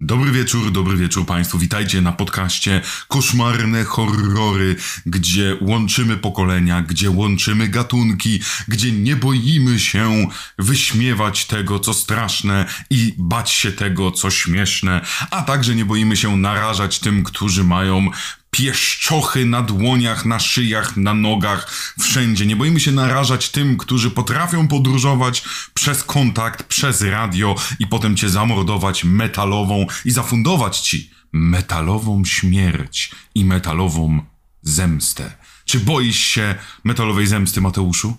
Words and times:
Dobry 0.00 0.32
wieczór, 0.32 0.72
dobry 0.72 0.96
wieczór 0.96 1.26
Państwu. 1.26 1.58
Witajcie 1.58 2.00
na 2.00 2.12
podcaście 2.12 2.80
Koszmarne 3.08 3.84
Horrory, 3.84 4.76
gdzie 5.06 5.56
łączymy 5.60 6.16
pokolenia, 6.16 6.82
gdzie 6.82 7.10
łączymy 7.10 7.68
gatunki, 7.68 8.40
gdzie 8.68 8.92
nie 8.92 9.16
boimy 9.16 9.80
się 9.80 10.28
wyśmiewać 10.58 11.44
tego, 11.44 11.80
co 11.80 11.94
straszne 11.94 12.66
i 12.90 13.14
bać 13.18 13.50
się 13.50 13.72
tego, 13.72 14.10
co 14.10 14.30
śmieszne, 14.30 15.00
a 15.30 15.42
także 15.42 15.74
nie 15.74 15.84
boimy 15.84 16.16
się 16.16 16.36
narażać 16.36 16.98
tym, 16.98 17.24
którzy 17.24 17.64
mają 17.64 18.10
pieszczochy 18.58 19.46
na 19.46 19.62
dłoniach, 19.62 20.26
na 20.26 20.38
szyjach, 20.38 20.96
na 20.96 21.14
nogach, 21.14 21.70
wszędzie. 22.00 22.46
Nie 22.46 22.56
boimy 22.56 22.80
się 22.80 22.92
narażać 22.92 23.50
tym, 23.50 23.76
którzy 23.76 24.10
potrafią 24.10 24.68
podróżować 24.68 25.44
przez 25.74 26.04
kontakt, 26.04 26.62
przez 26.62 27.02
radio 27.02 27.54
i 27.78 27.86
potem 27.86 28.16
cię 28.16 28.28
zamordować 28.28 29.04
metalową 29.04 29.86
i 30.04 30.10
zafundować 30.10 30.78
ci 30.80 31.10
metalową 31.32 32.24
śmierć 32.24 33.10
i 33.34 33.44
metalową 33.44 34.20
zemstę. 34.62 35.30
Czy 35.64 35.80
boisz 35.80 36.18
się 36.18 36.54
metalowej 36.84 37.26
zemsty, 37.26 37.60
Mateuszu? 37.60 38.16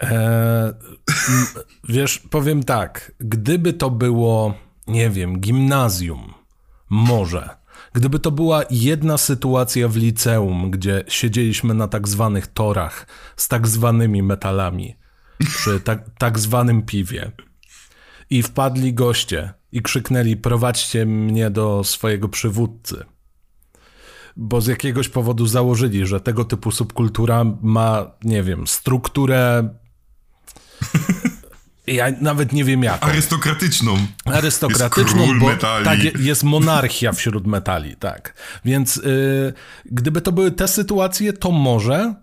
Eee, 0.00 0.10
wiesz, 1.88 2.18
powiem 2.30 2.62
tak. 2.62 3.12
Gdyby 3.20 3.72
to 3.72 3.90
było, 3.90 4.54
nie 4.86 5.10
wiem, 5.10 5.40
gimnazjum, 5.40 6.34
może 6.90 7.63
Gdyby 7.94 8.18
to 8.18 8.30
była 8.30 8.62
jedna 8.70 9.18
sytuacja 9.18 9.88
w 9.88 9.96
liceum, 9.96 10.70
gdzie 10.70 11.04
siedzieliśmy 11.08 11.74
na 11.74 11.88
tak 11.88 12.08
zwanych 12.08 12.46
torach 12.46 13.06
z 13.36 13.48
tak 13.48 13.68
zwanymi 13.68 14.22
metalami, 14.22 14.96
przy 15.38 15.80
tak, 15.80 16.10
tak 16.18 16.38
zwanym 16.38 16.82
piwie, 16.82 17.32
i 18.30 18.42
wpadli 18.42 18.94
goście 18.94 19.52
i 19.72 19.82
krzyknęli: 19.82 20.36
Prowadźcie 20.36 21.06
mnie 21.06 21.50
do 21.50 21.84
swojego 21.84 22.28
przywódcy. 22.28 23.04
Bo 24.36 24.60
z 24.60 24.66
jakiegoś 24.66 25.08
powodu 25.08 25.46
założyli, 25.46 26.06
że 26.06 26.20
tego 26.20 26.44
typu 26.44 26.70
subkultura 26.70 27.44
ma, 27.62 28.10
nie 28.24 28.42
wiem, 28.42 28.66
strukturę 28.66 29.68
ja 31.86 32.06
nawet 32.20 32.52
nie 32.52 32.64
wiem 32.64 32.82
jak. 32.82 33.04
Arystokratyczną. 33.04 33.96
Arystokratyczną, 34.24 35.38
bo 35.40 35.46
metali. 35.46 35.84
tak, 35.84 35.98
jest 36.20 36.42
monarchia 36.44 37.12
wśród 37.12 37.46
metali, 37.46 37.96
tak. 37.96 38.34
Więc 38.64 38.96
y, 38.96 39.52
gdyby 39.84 40.20
to 40.20 40.32
były 40.32 40.50
te 40.50 40.68
sytuacje, 40.68 41.32
to 41.32 41.50
może. 41.50 42.14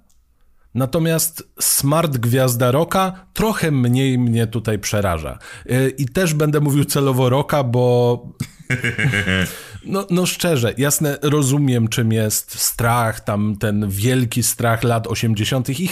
Natomiast 0.76 1.44
smart 1.60 2.18
gwiazda 2.18 2.72
roka 2.72 3.26
trochę 3.34 3.72
mniej 3.72 4.18
mnie 4.18 4.48
tutaj 4.48 4.80
przeraża. 4.80 5.40
Y, 5.72 5.94
I 5.98 6.06
też 6.06 6.34
będę 6.34 6.60
mówił 6.60 6.86
celowo 6.86 7.30
roka, 7.30 7.64
bo 7.64 8.24
No, 9.86 10.08
no 10.10 10.26
szczerze, 10.26 10.74
jasne, 10.78 11.18
rozumiem 11.22 11.88
czym 11.88 12.12
jest 12.12 12.60
strach, 12.60 13.20
tam 13.20 13.56
ten 13.60 13.90
wielki 13.90 14.44
strach 14.44 14.84
lat 14.84 15.08
80. 15.08 15.70
i 15.70 15.90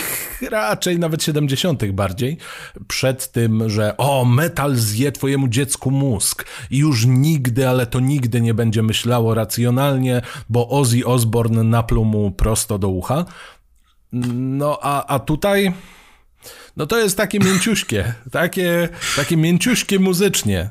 raczej 0.51 0.99
nawet 0.99 1.23
70. 1.23 1.91
bardziej, 1.91 2.37
przed 2.87 3.31
tym, 3.31 3.69
że 3.69 3.97
o, 3.97 4.25
metal 4.25 4.75
zje 4.75 5.11
twojemu 5.11 5.47
dziecku 5.47 5.91
mózg 5.91 6.45
i 6.71 6.77
już 6.77 7.05
nigdy, 7.05 7.69
ale 7.69 7.85
to 7.85 7.99
nigdy 7.99 8.41
nie 8.41 8.53
będzie 8.53 8.83
myślało 8.83 9.33
racjonalnie, 9.33 10.21
bo 10.49 10.69
Ozzy 10.69 11.05
Osbourne 11.05 11.63
napluł 11.63 12.05
mu 12.05 12.31
prosto 12.31 12.79
do 12.79 12.89
ucha. 12.89 13.25
No 14.33 14.79
a, 14.81 15.05
a 15.05 15.19
tutaj... 15.19 15.73
No 16.77 16.85
to 16.85 16.99
jest 16.99 17.17
takie 17.17 17.39
mięciuśkie, 17.39 18.13
takie, 18.31 18.89
takie 19.15 19.37
mięciuśkie 19.37 19.99
muzycznie. 19.99 20.69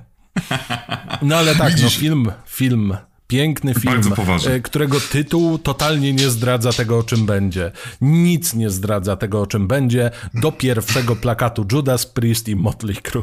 No 1.22 1.36
ale 1.36 1.54
tak, 1.54 1.70
no 1.70 1.76
Widzisz? 1.76 1.82
no 1.82 2.00
film, 2.00 2.32
film 2.46 2.96
Piękny 3.28 3.74
film, 3.74 4.14
e, 4.46 4.60
którego 4.60 5.00
tytuł 5.00 5.58
totalnie 5.58 6.12
nie 6.12 6.30
zdradza 6.30 6.72
tego, 6.72 6.98
o 6.98 7.02
czym 7.02 7.26
będzie. 7.26 7.72
Nic 8.00 8.54
nie 8.54 8.70
zdradza 8.70 9.16
tego, 9.16 9.40
o 9.40 9.46
czym 9.46 9.68
będzie. 9.68 10.10
Do 10.34 10.52
pierwszego 10.52 11.16
plakatu 11.16 11.66
Judas 11.72 12.06
Priest 12.06 12.48
i 12.48 12.56
Motley 12.56 12.96
Crue. 12.96 13.22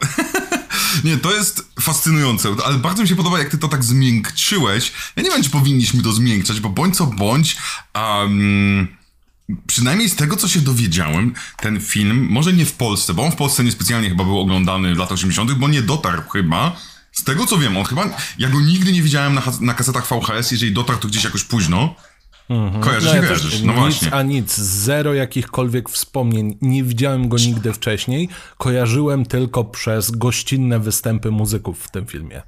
Nie, 1.04 1.16
to 1.16 1.34
jest 1.34 1.72
fascynujące, 1.80 2.48
ale 2.66 2.78
bardzo 2.78 3.02
mi 3.02 3.08
się 3.08 3.16
podoba, 3.16 3.38
jak 3.38 3.50
ty 3.50 3.58
to 3.58 3.68
tak 3.68 3.84
zmiękczyłeś. 3.84 4.92
Ja 5.16 5.22
nie 5.22 5.30
wiem, 5.30 5.42
czy 5.42 5.50
powinniśmy 5.50 6.02
to 6.02 6.12
zmiękczać, 6.12 6.60
bo 6.60 6.68
bądź 6.68 6.96
co 6.96 7.06
bądź, 7.06 7.56
um, 7.94 8.88
przynajmniej 9.66 10.08
z 10.08 10.16
tego, 10.16 10.36
co 10.36 10.48
się 10.48 10.60
dowiedziałem, 10.60 11.34
ten 11.60 11.80
film, 11.80 12.26
może 12.30 12.52
nie 12.52 12.66
w 12.66 12.72
Polsce, 12.72 13.14
bo 13.14 13.24
on 13.24 13.32
w 13.32 13.36
Polsce 13.36 13.64
niespecjalnie 13.64 14.08
chyba 14.08 14.24
był 14.24 14.40
oglądany 14.40 14.94
w 14.94 14.98
latach 14.98 15.14
80., 15.14 15.52
bo 15.52 15.68
nie 15.68 15.82
dotarł 15.82 16.22
chyba 16.22 16.76
z 17.14 17.24
tego 17.24 17.46
co 17.46 17.58
wiem, 17.58 17.76
on 17.76 17.84
chyba. 17.84 18.16
Ja 18.38 18.48
go 18.48 18.60
nigdy 18.60 18.92
nie 18.92 19.02
widziałem 19.02 19.34
na, 19.34 19.42
na 19.60 19.74
kasetach 19.74 20.06
VHS, 20.08 20.50
jeżeli 20.50 20.72
dotarł 20.72 20.98
to 20.98 21.08
gdzieś 21.08 21.24
jakoś 21.24 21.44
późno. 21.44 21.94
Mhm. 22.48 22.82
Kojarzysz, 22.82 23.10
no, 23.10 23.16
ja 23.16 23.22
kojarzysz. 23.22 23.62
No 23.62 23.72
nic, 23.72 23.80
właśnie. 23.80 24.14
A 24.14 24.22
nic, 24.22 24.56
zero 24.56 25.14
jakichkolwiek 25.14 25.90
wspomnień. 25.90 26.58
Nie 26.60 26.84
widziałem 26.84 27.28
go 27.28 27.36
nigdy 27.36 27.72
wcześniej. 27.72 28.28
Kojarzyłem 28.58 29.26
tylko 29.26 29.64
przez 29.64 30.10
gościnne 30.10 30.80
występy 30.80 31.30
muzyków 31.30 31.84
w 31.84 31.90
tym 31.90 32.06
filmie. 32.06 32.42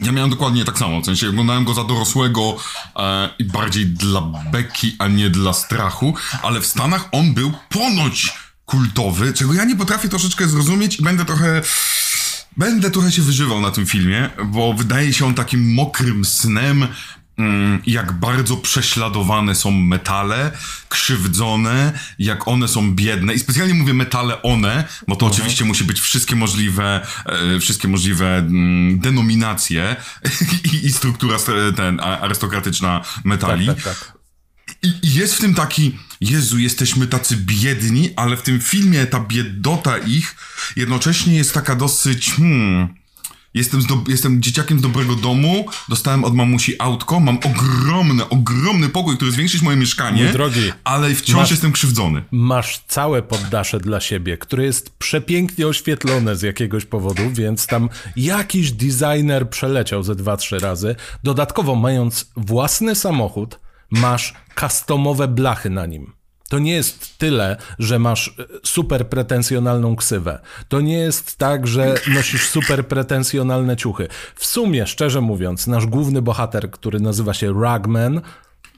Ja 0.00 0.12
miałem 0.12 0.30
dokładnie 0.30 0.64
tak 0.64 0.78
samo, 0.78 1.00
w 1.00 1.04
sensie 1.04 1.28
oglądałem 1.28 1.64
go 1.64 1.74
za 1.74 1.84
dorosłego 1.84 2.56
e, 2.96 3.30
i 3.38 3.44
bardziej 3.44 3.86
dla 3.86 4.20
beki, 4.52 4.96
a 4.98 5.08
nie 5.08 5.30
dla 5.30 5.52
strachu, 5.52 6.14
ale 6.42 6.60
w 6.60 6.66
Stanach 6.66 7.08
on 7.12 7.34
był 7.34 7.52
ponoć 7.68 8.32
kultowy, 8.64 9.32
czego 9.32 9.54
ja 9.54 9.64
nie 9.64 9.76
potrafię 9.76 10.08
troszeczkę 10.08 10.48
zrozumieć 10.48 11.00
i 11.00 11.02
będę 11.02 11.24
trochę 11.24 11.62
Będę 12.58 12.90
trochę 12.90 13.12
się 13.12 13.22
wyżywał 13.22 13.60
na 13.60 13.70
tym 13.70 13.86
filmie, 13.86 14.30
bo 14.44 14.72
wydaje 14.72 15.12
się 15.12 15.26
on 15.26 15.34
takim 15.34 15.74
mokrym 15.74 16.24
snem, 16.24 16.88
mm, 17.38 17.82
jak 17.86 18.12
bardzo 18.12 18.56
prześladowane 18.56 19.54
są 19.54 19.70
metale, 19.70 20.52
krzywdzone, 20.88 21.92
jak 22.18 22.48
one 22.48 22.68
są 22.68 22.94
biedne. 22.94 23.34
I 23.34 23.38
specjalnie 23.38 23.74
mówię 23.74 23.94
metale 23.94 24.42
one, 24.42 24.84
bo 25.08 25.16
to 25.16 25.26
mhm. 25.26 25.32
oczywiście 25.32 25.64
musi 25.64 25.84
być 25.84 26.00
wszystkie 26.00 26.36
możliwe, 26.36 27.06
e, 27.26 27.60
wszystkie 27.60 27.88
możliwe 27.88 28.36
mm, 28.36 28.98
denominacje 28.98 29.96
i, 30.72 30.86
i 30.86 30.92
struktura 30.92 31.36
ten, 31.76 32.00
arystokratyczna 32.00 33.04
metali. 33.24 33.66
Tak, 33.66 33.82
tak, 33.82 33.98
tak. 33.98 34.18
I, 34.82 35.14
jest 35.14 35.34
w 35.34 35.40
tym 35.40 35.54
taki, 35.54 35.98
Jezu, 36.20 36.58
jesteśmy 36.58 37.06
tacy 37.06 37.36
biedni, 37.36 38.10
ale 38.16 38.36
w 38.36 38.42
tym 38.42 38.60
filmie 38.60 39.06
ta 39.06 39.20
biedota 39.20 39.98
ich 39.98 40.36
jednocześnie 40.76 41.36
jest 41.36 41.54
taka 41.54 41.74
dosyć, 41.74 42.30
hmm, 42.30 42.94
Jestem, 43.54 43.82
do, 43.82 43.98
jestem 44.08 44.42
dzieciakiem 44.42 44.78
z 44.78 44.82
dobrego 44.82 45.16
domu, 45.16 45.66
dostałem 45.88 46.24
od 46.24 46.34
mamusi 46.34 46.74
autko, 46.78 47.20
mam 47.20 47.38
ogromny, 47.38 48.28
ogromny 48.28 48.88
pokój, 48.88 49.16
który 49.16 49.32
zwiększyć 49.32 49.62
moje 49.62 49.76
mieszkanie, 49.76 50.22
Mój 50.22 50.32
drogi, 50.32 50.72
ale 50.84 51.14
wciąż 51.14 51.36
masz, 51.36 51.50
jestem 51.50 51.72
krzywdzony. 51.72 52.22
Masz 52.30 52.80
całe 52.88 53.22
poddasze 53.22 53.80
dla 53.80 54.00
siebie, 54.00 54.38
które 54.38 54.64
jest 54.64 54.90
przepięknie 54.90 55.66
oświetlone 55.66 56.36
z 56.36 56.42
jakiegoś 56.42 56.84
powodu, 56.84 57.22
więc 57.32 57.66
tam 57.66 57.88
jakiś 58.16 58.72
designer 58.72 59.50
przeleciał 59.50 60.02
ze 60.02 60.14
dwa, 60.14 60.36
trzy 60.36 60.58
razy. 60.58 60.96
Dodatkowo 61.24 61.74
mając 61.74 62.30
własny 62.36 62.94
samochód, 62.94 63.58
masz 63.90 64.34
customowe 64.60 65.28
blachy 65.28 65.70
na 65.70 65.86
nim. 65.86 66.12
To 66.48 66.58
nie 66.58 66.72
jest 66.72 67.18
tyle, 67.18 67.56
że 67.78 67.98
masz 67.98 68.28
e, 68.28 68.44
super 68.64 69.08
pretensjonalną 69.08 69.96
ksywę. 69.96 70.40
To 70.68 70.80
nie 70.80 70.98
jest 70.98 71.36
tak, 71.36 71.66
że 71.66 71.94
nosisz 72.14 72.48
super 72.48 72.86
pretensjonalne 72.88 73.76
ciuchy. 73.76 74.08
W 74.34 74.46
sumie, 74.46 74.86
szczerze 74.86 75.20
mówiąc, 75.20 75.66
nasz 75.66 75.86
główny 75.86 76.22
bohater, 76.22 76.70
który 76.70 77.00
nazywa 77.00 77.34
się 77.34 77.60
Ragman, 77.60 78.20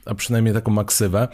a 0.05 0.15
przynajmniej 0.15 0.53
taką 0.53 0.71
ma 0.71 0.83
ksywę, 0.83 1.27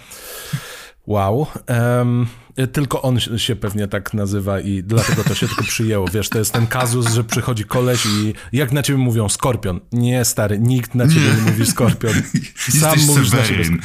wow, 1.08 1.48
um, 1.70 2.28
tylko 2.72 3.02
on 3.02 3.20
się 3.20 3.56
pewnie 3.56 3.88
tak 3.88 4.14
nazywa 4.14 4.60
i 4.60 4.84
dlatego 4.84 5.24
to 5.24 5.36
się 5.36 5.48
tylko 5.48 5.64
przyjęło. 5.64 6.08
Wiesz, 6.08 6.30
to 6.30 6.40
jest 6.40 6.54
ten 6.54 6.68
kazus, 6.68 7.14
że 7.14 7.24
przychodzi 7.24 7.66
koleś 7.66 8.06
i 8.06 8.34
jak 8.54 8.72
na 8.72 8.84
ciebie 8.84 9.00
mówią 9.00 9.30
skorpion. 9.30 9.80
Nie, 9.92 10.26
stary, 10.26 10.60
nikt 10.60 10.96
na 10.96 11.08
ciebie 11.08 11.22
nie, 11.22 11.34
nie 11.34 11.52
mówi 11.52 11.66
skorpion. 11.66 12.14
Sam 12.80 12.92
Jesteś 12.92 13.06
mówisz 13.08 13.30
Seweryn. 13.30 13.58
na 13.58 13.64
siebie 13.64 13.78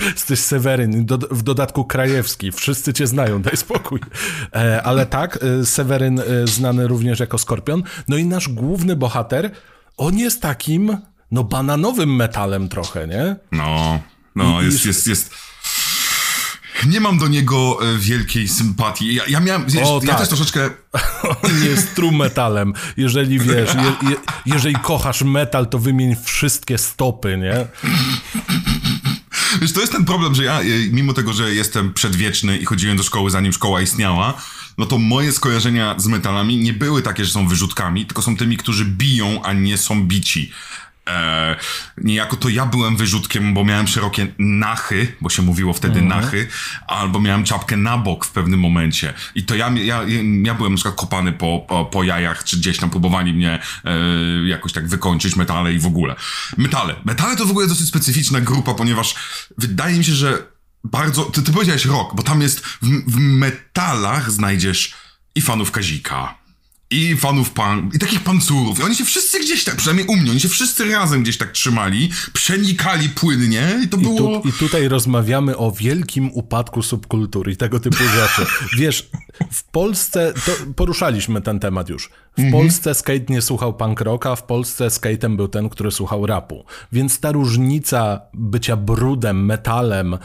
Jesteś 0.14 0.40
Seweryn, 0.40 1.06
do, 1.06 1.18
w 1.18 1.42
dodatku 1.42 1.84
Krajewski. 1.84 2.52
Wszyscy 2.52 2.92
cię 2.92 3.06
znają, 3.06 3.42
daj 3.42 3.56
spokój. 3.56 4.00
E, 4.54 4.82
ale 4.82 5.06
tak, 5.06 5.38
e, 5.42 5.66
Seweryn 5.66 6.20
e, 6.20 6.46
znany 6.46 6.88
również 6.88 7.20
jako 7.20 7.38
skorpion. 7.38 7.82
No 8.08 8.16
i 8.16 8.24
nasz 8.24 8.48
główny 8.48 8.96
bohater, 8.96 9.50
on 9.96 10.18
jest 10.18 10.42
takim, 10.42 10.96
no 11.30 11.44
bananowym 11.44 12.16
metalem 12.16 12.68
trochę, 12.68 13.06
nie? 13.06 13.36
No, 13.52 14.00
no, 14.36 14.62
jest, 14.62 14.86
jest, 14.86 15.06
jest 15.06 15.34
nie 16.86 17.00
mam 17.00 17.18
do 17.18 17.28
niego 17.28 17.78
e, 17.94 17.98
wielkiej 17.98 18.48
sympatii. 18.48 19.14
Ja, 19.14 19.22
ja 19.28 19.40
miałem, 19.40 19.66
o, 19.84 20.00
ja 20.02 20.08
tak. 20.08 20.18
też 20.18 20.28
troszeczkę... 20.28 20.70
On 21.42 21.64
jest 21.64 21.94
true 21.94 22.12
metalem. 22.12 22.72
Jeżeli 22.96 23.38
wiesz, 23.38 23.74
je, 23.74 24.10
je, 24.10 24.16
jeżeli 24.46 24.74
kochasz 24.74 25.22
metal, 25.22 25.68
to 25.68 25.78
wymień 25.78 26.16
wszystkie 26.24 26.78
stopy, 26.78 27.38
nie? 27.38 27.66
Wiesz, 29.60 29.72
to 29.72 29.80
jest 29.80 29.92
ten 29.92 30.04
problem, 30.04 30.34
że 30.34 30.44
ja, 30.44 30.60
y, 30.60 30.88
mimo 30.92 31.12
tego, 31.12 31.32
że 31.32 31.54
jestem 31.54 31.94
przedwieczny 31.94 32.58
i 32.58 32.64
chodziłem 32.64 32.96
do 32.96 33.02
szkoły 33.02 33.30
zanim 33.30 33.52
szkoła 33.52 33.80
istniała, 33.80 34.34
no 34.78 34.86
to 34.86 34.98
moje 34.98 35.32
skojarzenia 35.32 35.94
z 35.98 36.06
metalami 36.06 36.56
nie 36.56 36.72
były 36.72 37.02
takie, 37.02 37.24
że 37.24 37.30
są 37.30 37.48
wyrzutkami, 37.48 38.06
tylko 38.06 38.22
są 38.22 38.36
tymi, 38.36 38.56
którzy 38.56 38.84
biją, 38.84 39.42
a 39.42 39.52
nie 39.52 39.78
są 39.78 40.06
bici. 40.06 40.52
E, 41.08 41.56
niejako 41.98 42.36
to 42.36 42.48
ja 42.48 42.66
byłem 42.66 42.96
wyrzutkiem, 42.96 43.54
bo 43.54 43.64
miałem 43.64 43.88
szerokie 43.88 44.26
nachy, 44.38 45.16
bo 45.20 45.28
się 45.28 45.42
mówiło 45.42 45.72
wtedy 45.72 45.98
mm. 45.98 46.08
nachy, 46.08 46.48
albo 46.86 47.20
miałem 47.20 47.44
czapkę 47.44 47.76
na 47.76 47.98
bok 47.98 48.26
w 48.26 48.30
pewnym 48.30 48.60
momencie. 48.60 49.14
I 49.34 49.44
to 49.44 49.54
ja, 49.54 49.70
ja, 49.70 50.00
ja 50.42 50.54
byłem 50.54 50.72
na 50.72 50.76
przykład 50.76 50.94
kopany 50.94 51.32
po, 51.32 51.64
po, 51.68 51.84
po 51.84 52.02
jajach, 52.02 52.44
czy 52.44 52.56
gdzieś 52.56 52.78
tam 52.78 52.90
próbowali 52.90 53.34
mnie 53.34 53.58
e, 53.84 53.90
jakoś 54.46 54.72
tak 54.72 54.88
wykończyć, 54.88 55.36
metale 55.36 55.72
i 55.72 55.78
w 55.78 55.86
ogóle. 55.86 56.16
Metale. 56.56 56.94
Metale 57.04 57.36
to 57.36 57.46
w 57.46 57.50
ogóle 57.50 57.66
dosyć 57.66 57.88
specyficzna 57.88 58.40
grupa, 58.40 58.74
ponieważ 58.74 59.14
wydaje 59.58 59.98
mi 59.98 60.04
się, 60.04 60.12
że 60.12 60.42
bardzo, 60.84 61.24
ty, 61.24 61.42
ty 61.42 61.52
powiedziałeś 61.52 61.84
rok, 61.84 62.14
bo 62.14 62.22
tam 62.22 62.42
jest, 62.42 62.60
w, 62.60 63.12
w 63.12 63.18
metalach 63.18 64.30
znajdziesz 64.30 64.94
i 65.34 65.40
fanów 65.40 65.70
Kazika, 65.70 66.34
i 66.90 67.16
fanów 67.16 67.50
pan, 67.50 67.90
i 67.94 67.98
takich 67.98 68.20
pancurów. 68.20 68.78
I 68.80 68.82
oni 68.82 68.94
się 68.94 69.04
wszyscy 69.04 69.40
gdzieś 69.40 69.64
tak, 69.64 69.76
przynajmniej 69.76 70.06
u 70.06 70.16
mnie, 70.16 70.30
oni 70.30 70.40
się 70.40 70.48
wszyscy 70.48 70.84
razem 70.84 71.22
gdzieś 71.22 71.36
tak 71.36 71.52
trzymali, 71.52 72.10
przenikali 72.32 73.08
płynnie 73.08 73.80
i 73.84 73.88
to 73.88 73.96
było... 73.96 74.38
I, 74.38 74.42
tu, 74.42 74.48
I 74.48 74.52
tutaj 74.52 74.88
rozmawiamy 74.88 75.56
o 75.56 75.72
wielkim 75.72 76.30
upadku 76.32 76.82
subkultury 76.82 77.52
i 77.52 77.56
tego 77.56 77.80
typu 77.80 77.96
rzeczy. 77.96 78.46
Wiesz, 78.78 79.10
w 79.50 79.64
Polsce, 79.70 80.32
poruszaliśmy 80.76 81.40
ten 81.40 81.60
temat 81.60 81.88
już, 81.88 82.10
w 82.36 82.38
mhm. 82.38 82.52
Polsce 82.52 82.94
skate 82.94 83.24
nie 83.28 83.42
słuchał 83.42 83.74
punk 83.74 84.00
rocka, 84.00 84.36
w 84.36 84.42
Polsce 84.42 84.90
skatem 84.90 85.36
był 85.36 85.48
ten, 85.48 85.68
który 85.68 85.90
słuchał 85.90 86.26
rapu. 86.26 86.64
Więc 86.92 87.20
ta 87.20 87.32
różnica 87.32 88.20
bycia 88.34 88.76
brudem, 88.76 89.44
metalem, 89.44 90.18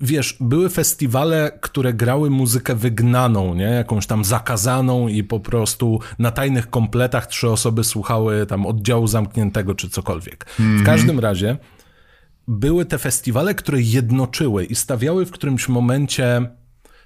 wiesz, 0.00 0.36
były 0.40 0.68
festiwale, 0.68 1.58
które 1.60 1.94
grały 1.94 2.30
muzykę 2.30 2.74
wygnaną, 2.74 3.54
nie? 3.54 3.64
Jakąś 3.64 4.06
tam 4.06 4.24
zakazaną 4.24 5.08
i 5.08 5.24
po 5.24 5.40
prostu 5.40 6.00
na 6.18 6.30
tajnych 6.30 6.70
kompletach 6.70 7.26
trzy 7.26 7.50
osoby 7.50 7.84
słuchały 7.84 8.46
tam 8.46 8.66
oddziału 8.66 9.06
zamkniętego 9.06 9.74
czy 9.74 9.90
cokolwiek. 9.90 10.46
Mhm. 10.60 10.78
W 10.78 10.86
każdym 10.86 11.20
razie 11.20 11.56
były 12.48 12.84
te 12.84 12.98
festiwale, 12.98 13.54
które 13.54 13.80
jednoczyły 13.80 14.64
i 14.64 14.74
stawiały 14.74 15.26
w 15.26 15.30
którymś 15.30 15.68
momencie 15.68 16.50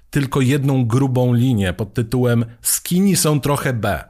tylko 0.09 0.41
jedną 0.41 0.85
grubą 0.85 1.33
linię 1.33 1.73
pod 1.73 1.93
tytułem 1.93 2.45
Skini 2.61 3.15
są 3.15 3.39
trochę 3.39 3.73
B. 3.73 4.03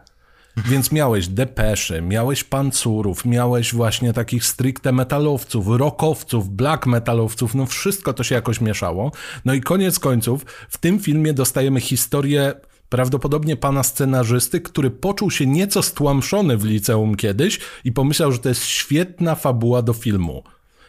Więc 0.66 0.92
miałeś 0.92 1.28
depeszy, 1.28 2.02
miałeś 2.02 2.44
pancurów, 2.44 3.26
miałeś 3.26 3.74
właśnie 3.74 4.14
takich 4.14 4.46
stricte 4.46 4.92
metalowców, 4.92 5.68
rockowców, 5.68 6.50
black 6.50 6.86
metalowców, 6.86 7.56
no 7.56 7.66
wszystko 7.66 8.14
to 8.14 8.24
się 8.24 8.36
jakoś 8.36 8.62
mieszało. 8.62 9.12
No 9.46 9.54
i 9.54 9.62
koniec 9.62 10.00
końców, 10.00 10.46
w 10.70 10.78
tym 10.78 11.00
filmie 11.00 11.34
dostajemy 11.34 11.82
historię 11.82 12.54
prawdopodobnie 12.90 13.56
pana 13.56 13.84
scenarzysty, 13.84 14.62
który 14.62 14.92
poczuł 14.92 15.32
się 15.32 15.46
nieco 15.46 15.84
stłamszony 15.84 16.58
w 16.58 16.66
liceum 16.66 17.16
kiedyś 17.16 17.60
i 17.84 17.92
pomyślał, 17.92 18.32
że 18.32 18.40
to 18.40 18.50
jest 18.50 18.66
świetna 18.66 19.36
fabuła 19.36 19.82
do 19.82 19.94
filmu. 19.94 20.44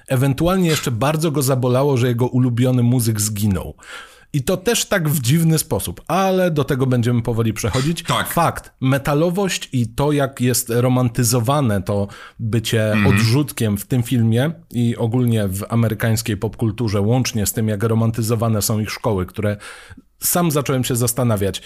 Ewentualnie 0.08 0.68
jeszcze 0.68 0.90
bardzo 0.90 1.30
go 1.30 1.42
zabolało, 1.42 1.96
że 1.96 2.08
jego 2.08 2.26
ulubiony 2.26 2.82
muzyk 2.82 3.20
zginął. 3.20 3.74
I 4.32 4.42
to 4.42 4.56
też 4.56 4.84
tak 4.84 5.08
w 5.08 5.20
dziwny 5.20 5.58
sposób, 5.58 6.00
ale 6.06 6.50
do 6.50 6.64
tego 6.64 6.86
będziemy 6.86 7.22
powoli 7.22 7.52
przechodzić. 7.52 8.02
Tak. 8.02 8.28
Fakt, 8.28 8.72
metalowość 8.80 9.68
i 9.72 9.88
to, 9.88 10.12
jak 10.12 10.40
jest 10.40 10.70
romantyzowane 10.70 11.82
to 11.82 12.08
bycie 12.38 12.92
mm 12.92 13.06
odrzutkiem 13.06 13.76
w 13.76 13.86
tym 13.86 14.02
filmie 14.02 14.50
i 14.70 14.96
ogólnie 14.96 15.48
w 15.48 15.64
amerykańskiej 15.68 16.36
popkulturze, 16.36 17.00
łącznie 17.00 17.46
z 17.46 17.52
tym, 17.52 17.68
jak 17.68 17.82
romantyzowane 17.82 18.62
są 18.62 18.80
ich 18.80 18.90
szkoły, 18.90 19.26
które 19.26 19.56
sam 20.18 20.50
zacząłem 20.50 20.84
się 20.84 20.96
zastanawiać, 20.96 21.62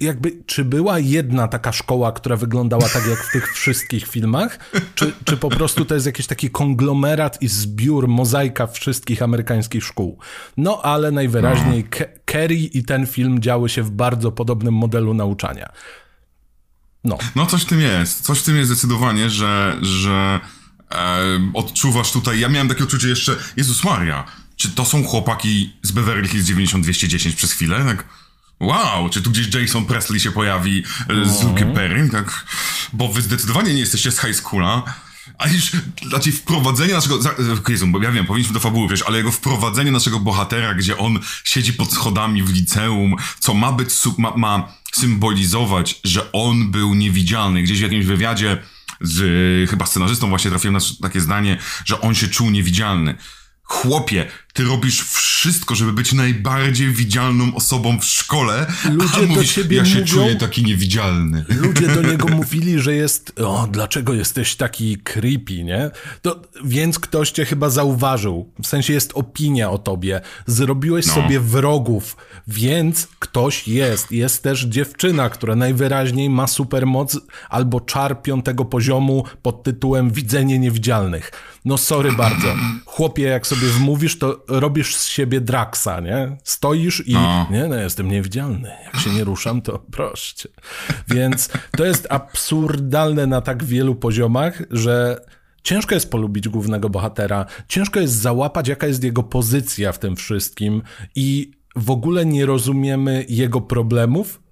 jakby, 0.00 0.32
czy 0.46 0.64
była 0.64 0.98
jedna 0.98 1.48
taka 1.48 1.72
szkoła, 1.72 2.12
która 2.12 2.36
wyglądała 2.36 2.88
tak 2.88 3.06
jak 3.06 3.18
w 3.18 3.32
tych 3.32 3.52
wszystkich 3.52 4.06
filmach, 4.06 4.58
czy, 4.94 5.12
czy 5.24 5.36
po 5.36 5.50
prostu 5.50 5.84
to 5.84 5.94
jest 5.94 6.06
jakiś 6.06 6.26
taki 6.26 6.50
konglomerat 6.50 7.42
i 7.42 7.48
zbiór, 7.48 8.08
mozaika 8.08 8.66
wszystkich 8.66 9.22
amerykańskich 9.22 9.84
szkół. 9.84 10.18
No, 10.56 10.82
ale 10.82 11.10
najwyraźniej 11.10 11.84
no. 12.00 12.06
Kerry 12.24 12.56
i 12.56 12.84
ten 12.84 13.06
film 13.06 13.42
działy 13.42 13.68
się 13.68 13.82
w 13.82 13.90
bardzo 13.90 14.32
podobnym 14.32 14.74
modelu 14.74 15.14
nauczania. 15.14 15.72
No. 17.04 17.18
No, 17.36 17.46
coś 17.46 17.62
w 17.62 17.66
tym 17.66 17.80
jest. 17.80 18.20
Coś 18.20 18.38
w 18.38 18.42
tym 18.42 18.56
jest 18.56 18.70
zdecydowanie, 18.70 19.30
że, 19.30 19.76
że 19.82 20.40
e, 20.90 20.96
odczuwasz 21.54 22.12
tutaj, 22.12 22.40
ja 22.40 22.48
miałem 22.48 22.68
takie 22.68 22.84
uczucie 22.84 23.08
jeszcze, 23.08 23.36
Jezus 23.56 23.84
Maria, 23.84 24.24
czy 24.56 24.70
to 24.70 24.84
są 24.84 25.04
chłopaki 25.04 25.72
z 25.82 25.92
Beverly 25.92 26.28
Hills 26.28 26.46
9210 26.46 27.34
przez 27.34 27.52
chwilę? 27.52 27.84
Tak 27.84 28.04
Wow, 28.60 29.08
czy 29.10 29.22
tu 29.22 29.30
gdzieś 29.30 29.54
Jason 29.54 29.86
Presley 29.86 30.20
się 30.20 30.30
pojawi 30.30 30.84
no. 31.08 31.24
z 31.24 31.44
Luke'em 31.44 31.74
Perry? 31.74 32.08
Tak, 32.12 32.44
bo 32.92 33.08
wy 33.08 33.22
zdecydowanie 33.22 33.74
nie 33.74 33.80
jesteście 33.80 34.12
z 34.12 34.20
high 34.20 34.36
schoola. 34.36 34.82
A 35.38 35.48
już, 35.48 35.72
znaczy 36.08 36.32
wprowadzenie 36.32 36.94
naszego, 36.94 37.18
Jezu, 37.68 37.86
bo 37.86 38.02
ja 38.02 38.12
wiem, 38.12 38.26
powinniśmy 38.26 38.54
do 38.54 38.60
fabuły 38.60 38.88
wejść, 38.88 39.02
ale 39.06 39.18
jego 39.18 39.32
wprowadzenie 39.32 39.92
naszego 39.92 40.20
bohatera, 40.20 40.74
gdzie 40.74 40.98
on 40.98 41.18
siedzi 41.44 41.72
pod 41.72 41.92
schodami 41.92 42.42
w 42.42 42.52
liceum, 42.52 43.16
co 43.38 43.54
ma 43.54 43.72
być, 43.72 43.88
ma, 44.18 44.36
ma 44.36 44.72
symbolizować, 44.92 46.00
że 46.04 46.32
on 46.32 46.70
był 46.70 46.94
niewidzialny. 46.94 47.62
Gdzieś 47.62 47.78
w 47.78 47.82
jakimś 47.82 48.06
wywiadzie 48.06 48.62
z 49.00 49.70
chyba 49.70 49.86
scenarzystą 49.86 50.28
właśnie 50.28 50.50
trafiłem 50.50 50.74
na 50.74 50.80
takie 51.02 51.20
zdanie, 51.20 51.58
że 51.84 52.00
on 52.00 52.14
się 52.14 52.28
czuł 52.28 52.50
niewidzialny. 52.50 53.14
Chłopie, 53.62 54.26
ty 54.52 54.64
robisz 54.64 55.02
wszystko, 55.02 55.74
żeby 55.74 55.92
być 55.92 56.12
najbardziej 56.12 56.92
widzialną 56.92 57.54
osobą 57.54 58.00
w 58.00 58.04
szkole. 58.04 58.66
Ludzie 58.92 59.16
a 59.16 59.20
mówisz, 59.20 59.36
do 59.36 59.44
ciebie 59.44 59.76
ja 59.76 59.84
się 59.84 60.00
mówią, 60.00 60.06
czuję 60.06 60.36
taki 60.36 60.64
niewidzialny. 60.64 61.44
Ludzie 61.48 61.88
do 61.88 62.02
niego 62.02 62.28
mówili, 62.40 62.78
że 62.78 62.94
jest, 62.94 63.32
o, 63.40 63.68
dlaczego 63.70 64.14
jesteś 64.14 64.56
taki 64.56 64.98
creepy, 64.98 65.64
nie? 65.64 65.90
To, 66.22 66.42
więc 66.64 66.98
ktoś 66.98 67.30
cię 67.30 67.44
chyba 67.44 67.70
zauważył. 67.70 68.52
W 68.62 68.66
sensie 68.66 68.92
jest 68.92 69.12
opinia 69.14 69.70
o 69.70 69.78
tobie. 69.78 70.20
Zrobiłeś 70.46 71.06
no. 71.06 71.14
sobie 71.14 71.40
wrogów, 71.40 72.16
więc 72.48 73.08
ktoś 73.18 73.68
jest. 73.68 74.12
Jest 74.12 74.42
też 74.42 74.64
dziewczyna, 74.64 75.30
która 75.30 75.56
najwyraźniej 75.56 76.30
ma 76.30 76.46
supermoc 76.46 77.18
albo 77.48 77.80
czar 77.80 78.22
piątego 78.22 78.64
poziomu 78.64 79.24
pod 79.42 79.62
tytułem 79.62 80.10
widzenie 80.10 80.58
niewidzialnych. 80.58 81.32
No 81.64 81.78
sorry 81.78 82.12
bardzo. 82.12 82.54
Chłopie, 82.84 83.22
jak 83.22 83.46
sobie 83.46 83.68
wmówisz, 83.68 84.18
to 84.18 84.39
robisz 84.48 84.96
z 84.96 85.06
siebie 85.06 85.40
Draxa, 85.40 86.00
nie? 86.02 86.36
Stoisz 86.44 87.06
i 87.06 87.12
no. 87.12 87.46
nie, 87.50 87.68
no 87.68 87.74
jestem 87.74 88.08
niewidzialny. 88.08 88.72
Jak 88.84 88.96
się 88.96 89.10
nie 89.10 89.24
ruszam, 89.24 89.62
to 89.62 89.78
proszę. 89.90 90.48
Więc 91.08 91.48
to 91.76 91.84
jest 91.84 92.06
absurdalne 92.10 93.26
na 93.26 93.40
tak 93.40 93.64
wielu 93.64 93.94
poziomach, 93.94 94.62
że 94.70 95.20
Ciężko 95.62 95.94
jest 95.94 96.10
polubić 96.10 96.48
głównego 96.48 96.90
bohatera, 96.90 97.46
ciężko 97.68 98.00
jest 98.00 98.14
załapać, 98.14 98.68
jaka 98.68 98.86
jest 98.86 99.04
jego 99.04 99.22
pozycja 99.22 99.92
w 99.92 99.98
tym 99.98 100.16
wszystkim, 100.16 100.82
i 101.16 101.50
w 101.76 101.90
ogóle 101.90 102.26
nie 102.26 102.46
rozumiemy 102.46 103.24
jego 103.28 103.60
problemów, 103.60 104.42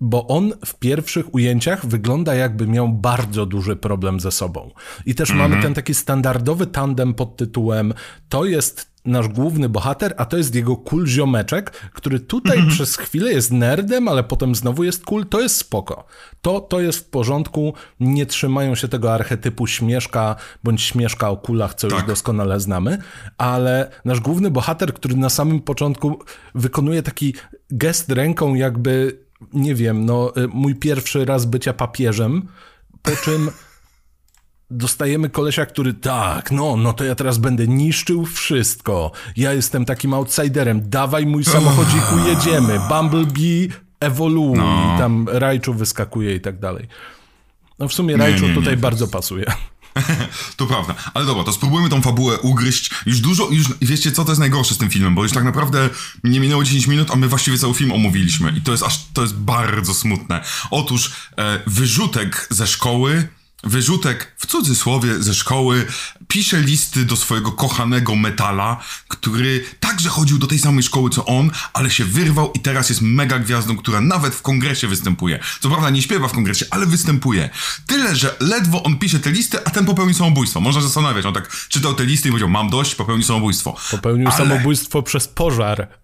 bo 0.00 0.26
on 0.26 0.52
w 0.66 0.74
pierwszych 0.74 1.34
ujęciach 1.34 1.86
wygląda 1.86 2.34
jakby 2.34 2.66
miał 2.66 2.88
bardzo 2.88 3.46
duży 3.46 3.76
problem 3.76 4.20
ze 4.20 4.30
sobą. 4.30 4.70
I 5.06 5.14
też 5.14 5.30
mm 5.30 5.38
-hmm. 5.38 5.42
mamy 5.42 5.54
mhm. 5.54 5.62
ten 5.62 5.74
taki 5.74 5.94
standardowy 5.94 6.66
tandem 6.66 7.14
pod 7.14 7.36
tytułem 7.36 7.94
to 8.28 8.44
jest 8.44 8.91
nasz 9.04 9.28
główny 9.28 9.68
bohater, 9.68 10.14
a 10.16 10.24
to 10.24 10.36
jest 10.36 10.54
jego 10.54 10.76
cool 10.76 11.06
ziomeczek, 11.06 11.70
który 11.70 12.20
tutaj 12.20 12.58
mm 12.58 12.70
-hmm. 12.70 12.72
przez 12.72 12.96
chwilę 12.96 13.32
jest 13.32 13.52
nerdem, 13.52 14.08
ale 14.08 14.24
potem 14.24 14.54
znowu 14.54 14.84
jest 14.84 15.04
cool, 15.04 15.26
to 15.26 15.40
jest 15.40 15.56
spoko. 15.56 16.04
To, 16.42 16.60
to 16.60 16.80
jest 16.80 16.98
w 16.98 17.04
porządku, 17.04 17.74
nie 18.00 18.26
trzymają 18.26 18.74
się 18.74 18.88
tego 18.88 19.14
archetypu 19.14 19.66
śmieszka 19.66 20.36
bądź 20.64 20.82
śmieszka 20.82 21.30
o 21.30 21.36
kulach, 21.36 21.74
co 21.74 21.88
tak. 21.88 21.98
już 21.98 22.08
doskonale 22.08 22.60
znamy, 22.60 22.98
ale 23.38 23.90
nasz 24.04 24.20
główny 24.20 24.50
bohater, 24.50 24.94
który 24.94 25.16
na 25.16 25.30
samym 25.30 25.60
początku 25.60 26.18
wykonuje 26.54 27.02
taki 27.02 27.34
gest 27.70 28.12
ręką 28.12 28.54
jakby 28.54 29.22
nie 29.52 29.74
wiem, 29.74 30.04
no, 30.04 30.32
y, 30.36 30.48
mój 30.48 30.74
pierwszy 30.74 31.24
raz 31.24 31.44
bycia 31.44 31.72
papieżem, 31.72 32.48
po 33.02 33.16
czym 33.16 33.50
dostajemy 34.72 35.30
kolesia, 35.30 35.66
który 35.66 35.94
tak, 35.94 36.50
no, 36.52 36.76
no 36.76 36.92
to 36.92 37.04
ja 37.04 37.14
teraz 37.14 37.38
będę 37.38 37.68
niszczył 37.68 38.26
wszystko. 38.26 39.12
Ja 39.36 39.52
jestem 39.52 39.84
takim 39.84 40.14
outsiderem. 40.14 40.90
Dawaj 40.90 41.26
mój 41.26 41.44
samochodziku, 41.44 42.18
jedziemy. 42.28 42.80
Bumblebee 42.88 43.68
ewoluuje 44.00 44.60
no. 44.60 44.94
tam 44.98 45.28
Rajczu 45.32 45.74
wyskakuje 45.74 46.34
i 46.34 46.40
tak 46.40 46.58
dalej. 46.58 46.88
No 47.78 47.88
w 47.88 47.94
sumie 47.94 48.16
Rajczu 48.16 48.48
tutaj 48.54 48.72
nie. 48.72 48.76
bardzo 48.76 49.08
pasuje. 49.08 49.44
to 50.56 50.66
prawda. 50.66 50.94
Ale 51.14 51.26
dobra, 51.26 51.44
to 51.44 51.52
spróbujmy 51.52 51.88
tą 51.88 52.02
fabułę 52.02 52.38
ugryźć. 52.38 52.90
Już 53.06 53.20
dużo, 53.20 53.48
już 53.50 53.66
wiecie 53.80 54.12
co 54.12 54.24
to 54.24 54.30
jest 54.30 54.40
najgorsze 54.40 54.74
z 54.74 54.78
tym 54.78 54.90
filmem, 54.90 55.14
bo 55.14 55.22
już 55.22 55.32
tak 55.32 55.44
naprawdę 55.44 55.90
nie 56.24 56.40
minęło 56.40 56.64
10 56.64 56.86
minut, 56.86 57.10
a 57.10 57.16
my 57.16 57.28
właściwie 57.28 57.58
cały 57.58 57.74
film 57.74 57.92
omówiliśmy. 57.92 58.52
I 58.56 58.60
to 58.60 58.72
jest 58.72 58.84
aż, 58.84 59.04
to 59.12 59.22
jest 59.22 59.34
bardzo 59.34 59.94
smutne. 59.94 60.44
Otóż 60.70 61.12
e, 61.38 61.58
wyrzutek 61.66 62.46
ze 62.50 62.66
szkoły 62.66 63.28
wyrzutek 63.64 64.34
w 64.38 64.46
cudzysłowie 64.46 65.22
ze 65.22 65.34
szkoły, 65.34 65.86
pisze 66.28 66.60
listy 66.60 67.04
do 67.04 67.16
swojego 67.16 67.52
kochanego 67.52 68.16
metala, 68.16 68.80
który 69.08 69.64
także 69.80 70.08
chodził 70.08 70.38
do 70.38 70.46
tej 70.46 70.58
samej 70.58 70.82
szkoły 70.82 71.10
co 71.10 71.24
on, 71.24 71.50
ale 71.72 71.90
się 71.90 72.04
wyrwał 72.04 72.52
i 72.52 72.60
teraz 72.60 72.88
jest 72.88 73.02
mega 73.02 73.38
gwiazdą, 73.38 73.76
która 73.76 74.00
nawet 74.00 74.34
w 74.34 74.42
kongresie 74.42 74.88
występuje. 74.88 75.38
Co 75.60 75.68
prawda 75.68 75.90
nie 75.90 76.02
śpiewa 76.02 76.28
w 76.28 76.32
kongresie, 76.32 76.66
ale 76.70 76.86
występuje. 76.86 77.50
Tyle, 77.86 78.16
że 78.16 78.36
ledwo 78.40 78.82
on 78.82 78.98
pisze 78.98 79.20
te 79.20 79.30
listy, 79.30 79.64
a 79.64 79.70
ten 79.70 79.84
popełnił 79.84 80.14
samobójstwo. 80.14 80.60
Można 80.60 80.80
zastanawiać, 80.80 81.26
on 81.26 81.34
tak 81.34 81.50
czytał 81.68 81.94
te 81.94 82.04
listy 82.04 82.28
i 82.28 82.30
powiedział, 82.30 82.48
mam 82.48 82.70
dość, 82.70 82.94
popełnił 82.94 83.26
samobójstwo. 83.26 83.76
Popełnił 83.90 84.28
ale... 84.28 84.36
samobójstwo 84.36 85.02
przez 85.02 85.28
pożar. 85.28 85.88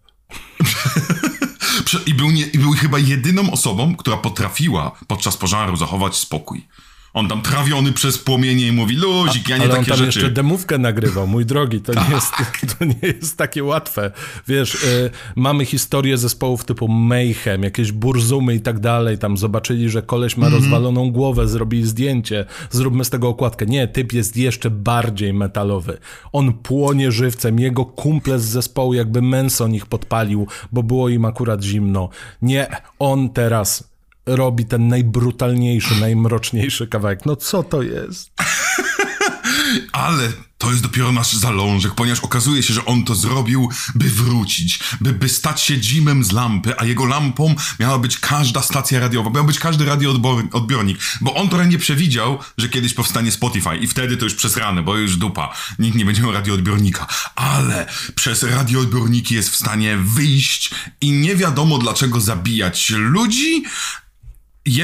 I 2.07 2.15
był, 2.15 2.31
nie, 2.31 2.47
I 2.47 2.59
był 2.59 2.73
chyba 2.73 2.99
jedyną 2.99 3.51
osobą, 3.51 3.97
która 3.97 4.17
potrafiła 4.17 4.93
podczas 5.07 5.37
pożaru 5.37 5.77
zachować 5.77 6.17
spokój. 6.17 6.67
On 7.15 7.29
tam 7.29 7.43
trawiony 7.43 7.93
przez 7.93 8.19
płomienie 8.19 8.67
i 8.67 8.73
mówi, 8.73 8.97
luzik, 8.97 9.49
ja 9.49 9.57
nie 9.57 9.63
ale 9.63 9.71
takie 9.71 9.81
on 9.81 9.87
tam 9.87 10.07
rzeczy. 10.07 10.19
jeszcze 10.19 10.31
demówkę 10.31 10.79
nagrywał, 10.79 11.27
mój 11.27 11.47
drogi, 11.47 11.81
to 11.81 11.93
nie, 11.93 12.01
tak. 12.01 12.11
jest, 12.11 12.33
to 12.79 12.85
nie 12.85 13.15
jest 13.21 13.37
takie 13.37 13.65
łatwe. 13.65 14.11
Wiesz, 14.49 14.75
y, 14.75 15.11
mamy 15.37 15.65
historię 15.65 16.19
zespołów 16.19 16.65
typu 16.65 16.89
Mayhem, 16.89 17.63
jakieś 17.63 17.93
burzumy 17.93 18.55
i 18.55 18.61
tak 18.61 18.81
dalej, 18.81 19.19
tam 19.19 19.37
zobaczyli, 19.37 19.91
że 19.91 20.03
koleś 20.03 20.37
ma 20.37 20.47
mm 20.47 20.59
-hmm. 20.59 20.63
rozwaloną 20.63 21.11
głowę, 21.11 21.49
zrobili 21.49 21.87
zdjęcie, 21.87 22.45
zróbmy 22.71 23.05
z 23.05 23.11
tego 23.11 23.29
okładkę. 23.29 23.67
Nie, 23.67 23.89
typ 23.89 24.13
jest 24.13 24.37
jeszcze 24.37 24.71
bardziej 24.71 25.35
metalowy. 25.35 25.99
On 26.33 26.53
płonie 26.53 27.13
żywcem, 27.13 27.59
jego 27.59 27.85
kumple 27.85 28.39
z 28.39 28.45
zespołu 28.45 28.95
jakby 28.95 29.23
Manson 29.23 29.75
ich 29.75 29.87
podpalił, 29.87 30.47
bo 30.73 30.83
było 30.83 31.09
im 31.09 31.25
akurat 31.25 31.63
zimno. 31.63 32.09
Nie, 32.43 32.67
on 32.99 33.31
teraz 33.31 33.98
robi 34.37 34.65
ten 34.65 34.89
najbrutalniejszy, 34.89 36.01
najmroczniejszy 36.01 36.87
kawałek. 36.87 37.27
No 37.27 37.37
co 37.37 37.63
to 37.63 37.83
jest? 37.83 38.31
Ale 39.93 40.33
to 40.59 40.71
jest 40.71 40.83
dopiero 40.83 41.13
nasz 41.13 41.33
zalążek, 41.33 41.95
ponieważ 41.95 42.21
okazuje 42.21 42.63
się, 42.63 42.75
że 42.75 42.85
on 42.85 43.05
to 43.05 43.15
zrobił, 43.15 43.71
by 43.95 44.11
wrócić, 44.11 44.79
by, 45.01 45.13
by 45.13 45.29
stać 45.29 45.61
się 45.61 45.75
Jimem 45.75 46.25
z 46.25 46.33
lampy, 46.33 46.75
a 46.79 46.85
jego 46.85 47.05
lampą 47.05 47.55
miała 47.81 47.99
być 47.99 48.19
każda 48.19 48.63
stacja 48.63 49.01
radiowa, 49.01 49.31
miał 49.31 49.45
być 49.45 49.59
każdy 49.59 49.85
radioodbiornik, 49.85 50.99
bo 51.21 51.35
on 51.35 51.49
trochę 51.49 51.67
nie 51.67 51.79
przewidział, 51.79 52.39
że 52.59 52.69
kiedyś 52.69 52.95
powstanie 52.95 53.33
Spotify 53.33 53.77
i 53.77 53.87
wtedy 53.87 54.17
to 54.17 54.25
już 54.25 54.35
przez 54.35 54.57
rany, 54.57 54.83
bo 54.83 54.97
już 54.97 55.17
dupa, 55.17 55.55
nikt 55.79 55.97
nie 55.97 56.05
będzie 56.05 56.23
miał 56.23 56.33
radioodbiornika, 56.33 57.07
ale 57.35 57.87
przez 58.15 58.43
radioodbiorniki 58.43 59.35
jest 59.35 59.51
w 59.51 59.57
stanie 59.57 59.97
wyjść 59.97 60.71
i 61.01 61.13
nie 61.13 61.37
wiadomo 61.37 61.79
dlaczego 61.79 62.21
zabijać 62.21 62.91
ludzi, 62.91 63.63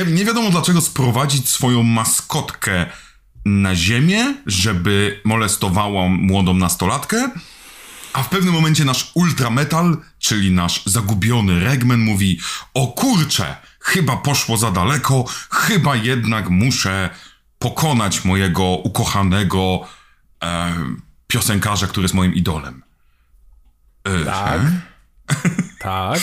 nie 0.07 0.25
wiadomo 0.25 0.50
dlaczego 0.50 0.81
sprowadzić 0.81 1.49
swoją 1.49 1.83
maskotkę 1.83 2.87
na 3.45 3.75
ziemię, 3.75 4.35
żeby 4.47 5.21
molestowała 5.25 6.09
młodą 6.09 6.55
nastolatkę, 6.55 7.31
a 8.12 8.23
w 8.23 8.29
pewnym 8.29 8.55
momencie 8.55 8.85
nasz 8.85 9.11
ultrametal, 9.14 9.97
czyli 10.19 10.50
nasz 10.50 10.83
zagubiony 10.87 11.61
Regman 11.61 12.00
mówi 12.00 12.41
o 12.75 12.87
kurcze, 12.87 13.57
chyba 13.81 14.17
poszło 14.17 14.57
za 14.57 14.71
daleko, 14.71 15.25
chyba 15.50 15.97
jednak 15.97 16.50
muszę 16.50 17.11
pokonać 17.59 18.25
mojego 18.25 18.64
ukochanego 18.64 19.81
e, 20.43 20.75
piosenkarza, 21.26 21.87
który 21.87 22.05
jest 22.05 22.14
moim 22.14 22.35
idolem. 22.35 22.83
E, 24.05 24.25
tak. 24.25 24.61
tak. 25.79 26.21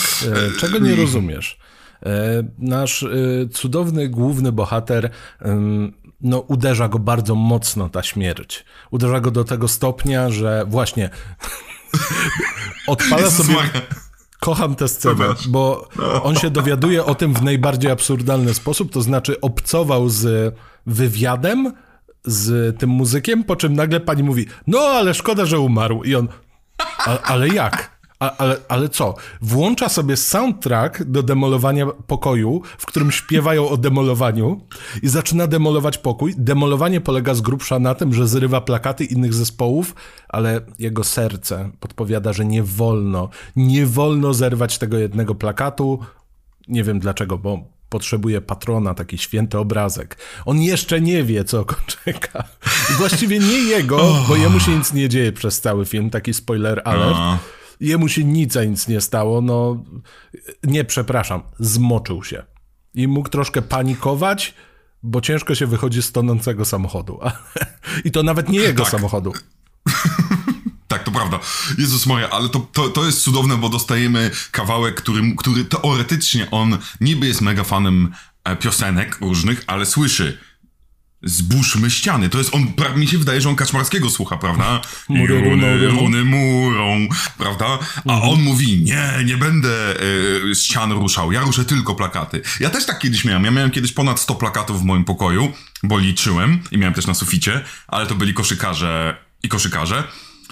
E, 0.56 0.60
czego 0.60 0.78
nie 0.78 0.94
rozumiesz? 0.94 1.61
E, 2.06 2.42
nasz 2.58 3.02
e, 3.02 3.08
cudowny 3.52 4.08
główny 4.08 4.52
bohater 4.52 5.10
no, 6.22 6.38
uderza 6.38 6.88
go 6.88 6.98
bardzo 6.98 7.34
mocno 7.34 7.88
ta 7.88 8.02
śmierć. 8.02 8.64
Uderza 8.90 9.20
go 9.20 9.30
do 9.30 9.44
tego 9.44 9.68
stopnia, 9.68 10.30
że 10.30 10.64
właśnie 10.68 11.10
odpala 12.86 13.30
sobie. 13.30 13.56
Kocham 14.40 14.74
tę 14.74 14.88
scenę, 14.88 15.24
bo 15.48 15.88
no. 15.96 16.22
on 16.22 16.36
się 16.36 16.50
dowiaduje 16.50 17.04
o 17.04 17.14
tym 17.14 17.34
w 17.34 17.42
najbardziej 17.42 17.90
absurdalny 17.90 18.54
sposób, 18.54 18.92
to 18.92 19.02
znaczy 19.02 19.40
obcował 19.40 20.08
z 20.08 20.54
wywiadem 20.86 21.72
z 22.24 22.78
tym 22.78 22.90
muzykiem, 22.90 23.44
po 23.44 23.56
czym 23.56 23.74
nagle 23.74 24.00
pani 24.00 24.22
mówi, 24.22 24.46
no 24.66 24.78
ale 24.78 25.14
szkoda, 25.14 25.46
że 25.46 25.58
umarł. 25.58 26.02
I 26.02 26.14
on, 26.14 26.28
ale 27.24 27.48
jak? 27.48 27.91
Ale, 28.22 28.56
ale 28.68 28.88
co? 28.88 29.14
Włącza 29.40 29.88
sobie 29.88 30.16
soundtrack 30.16 31.04
do 31.04 31.22
demolowania 31.22 31.86
pokoju, 31.86 32.62
w 32.78 32.86
którym 32.86 33.10
śpiewają 33.10 33.68
o 33.68 33.76
demolowaniu 33.76 34.60
i 35.02 35.08
zaczyna 35.08 35.46
demolować 35.46 35.98
pokój. 35.98 36.34
Demolowanie 36.38 37.00
polega 37.00 37.34
z 37.34 37.40
grubsza 37.40 37.78
na 37.78 37.94
tym, 37.94 38.14
że 38.14 38.28
zrywa 38.28 38.60
plakaty 38.60 39.04
innych 39.04 39.34
zespołów, 39.34 39.94
ale 40.28 40.60
jego 40.78 41.04
serce 41.04 41.70
podpowiada, 41.80 42.32
że 42.32 42.44
nie 42.44 42.62
wolno, 42.62 43.28
nie 43.56 43.86
wolno 43.86 44.34
zerwać 44.34 44.78
tego 44.78 44.98
jednego 44.98 45.34
plakatu. 45.34 45.98
Nie 46.68 46.84
wiem 46.84 46.98
dlaczego, 46.98 47.38
bo 47.38 47.58
potrzebuje 47.88 48.40
patrona, 48.40 48.94
taki 48.94 49.18
święty 49.18 49.58
obrazek. 49.58 50.16
On 50.44 50.62
jeszcze 50.62 51.00
nie 51.00 51.24
wie, 51.24 51.44
co 51.44 51.64
go 51.64 51.74
czeka. 52.04 52.44
I 52.90 52.92
właściwie 52.92 53.38
nie 53.38 53.58
jego, 53.58 54.14
bo 54.28 54.36
jemu 54.36 54.60
się 54.60 54.76
nic 54.76 54.92
nie 54.92 55.08
dzieje 55.08 55.32
przez 55.32 55.60
cały 55.60 55.86
film, 55.86 56.10
taki 56.10 56.34
spoiler 56.34 56.82
alert. 56.84 57.42
Jemu 57.82 58.08
się 58.08 58.24
nic 58.24 58.56
nic 58.66 58.88
nie 58.88 59.00
stało, 59.00 59.40
no 59.40 59.84
nie, 60.64 60.84
przepraszam, 60.84 61.42
zmoczył 61.58 62.24
się. 62.24 62.42
I 62.94 63.08
mógł 63.08 63.28
troszkę 63.28 63.62
panikować, 63.62 64.54
bo 65.02 65.20
ciężko 65.20 65.54
się 65.54 65.66
wychodzi 65.66 66.02
z 66.02 66.12
tonącego 66.12 66.64
samochodu. 66.64 67.20
I 68.04 68.10
to 68.10 68.22
nawet 68.22 68.48
nie 68.48 68.58
jego 68.58 68.82
tak. 68.82 68.92
samochodu. 68.92 69.32
Tak, 70.88 71.02
to 71.02 71.10
prawda. 71.10 71.38
Jezus 71.78 72.06
moja, 72.06 72.30
ale 72.30 72.48
to, 72.48 72.60
to, 72.72 72.88
to 72.88 73.04
jest 73.06 73.22
cudowne, 73.22 73.56
bo 73.56 73.68
dostajemy 73.68 74.30
kawałek, 74.50 74.94
który, 74.94 75.34
który 75.36 75.64
teoretycznie 75.64 76.50
on 76.50 76.78
niby 77.00 77.26
jest 77.26 77.40
mega 77.40 77.64
fanem 77.64 78.12
e, 78.44 78.56
piosenek 78.56 79.18
różnych, 79.20 79.64
ale 79.66 79.86
słyszy 79.86 80.38
Zbóżmy 81.24 81.90
ściany. 81.90 82.28
To 82.28 82.38
jest 82.38 82.54
on, 82.54 82.72
mi 82.96 83.08
się 83.08 83.18
wydaje, 83.18 83.40
że 83.40 83.48
on 83.48 83.56
Kaczmarskiego 83.56 84.10
słucha, 84.10 84.36
prawda? 84.36 84.80
Runy, 85.08 85.78
runy 85.78 86.24
murą, 86.24 87.08
prawda? 87.38 87.78
A 88.06 88.12
mhm. 88.12 88.32
on 88.32 88.42
mówi, 88.42 88.82
nie, 88.82 89.24
nie 89.24 89.36
będę 89.36 90.02
y, 90.50 90.54
ścian 90.54 90.92
ruszał, 90.92 91.32
ja 91.32 91.40
ruszę 91.40 91.64
tylko 91.64 91.94
plakaty. 91.94 92.42
Ja 92.60 92.70
też 92.70 92.86
tak 92.86 92.98
kiedyś 92.98 93.24
miałem. 93.24 93.44
Ja 93.44 93.50
miałem 93.50 93.70
kiedyś 93.70 93.92
ponad 93.92 94.20
100 94.20 94.34
plakatów 94.34 94.80
w 94.80 94.84
moim 94.84 95.04
pokoju, 95.04 95.52
bo 95.82 95.98
liczyłem 95.98 96.60
i 96.70 96.78
miałem 96.78 96.94
też 96.94 97.06
na 97.06 97.14
suficie, 97.14 97.60
ale 97.88 98.06
to 98.06 98.14
byli 98.14 98.34
koszykarze 98.34 99.16
i 99.42 99.48
koszykarze. 99.48 100.04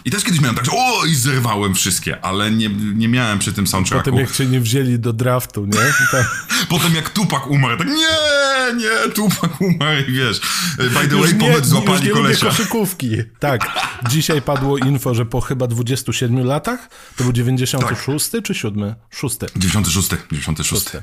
I 0.04 0.10
też 0.10 0.24
kiedyś 0.24 0.40
miałem 0.40 0.56
tak, 0.56 0.64
że 0.64 0.72
o, 0.72 1.04
i 1.04 1.14
zerwałem 1.14 1.74
wszystkie, 1.74 2.24
ale 2.24 2.50
nie, 2.50 2.68
nie 2.94 3.08
miałem 3.08 3.38
przy 3.38 3.52
tym 3.52 3.66
soundtracku. 3.66 4.10
Potem 4.10 4.20
jak 4.20 4.32
cię 4.32 4.46
nie 4.46 4.60
wzięli 4.60 4.98
do 4.98 5.12
draftu, 5.12 5.66
nie? 5.66 5.92
Tak. 6.10 6.46
Potem 6.68 6.94
jak 6.94 7.10
Tupak 7.10 7.46
umarł, 7.46 7.78
tak 7.78 7.88
nie, 7.88 8.74
nie, 8.76 9.12
Tupak 9.14 9.60
umarł 9.60 10.00
i 10.08 10.12
wiesz. 10.12 10.40
By 10.76 11.08
the 11.08 11.16
way, 11.16 11.34
powiedz, 11.34 11.66
złapali 11.66 12.08
już 12.08 12.18
kolesia. 12.18 12.46
koszykówki. 12.46 13.16
Tak, 13.38 13.70
dzisiaj 14.08 14.42
padło 14.42 14.78
info, 14.78 15.14
że 15.14 15.26
po 15.26 15.40
chyba 15.40 15.66
27 15.66 16.46
latach, 16.46 16.88
to 17.16 17.24
był 17.24 17.32
96 17.32 18.30
tak. 18.30 18.42
czy 18.42 18.54
7? 18.54 18.94
6. 19.10 19.36
96, 19.56 20.10
96. 20.32 20.86
No. 20.94 21.00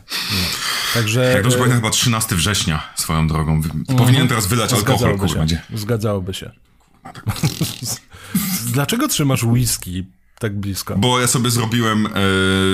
Także... 0.94 1.24
Jak 1.24 1.44
dobrze 1.44 1.58
pamiętam, 1.58 1.82
chyba 1.82 1.92
13 1.92 2.36
września 2.36 2.94
swoją 2.96 3.28
drogą. 3.28 3.62
Powinienem 3.98 4.28
teraz 4.28 4.48
wylać 4.48 4.74
alkohol. 4.74 5.18
Zgadzałoby 5.74 6.34
się. 6.34 6.46
No 6.46 6.52
tak. 6.52 6.77
Dlaczego 8.74 9.08
trzymasz 9.08 9.44
whisky 9.44 10.06
tak 10.40 10.60
blisko? 10.60 10.96
Bo 10.98 11.20
ja 11.20 11.28
sobie 11.28 11.50
zrobiłem 11.50 12.06
e, 12.06 12.10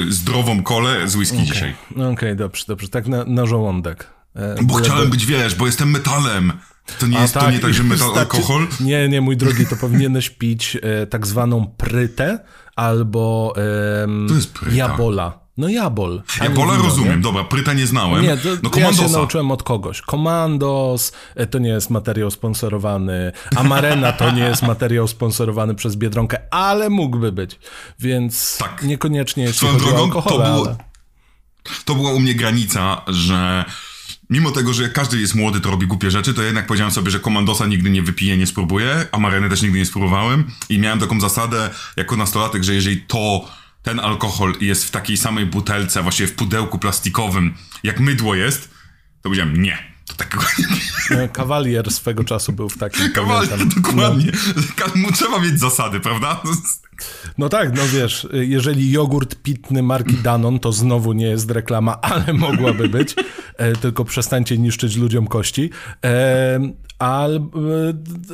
zdrową 0.09 0.63
kolę 0.63 1.07
z 1.07 1.15
whisky 1.15 1.35
okay. 1.35 1.47
dzisiaj. 1.47 1.75
Okej, 1.91 2.05
okay, 2.11 2.35
dobrze, 2.35 2.63
dobrze. 2.67 2.87
Tak 2.87 3.07
na, 3.07 3.23
na 3.23 3.45
żołądek. 3.45 4.09
E, 4.35 4.55
bo 4.63 4.73
chciałem 4.73 5.09
być, 5.09 5.25
wiesz, 5.25 5.55
bo 5.55 5.65
jestem 5.65 5.91
metalem. 5.91 6.53
To 6.99 7.07
nie, 7.07 7.19
jest, 7.19 7.33
tak, 7.33 7.43
to 7.43 7.51
nie 7.51 7.59
tak, 7.59 7.73
że 7.73 7.83
metal 7.83 8.07
znaczy, 8.13 8.19
alkohol? 8.19 8.67
Nie, 8.79 9.09
nie, 9.09 9.21
mój 9.21 9.37
drogi, 9.37 9.67
to 9.67 9.75
powinieneś 9.75 10.29
pić 10.29 10.77
e, 10.81 11.07
tak 11.07 11.27
zwaną 11.27 11.67
prytę 11.77 12.39
albo 12.75 13.53
e, 13.57 14.75
jabola. 14.75 15.42
No 15.57 15.69
Jabol. 15.69 16.23
Jabola 16.41 16.77
rozumiem, 16.77 17.21
dobra, 17.21 17.43
Pryta 17.43 17.73
nie 17.73 17.87
znałem. 17.87 18.23
Nie, 18.23 18.37
to, 18.37 18.49
no 18.63 18.69
ja 18.77 18.93
się 18.93 19.09
nauczyłem 19.09 19.51
od 19.51 19.63
kogoś. 19.63 20.01
Komandos 20.01 21.11
e, 21.35 21.47
to 21.47 21.59
nie 21.59 21.69
jest 21.69 21.89
materiał 21.89 22.31
sponsorowany, 22.31 23.31
Amarena 23.55 24.11
to 24.11 24.31
nie 24.31 24.43
jest 24.43 24.61
materiał 24.61 25.07
sponsorowany 25.07 25.75
przez 25.75 25.95
Biedronkę, 25.95 26.37
ale 26.51 26.89
mógłby 26.89 27.31
być. 27.31 27.59
Więc 27.99 28.57
tak. 28.57 28.83
niekoniecznie 28.83 29.43
jeśli 29.43 29.57
Swoją 29.57 29.77
drogą, 29.77 30.03
alkohol, 30.03 30.33
to, 30.33 30.39
było, 30.39 30.67
ale... 30.67 30.75
to 31.85 31.95
była 31.95 32.11
u 32.11 32.19
mnie 32.19 32.35
granica, 32.35 33.01
że 33.07 33.65
mimo 34.29 34.51
tego, 34.51 34.73
że 34.73 34.89
każdy 34.89 35.19
jest 35.19 35.35
młody, 35.35 35.59
to 35.59 35.71
robi 35.71 35.87
głupie 35.87 36.11
rzeczy, 36.11 36.33
to 36.33 36.41
jednak 36.41 36.67
powiedziałem 36.67 36.91
sobie, 36.91 37.11
że 37.11 37.19
komandosa 37.19 37.65
nigdy 37.65 37.89
nie 37.89 38.01
wypiję, 38.01 38.37
nie 38.37 38.47
spróbuję, 38.47 39.05
a 39.11 39.19
mareny 39.19 39.49
też 39.49 39.61
nigdy 39.61 39.77
nie 39.79 39.85
spróbowałem 39.85 40.51
i 40.69 40.79
miałem 40.79 40.99
taką 40.99 41.21
zasadę 41.21 41.69
jako 41.97 42.15
nastolatek, 42.15 42.63
że 42.63 42.73
jeżeli 42.73 43.01
to 43.01 43.47
ten 43.83 43.99
alkohol 43.99 44.53
jest 44.61 44.85
w 44.85 44.91
takiej 44.91 45.17
samej 45.17 45.45
butelce, 45.45 46.03
właściwie 46.03 46.27
w 46.27 46.35
pudełku 46.35 46.79
plastikowym, 46.79 47.53
jak 47.83 47.99
mydło 47.99 48.35
jest, 48.35 48.69
to 48.69 49.23
powiedziałem 49.23 49.61
nie. 49.61 49.77
to 50.07 50.13
takiego 50.13 50.43
nie 50.59 51.17
no, 51.17 51.29
Kawalier 51.29 51.91
swego 51.91 52.23
czasu 52.23 52.53
był 52.53 52.69
w 52.69 52.77
takim. 52.77 53.11
Kawalier, 53.15 53.59
dokładnie. 53.65 54.31
No. 54.95 55.11
Trzeba 55.13 55.39
mieć 55.39 55.59
zasady, 55.59 55.99
prawda? 55.99 56.41
No 57.37 57.49
tak, 57.49 57.77
no 57.77 57.81
wiesz, 57.93 58.27
jeżeli 58.33 58.91
jogurt 58.91 59.35
pitny 59.35 59.83
marki 59.83 60.13
Danon, 60.13 60.59
to 60.59 60.71
znowu 60.71 61.13
nie 61.13 61.25
jest 61.25 61.51
reklama, 61.51 62.01
ale 62.11 62.33
mogłaby 62.33 62.89
być. 62.89 63.15
E, 63.57 63.75
tylko 63.75 64.05
przestańcie 64.05 64.57
niszczyć 64.57 64.95
ludziom 64.95 65.27
kości. 65.27 65.69
E, 66.05 66.59
al, 66.99 67.35
e, 67.35 67.39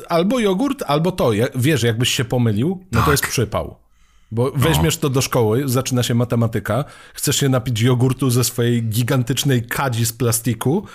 albo 0.10 0.40
jogurt, 0.40 0.84
albo 0.88 1.12
to. 1.12 1.32
Wiesz, 1.56 1.84
jakbyś 1.84 2.10
się 2.10 2.26
pomylił, 2.26 2.86
no 2.92 3.00
tak. 3.00 3.06
to 3.06 3.12
jest 3.12 3.28
przypał. 3.28 3.89
Bo 4.32 4.52
weźmiesz 4.56 4.98
to 4.98 5.10
do 5.10 5.22
szkoły, 5.22 5.64
zaczyna 5.66 6.04
się 6.04 6.16
matematyka, 6.16 6.86
chcesz 7.14 7.36
się 7.36 7.50
napić 7.50 7.82
jogurtu 7.82 8.30
ze 8.30 8.44
swojej 8.44 8.84
gigantycznej 8.84 9.64
kadzi 9.64 10.06
z 10.06 10.14
plastiku, 10.14 10.86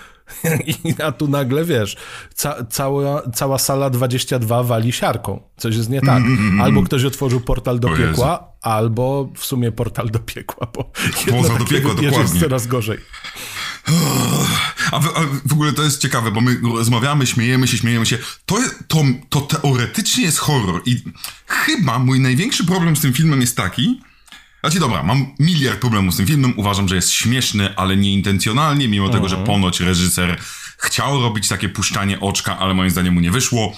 I 0.66 0.94
a 1.02 1.12
tu 1.12 1.28
nagle, 1.28 1.64
wiesz, 1.64 1.96
ca 2.34 2.64
cała, 2.70 3.22
cała 3.34 3.58
sala 3.58 3.90
22 3.90 4.62
wali 4.62 4.92
siarką. 4.92 5.40
Coś 5.56 5.76
jest 5.76 5.90
nie 5.90 6.00
tak. 6.00 6.22
Albo 6.60 6.82
ktoś 6.82 7.04
otworzył 7.04 7.40
portal 7.40 7.80
do 7.80 7.88
piekła, 7.88 8.52
albo 8.62 9.28
w 9.36 9.44
sumie 9.44 9.72
portal 9.72 10.10
do 10.10 10.18
piekła, 10.18 10.66
bo 10.74 10.90
Poza 11.30 11.58
do 11.58 11.64
piekła, 11.64 11.94
dokładnie. 11.94 12.18
jest 12.18 12.40
coraz 12.40 12.66
gorzej. 12.66 12.98
A 14.92 14.98
w, 15.00 15.06
a 15.06 15.20
w, 15.44 15.52
ogóle 15.52 15.72
to 15.72 15.82
jest 15.82 16.00
ciekawe, 16.00 16.30
bo 16.30 16.40
my 16.40 16.60
rozmawiamy, 16.76 17.26
śmiejemy 17.26 17.68
się, 17.68 17.78
śmiejemy 17.78 18.06
się. 18.06 18.18
To, 18.46 18.58
to, 18.88 19.02
to 19.28 19.40
teoretycznie 19.40 20.24
jest 20.24 20.38
horror 20.38 20.82
i 20.86 21.02
chyba 21.46 21.98
mój 21.98 22.20
największy 22.20 22.64
problem 22.64 22.96
z 22.96 23.00
tym 23.00 23.12
filmem 23.12 23.40
jest 23.40 23.56
taki, 23.56 24.00
znaczy 24.60 24.80
dobra, 24.80 25.02
mam 25.02 25.34
miliard 25.38 25.80
problemów 25.80 26.14
z 26.14 26.16
tym 26.16 26.26
filmem, 26.26 26.54
uważam, 26.56 26.88
że 26.88 26.96
jest 26.96 27.10
śmieszny, 27.10 27.76
ale 27.76 27.96
nieintencjonalnie, 27.96 28.88
mimo 28.88 29.08
tego, 29.08 29.28
że 29.28 29.36
mhm. 29.36 29.46
ponoć 29.46 29.80
reżyser 29.80 30.40
chciał 30.78 31.20
robić 31.20 31.48
takie 31.48 31.68
puszczanie 31.68 32.20
oczka, 32.20 32.58
ale 32.58 32.74
moim 32.74 32.90
zdaniem 32.90 33.14
mu 33.14 33.20
nie 33.20 33.30
wyszło. 33.30 33.76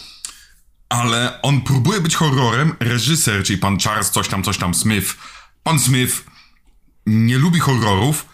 Ale 0.89 1.43
on 1.43 1.61
próbuje 1.61 2.01
być 2.01 2.15
horrorem, 2.15 2.73
reżyser, 2.81 3.45
czyli 3.45 3.59
pan 3.59 3.79
Charles 3.79 4.11
coś 4.11 4.29
tam, 4.29 4.43
coś 4.43 4.59
tam 4.59 4.75
Smith, 4.75 5.17
pan 5.63 5.79
Smith 5.79 6.25
nie 7.07 7.39
lubi 7.39 7.61
horrorów, 7.61 8.27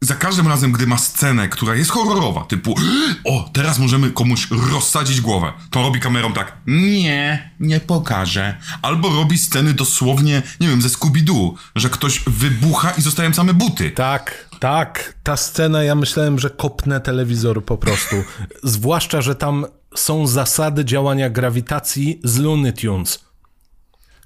za 0.00 0.14
każdym 0.14 0.48
razem, 0.48 0.72
gdy 0.72 0.86
ma 0.86 0.98
scenę, 0.98 1.48
która 1.48 1.74
jest 1.74 1.90
horrorowa, 1.90 2.44
typu 2.44 2.74
o, 3.24 3.50
teraz 3.52 3.78
możemy 3.78 4.10
komuś 4.10 4.48
rozsadzić 4.72 5.20
głowę, 5.20 5.52
to 5.70 5.82
robi 5.82 6.00
kamerą 6.00 6.32
tak 6.32 6.56
nie, 6.66 7.50
nie 7.60 7.80
pokażę. 7.80 8.56
Albo 8.82 9.08
robi 9.08 9.38
sceny 9.38 9.74
dosłownie, 9.74 10.42
nie 10.60 10.68
wiem, 10.68 10.82
ze 10.82 10.88
Scooby-Doo, 10.88 11.54
że 11.76 11.90
ktoś 11.90 12.22
wybucha 12.26 12.90
i 12.90 13.02
zostają 13.02 13.34
same 13.34 13.54
buty. 13.54 13.90
Tak, 13.90 14.48
tak. 14.60 15.14
Ta 15.22 15.36
scena, 15.36 15.82
ja 15.82 15.94
myślałem, 15.94 16.38
że 16.38 16.50
kopnę 16.50 17.00
telewizor 17.00 17.64
po 17.64 17.78
prostu. 17.78 18.16
Zwłaszcza, 18.62 19.22
że 19.22 19.34
tam 19.34 19.66
są 19.94 20.26
zasady 20.26 20.84
działania 20.84 21.30
grawitacji 21.30 22.20
z 22.24 22.38
Looney 22.38 22.72
Tunes. 22.72 23.26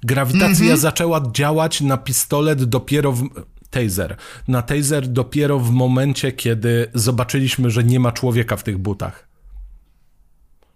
Grawitacja 0.03 0.65
mm 0.65 0.77
-hmm. 0.77 0.81
zaczęła 0.81 1.21
działać 1.31 1.81
na 1.81 1.97
pistolet 1.97 2.63
dopiero 2.63 3.11
w 3.11 3.29
taser. 3.71 4.15
Na 4.47 4.61
taser 4.61 5.07
dopiero 5.07 5.59
w 5.59 5.71
momencie, 5.71 6.31
kiedy 6.31 6.87
zobaczyliśmy, 6.93 7.71
że 7.71 7.83
nie 7.83 7.99
ma 7.99 8.11
człowieka 8.11 8.57
w 8.57 8.63
tych 8.63 8.77
butach. 8.77 9.27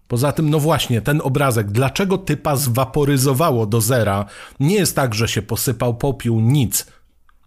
Poza 0.08 0.32
tym, 0.32 0.50
no 0.50 0.60
właśnie, 0.60 1.02
ten 1.02 1.22
obrazek, 1.24 1.72
dlaczego 1.72 2.18
typa 2.18 2.56
zwaporyzowało 2.56 3.66
do 3.66 3.82
zera? 3.82 4.26
Nie 4.60 4.76
jest 4.76 4.96
tak, 4.96 5.16
że 5.16 5.28
się 5.28 5.42
posypał 5.42 5.98
popiół, 5.98 6.40
nic. 6.40 6.86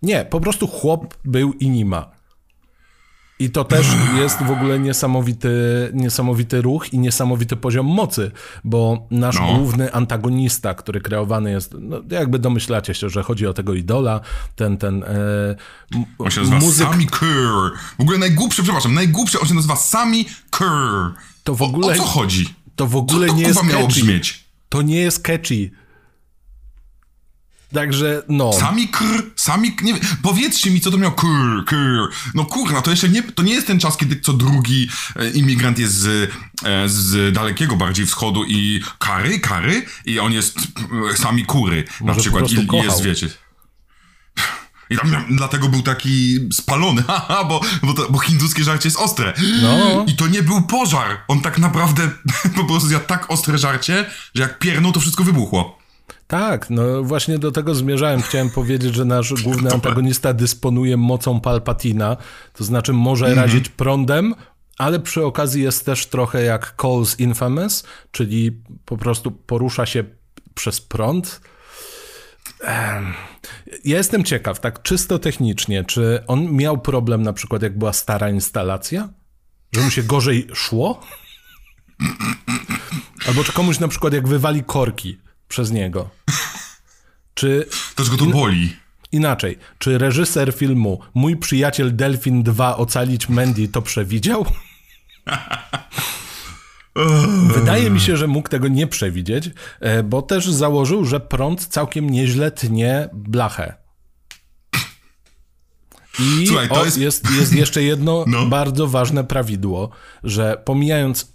Nie, 0.03 0.25
po 0.25 0.41
prostu 0.41 0.67
chłop 0.67 1.15
był 1.25 1.53
i 1.53 1.71
nie 1.71 1.85
ma. 1.85 2.18
I 3.41 3.51
to 3.51 3.65
też 3.65 3.87
jest 4.17 4.43
w 4.43 4.51
ogóle 4.51 4.79
niesamowity, 4.79 5.51
niesamowity 5.95 6.63
ruch 6.63 6.93
i 6.93 6.99
niesamowity 6.99 7.57
poziom 7.57 7.87
mocy, 7.87 8.31
bo 8.65 9.07
nasz 9.11 9.41
no. 9.41 9.55
główny 9.55 9.93
antagonista, 9.93 10.75
który 10.75 11.01
kreowany 11.01 11.51
jest, 11.51 11.75
no 11.81 12.01
jakby 12.11 12.39
domyślacie 12.39 12.95
się, 12.95 13.09
że 13.09 13.23
chodzi 13.23 13.47
o 13.47 13.53
tego 13.53 13.75
idola, 13.75 14.21
ten, 14.57 14.77
ten 14.77 15.03
e, 15.03 15.57
On 16.19 16.31
się 16.31 16.41
nazywa 16.41 16.59
muzyk... 16.59 16.89
Sami 16.89 17.07
Kerr. 17.07 17.73
W 17.99 18.01
ogóle 18.01 18.19
najgłupszy, 18.19 18.63
przepraszam, 18.63 18.95
najgłupszy, 18.95 19.41
on 19.41 19.49
się 19.49 19.55
nazywa 19.55 19.77
Sami 19.77 20.25
Kerr. 20.51 21.15
To 21.45 21.55
w 21.55 21.63
ogóle... 21.63 21.87
O, 21.87 21.91
o 21.91 21.95
co 21.95 22.03
chodzi? 22.03 22.55
To 22.77 22.87
w 22.87 22.97
ogóle 22.97 23.27
to, 23.27 23.35
nie 23.35 23.43
jest 23.43 23.61
catchy. 23.61 23.87
brzmieć? 23.87 24.45
To 24.69 24.83
nie 24.83 24.97
jest 24.97 25.21
catchy. 25.23 25.71
Także, 27.75 28.23
no. 28.29 28.53
Sami 28.53 28.89
kr, 28.89 29.31
sami, 29.37 29.77
nie 29.83 29.95
wiem, 29.95 30.03
powiedzcie 30.23 30.71
mi, 30.71 30.81
co 30.81 30.91
to 30.91 30.99
miał 30.99 31.13
kr, 31.13 31.65
kr. 31.67 32.09
No 32.35 32.45
kurna, 32.45 32.83
to 32.83 32.91
jeszcze 32.91 33.09
nie, 33.09 33.23
to 33.23 33.43
nie 33.43 33.53
jest 33.53 33.67
ten 33.67 33.81
czas, 33.81 33.97
kiedy 33.97 34.21
co 34.21 34.33
drugi 34.33 34.89
e, 35.17 35.31
imigrant 35.31 35.79
jest 35.79 35.95
z, 35.95 36.31
e, 36.65 36.89
z 36.89 37.35
dalekiego 37.35 37.77
bardziej 37.77 38.07
wschodu 38.07 38.45
i 38.45 38.83
kary, 38.99 39.41
kary 39.41 39.87
i 40.05 40.19
on 40.19 40.33
jest 40.33 40.59
e, 41.13 41.17
sami 41.17 41.45
kury 41.45 41.85
Może 42.01 42.15
na 42.15 42.21
przykład 42.21 42.51
i, 42.51 42.55
i 42.55 42.77
jest, 42.77 43.03
wiecie. 43.03 43.29
I 44.91 44.97
tam, 44.97 45.25
dlatego 45.31 45.69
był 45.69 45.83
taki 45.83 46.39
spalony, 46.53 47.03
haha, 47.09 47.45
bo, 47.45 47.61
bo, 47.83 47.95
to, 47.95 48.11
bo 48.11 48.19
hinduskie 48.19 48.65
żarcie 48.65 48.89
jest 48.89 48.99
ostre. 48.99 49.33
No. 49.63 50.05
I 50.09 50.17
to 50.17 50.29
nie 50.29 50.43
był 50.43 50.63
pożar. 50.63 51.21
On 51.29 51.41
tak 51.41 51.59
naprawdę 51.59 52.11
po 52.57 52.65
prostu 52.65 52.89
zjadł 52.89 53.07
tak 53.07 53.31
ostre 53.31 53.59
żarcie, 53.59 54.11
że 54.35 54.43
jak 54.43 54.59
piernął, 54.59 54.93
to 54.93 55.01
wszystko 55.01 55.25
wybuchło. 55.25 55.78
Tak, 56.29 56.71
no 56.71 57.03
właśnie 57.03 57.39
do 57.39 57.53
tego 57.53 57.75
zmierzałem. 57.75 58.23
Chciałem 58.23 58.51
powiedzieć, 58.51 58.95
że 58.95 59.05
nasz 59.05 59.43
główny 59.43 59.73
antagonista 59.73 60.33
dysponuje 60.33 60.97
mocą 60.97 61.41
Palpatina, 61.41 62.17
to 62.53 62.65
znaczy 62.65 62.93
może 62.93 63.27
mm 63.27 63.39
-hmm. 63.39 63.43
razić 63.43 63.69
prądem, 63.69 64.35
ale 64.79 65.01
przy 65.01 65.25
okazji 65.25 65.63
jest 65.63 65.87
też 65.87 66.07
trochę 66.07 66.43
jak 66.43 66.75
Cole's 66.77 67.21
Infamous, 67.21 67.85
czyli 68.11 68.63
po 68.85 68.97
prostu 68.97 69.31
porusza 69.31 69.87
się 69.87 70.05
przez 70.55 70.81
prąd. 70.81 71.41
Ja 73.85 73.97
jestem 73.97 74.25
ciekaw, 74.25 74.61
tak 74.61 74.83
czysto 74.83 75.19
technicznie, 75.19 75.85
czy 75.85 76.25
on 76.27 76.53
miał 76.53 76.79
problem 76.79 77.23
na 77.23 77.33
przykład 77.33 77.63
jak 77.63 77.79
była 77.79 77.93
stara 77.93 78.31
instalacja? 78.31 79.09
Że 79.73 79.81
mu 79.81 79.91
się 79.91 80.03
gorzej 80.03 80.47
szło? 80.55 81.01
Albo 83.29 83.45
czy 83.45 83.53
komuś 83.53 83.79
na 83.79 83.89
przykład 83.89 84.13
jak 84.13 84.29
wywali 84.29 84.65
korki, 84.65 85.19
przez 85.49 85.71
niego. 85.71 86.11
Czy... 87.35 87.67
Też 87.97 88.11
go 88.11 88.17
to 88.17 88.27
boli. 88.27 88.77
Inaczej, 89.13 89.59
czy 89.79 89.99
reżyser 89.99 90.53
filmu 90.53 91.01
Mój 91.15 91.37
przyjaciel 91.37 91.97
Delfin 91.97 92.43
2 92.43 92.77
ocalić 92.77 93.29
Mandy 93.29 93.69
to 93.69 93.83
przewidział? 93.83 94.47
Wydaje 97.55 97.91
mi 97.91 98.01
się, 98.01 98.17
że 98.17 98.27
mógł 98.27 98.49
tego 98.49 98.69
nie 98.69 98.87
przewidzieć, 98.87 99.51
e, 99.81 100.03
bo 100.03 100.23
też 100.23 100.51
założył, 100.51 101.05
że 101.05 101.21
prąd 101.21 101.67
całkiem 101.67 102.11
nieźle 102.11 102.51
tnie 102.51 103.09
blachę. 103.13 103.75
I 106.19 106.47
Słuchaj, 106.47 106.69
o, 106.69 106.85
jest... 106.85 106.99
Jest, 106.99 107.31
jest 107.31 107.53
jeszcze 107.53 107.83
jedno 107.83 108.25
no. 108.27 108.47
bardzo 108.47 108.87
ważne 108.87 109.25
prawidło, 109.25 109.91
że 110.25 110.63
pomijając 110.65 111.33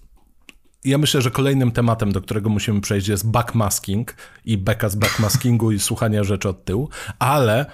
ja 0.85 0.97
myślę, 0.97 1.21
że 1.21 1.31
kolejnym 1.31 1.71
tematem, 1.71 2.11
do 2.11 2.21
którego 2.21 2.49
musimy 2.49 2.81
przejść 2.81 3.07
jest 3.07 3.29
backmasking 3.29 4.15
i 4.45 4.57
beka 4.57 4.89
z 4.89 4.95
backmaskingu 4.95 5.71
i 5.71 5.79
słuchania 5.79 6.23
rzeczy 6.23 6.49
od 6.49 6.65
tyłu, 6.65 6.89
ale 7.19 7.65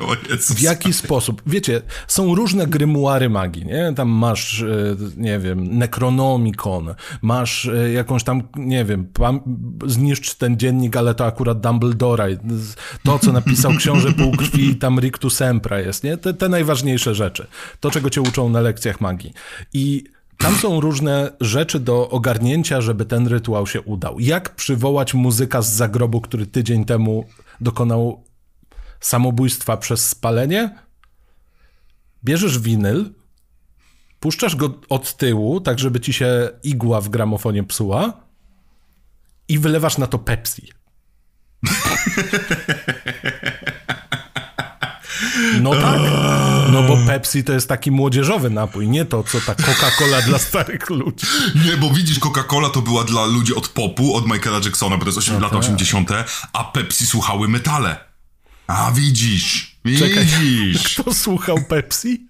w 0.56 0.62
jaki 0.62 0.93
sposób, 0.93 1.41
wiecie, 1.45 1.82
są 2.08 2.36
różne 2.36 2.67
grymuary 2.67 3.30
magii, 3.30 3.65
nie? 3.65 3.93
Tam 3.95 4.10
masz, 4.10 4.62
e, 4.62 4.95
nie 5.17 5.39
wiem, 5.39 5.78
Necronomicon, 5.78 6.95
masz 7.22 7.65
e, 7.65 7.91
jakąś 7.91 8.24
tam, 8.24 8.43
nie 8.56 8.86
wiem, 8.86 9.08
zniszcz 9.86 10.36
ten 10.36 10.58
dziennik, 10.58 10.98
ale 10.98 11.15
to 11.15 11.26
akurat 11.26 11.62
Dumbledora, 11.62 12.26
to, 13.04 13.19
co 13.19 13.32
napisał 13.32 13.72
książę 13.78 14.13
półkrwi, 14.13 14.76
tam 14.76 15.00
Rictus 15.00 15.36
Sempra 15.36 15.80
jest, 15.80 16.04
nie? 16.04 16.17
Te, 16.17 16.34
te 16.34 16.50
najważniejsze 16.50 17.15
rzeczy. 17.15 17.48
To, 17.80 17.91
czego 17.91 18.10
cię 18.10 18.22
uczą 18.22 18.50
na 18.50 18.62
lekcjach 18.62 19.02
magii. 19.02 19.34
I 19.74 20.04
tam 20.39 20.56
są 20.56 20.80
różne 20.80 21.32
rzeczy 21.41 21.80
do 21.80 22.10
ogarnięcia, 22.10 22.82
żeby 22.82 23.06
ten 23.06 23.28
rytuał 23.28 23.67
się 23.67 23.82
udał. 23.82 24.19
Jak 24.19 24.56
przywołać 24.56 25.13
muzyka 25.13 25.62
z 25.62 25.69
zagrobu, 25.69 26.21
który 26.21 26.45
tydzień 26.45 26.86
temu 26.86 27.25
dokonał 27.62 28.23
samobójstwa 28.99 29.78
przez 29.78 30.10
spalenie? 30.10 30.80
Bierzesz 32.23 32.60
winyl, 32.60 33.13
puszczasz 34.19 34.56
go 34.56 34.73
od 34.89 35.17
tyłu, 35.17 35.62
tak 35.62 35.80
żeby 35.80 35.99
ci 35.99 36.13
się 36.13 36.49
igła 36.63 37.02
w 37.02 37.10
gramofonie 37.10 37.63
psuła 37.63 38.13
i 39.47 39.60
wylewasz 39.60 39.97
na 39.97 40.08
to 40.08 40.19
Pepsi. 40.19 40.71
No 45.62 45.72
tak, 45.72 46.02
no 46.72 46.84
bo 46.84 46.98
Pepsi 47.08 47.44
to 47.44 47.54
jest 47.54 47.68
taki 47.68 47.92
młodzieżowy 47.92 48.50
napój, 48.50 48.88
nie 48.88 49.06
to, 49.06 49.24
co 49.24 49.42
ta 49.42 49.54
Coca-Cola 49.54 50.22
dla 50.26 50.40
starych 50.40 50.90
ludzi. 50.90 51.26
Nie, 51.66 51.78
bo 51.78 51.90
widzisz, 51.90 52.20
Coca-Cola 52.20 52.70
to 52.70 52.82
była 52.82 53.04
dla 53.04 53.26
ludzi 53.26 53.56
od 53.56 53.68
popu, 53.68 54.16
od 54.16 54.28
Michaela 54.28 54.60
Jacksona, 54.66 54.98
bo 54.98 55.04
to 55.04 55.10
jest 55.10 55.18
8, 55.18 55.34
no 55.34 55.40
lata 55.40 55.56
tak. 55.56 55.64
80., 55.64 56.10
a 56.54 56.64
Pepsi 56.64 57.06
słuchały 57.06 57.48
metale. 57.48 57.98
A 58.68 58.92
widzisz, 58.92 59.76
widzisz. 59.86 60.10
Czekaj, 60.10 60.28
kto 60.86 61.14
słuchał 61.14 61.60
Pepsi? 61.70 62.28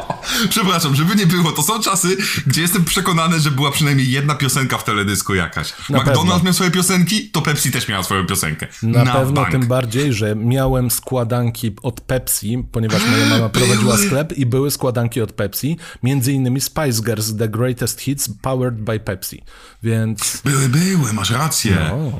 Przepraszam, 0.50 0.94
żeby 0.94 1.14
nie 1.16 1.26
było, 1.26 1.52
to 1.52 1.62
są 1.62 1.80
czasy, 1.80 2.16
gdzie 2.46 2.62
jestem 2.62 2.84
przekonany, 2.84 3.40
że 3.40 3.50
była 3.50 3.70
przynajmniej 3.70 4.10
jedna 4.10 4.34
piosenka 4.34 4.78
w 4.78 4.84
teledysku 4.84 5.34
jakaś. 5.34 5.72
Na 5.90 5.98
McDonald's 5.98 6.04
pewno. 6.04 6.44
miał 6.44 6.52
swoje 6.52 6.70
piosenki, 6.70 7.30
to 7.30 7.42
Pepsi 7.42 7.70
też 7.70 7.88
miała 7.88 8.02
swoją 8.02 8.26
piosenkę. 8.26 8.66
Na, 8.82 9.04
Na 9.04 9.12
pewno, 9.12 9.32
bank. 9.40 9.50
tym 9.52 9.66
bardziej, 9.66 10.12
że 10.12 10.36
miałem 10.36 10.90
składanki 10.90 11.72
od 11.82 12.00
Pepsi, 12.00 12.64
ponieważ 12.72 13.02
moja 13.10 13.26
mama 13.26 13.48
prowadziła 13.58 13.96
sklep 13.96 14.32
i 14.32 14.46
były 14.46 14.70
składanki 14.70 15.20
od 15.20 15.32
Pepsi, 15.32 15.76
między 16.02 16.32
innymi 16.32 16.60
Spice 16.60 17.02
Girls, 17.02 17.36
The 17.36 17.48
Greatest 17.48 18.00
Hits, 18.00 18.28
powered 18.42 18.74
by 18.80 19.00
Pepsi, 19.00 19.42
więc... 19.82 20.42
Były, 20.44 20.68
były, 20.68 21.12
masz 21.12 21.30
rację. 21.30 21.76
No. 21.90 22.12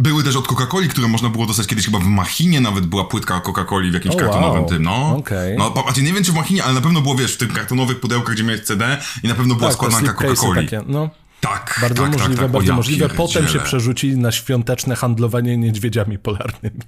Były 0.00 0.24
też 0.24 0.36
od 0.36 0.46
Coca-Coli, 0.48 0.88
które 0.88 1.08
można 1.08 1.28
było 1.28 1.46
dostać 1.46 1.66
kiedyś 1.66 1.84
chyba 1.84 1.98
w 1.98 2.04
Machinie, 2.04 2.60
nawet 2.60 2.86
była 2.86 3.04
płytka 3.04 3.40
Coca-Coli 3.40 3.90
w 3.90 3.94
jakimś 3.94 4.14
oh, 4.14 4.24
kartonowym 4.24 4.60
wow. 4.60 4.68
tym, 4.68 4.82
no. 4.82 5.16
Okay. 5.16 5.56
No, 5.58 5.74
znaczy 5.82 6.02
nie 6.02 6.12
wiem 6.12 6.24
czy 6.24 6.32
w 6.32 6.34
Machinie, 6.34 6.64
ale 6.64 6.74
na 6.74 6.80
pewno 6.80 7.00
było, 7.00 7.14
wiesz, 7.14 7.34
w 7.34 7.36
tych 7.36 7.52
kartonowych 7.52 8.00
pudełkach, 8.00 8.34
gdzie 8.34 8.44
miałeś 8.44 8.60
CD 8.60 8.98
i 9.22 9.28
na 9.28 9.34
pewno 9.34 9.54
była 9.54 9.68
tak, 9.68 9.76
składanka 9.76 10.12
Coca-Coli. 10.12 10.68
No. 10.86 11.10
Tak, 11.40 11.78
Bardzo 11.80 12.02
tak, 12.02 12.12
możliwe, 12.12 12.34
tak, 12.34 12.44
tak. 12.44 12.52
bardzo 12.52 12.70
ja 12.70 12.76
możliwe. 12.76 13.08
Potem 13.08 13.48
się 13.48 13.58
przerzucili 13.58 14.16
na 14.16 14.32
świąteczne 14.32 14.96
handlowanie 14.96 15.56
niedźwiedziami 15.56 16.18
polarnymi. 16.18 16.80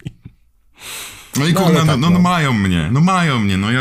No 1.37 1.46
i 1.46 1.53
no, 1.53 1.61
kurna, 1.61 1.85
no, 1.85 1.92
tak, 1.92 2.01
no, 2.01 2.11
no, 2.11 2.18
mają 2.18 2.53
mnie, 2.53 2.88
no 2.92 3.01
mają 3.01 3.38
mnie, 3.38 3.57
no 3.57 3.70
ja... 3.70 3.81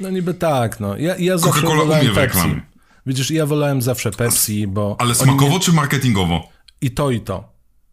No 0.00 0.10
niby 0.10 0.34
tak, 0.34 0.80
no. 0.80 0.96
Ja, 0.96 1.16
ja 1.16 1.38
zawsze 1.38 1.66
wolałem 1.66 2.14
Pepsi. 2.14 2.60
Widzisz, 3.06 3.30
ja 3.30 3.46
wolałem 3.46 3.82
zawsze 3.82 4.10
Pepsi, 4.10 4.66
bo... 4.66 4.96
Ale 4.98 5.14
smakowo 5.14 5.60
czy 5.60 5.72
marketingowo? 5.72 6.48
I 6.80 6.90
to, 6.90 7.10
i 7.10 7.20
to. 7.20 7.51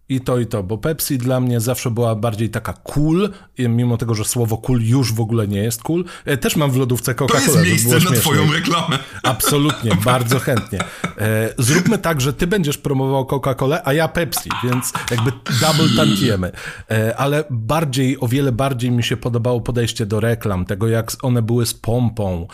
I 0.10 0.22
to, 0.22 0.39
i 0.39 0.45
to, 0.48 0.63
bo 0.63 0.78
Pepsi 0.78 1.17
dla 1.17 1.39
mnie 1.39 1.60
zawsze 1.60 1.91
była 1.91 2.15
bardziej 2.15 2.50
taka 2.50 2.74
cool, 2.74 3.30
mimo 3.60 3.98
tego, 3.98 4.15
że 4.15 4.26
słowo 4.26 4.58
cool 4.58 4.82
już 4.82 5.13
w 5.13 5.22
ogóle 5.22 5.48
nie 5.48 5.63
jest 5.63 5.84
cool. 5.84 6.06
E, 6.26 6.38
też 6.38 6.56
mam 6.56 6.72
w 6.72 6.78
lodówce 6.78 7.13
Coca-Cola. 7.13 7.45
To 7.45 7.63
jest 7.63 7.63
miejsce 7.63 8.12
na 8.12 8.19
twoją 8.19 8.54
reklamę. 8.54 9.00
Absolutnie, 9.24 9.91
bardzo 10.06 10.39
chętnie. 10.39 10.80
E, 11.17 11.54
zróbmy 11.58 11.98
tak, 11.98 12.22
że 12.22 12.34
ty 12.34 12.48
będziesz 12.48 12.78
promował 12.78 13.24
Coca-Colę, 13.26 13.82
a 13.86 13.93
ja 13.93 14.08
Pepsi, 14.08 14.50
więc 14.63 14.93
jakby 15.12 15.32
double 15.62 15.95
tantiemy. 15.95 16.52
E, 16.91 17.17
ale 17.17 17.43
bardziej, 17.50 18.19
o 18.19 18.28
wiele 18.28 18.52
bardziej 18.52 18.91
mi 18.91 19.04
się 19.04 19.17
podobało 19.17 19.62
podejście 19.62 20.06
do 20.06 20.19
reklam, 20.19 20.65
tego 20.65 20.88
jak 20.88 21.12
one 21.22 21.41
były 21.41 21.65
z 21.65 21.74
pompą, 21.74 22.48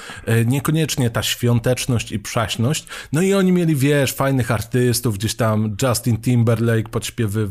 niekoniecznie 0.46 1.10
ta 1.10 1.24
świąteczność 1.24 2.12
i 2.12 2.20
przaśność. 2.20 2.88
No 3.14 3.22
i 3.22 3.34
oni 3.34 3.52
mieli, 3.52 3.76
wiesz, 3.76 4.14
fajnych 4.14 4.52
artystów, 4.52 5.18
gdzieś 5.18 5.36
tam 5.36 5.76
Justin 5.82 6.18
Timberlake 6.18 6.90
podśpiewy 6.90 7.45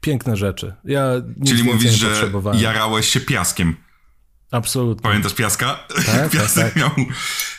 Piękne 0.00 0.36
rzeczy. 0.36 0.74
Ja 0.84 1.04
Czyli 1.46 1.64
mówisz, 1.64 1.92
że 1.92 2.30
jarałeś 2.54 3.08
się 3.08 3.20
piaskiem. 3.20 3.76
Absolutnie. 4.50 5.02
Pamiętasz 5.02 5.34
piaska? 5.34 5.78
Tak, 6.06 6.30
Piasek 6.32 6.64
tak, 6.64 6.74
tak. 6.74 6.76
miał. 6.76 7.06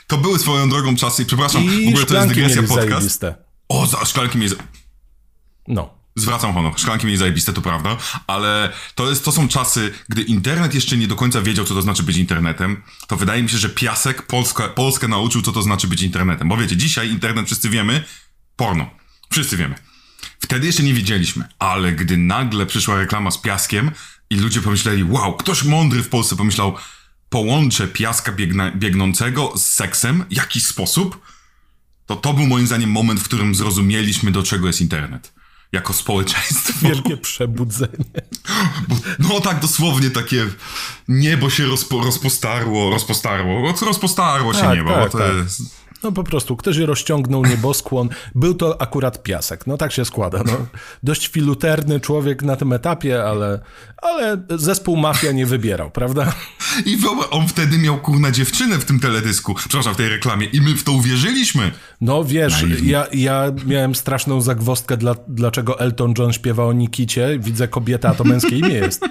To 0.07 0.17
były 0.17 0.39
swoją 0.39 0.69
drogą 0.69 0.95
czasy. 0.95 1.25
Przepraszam, 1.25 1.63
I 1.63 1.85
w 1.85 1.87
ogóle 1.87 2.05
to 2.05 2.15
jest 2.15 2.27
dygresja 2.27 2.61
podcast. 2.61 2.89
Zajebiste. 2.89 3.35
O, 3.69 3.85
za 3.85 4.05
szklanki 4.05 4.37
mieli. 4.37 4.55
No. 5.67 6.03
Zwracam 6.15 6.53
honor, 6.53 6.73
szklanki 6.79 7.05
mieli 7.05 7.17
zajebiste, 7.17 7.53
to 7.53 7.61
prawda, 7.61 7.97
ale 8.27 8.73
to, 8.95 9.09
jest, 9.09 9.25
to 9.25 9.31
są 9.31 9.47
czasy, 9.47 9.93
gdy 10.09 10.21
internet 10.21 10.73
jeszcze 10.73 10.97
nie 10.97 11.07
do 11.07 11.15
końca 11.15 11.41
wiedział, 11.41 11.65
co 11.65 11.73
to 11.73 11.81
znaczy 11.81 12.03
być 12.03 12.17
internetem, 12.17 12.83
to 13.07 13.17
wydaje 13.17 13.43
mi 13.43 13.49
się, 13.49 13.57
że 13.57 13.69
Piasek 13.69 14.21
Polska, 14.21 14.69
Polskę 14.69 15.07
nauczył, 15.07 15.41
co 15.41 15.51
to 15.51 15.61
znaczy 15.61 15.87
być 15.87 16.01
internetem. 16.01 16.49
Bo 16.49 16.57
wiecie, 16.57 16.77
dzisiaj 16.77 17.09
internet 17.09 17.45
wszyscy 17.45 17.69
wiemy, 17.69 18.03
porno. 18.55 18.89
Wszyscy 19.29 19.57
wiemy. 19.57 19.75
Wtedy 20.43 20.67
jeszcze 20.67 20.83
nie 20.83 20.93
wiedzieliśmy, 20.93 21.45
ale 21.59 21.91
gdy 21.91 22.17
nagle 22.17 22.65
przyszła 22.65 22.97
reklama 22.97 23.31
z 23.31 23.37
piaskiem 23.37 23.91
i 24.29 24.35
ludzie 24.35 24.61
pomyśleli, 24.61 25.03
wow, 25.03 25.37
ktoś 25.37 25.63
mądry 25.63 26.03
w 26.03 26.09
Polsce 26.09 26.35
pomyślał, 26.35 26.75
połączę 27.29 27.87
piaska 27.87 28.31
biegna, 28.31 28.71
biegnącego 28.71 29.53
z 29.57 29.65
seksem, 29.65 30.25
w 30.29 30.35
jakiś 30.35 30.65
sposób, 30.65 31.21
to 32.05 32.15
to 32.15 32.33
był 32.33 32.47
moim 32.47 32.67
zdaniem 32.67 32.91
moment, 32.91 33.19
w 33.19 33.23
którym 33.23 33.55
zrozumieliśmy, 33.55 34.31
do 34.31 34.43
czego 34.43 34.67
jest 34.67 34.81
internet. 34.81 35.33
Jako 35.71 35.93
społeczeństwo. 35.93 36.73
Wielkie 36.81 37.17
przebudzenie. 37.17 38.05
Bo, 38.87 38.95
no 39.19 39.41
tak 39.41 39.59
dosłownie 39.59 40.11
takie 40.11 40.45
niebo 41.07 41.49
się 41.49 41.65
rozpo, 41.65 42.03
rozpostarło, 42.03 42.89
rozpostarło, 42.89 43.73
rozpostarło 43.81 44.53
się 44.53 44.59
tak, 44.59 44.77
niebo. 44.77 44.89
Tak, 44.89 45.11
to 45.11 45.17
tak. 45.17 45.35
jest 45.35 45.82
no 46.03 46.11
po 46.11 46.23
prostu 46.23 46.55
ktoś 46.55 46.77
rozciągnął 46.77 47.45
nieboskłon. 47.45 48.09
Był 48.35 48.53
to 48.53 48.81
akurat 48.81 49.23
piasek. 49.23 49.67
No 49.67 49.77
tak 49.77 49.91
się 49.91 50.05
składa. 50.05 50.43
No. 50.45 50.51
Dość 51.03 51.27
filuterny 51.27 51.99
człowiek 51.99 52.41
na 52.41 52.55
tym 52.55 52.73
etapie, 52.73 53.23
ale, 53.23 53.59
ale 54.01 54.37
zespół 54.49 54.97
Mafia 54.97 55.31
nie 55.31 55.45
wybierał, 55.45 55.91
prawda? 55.91 56.33
I 56.85 56.97
on 57.31 57.47
wtedy 57.47 57.77
miał 57.77 57.97
kurna 57.97 58.31
dziewczynę 58.31 58.79
w 58.79 58.85
tym 58.85 58.99
teledysku, 58.99 59.53
przepraszam, 59.53 59.93
w 59.93 59.97
tej 59.97 60.09
reklamie 60.09 60.45
i 60.45 60.61
my 60.61 60.75
w 60.75 60.83
to 60.83 60.91
uwierzyliśmy. 60.91 61.71
No 62.01 62.23
wiesz, 62.23 62.65
ja, 62.83 63.07
ja 63.13 63.51
miałem 63.65 63.95
straszną 63.95 64.41
zagwostkę, 64.41 64.97
dla, 64.97 65.15
dlaczego 65.27 65.79
Elton 65.79 66.13
John 66.17 66.33
śpiewa 66.33 66.65
o 66.65 66.73
Nikicie. 66.73 67.39
Widzę 67.39 67.67
kobieta, 67.67 68.09
a 68.09 68.13
to 68.13 68.23
męskie 68.23 68.57
imię 68.57 68.73
jest. 68.73 69.05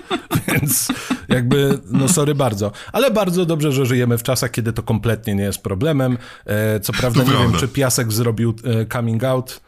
Więc 0.52 0.88
jakby, 1.28 1.78
no 1.90 2.08
sorry 2.08 2.34
bardzo. 2.34 2.72
Ale 2.92 3.10
bardzo 3.10 3.46
dobrze, 3.46 3.72
że 3.72 3.86
żyjemy 3.86 4.18
w 4.18 4.22
czasach, 4.22 4.50
kiedy 4.50 4.72
to 4.72 4.82
kompletnie 4.82 5.34
nie 5.34 5.44
jest 5.44 5.62
problemem. 5.62 6.18
E, 6.46 6.80
co 6.80 6.92
prawda 6.92 7.20
to 7.20 7.26
nie 7.26 7.32
prawda. 7.36 7.50
wiem, 7.50 7.60
czy 7.60 7.68
Piasek 7.68 8.12
zrobił 8.12 8.54
e, 8.64 8.86
coming 8.86 9.24
out. 9.24 9.60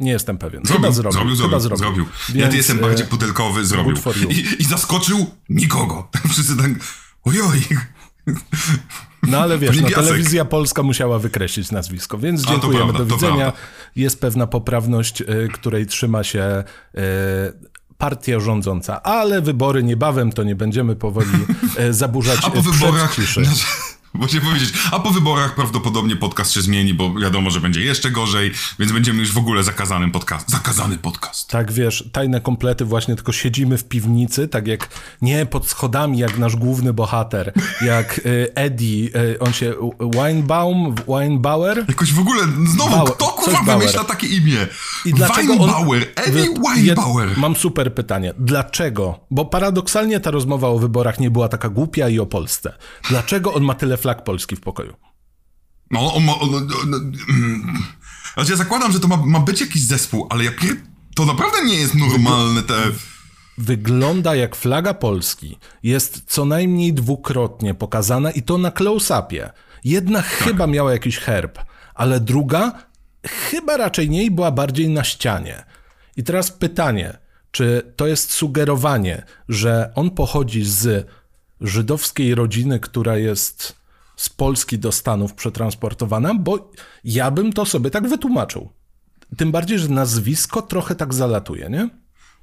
Nie 0.00 0.12
jestem 0.12 0.38
pewien. 0.38 0.62
Zrobił, 0.64 0.82
Chyba 0.82 0.92
zrobił. 0.92 1.12
Zrobił, 1.12 1.36
zrobił. 1.36 1.60
zrobił. 1.60 1.76
zrobił. 1.78 2.06
Więc, 2.28 2.52
ja 2.52 2.56
jestem 2.56 2.78
bardziej 2.78 3.06
e, 3.06 3.08
pudelkowy, 3.08 3.66
zrobił. 3.66 3.96
I, 4.30 4.62
I 4.62 4.64
zaskoczył 4.64 5.26
nikogo. 5.48 6.08
Wszyscy 6.30 6.56
tak, 6.56 6.70
ojoj. 7.24 7.60
No 9.22 9.38
ale 9.38 9.58
wiesz, 9.58 9.80
no, 9.80 9.88
telewizja 9.90 10.44
polska 10.44 10.82
musiała 10.82 11.18
wykreślić 11.18 11.70
nazwisko, 11.70 12.18
więc 12.18 12.42
dziękujemy, 12.42 12.92
prawda, 12.92 13.04
do 13.04 13.14
widzenia. 13.16 13.52
Jest 13.96 14.20
pewna 14.20 14.46
poprawność, 14.46 15.22
której 15.52 15.86
trzyma 15.86 16.24
się 16.24 16.64
partia 18.02 18.40
rządząca, 18.40 19.02
ale 19.02 19.40
wybory 19.40 19.82
niebawem, 19.82 20.32
to 20.32 20.42
nie 20.42 20.54
będziemy 20.54 20.96
powoli 20.96 21.28
y, 21.80 21.94
zaburzać 21.94 22.38
A 22.46 22.50
po 22.50 22.62
wyborach, 22.62 23.16
Właśnie 24.14 24.40
powiedzieć, 24.40 24.72
a 24.90 25.00
po 25.00 25.10
wyborach 25.10 25.54
prawdopodobnie 25.54 26.16
podcast 26.16 26.52
się 26.52 26.62
zmieni, 26.62 26.94
bo 26.94 27.14
wiadomo, 27.14 27.50
że 27.50 27.60
będzie 27.60 27.80
jeszcze 27.80 28.10
gorzej, 28.10 28.52
więc 28.78 28.92
będziemy 28.92 29.18
już 29.18 29.32
w 29.32 29.38
ogóle 29.38 29.62
zakazanym 29.62 30.10
podcast. 30.10 30.50
Zakazany 30.50 30.98
podcast. 30.98 31.48
Tak, 31.48 31.72
wiesz, 31.72 32.08
tajne 32.12 32.40
komplety 32.40 32.84
właśnie 32.84 33.14
tylko 33.14 33.32
siedzimy 33.32 33.78
w 33.78 33.84
piwnicy, 33.84 34.48
tak 34.48 34.66
jak 34.66 34.88
nie 35.22 35.46
pod 35.46 35.68
schodami, 35.68 36.18
jak 36.18 36.38
nasz 36.38 36.56
główny 36.56 36.92
bohater, 36.92 37.52
jak 37.80 38.18
y, 38.18 38.52
Eddie, 38.54 39.08
y, 39.16 39.38
on 39.38 39.52
się 39.52 39.74
Weinbaum, 40.00 40.94
Weinbauer? 41.08 41.84
Jakoś 41.88 42.12
w 42.12 42.20
ogóle, 42.20 42.40
znowu, 42.66 42.90
Bauer, 42.90 43.14
kto 43.14 43.26
kurwa 43.26 43.78
wymyśla 43.78 44.04
takie 44.04 44.26
imię? 44.26 44.66
I 45.04 45.14
dlaczego 45.14 45.56
Weinbauer, 45.56 46.02
on, 46.02 46.24
Eddie 46.24 46.48
Weinbauer. 46.64 47.28
Mam 47.36 47.56
super 47.56 47.94
pytanie. 47.94 48.34
Dlaczego? 48.38 49.20
Bo 49.30 49.44
paradoksalnie 49.44 50.20
ta 50.20 50.30
rozmowa 50.30 50.68
o 50.68 50.78
wyborach 50.78 51.20
nie 51.20 51.30
była 51.30 51.48
taka 51.48 51.68
głupia 51.68 52.08
i 52.08 52.18
o 52.18 52.26
Polsce. 52.26 52.72
Dlaczego 53.08 53.54
on 53.54 53.62
ma 53.62 53.74
tyle 53.74 53.96
flag 54.02 54.24
Polski 54.24 54.56
w 54.56 54.60
pokoju. 54.60 54.94
No, 55.90 56.14
on 56.14 56.24
ma... 56.24 56.38
On, 56.38 56.54
on, 56.54 56.68
on, 56.82 57.12
znaczy 58.34 58.50
ja 58.50 58.56
zakładam, 58.56 58.92
że 58.92 59.00
to 59.00 59.08
ma, 59.08 59.16
ma 59.16 59.40
być 59.40 59.60
jakiś 59.60 59.82
zespół, 59.82 60.26
ale 60.30 60.44
jak 60.44 60.60
to 61.14 61.26
naprawdę 61.26 61.64
nie 61.64 61.74
jest 61.74 61.94
normalne 61.94 62.62
te... 62.62 62.74
Wygląda 63.58 64.34
jak 64.34 64.56
flaga 64.56 64.94
Polski. 64.94 65.58
Jest 65.82 66.22
co 66.26 66.44
najmniej 66.44 66.94
dwukrotnie 66.94 67.74
pokazana 67.74 68.30
i 68.30 68.42
to 68.42 68.58
na 68.58 68.70
close-upie. 68.70 69.50
Jedna 69.84 70.22
tak. 70.22 70.30
chyba 70.30 70.66
miała 70.66 70.92
jakiś 70.92 71.18
herb, 71.18 71.58
ale 71.94 72.20
druga 72.20 72.72
chyba 73.26 73.76
raczej 73.76 74.10
nie 74.10 74.24
i 74.24 74.30
była 74.30 74.50
bardziej 74.50 74.88
na 74.88 75.04
ścianie. 75.04 75.64
I 76.16 76.24
teraz 76.24 76.50
pytanie, 76.50 77.18
czy 77.50 77.92
to 77.96 78.06
jest 78.06 78.32
sugerowanie, 78.32 79.22
że 79.48 79.92
on 79.94 80.10
pochodzi 80.10 80.64
z 80.64 81.08
żydowskiej 81.60 82.34
rodziny, 82.34 82.80
która 82.80 83.16
jest 83.16 83.81
z 84.22 84.28
Polski 84.28 84.78
do 84.78 84.92
Stanów 84.92 85.34
przetransportowana, 85.34 86.34
bo 86.34 86.70
ja 87.04 87.30
bym 87.30 87.52
to 87.52 87.66
sobie 87.66 87.90
tak 87.90 88.08
wytłumaczył. 88.08 88.70
Tym 89.36 89.52
bardziej, 89.52 89.78
że 89.78 89.88
nazwisko 89.88 90.62
trochę 90.62 90.94
tak 90.94 91.14
zalatuje, 91.14 91.68
nie? 91.70 91.88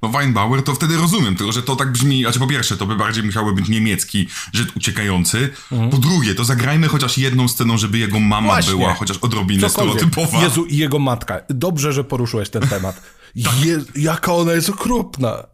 No 0.02 0.08
Weinbauer 0.08 0.62
to 0.64 0.74
wtedy 0.74 0.96
rozumiem, 0.96 1.36
tylko 1.36 1.52
że 1.52 1.62
to 1.62 1.76
tak 1.76 1.92
brzmi, 1.92 2.22
znaczy 2.22 2.38
po 2.38 2.46
pierwsze, 2.46 2.76
to 2.76 2.86
by 2.86 2.96
bardziej 2.96 3.24
musiały 3.24 3.54
być 3.54 3.68
niemiecki 3.68 4.28
Żyd 4.52 4.76
uciekający, 4.76 5.48
mhm. 5.72 5.90
po 5.90 5.98
drugie, 5.98 6.34
to 6.34 6.44
zagrajmy 6.44 6.88
chociaż 6.88 7.18
jedną 7.18 7.48
sceną, 7.48 7.78
żeby 7.78 7.98
jego 7.98 8.20
mama 8.20 8.46
Właśnie. 8.46 8.72
była 8.72 8.94
chociaż 8.94 9.18
odrobinę 9.18 9.70
stereotypowa. 9.70 10.42
Jezu, 10.42 10.64
i 10.64 10.76
jego 10.76 10.98
matka. 10.98 11.40
Dobrze, 11.48 11.92
że 11.92 12.04
poruszyłeś 12.04 12.50
ten 12.50 12.62
temat. 12.62 13.02
tak. 13.44 13.64
Je, 13.64 13.80
jaka 13.96 14.32
ona 14.34 14.52
jest 14.52 14.70
okropna. 14.70 15.46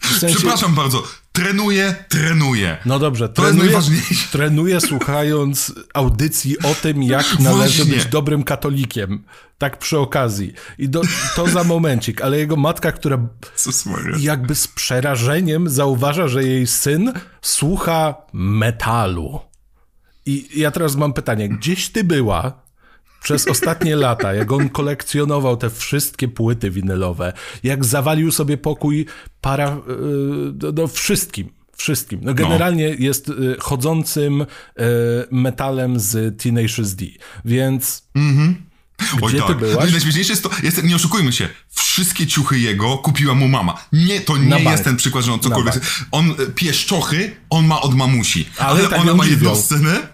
W 0.00 0.18
sensie... 0.18 0.36
Przepraszam 0.36 0.74
bardzo, 0.74 1.02
trenuję, 1.34 1.94
trenuję. 2.08 2.78
No 2.86 2.98
dobrze, 2.98 3.28
to 3.28 3.42
trenuję, 3.42 3.62
jest 3.62 3.74
najważniejsze. 3.74 4.28
Trenuję 4.32 4.80
słuchając 4.80 5.72
audycji 5.94 6.58
o 6.58 6.74
tym, 6.74 7.02
jak 7.02 7.40
należy 7.40 7.84
być 7.84 8.06
dobrym 8.06 8.42
katolikiem. 8.42 9.24
Tak 9.58 9.78
przy 9.78 9.98
okazji. 9.98 10.52
I 10.78 10.88
do, 10.88 11.02
to 11.36 11.48
za 11.48 11.64
momencik, 11.64 12.22
ale 12.22 12.38
jego 12.38 12.56
matka, 12.56 12.92
która 12.92 13.18
jakby 14.18 14.54
z 14.54 14.68
przerażeniem 14.68 15.70
zauważa, 15.70 16.28
że 16.28 16.44
jej 16.44 16.66
syn 16.66 17.12
słucha 17.42 18.14
metalu. 18.32 19.40
I 20.26 20.60
ja 20.60 20.70
teraz 20.70 20.96
mam 20.96 21.12
pytanie, 21.12 21.48
gdzieś 21.48 21.88
ty 21.88 22.04
była 22.04 22.63
przez 23.24 23.48
ostatnie 23.48 23.96
lata, 23.96 24.34
jak 24.34 24.52
on 24.52 24.68
kolekcjonował 24.68 25.56
te 25.56 25.70
wszystkie 25.70 26.28
płyty 26.28 26.70
winylowe, 26.70 27.32
jak 27.62 27.84
zawalił 27.84 28.32
sobie 28.32 28.56
pokój 28.56 29.06
para, 29.40 29.76
yy, 30.62 30.72
no 30.74 30.86
wszystkim. 30.86 31.48
Wszystkim. 31.76 32.20
No 32.22 32.34
generalnie 32.34 32.88
no. 32.88 32.94
jest 32.98 33.28
y, 33.28 33.56
chodzącym 33.58 34.42
y, 34.42 34.46
metalem 35.30 36.00
z 36.00 36.42
Tenacious 36.42 36.94
D, 36.94 37.06
więc... 37.44 38.08
Mhm. 38.14 38.54
Gdzie 38.98 39.26
Oj, 39.26 39.32
ty 39.32 39.38
tak. 39.38 39.58
byłaś? 39.58 39.84
No 39.84 39.90
najśmieszniejsze 39.90 40.32
jest 40.32 40.42
to, 40.42 40.50
jest, 40.62 40.84
nie 40.84 40.96
oszukujmy 40.96 41.32
się, 41.32 41.48
wszystkie 41.70 42.26
ciuchy 42.26 42.58
jego 42.58 42.98
kupiła 42.98 43.34
mu 43.34 43.48
mama. 43.48 43.84
Nie, 43.92 44.20
to 44.20 44.36
nie 44.36 44.62
jest 44.62 44.84
ten 44.84 44.96
przykład, 44.96 45.24
że 45.24 45.32
on 45.32 45.40
cokolwiek... 45.40 45.74
On 46.10 46.30
y, 46.30 46.34
pieszczochy, 46.54 47.36
on 47.50 47.66
ma 47.66 47.80
od 47.80 47.94
mamusi. 47.94 48.48
Ale, 48.58 48.80
ale 48.80 48.88
tak 48.88 49.00
ona 49.00 49.14
ma 49.14 49.26
jedną 49.26 49.56
scenę, 49.56 50.08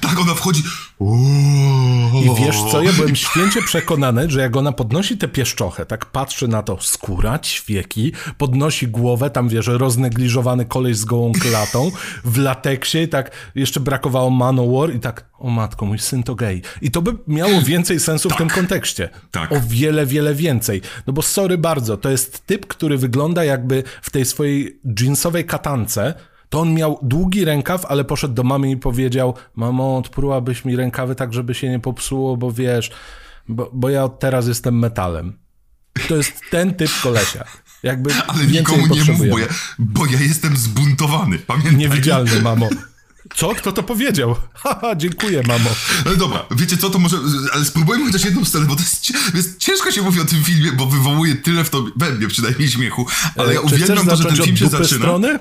tak, 0.00 0.18
ona 0.18 0.34
wchodzi. 0.34 0.62
I 1.00 2.30
wiesz 2.38 2.56
co, 2.70 2.82
ja 2.82 2.92
byłem 2.92 3.16
święcie 3.16 3.62
przekonany, 3.62 4.30
że 4.30 4.40
jak 4.40 4.56
ona 4.56 4.72
podnosi 4.72 5.18
tę 5.18 5.28
pieszczochę, 5.28 5.86
tak 5.86 6.06
patrzy 6.06 6.48
na 6.48 6.62
to, 6.62 6.78
skóra, 6.80 7.38
ćwieki, 7.38 8.12
podnosi 8.38 8.88
głowę, 8.88 9.30
tam 9.30 9.48
wiesz, 9.48 9.66
roznegliżowany 9.66 10.64
koleś 10.64 10.96
z 10.96 11.04
gołą 11.04 11.32
klatą, 11.32 11.90
w 12.24 12.38
lateksie 12.38 13.08
tak 13.08 13.30
jeszcze 13.54 13.80
brakowało 13.80 14.30
Manowar 14.30 14.94
i 14.94 15.00
tak, 15.00 15.24
o 15.38 15.50
matko, 15.50 15.86
mój 15.86 15.98
syn 15.98 16.22
to 16.22 16.34
gej. 16.34 16.62
I 16.82 16.90
to 16.90 17.02
by 17.02 17.16
miało 17.26 17.62
więcej 17.62 18.00
sensu 18.00 18.28
tak, 18.28 18.38
w 18.38 18.38
tym 18.38 18.48
kontekście. 18.48 19.08
Tak. 19.30 19.52
O 19.52 19.56
wiele, 19.68 20.06
wiele 20.06 20.34
więcej. 20.34 20.82
No 21.06 21.12
bo 21.12 21.22
sorry 21.22 21.58
bardzo, 21.58 21.96
to 21.96 22.10
jest 22.10 22.46
typ, 22.46 22.66
który 22.66 22.98
wygląda 22.98 23.44
jakby 23.44 23.82
w 24.02 24.10
tej 24.10 24.24
swojej 24.24 24.80
jeansowej 25.00 25.44
katance 25.44 26.14
to 26.48 26.60
on 26.60 26.74
miał 26.74 26.98
długi 27.02 27.44
rękaw, 27.44 27.84
ale 27.84 28.04
poszedł 28.04 28.34
do 28.34 28.42
mamy 28.42 28.70
i 28.70 28.76
powiedział: 28.76 29.34
Mamo, 29.54 29.96
odprułabyś 29.96 30.64
mi 30.64 30.76
rękawy 30.76 31.14
tak, 31.14 31.34
żeby 31.34 31.54
się 31.54 31.68
nie 31.68 31.80
popsuło, 31.80 32.36
bo 32.36 32.52
wiesz, 32.52 32.90
bo, 33.48 33.70
bo 33.72 33.88
ja 33.88 34.04
od 34.04 34.18
teraz 34.20 34.48
jestem 34.48 34.78
metalem. 34.78 35.38
To 36.08 36.16
jest 36.16 36.32
ten 36.50 36.74
typ 36.74 36.90
kolesia. 37.02 37.44
Jakby 37.82 38.14
ale 38.28 38.46
nikomu 38.46 38.86
nie 38.86 39.04
mów, 39.04 39.28
bo 39.30 39.38
ja, 39.38 39.46
bo 39.78 40.06
ja 40.06 40.20
jestem 40.20 40.56
zbuntowany. 40.56 41.38
Pamiętaj. 41.38 41.76
Niewidzialny, 41.76 42.42
mamo. 42.50 42.68
Co? 43.34 43.54
Kto 43.54 43.72
to 43.72 43.82
powiedział? 43.82 44.36
Haha, 44.62 44.94
dziękuję, 44.96 45.42
mamo. 45.46 45.70
Ale 46.06 46.16
dobra, 46.16 46.46
wiecie 46.50 46.76
co, 46.76 46.90
to 46.90 46.98
może, 46.98 47.16
ale 47.52 47.64
spróbujmy 47.64 48.06
chociaż 48.06 48.24
jedną 48.24 48.44
scenę, 48.44 48.66
bo 48.66 48.76
to 48.76 48.82
jest, 48.82 49.12
jest 49.34 49.58
ciężko 49.58 49.92
się 49.92 50.02
mówi 50.02 50.20
o 50.20 50.24
tym 50.24 50.44
filmie, 50.44 50.72
bo 50.72 50.86
wywołuje 50.86 51.34
tyle 51.34 51.64
w 51.64 51.70
to, 51.70 51.84
we 51.96 52.10
mnie 52.10 52.28
przynajmniej 52.28 52.68
śmiechu, 52.68 53.06
ale 53.36 53.54
ja 53.54 53.60
uwielbiam 53.60 54.06
to, 54.06 54.16
że 54.16 54.24
ten 54.24 54.36
film 54.36 54.56
się 54.56 54.68
zaczyna. 54.68 54.98
strony? 54.98 55.38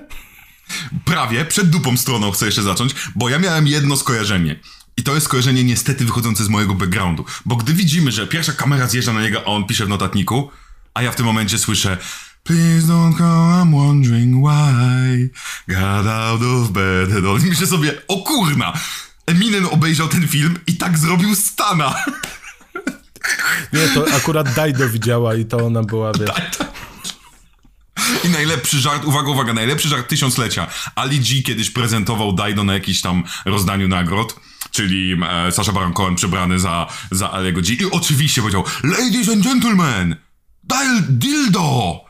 Prawie, 1.05 1.45
przed 1.45 1.69
dupą 1.69 1.97
stroną 1.97 2.31
chcę 2.31 2.45
jeszcze 2.45 2.63
zacząć, 2.63 2.95
bo 3.15 3.29
ja 3.29 3.39
miałem 3.39 3.67
jedno 3.67 3.97
skojarzenie. 3.97 4.59
I 4.97 5.03
to 5.03 5.13
jest 5.13 5.25
skojarzenie 5.25 5.63
niestety 5.63 6.05
wychodzące 6.05 6.43
z 6.43 6.49
mojego 6.49 6.73
backgroundu. 6.73 7.25
Bo 7.45 7.55
gdy 7.55 7.73
widzimy, 7.73 8.11
że 8.11 8.27
pierwsza 8.27 8.53
kamera 8.53 8.87
zjeżdża 8.87 9.13
na 9.13 9.21
niego, 9.21 9.39
a 9.39 9.45
on 9.45 9.65
pisze 9.65 9.85
w 9.85 9.89
notatniku, 9.89 10.51
a 10.93 11.01
ja 11.01 11.11
w 11.11 11.15
tym 11.15 11.25
momencie 11.25 11.57
słyszę 11.57 11.97
Please 12.43 12.87
don't 12.87 13.17
go, 13.17 13.23
I'm 13.23 13.71
wondering 13.71 14.45
why 14.45 15.29
Got 15.67 16.07
out 16.07 16.41
of 16.41 16.71
bed 16.71 17.11
and 17.17 17.25
all. 17.25 17.39
I 17.39 17.49
myślę 17.49 17.67
sobie, 17.67 18.01
o 18.07 18.17
kurna! 18.17 18.73
Eminem 19.25 19.65
obejrzał 19.65 20.07
ten 20.07 20.27
film 20.27 20.59
i 20.67 20.77
tak 20.77 20.97
zrobił 20.97 21.35
Stana. 21.35 21.95
Nie, 23.73 23.87
to 23.87 24.05
akurat 24.15 24.53
Dajdo 24.53 24.89
widziała 24.89 25.35
i 25.35 25.45
to 25.45 25.57
ona 25.57 25.83
była, 25.83 26.11
wiesz... 26.11 26.29
I 28.23 28.29
najlepszy 28.29 28.79
żart, 28.79 29.05
uwaga, 29.05 29.29
uwaga, 29.29 29.53
najlepszy 29.53 29.89
żart 29.89 30.09
tysiąclecia. 30.09 30.67
Ali 30.95 31.19
G 31.19 31.43
kiedyś 31.43 31.69
prezentował 31.69 32.33
Daido 32.33 32.63
na 32.63 32.73
jakimś 32.73 33.01
tam 33.01 33.23
rozdaniu 33.45 33.87
nagród 33.87 34.35
czyli 34.71 35.17
e, 35.47 35.51
Sasha 35.51 35.71
Baron 35.71 35.93
Cohen 35.93 36.15
przebrany 36.15 36.59
za, 36.59 36.87
za 37.11 37.33
Aliego 37.33 37.61
G. 37.61 37.73
I 37.73 37.85
oczywiście 37.91 38.41
powiedział, 38.41 38.63
Ladies 38.83 39.29
and 39.29 39.43
gentlemen, 39.43 40.15
dial 40.63 41.01
dildo! 41.09 42.04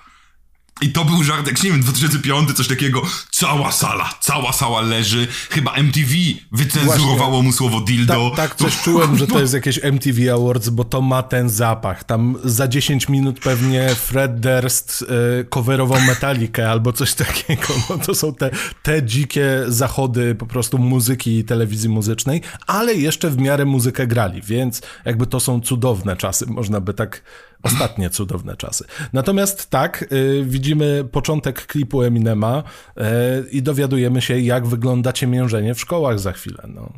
I 0.81 0.89
to 0.89 1.05
był 1.05 1.23
żart, 1.23 1.47
jak 1.47 1.63
nie 1.63 1.71
wiem, 1.71 1.81
2005, 1.81 2.53
coś 2.53 2.67
takiego, 2.67 3.01
cała 3.31 3.71
sala, 3.71 4.09
cała 4.19 4.53
sala 4.53 4.81
leży, 4.81 5.27
chyba 5.49 5.73
MTV 5.73 6.13
wycenzurowało 6.51 7.29
Właśnie. 7.29 7.43
mu 7.43 7.51
słowo 7.53 7.81
dildo. 7.81 8.31
Tak, 8.35 8.49
tak 8.49 8.55
coś 8.55 8.81
czułem, 8.81 9.17
że 9.17 9.27
to 9.27 9.39
jest 9.39 9.53
jakieś 9.53 9.79
MTV 9.83 10.33
Awards, 10.33 10.69
bo 10.69 10.83
to 10.83 11.01
ma 11.01 11.23
ten 11.23 11.49
zapach. 11.49 12.03
Tam 12.03 12.37
za 12.43 12.67
10 12.67 13.09
minut 13.09 13.39
pewnie 13.39 13.95
Fred 13.95 14.39
Durst 14.39 15.01
y, 15.41 15.45
coverował 15.45 16.01
Metalikę 16.01 16.71
albo 16.71 16.93
coś 16.93 17.13
takiego. 17.13 17.67
No, 17.89 17.97
to 17.97 18.15
są 18.15 18.33
te, 18.33 18.49
te 18.83 19.03
dzikie 19.03 19.63
zachody 19.67 20.35
po 20.35 20.45
prostu 20.45 20.77
muzyki 20.77 21.37
i 21.37 21.43
telewizji 21.43 21.89
muzycznej, 21.89 22.41
ale 22.67 22.93
jeszcze 22.93 23.29
w 23.29 23.37
miarę 23.37 23.65
muzykę 23.65 24.07
grali, 24.07 24.41
więc 24.41 24.81
jakby 25.05 25.27
to 25.27 25.39
są 25.39 25.61
cudowne 25.61 26.17
czasy, 26.17 26.45
można 26.47 26.81
by 26.81 26.93
tak 26.93 27.21
Ostatnie 27.65 28.09
cudowne 28.09 28.57
czasy. 28.57 28.85
Natomiast 29.13 29.69
tak, 29.69 30.05
y, 30.11 30.43
widzimy 30.47 31.05
początek 31.11 31.65
klipu 31.65 32.03
Eminema 32.03 32.63
y, 32.63 33.01
i 33.49 33.61
dowiadujemy 33.61 34.21
się, 34.21 34.39
jak 34.39 34.67
wygląda 34.67 35.13
ciemiężenie 35.13 35.75
w 35.75 35.79
szkołach 35.79 36.19
za 36.19 36.31
chwilę. 36.31 36.63
No. 36.67 36.93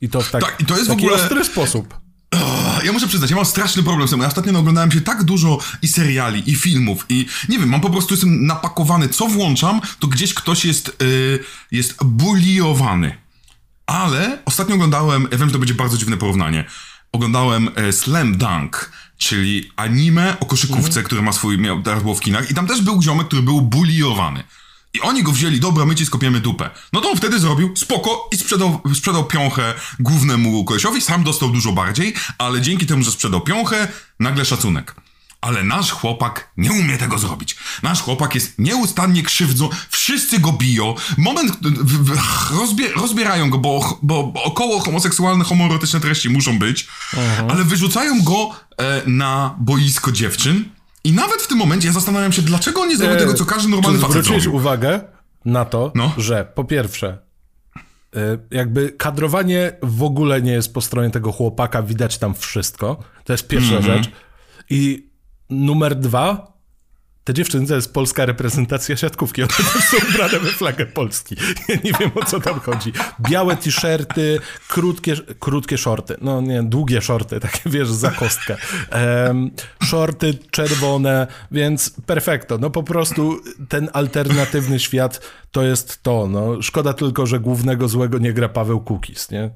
I 0.00 0.08
to 0.08 0.20
w 0.20 0.30
tak, 0.30 0.42
tak 0.42 0.60
i 0.60 0.64
to 0.64 0.76
jest 0.76 0.88
taki 0.88 1.00
w 1.00 1.04
ogóle... 1.04 1.22
ostry 1.22 1.44
sposób. 1.44 2.00
Ja 2.84 2.92
muszę 2.92 3.06
przyznać, 3.06 3.30
ja 3.30 3.36
mam 3.36 3.44
straszny 3.44 3.82
problem 3.82 4.08
z 4.08 4.10
tym. 4.10 4.20
Ja 4.20 4.26
ostatnio 4.26 4.58
oglądałem 4.58 4.92
się 4.92 5.00
tak 5.00 5.24
dużo 5.24 5.58
i 5.82 5.88
seriali, 5.88 6.50
i 6.50 6.54
filmów, 6.54 7.06
i 7.08 7.26
nie 7.48 7.58
wiem, 7.58 7.68
mam 7.68 7.80
po 7.80 7.90
prostu 7.90 8.14
jestem 8.14 8.46
napakowany. 8.46 9.08
Co 9.08 9.26
włączam, 9.26 9.80
to 9.98 10.06
gdzieś 10.06 10.34
ktoś 10.34 10.64
jest, 10.64 10.96
yy, 11.00 11.44
jest 11.70 12.04
buliowany. 12.04 13.18
Ale 13.86 14.38
ostatnio 14.44 14.74
oglądałem, 14.74 15.28
ja 15.32 15.38
wiem, 15.38 15.48
że 15.48 15.52
to 15.52 15.58
będzie 15.58 15.74
bardzo 15.74 15.96
dziwne 15.96 16.16
porównanie. 16.16 16.64
Oglądałem 17.12 17.70
e, 17.74 17.92
Slam 17.92 18.36
Dunk 18.36 18.92
czyli 19.18 19.70
anime 19.76 20.40
o 20.40 20.46
koszykówce, 20.46 20.88
mhm. 20.88 21.06
które 21.06 21.22
ma 21.22 21.32
swój, 21.32 21.58
miał, 21.58 21.82
teraz 21.82 22.02
było 22.02 22.14
w 22.14 22.20
kinach 22.20 22.50
i 22.50 22.54
tam 22.54 22.66
też 22.66 22.82
był 22.82 23.02
ziomek, 23.02 23.26
który 23.26 23.42
był 23.42 23.60
buliowany. 23.60 24.44
I 24.94 25.00
oni 25.00 25.22
go 25.22 25.32
wzięli, 25.32 25.60
dobra, 25.60 25.84
my 25.84 25.94
ci 25.94 26.06
skopiemy 26.06 26.40
dupę. 26.40 26.70
No 26.92 27.00
to 27.00 27.10
on 27.10 27.16
wtedy 27.16 27.40
zrobił 27.40 27.76
spoko 27.76 28.28
i 28.32 28.36
sprzedał, 28.36 28.80
sprzedał 28.94 29.24
piąchę 29.24 29.74
głównemu 30.00 30.64
kolesiowi, 30.64 31.00
sam 31.00 31.24
dostał 31.24 31.50
dużo 31.50 31.72
bardziej, 31.72 32.14
ale 32.38 32.60
dzięki 32.60 32.86
temu, 32.86 33.02
że 33.02 33.10
sprzedał 33.10 33.40
piąchę, 33.40 33.88
nagle 34.20 34.44
szacunek. 34.44 34.94
Ale 35.40 35.64
nasz 35.64 35.90
chłopak 35.90 36.52
nie 36.56 36.72
umie 36.72 36.98
tego 36.98 37.18
zrobić. 37.18 37.56
Nasz 37.82 38.02
chłopak 38.02 38.34
jest 38.34 38.58
nieustannie 38.58 39.22
krzywdzą, 39.22 39.68
wszyscy 39.90 40.38
go 40.38 40.52
biją. 40.52 40.94
Moment, 41.18 41.52
w, 41.62 42.04
w, 42.04 42.58
rozbie, 42.58 42.88
rozbierają 42.96 43.50
go, 43.50 43.58
bo, 43.58 43.98
bo, 44.02 44.24
bo, 44.24 44.42
około 44.42 44.80
homoseksualne, 44.80 45.44
homoerotyczne 45.44 46.00
treści 46.00 46.30
muszą 46.30 46.58
być, 46.58 46.88
mhm. 47.16 47.50
ale 47.50 47.64
wyrzucają 47.64 48.22
go 48.22 48.50
e, 48.78 49.02
na 49.06 49.56
boisko 49.58 50.12
dziewczyn. 50.12 50.64
I 51.04 51.12
nawet 51.12 51.42
w 51.42 51.46
tym 51.46 51.58
momencie 51.58 51.86
ja 51.86 51.92
zastanawiam 51.94 52.32
się, 52.32 52.42
dlaczego 52.42 52.80
on 52.80 52.88
nie 52.88 52.96
zrobił 52.96 53.16
e, 53.16 53.18
tego, 53.18 53.34
co 53.34 53.44
każdy 53.44 53.68
normalny 53.68 53.98
facet 53.98 54.12
zwróciłeś 54.12 54.46
uwagę 54.46 55.00
na 55.44 55.64
to, 55.64 55.92
no? 55.94 56.12
że 56.16 56.52
po 56.54 56.64
pierwsze, 56.64 57.18
e, 58.16 58.38
jakby 58.50 58.92
kadrowanie 58.92 59.72
w 59.82 60.02
ogóle 60.02 60.42
nie 60.42 60.52
jest 60.52 60.74
po 60.74 60.80
stronie 60.80 61.10
tego 61.10 61.32
chłopaka, 61.32 61.82
widać 61.82 62.18
tam 62.18 62.34
wszystko. 62.34 63.04
To 63.24 63.32
jest 63.32 63.48
pierwsza 63.48 63.76
mm 63.76 63.82
-hmm. 63.82 63.86
rzecz. 63.86 64.10
I 64.70 65.07
Numer 65.50 65.96
dwa, 65.96 66.58
te 67.24 67.34
dziewczyny 67.34 67.66
to 67.66 67.74
jest 67.74 67.92
polska 67.92 68.26
reprezentacja 68.26 68.96
siatkówki. 68.96 69.42
One 69.42 69.52
też 69.52 69.66
są 69.66 69.96
ubrane 70.10 70.38
we 70.38 70.50
flagę 70.50 70.86
Polski. 70.86 71.36
Ja 71.68 71.74
nie 71.84 71.92
wiem 72.00 72.10
o 72.14 72.24
co 72.24 72.40
tam 72.40 72.60
chodzi. 72.60 72.92
Białe 73.20 73.56
t-shirty, 73.56 74.40
krótkie, 74.68 75.14
krótkie 75.38 75.78
shorty. 75.78 76.16
No 76.20 76.40
nie, 76.40 76.62
długie 76.62 77.02
shorty, 77.02 77.40
takie 77.40 77.60
wiesz, 77.70 77.88
za 77.88 78.10
kostkę. 78.10 78.56
Um, 79.26 79.50
shorty 79.84 80.38
czerwone, 80.50 81.26
więc 81.50 81.90
perfekto. 82.06 82.58
No 82.58 82.70
po 82.70 82.82
prostu 82.82 83.40
ten 83.68 83.90
alternatywny 83.92 84.80
świat 84.80 85.20
to 85.50 85.62
jest 85.62 86.02
to. 86.02 86.26
No. 86.30 86.62
Szkoda 86.62 86.92
tylko, 86.92 87.26
że 87.26 87.40
głównego 87.40 87.88
złego 87.88 88.18
nie 88.18 88.32
gra 88.32 88.48
Paweł 88.48 88.80
Kukis, 88.80 89.30
nie? 89.30 89.50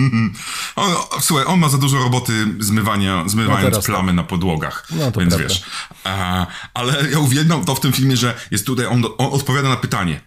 on, 0.76 0.94
słuchaj, 1.20 1.46
on 1.46 1.60
ma 1.60 1.68
za 1.68 1.78
dużo 1.78 1.98
roboty 1.98 2.32
zmywania, 2.60 3.24
zmywając 3.26 3.76
no 3.76 3.82
plamy 3.82 4.08
tak. 4.08 4.16
na 4.16 4.22
podłogach. 4.22 4.86
No 4.90 5.10
to 5.10 5.20
więc 5.20 5.34
prawda. 5.34 5.54
wiesz. 5.54 5.62
A, 6.04 6.46
ale 6.74 7.10
ja 7.10 7.18
uwielbiam 7.18 7.64
to 7.64 7.74
w 7.74 7.80
tym 7.80 7.92
filmie, 7.92 8.16
że 8.16 8.34
jest 8.50 8.66
tutaj, 8.66 8.86
on, 8.86 9.04
on 9.18 9.32
odpowiada 9.32 9.68
na 9.68 9.76
pytanie, 9.76 10.20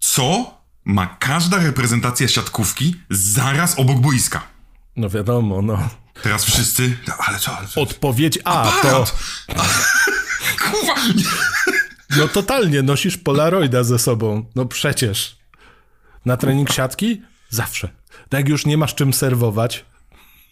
co 0.00 0.54
ma 0.84 1.06
każda 1.06 1.58
reprezentacja 1.58 2.28
siatkówki 2.28 2.96
zaraz 3.10 3.78
obok 3.78 3.98
boiska? 3.98 4.42
No 4.96 5.08
wiadomo, 5.10 5.62
no. 5.62 5.88
Teraz 6.22 6.44
wszyscy, 6.44 6.96
no, 7.08 7.14
ale 7.18 7.38
co? 7.38 7.56
Ale 7.56 7.68
co? 7.68 7.80
Odpowiedź 7.80 8.38
A, 8.44 8.62
Aparat. 8.62 8.82
to... 8.82 9.54
Kurwa, 10.70 10.94
no 12.16 12.28
totalnie, 12.28 12.82
nosisz 12.82 13.16
Polaroida 13.16 13.84
ze 13.84 13.98
sobą. 13.98 14.46
No 14.54 14.66
przecież. 14.66 15.36
Na 16.24 16.36
trening 16.36 16.72
siatki? 16.72 17.22
Zawsze. 17.50 17.88
Tak 18.28 18.40
jak 18.40 18.48
już 18.48 18.66
nie 18.66 18.76
masz 18.76 18.94
czym 18.94 19.12
serwować, 19.12 19.84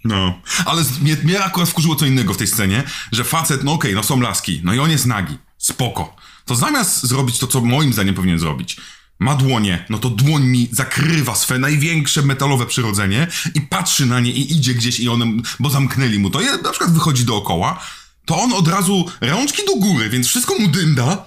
no, 0.04 0.40
ale 0.64 0.84
mnie, 1.00 1.16
mnie 1.24 1.44
akurat 1.44 1.68
wkurzyło 1.68 1.96
co 1.96 2.06
innego 2.06 2.34
w 2.34 2.36
tej 2.36 2.46
scenie, 2.46 2.82
że 3.12 3.24
facet, 3.24 3.64
no 3.64 3.72
okej, 3.72 3.90
okay, 3.90 3.94
no 3.94 4.02
są 4.02 4.20
laski, 4.20 4.60
no 4.64 4.74
i 4.74 4.78
on 4.78 4.90
jest 4.90 5.06
nagi, 5.06 5.38
spoko. 5.58 6.16
To 6.44 6.54
zamiast 6.54 7.02
zrobić 7.02 7.38
to, 7.38 7.46
co 7.46 7.60
moim 7.60 7.92
zdaniem 7.92 8.14
powinien 8.14 8.38
zrobić, 8.38 8.76
ma 9.18 9.34
dłonie, 9.34 9.84
no 9.90 9.98
to 9.98 10.10
dłoń 10.10 10.44
mi 10.44 10.68
zakrywa 10.72 11.34
swe 11.34 11.58
największe 11.58 12.22
metalowe 12.22 12.66
przyrodzenie 12.66 13.26
i 13.54 13.60
patrzy 13.60 14.06
na 14.06 14.20
nie 14.20 14.30
i 14.30 14.52
idzie 14.52 14.74
gdzieś 14.74 15.00
i 15.00 15.08
one, 15.08 15.26
bo 15.60 15.70
zamknęli 15.70 16.18
mu 16.18 16.30
to, 16.30 16.40
i 16.40 16.44
na 16.44 16.70
przykład 16.70 16.92
wychodzi 16.92 17.24
dookoła, 17.24 17.80
to 18.24 18.42
on 18.42 18.52
od 18.52 18.68
razu 18.68 19.10
rączki 19.20 19.62
do 19.66 19.76
góry, 19.76 20.08
więc 20.08 20.26
wszystko 20.26 20.58
mu 20.58 20.68
dynda 20.68 21.24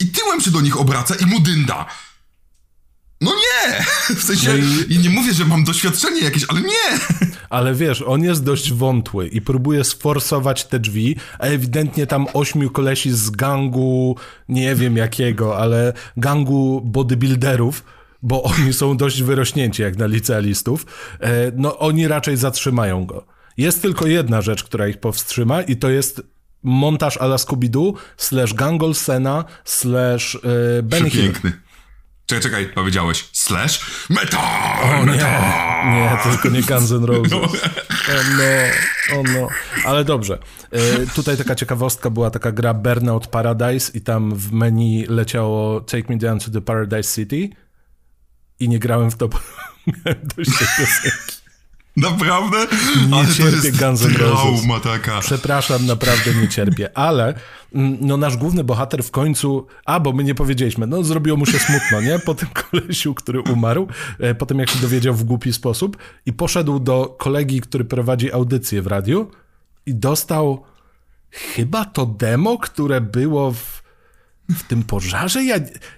i 0.00 0.06
tyłem 0.06 0.40
się 0.40 0.50
do 0.50 0.60
nich 0.60 0.80
obraca 0.80 1.14
i 1.14 1.26
mu 1.26 1.40
dynda. 1.40 1.86
No 3.20 3.32
nie! 3.34 3.84
W 4.16 4.22
sensie, 4.22 4.48
no 4.48 4.84
i... 4.88 4.94
i... 4.94 4.98
nie 4.98 5.10
mówię, 5.10 5.34
że 5.34 5.44
mam 5.44 5.64
doświadczenie 5.64 6.20
jakieś, 6.20 6.44
ale 6.48 6.60
nie! 6.60 6.98
Ale 7.50 7.74
wiesz, 7.74 8.02
on 8.02 8.22
jest 8.22 8.44
dość 8.44 8.72
wątły 8.72 9.28
i 9.28 9.40
próbuje 9.40 9.84
sforsować 9.84 10.64
te 10.64 10.80
drzwi, 10.80 11.16
a 11.38 11.46
ewidentnie 11.46 12.06
tam 12.06 12.26
ośmiu 12.34 12.70
kolesi 12.70 13.10
z 13.10 13.30
gangu, 13.30 14.16
nie 14.48 14.74
wiem 14.74 14.96
jakiego, 14.96 15.58
ale 15.58 15.92
gangu 16.16 16.80
bodybuilderów, 16.84 17.84
bo 18.22 18.42
oni 18.52 18.72
są 18.72 18.96
dość 18.96 19.22
wyrośnięci 19.22 19.82
jak 19.82 19.98
na 19.98 20.06
licealistów, 20.06 20.86
e, 21.20 21.52
no 21.56 21.78
oni 21.78 22.08
raczej 22.08 22.36
zatrzymają 22.36 23.06
go. 23.06 23.26
Jest 23.56 23.82
tylko 23.82 24.06
jedna 24.06 24.42
rzecz, 24.42 24.64
która 24.64 24.88
ich 24.88 25.00
powstrzyma 25.00 25.62
i 25.62 25.76
to 25.76 25.88
jest 25.88 26.22
montaż 26.62 27.16
ala 27.16 27.36
Scooby-Doo 27.36 27.92
slash 28.16 28.54
Gangol 28.54 28.94
Sena 28.94 29.44
slash 29.64 30.34
e, 30.34 30.82
Benny 30.82 31.10
Hill. 31.10 31.32
Czekaj, 32.26 32.42
czekaj, 32.42 32.66
powiedziałeś 32.74 33.28
slash 33.32 34.06
metal! 34.10 34.40
O 34.82 35.04
metal! 35.04 35.86
nie, 35.86 36.00
nie, 36.00 36.18
tylko 36.22 36.48
nie 36.48 36.62
Guns 36.62 36.92
N' 36.92 37.04
Roses. 37.04 37.32
No. 37.32 37.38
O 37.38 38.22
no, 38.38 39.20
o 39.20 39.22
no. 39.22 39.48
Ale 39.84 40.04
dobrze. 40.04 40.38
E, 40.70 41.06
tutaj 41.06 41.36
taka 41.36 41.54
ciekawostka 41.54 42.10
była 42.10 42.30
taka 42.30 42.52
gra 42.52 42.74
Burnout 42.74 43.26
Paradise 43.26 43.92
i 43.94 44.00
tam 44.00 44.34
w 44.34 44.52
menu 44.52 45.06
leciało 45.08 45.80
Take 45.80 46.04
Me 46.08 46.16
Down 46.16 46.38
to 46.38 46.50
the 46.50 46.60
Paradise 46.60 47.14
City 47.14 47.48
i 48.60 48.68
nie 48.68 48.78
grałem 48.78 49.10
w 49.10 49.16
to, 49.16 49.28
bo 49.28 49.38
miałem 49.86 50.28
dość 50.36 50.58
tej 50.58 50.66
piosenki. 50.78 51.45
Naprawdę? 51.96 52.56
Nie 53.10 53.16
ale 53.16 53.34
cierpię 53.34 53.72
Guns 53.72 54.04
N' 54.04 54.16
Roses. 54.16 54.66
taka. 54.82 55.20
Przepraszam, 55.20 55.86
naprawdę 55.86 56.34
nie 56.34 56.48
cierpię, 56.48 56.98
ale 56.98 57.34
mm, 57.74 57.96
no 58.00 58.16
nasz 58.16 58.36
główny 58.36 58.64
bohater 58.64 59.02
w 59.04 59.10
końcu, 59.10 59.66
a 59.84 60.00
bo 60.00 60.12
my 60.12 60.24
nie 60.24 60.34
powiedzieliśmy, 60.34 60.86
no 60.86 61.02
zrobiło 61.02 61.36
mu 61.36 61.46
się 61.46 61.58
smutno, 61.58 62.00
nie? 62.00 62.18
Po 62.18 62.34
tym 62.34 62.48
kolesiu, 62.70 63.14
który 63.14 63.40
umarł, 63.40 63.88
e, 64.18 64.34
potem 64.34 64.58
jak 64.58 64.70
się 64.70 64.78
dowiedział 64.78 65.14
w 65.14 65.24
głupi 65.24 65.52
sposób 65.52 65.96
i 66.26 66.32
poszedł 66.32 66.80
do 66.80 67.16
kolegi, 67.18 67.60
który 67.60 67.84
prowadzi 67.84 68.32
audycję 68.32 68.82
w 68.82 68.86
radiu 68.86 69.30
i 69.86 69.94
dostał 69.94 70.64
chyba 71.30 71.84
to 71.84 72.06
demo, 72.06 72.58
które 72.58 73.00
było 73.00 73.52
w, 73.52 73.82
w 74.50 74.62
tym 74.62 74.82
pożarze. 74.82 75.44
Ja, 75.44 75.56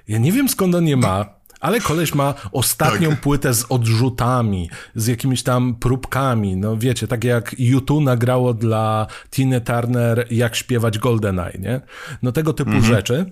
ja 0.09 0.19
nie 0.19 0.33
wiem 0.33 0.49
skąd 0.49 0.75
on 0.75 0.89
je 0.89 0.97
ma. 0.97 1.38
Ale 1.61 1.81
koleś 1.81 2.15
ma 2.15 2.35
ostatnią 2.53 3.11
tak. 3.11 3.21
płytę 3.21 3.55
z 3.55 3.65
odrzutami, 3.69 4.71
z 4.95 5.07
jakimiś 5.07 5.43
tam 5.43 5.75
próbkami. 5.75 6.57
No 6.57 6.77
wiecie, 6.77 7.09
tak 7.09 7.25
jak 7.25 7.55
YouTube 7.59 8.03
nagrało 8.03 8.55
dla 8.55 9.07
Tiny 9.31 9.61
Turner 9.61 10.27
jak 10.31 10.57
śpiewać 10.57 10.99
GoldenEye, 10.99 11.59
nie? 11.59 11.81
No 12.23 12.33
tego 12.33 12.53
typu 12.53 12.71
mhm. 12.71 12.95
rzeczy. 12.95 13.31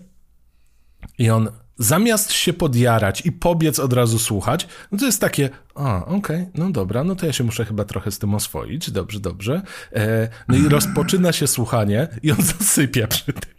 I 1.19 1.31
on 1.31 1.49
zamiast 1.79 2.33
się 2.33 2.53
podjarać 2.53 3.27
i 3.27 3.33
pobiec 3.33 3.79
od 3.79 3.93
razu 3.93 4.19
słuchać, 4.19 4.69
no 4.93 4.99
to 4.99 5.07
jest 5.07 5.21
takie, 5.21 5.51
a, 5.75 6.05
okej, 6.05 6.17
okay, 6.17 6.51
no 6.55 6.71
dobra, 6.71 7.05
no 7.05 7.17
to 7.17 7.27
ja 7.27 7.33
się 7.33 7.45
muszę 7.45 7.65
chyba 7.65 7.85
trochę 7.85 8.11
z 8.11 8.19
tym 8.19 8.35
oswoić, 8.35 8.91
dobrze, 8.91 9.21
dobrze. 9.21 9.62
E, 9.93 10.29
no 10.49 10.57
i 10.57 10.69
rozpoczyna 10.69 11.33
się 11.33 11.47
słuchanie 11.47 12.09
i 12.23 12.33
on 12.33 12.43
zasypia 12.59 13.07
przy 13.07 13.33
tym. 13.33 13.56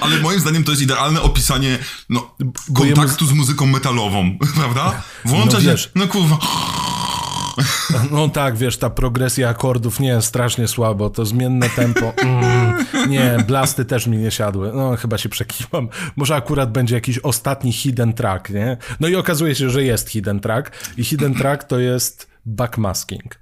Ale 0.00 0.18
moim 0.18 0.40
zdaniem 0.40 0.64
to 0.64 0.70
jest 0.72 0.82
idealne 0.82 1.22
opisanie 1.22 1.78
no, 2.08 2.34
kontaktu 2.74 3.26
z 3.26 3.32
muzyką 3.32 3.66
metalową, 3.66 4.38
prawda? 4.58 5.02
Włącza 5.24 5.58
no, 5.64 5.76
się, 5.76 5.88
no 5.94 6.08
kurwa... 6.08 6.38
No 8.10 8.28
tak, 8.28 8.56
wiesz, 8.56 8.76
ta 8.76 8.90
progresja 8.90 9.48
akordów, 9.48 10.00
nie, 10.00 10.22
strasznie 10.22 10.68
słabo, 10.68 11.10
to 11.10 11.26
zmienne 11.26 11.70
tempo, 11.70 12.12
mm, 12.16 12.86
nie, 13.08 13.44
blasty 13.46 13.84
też 13.84 14.06
mi 14.06 14.16
nie 14.16 14.30
siadły, 14.30 14.72
no 14.74 14.96
chyba 14.96 15.18
się 15.18 15.28
przekiwam, 15.28 15.88
może 16.16 16.36
akurat 16.36 16.72
będzie 16.72 16.94
jakiś 16.94 17.18
ostatni 17.18 17.72
hidden 17.72 18.12
track, 18.12 18.50
nie? 18.50 18.76
No 19.00 19.08
i 19.08 19.16
okazuje 19.16 19.54
się, 19.54 19.70
że 19.70 19.84
jest 19.84 20.08
hidden 20.08 20.40
track 20.40 20.70
i 20.96 21.04
hidden 21.04 21.34
track 21.34 21.64
to 21.64 21.78
jest 21.78 22.30
backmasking. 22.46 23.39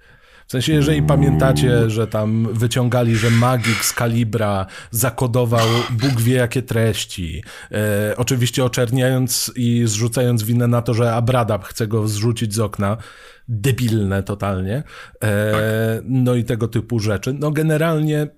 W 0.49 0.51
sensie, 0.51 0.73
jeżeli 0.73 1.03
pamiętacie, 1.03 1.91
że 1.91 2.07
tam 2.07 2.49
wyciągali, 2.53 3.17
że 3.17 3.31
magik 3.31 3.85
z 3.85 3.93
kalibra 3.93 4.67
zakodował 4.91 5.69
Bóg 5.91 6.21
wie 6.21 6.35
jakie 6.35 6.63
treści, 6.63 7.43
e, 7.73 8.15
oczywiście 8.17 8.65
oczerniając 8.65 9.53
i 9.57 9.83
zrzucając 9.87 10.43
winę 10.43 10.67
na 10.67 10.83
to, 10.83 10.95
że 10.95 11.15
Abradab 11.15 11.65
chce 11.65 11.87
go 11.87 12.09
zrzucić 12.09 12.55
z 12.55 12.59
okna, 12.59 12.97
debilne 13.49 14.23
totalnie, 14.23 14.77
e, 15.21 15.53
tak. 15.53 15.63
no 16.05 16.35
i 16.35 16.45
tego 16.45 16.69
typu 16.69 17.01
rzeczy. 17.01 17.33
No 17.33 17.51
generalnie 17.51 18.29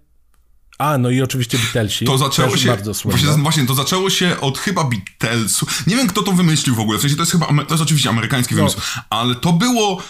a, 0.79 0.99
no 0.99 1.11
i 1.11 1.23
oczywiście 1.23 1.59
Beatlesi. 1.59 2.05
To 2.05 2.19
zaczęło 2.19 2.57
się. 2.57 2.69
Bardzo 2.69 2.93
właśnie, 3.05 3.29
właśnie, 3.29 3.67
to 3.67 3.75
zaczęło 3.75 4.11
się 4.11 4.41
od 4.41 4.59
chyba 4.59 4.85
Beatlesu. 4.85 5.67
Nie 5.87 5.97
wiem, 5.97 6.07
kto 6.07 6.23
to 6.23 6.33
wymyślił 6.33 6.75
w 6.75 6.81
ogóle. 6.81 6.99
W 6.99 7.01
sensie 7.01 7.17
to 7.17 7.23
jest 7.23 7.33
chyba. 7.33 7.47
To 7.47 7.75
jest 7.75 7.83
oczywiście 7.83 8.09
amerykański 8.09 8.55
no. 8.55 8.59
wymysł, 8.59 8.81
ale 9.11 9.35
to 9.35 9.53
było 9.53 10.03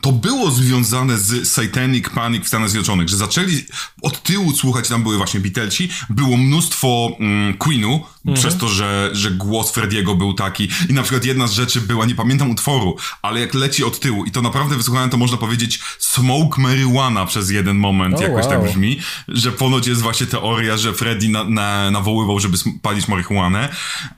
to 0.00 0.12
było 0.12 0.50
związane 0.50 1.18
z 1.18 1.48
Satanic 1.48 2.08
Panic 2.08 2.44
w 2.44 2.48
Stanach 2.48 2.70
Zjednoczonych, 2.70 3.08
że 3.08 3.16
zaczęli 3.16 3.64
od 4.02 4.22
tyłu 4.22 4.52
słuchać, 4.52 4.88
tam 4.88 5.02
były 5.02 5.16
właśnie 5.16 5.40
Beatlesi, 5.40 5.88
było 6.10 6.36
mnóstwo 6.36 7.10
mm, 7.20 7.54
Queenu, 7.54 7.94
mhm. 7.94 8.34
przez 8.34 8.56
to, 8.56 8.68
że, 8.68 9.10
że 9.12 9.30
głos 9.30 9.70
Frediego 9.70 10.14
był 10.14 10.34
taki 10.34 10.68
i 10.88 10.92
na 10.92 11.02
przykład 11.02 11.24
jedna 11.24 11.46
z 11.46 11.52
rzeczy 11.52 11.80
była, 11.80 12.06
nie 12.06 12.14
pamiętam 12.14 12.50
utworu, 12.50 12.96
ale 13.22 13.40
jak 13.40 13.54
leci 13.54 13.84
od 13.84 14.00
tyłu 14.00 14.24
i 14.24 14.30
to 14.30 14.42
naprawdę 14.42 14.76
wysłuchałem, 14.76 15.10
to 15.10 15.16
można 15.16 15.36
powiedzieć 15.36 15.80
smoke 15.98 16.62
marijuana 16.62 17.26
przez 17.26 17.50
jeden 17.50 17.76
moment, 17.76 18.14
oh, 18.14 18.24
jakoś 18.24 18.46
tak 18.46 18.52
wow. 18.52 18.62
tak 18.62 18.70
brzmi, 18.70 18.98
że 19.28 19.52
ponoć 19.52 19.86
jest 19.86 20.02
właśnie 20.02 20.26
teoria, 20.26 20.76
że 20.76 20.92
Freddy 20.92 21.28
na, 21.28 21.44
na, 21.44 21.90
nawoływał, 21.90 22.40
żeby 22.40 22.58
palić 22.82 23.08
marihuanę 23.08 23.68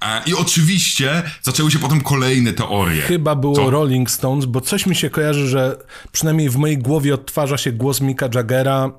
e, 0.01 0.23
i 0.27 0.35
oczywiście 0.35 1.23
zaczęły 1.43 1.71
się 1.71 1.79
potem 1.79 2.01
kolejne 2.01 2.53
teorie. 2.53 3.03
Chyba 3.03 3.35
było 3.35 3.57
Co? 3.57 3.71
Rolling 3.71 4.11
Stones, 4.11 4.45
bo 4.45 4.61
coś 4.61 4.87
mi 4.87 4.97
się 4.97 5.11
kojarzy, 5.11 5.49
że 5.49 5.68
przynajmniej 6.13 6.51
w 6.51 6.57
mojej 6.57 6.79
głowie 6.79 7.15
odtwarza 7.15 7.59
się 7.59 7.73
głos 7.73 8.01
Mika 8.01 8.29
Jaggera 8.35 8.91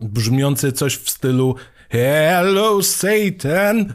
brzmiący 0.00 0.72
coś 0.72 0.96
w 0.96 1.10
stylu 1.10 1.56
Hello 1.90 2.82
Satan. 2.82 3.94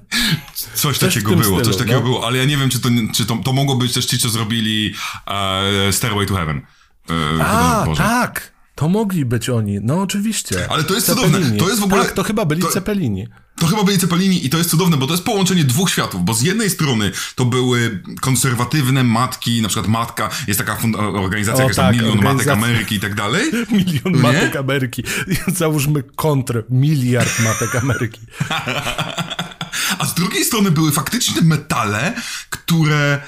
Coś, 0.74 0.98
coś 0.98 1.00
takiego 1.00 1.30
było, 1.30 1.44
stylu, 1.44 1.62
coś 1.62 1.78
takiego 1.78 2.00
no? 2.00 2.06
było, 2.06 2.28
ale 2.28 2.38
ja 2.38 2.46
nie 2.46 2.58
wiem, 2.58 2.70
czy 2.70 2.80
to, 2.80 2.90
czy 3.14 3.26
to, 3.26 3.36
to 3.36 3.54
mogło 3.54 3.76
być 3.76 3.94
też 3.94 4.06
ci, 4.06 4.20
co 4.20 4.30
zrobili 4.30 4.94
uh, 5.28 5.96
Stairway 5.96 6.26
to 6.26 6.36
Heaven. 6.36 6.62
Uh, 7.10 7.16
A, 7.42 7.86
tak. 7.98 8.54
To 8.76 8.90
mogli 8.90 9.26
być 9.26 9.50
oni, 9.50 9.80
no 9.82 10.02
oczywiście. 10.02 10.68
Ale 10.70 10.84
to 10.84 10.94
jest 10.94 11.08
Cepelini. 11.08 11.34
cudowne. 11.34 11.58
To 11.58 11.70
jest 11.70 11.82
w 11.82 11.84
ogóle. 11.84 12.04
Tak, 12.04 12.12
to 12.12 12.24
chyba 12.24 12.46
byli 12.46 12.62
to... 12.62 12.68
Cepelini. 12.68 13.28
To 13.56 13.68
chyba 13.68 13.84
byli 13.84 13.98
Cepelini 13.98 14.46
i 14.46 14.50
to 14.50 14.58
jest 14.58 14.70
cudowne, 14.70 14.98
bo 14.98 15.08
to 15.08 15.14
jest 15.14 15.24
połączenie 15.24 15.64
dwóch 15.64 15.90
światów, 15.90 16.26
bo 16.26 16.34
z 16.34 16.42
jednej 16.42 16.70
strony 16.70 17.12
to 17.36 17.46
były 17.46 18.04
konserwatywne 18.22 19.04
matki, 19.04 19.62
na 19.62 19.68
przykład 19.68 19.88
Matka, 19.88 20.30
jest 20.48 20.60
taka 20.60 20.78
organizacja, 20.98 21.66
o, 21.66 21.68
jak 21.68 21.76
tak, 21.76 21.96
Milion 21.96 22.22
Matek 22.22 22.48
Ameryki 22.48 22.96
i 22.96 23.00
tak 23.00 23.16
dalej. 23.16 23.52
Milion 23.72 24.18
Matek 24.22 24.56
Ameryki. 24.56 25.04
Załóżmy 25.48 26.04
kontr, 26.04 26.64
miliard 26.70 27.40
Matek 27.40 27.76
Ameryki. 27.76 28.22
A 30.00 30.06
z 30.06 30.14
drugiej 30.14 30.46
strony 30.46 30.72
były 30.72 30.92
faktyczne 30.92 31.42
metale, 31.42 32.14
które 32.50 33.22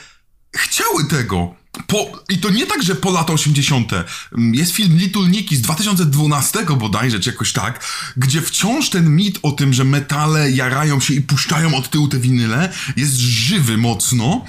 chciały 0.55 1.05
tego. 1.09 1.55
Po, 1.87 2.23
I 2.29 2.37
to 2.37 2.49
nie 2.49 2.67
tak, 2.67 2.83
że 2.83 2.95
po 2.95 3.11
lata 3.11 3.33
80. 3.33 3.91
Jest 4.53 4.71
film 4.71 4.97
Little 4.97 5.29
Nicky 5.29 5.57
z 5.57 5.61
2012 5.61 6.65
bodajże, 6.77 7.19
czy 7.19 7.29
jakoś 7.29 7.53
tak, 7.53 7.85
gdzie 8.17 8.41
wciąż 8.41 8.89
ten 8.89 9.15
mit 9.15 9.39
o 9.43 9.51
tym, 9.51 9.73
że 9.73 9.83
metale 9.83 10.51
jarają 10.51 10.99
się 10.99 11.13
i 11.13 11.21
puszczają 11.21 11.75
od 11.75 11.89
tyłu 11.89 12.07
te 12.07 12.19
winyle, 12.19 12.73
jest 12.95 13.15
żywy 13.15 13.77
mocno. 13.77 14.45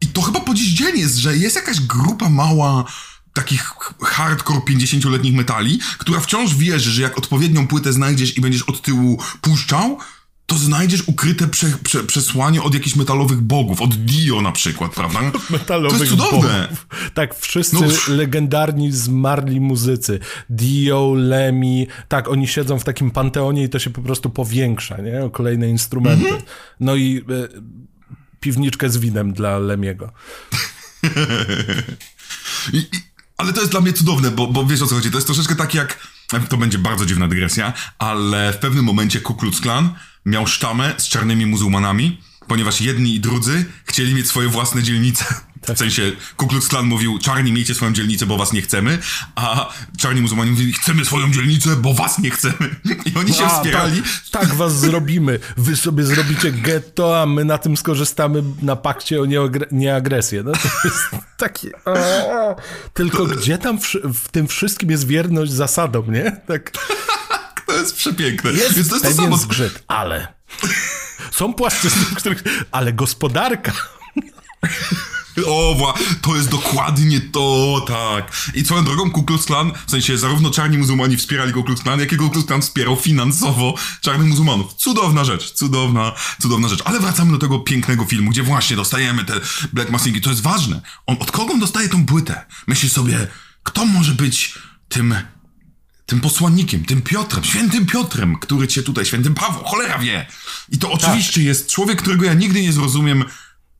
I 0.00 0.06
to 0.06 0.22
chyba 0.22 0.40
po 0.40 0.54
dziś 0.54 0.68
dzień 0.68 0.98
jest, 0.98 1.16
że 1.16 1.36
jest 1.36 1.56
jakaś 1.56 1.80
grupa 1.80 2.28
mała 2.28 2.84
takich 3.32 3.72
hardcore 4.02 4.60
50-letnich 4.60 5.34
metali, 5.34 5.78
która 5.98 6.20
wciąż 6.20 6.54
wierzy, 6.54 6.90
że 6.90 7.02
jak 7.02 7.18
odpowiednią 7.18 7.66
płytę 7.66 7.92
znajdziesz 7.92 8.36
i 8.36 8.40
będziesz 8.40 8.62
od 8.62 8.82
tyłu 8.82 9.22
puszczał, 9.40 9.98
to 10.46 10.58
znajdziesz 10.58 11.02
ukryte 11.06 11.48
prze, 11.48 11.66
prze, 11.82 12.04
przesłanie 12.04 12.62
od 12.62 12.74
jakichś 12.74 12.96
metalowych 12.96 13.40
bogów, 13.40 13.82
od 13.82 13.94
Dio 13.94 14.42
na 14.42 14.52
przykład, 14.52 14.94
prawda? 14.94 15.20
metalowych 15.50 15.98
to 15.98 16.04
jest 16.04 16.16
cudowne. 16.16 16.62
Bogów. 16.62 16.86
Tak, 17.14 17.34
wszyscy 17.34 17.76
no. 17.76 18.14
legendarni, 18.14 18.92
zmarli 18.92 19.60
muzycy. 19.60 20.18
Dio, 20.50 21.14
Lemmy, 21.16 21.86
tak, 22.08 22.28
oni 22.28 22.48
siedzą 22.48 22.78
w 22.78 22.84
takim 22.84 23.10
panteonie 23.10 23.64
i 23.64 23.68
to 23.68 23.78
się 23.78 23.90
po 23.90 24.02
prostu 24.02 24.30
powiększa, 24.30 24.96
nie? 24.96 25.24
O 25.24 25.30
kolejne 25.30 25.68
instrumenty. 25.68 26.24
Mhm. 26.24 26.42
No 26.80 26.96
i 26.96 27.18
e, 27.18 27.22
piwniczkę 28.40 28.90
z 28.90 28.96
winem 28.96 29.32
dla 29.32 29.58
Lemiego. 29.58 30.12
I, 32.72 32.76
i, 32.76 33.00
ale 33.36 33.52
to 33.52 33.60
jest 33.60 33.72
dla 33.72 33.80
mnie 33.80 33.92
cudowne, 33.92 34.30
bo, 34.30 34.46
bo 34.46 34.66
wiesz 34.66 34.82
o 34.82 34.86
co 34.86 34.94
chodzi, 34.94 35.10
to 35.10 35.18
jest 35.18 35.26
troszeczkę 35.26 35.56
tak 35.56 35.74
jak, 35.74 36.06
to 36.48 36.56
będzie 36.56 36.78
bardzo 36.78 37.06
dziwna 37.06 37.28
dygresja, 37.28 37.72
ale 37.98 38.52
w 38.52 38.58
pewnym 38.58 38.84
momencie 38.84 39.20
Ku 39.20 39.34
Klux 39.34 39.60
Klan 39.60 39.94
miał 40.26 40.46
sztamę 40.46 40.94
z 40.98 41.08
czarnymi 41.08 41.46
muzułmanami 41.46 42.18
ponieważ 42.48 42.80
jedni 42.80 43.14
i 43.14 43.20
drudzy 43.20 43.64
chcieli 43.84 44.14
mieć 44.14 44.28
swoje 44.28 44.48
własne 44.48 44.82
dzielnice. 44.82 45.24
Tak. 45.60 45.76
W 45.76 45.78
sensie 45.78 46.12
Ku 46.36 46.46
Klux 46.46 46.68
Klan 46.68 46.86
mówił, 46.86 47.18
czarni 47.18 47.52
miejcie 47.52 47.74
swoją 47.74 47.92
dzielnicę, 47.92 48.26
bo 48.26 48.36
was 48.36 48.52
nie 48.52 48.62
chcemy, 48.62 48.98
a 49.34 49.72
czarni 49.98 50.20
muzułmanie 50.20 50.50
mówili, 50.50 50.72
chcemy 50.72 51.04
swoją 51.04 51.30
dzielnicę, 51.30 51.76
bo 51.76 51.94
was 51.94 52.18
nie 52.18 52.30
chcemy. 52.30 52.76
I 53.04 53.18
oni 53.18 53.34
się 53.34 53.44
a, 53.44 53.48
wspierali. 53.48 54.02
Tak, 54.02 54.42
tak 54.42 54.54
was 54.54 54.78
zrobimy. 54.80 55.38
Wy 55.56 55.76
sobie 55.76 56.04
zrobicie 56.04 56.52
getto, 56.52 57.22
a 57.22 57.26
my 57.26 57.44
na 57.44 57.58
tym 57.58 57.76
skorzystamy 57.76 58.42
na 58.62 58.76
pakcie 58.76 59.20
o 59.20 59.26
nieagresję. 59.70 60.42
No 60.42 60.52
to 60.52 60.68
jest 60.84 60.98
takie... 61.36 61.70
Tylko 62.94 63.26
gdzie 63.26 63.58
tam 63.58 63.80
w, 63.80 63.92
w, 64.14 64.28
tym 64.28 64.48
wszystkim 64.48 64.90
jest 64.90 65.06
wierność 65.06 65.52
zasadom, 65.52 66.12
nie? 66.12 66.36
Tak. 66.46 66.72
To 67.66 67.72
jest 67.72 67.96
przepiękne. 67.96 68.52
Jest 68.52 68.74
Więc 68.74 68.88
to 68.88 68.94
jest 68.94 69.06
pewien 69.06 69.16
to 69.16 69.22
samo. 69.22 69.36
zgrzyt, 69.36 69.84
ale... 69.88 70.34
Są 71.30 71.54
płaszczyzny, 71.54 72.02
w 72.02 72.14
których... 72.14 72.42
Ale 72.70 72.92
gospodarka... 72.92 73.72
O, 75.46 75.94
to 76.22 76.36
jest 76.36 76.48
dokładnie 76.48 77.20
to, 77.20 77.84
tak. 77.88 78.32
I 78.54 78.64
swoją 78.64 78.84
drogą 78.84 79.10
Ku 79.10 79.22
Klux 79.22 79.44
Klan, 79.46 79.72
w 79.86 79.90
sensie 79.90 80.18
zarówno 80.18 80.50
czarni 80.50 80.78
muzułmani 80.78 81.16
wspierali 81.16 81.52
Ku 81.52 81.64
Klux 81.64 81.82
Klan, 81.82 82.00
jak 82.00 82.12
i 82.12 82.16
Ku 82.16 82.30
Klux 82.30 82.46
Klan 82.46 82.62
wspierał 82.62 82.96
finansowo 82.96 83.74
czarnych 84.00 84.28
muzułmanów. 84.28 84.74
Cudowna 84.74 85.24
rzecz, 85.24 85.52
cudowna, 85.52 86.12
cudowna 86.42 86.68
rzecz. 86.68 86.82
Ale 86.84 87.00
wracamy 87.00 87.32
do 87.32 87.38
tego 87.38 87.58
pięknego 87.58 88.04
filmu, 88.04 88.30
gdzie 88.30 88.42
właśnie 88.42 88.76
dostajemy 88.76 89.24
te 89.24 89.40
Black 89.72 89.90
Massingi. 89.90 90.20
To 90.20 90.30
jest 90.30 90.42
ważne. 90.42 90.80
On, 91.06 91.16
od 91.20 91.30
kogo 91.30 91.52
on 91.52 91.60
dostaje 91.60 91.88
tą 91.88 92.06
płytę? 92.06 92.46
Myśli 92.66 92.88
sobie, 92.88 93.26
kto 93.62 93.86
może 93.86 94.12
być 94.12 94.58
tym 94.88 95.14
tym 96.06 96.20
posłannikiem, 96.20 96.84
tym 96.84 97.02
Piotrem, 97.02 97.44
świętym 97.44 97.86
Piotrem, 97.86 98.38
który 98.38 98.68
cię 98.68 98.82
tutaj, 98.82 99.06
świętym 99.06 99.34
Pawłem, 99.34 99.64
cholera 99.64 99.98
wie. 99.98 100.26
I 100.68 100.78
to 100.78 100.92
oczywiście 100.92 101.40
tak. 101.40 101.44
jest 101.44 101.68
człowiek, 101.68 102.02
którego 102.02 102.24
ja 102.24 102.34
nigdy 102.34 102.62
nie 102.62 102.72
zrozumiem, 102.72 103.24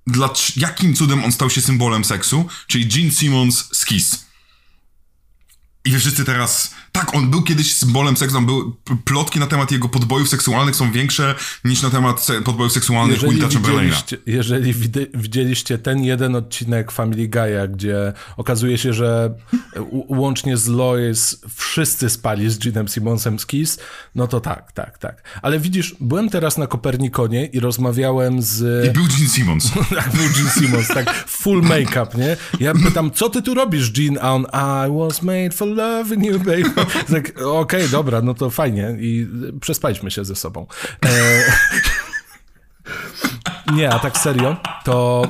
dla, 0.06 0.30
jakim 0.56 0.94
cudem 0.94 1.24
on 1.24 1.32
stał 1.32 1.50
się 1.50 1.60
symbolem 1.60 2.04
seksu, 2.04 2.48
czyli 2.66 2.86
Gene 2.86 3.10
Simmons 3.10 3.68
z 3.72 3.84
Kiss. 3.84 4.26
I 5.84 5.90
wy 5.90 5.98
wszyscy 5.98 6.24
teraz 6.24 6.74
tak, 6.96 7.14
on 7.14 7.30
był 7.30 7.42
kiedyś 7.42 7.74
symbolem 7.74 8.16
seksu, 8.16 8.42
był, 8.42 8.76
plotki 9.04 9.40
na 9.40 9.46
temat 9.46 9.72
jego 9.72 9.88
podbojów 9.88 10.28
seksualnych 10.28 10.76
są 10.76 10.92
większe 10.92 11.34
niż 11.64 11.82
na 11.82 11.90
temat 11.90 12.26
podbojów 12.44 12.72
seksualnych 12.72 13.22
Ulta 13.22 13.48
Chamberlaina. 13.48 13.96
Jeżeli 14.26 14.74
widzieliście 15.14 15.78
ten 15.78 16.04
jeden 16.04 16.36
odcinek 16.36 16.92
Family 16.92 17.28
Guy'a, 17.28 17.68
gdzie 17.68 18.12
okazuje 18.36 18.78
się, 18.78 18.92
że 18.92 19.34
łącznie 20.08 20.56
z 20.56 20.68
Lois 20.68 21.40
wszyscy 21.56 22.10
spali 22.10 22.50
z 22.50 22.58
Ginem 22.58 22.88
Simmonsem 22.88 23.38
z 23.38 23.46
Kiss, 23.46 23.78
no 24.14 24.26
to 24.26 24.40
tak, 24.40 24.72
tak, 24.72 24.98
tak. 24.98 25.22
Ale 25.42 25.60
widzisz, 25.60 25.96
byłem 26.00 26.30
teraz 26.30 26.58
na 26.58 26.66
Kopernikonie 26.66 27.46
i 27.46 27.60
rozmawiałem 27.60 28.42
z... 28.42 28.86
I 28.86 28.90
był 28.90 29.04
Gene 29.04 29.28
Simmons. 29.28 29.70
tak, 29.96 30.12
był 30.12 30.28
Gene 30.36 30.50
Simmons, 30.50 30.88
tak, 30.88 31.14
full 31.26 31.62
make-up, 31.62 32.18
nie? 32.18 32.36
Ja 32.60 32.72
pytam, 32.84 33.10
co 33.10 33.28
ty 33.30 33.42
tu 33.42 33.54
robisz, 33.54 33.92
Gene? 33.92 34.20
A 34.20 34.32
on, 34.32 34.42
I 34.42 34.98
was 34.98 35.22
made 35.22 35.50
for 35.50 35.68
loving 35.68 36.24
you, 36.24 36.38
baby. 36.38 36.85
tak, 37.12 37.28
okej, 37.28 37.44
okay, 37.44 37.88
dobra, 37.88 38.22
no 38.22 38.34
to 38.34 38.50
fajnie 38.50 38.96
i 39.00 39.28
przespaliśmy 39.60 40.10
się 40.10 40.24
ze 40.24 40.36
sobą. 40.36 40.66
E... 41.06 41.42
Nie, 43.74 43.90
a 43.90 43.98
tak 43.98 44.18
serio, 44.18 44.56
to 44.84 45.22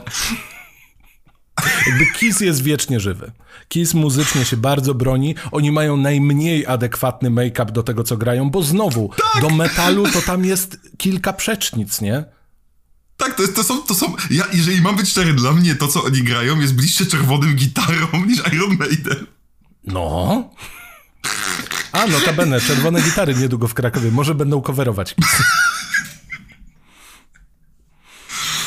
jakby 1.87 2.07
Kiss 2.07 2.41
jest 2.41 2.63
wiecznie 2.63 3.01
żywy. 3.01 3.33
Kiss 3.69 3.95
muzycznie 3.95 4.45
się 4.45 4.57
bardzo 4.57 4.95
broni. 4.95 5.35
Oni 5.53 5.73
mają 5.73 5.97
najmniej 5.97 6.67
adekwatny 6.67 7.31
make-up 7.31 7.73
do 7.73 7.83
tego, 7.83 8.05
co 8.05 8.17
grają, 8.17 8.51
bo 8.51 8.63
znowu, 8.63 9.11
tak! 9.33 9.43
do 9.43 9.51
metalu 9.51 10.09
to 10.09 10.23
tam 10.23 10.45
jest 10.45 10.79
kilka 10.99 11.33
przecznic, 11.33 12.01
nie? 12.01 12.25
Tak, 13.17 13.35
to, 13.35 13.43
jest, 13.43 13.57
to 13.57 13.65
są, 13.65 13.83
to 13.83 13.95
są, 13.95 14.15
ja, 14.31 14.45
jeżeli 14.53 14.81
mam 14.81 14.97
być 14.97 15.09
szczery, 15.09 15.33
dla 15.33 15.53
mnie 15.53 15.75
to, 15.75 15.89
co 15.89 16.05
oni 16.05 16.23
grają, 16.23 16.61
jest 16.61 16.75
bliższe 16.75 17.07
czerwonym 17.07 17.57
gitarom 17.57 18.27
niż 18.29 18.39
Iron 18.53 18.77
Maiden. 18.79 19.27
No. 19.85 20.51
A, 21.93 22.07
notabene, 22.07 22.61
czerwone 22.61 23.03
gitary 23.03 23.35
niedługo 23.35 23.69
w 23.69 23.75
Krakowie. 23.75 24.11
Może 24.11 24.35
będą 24.35 24.63
coverować. 24.63 25.15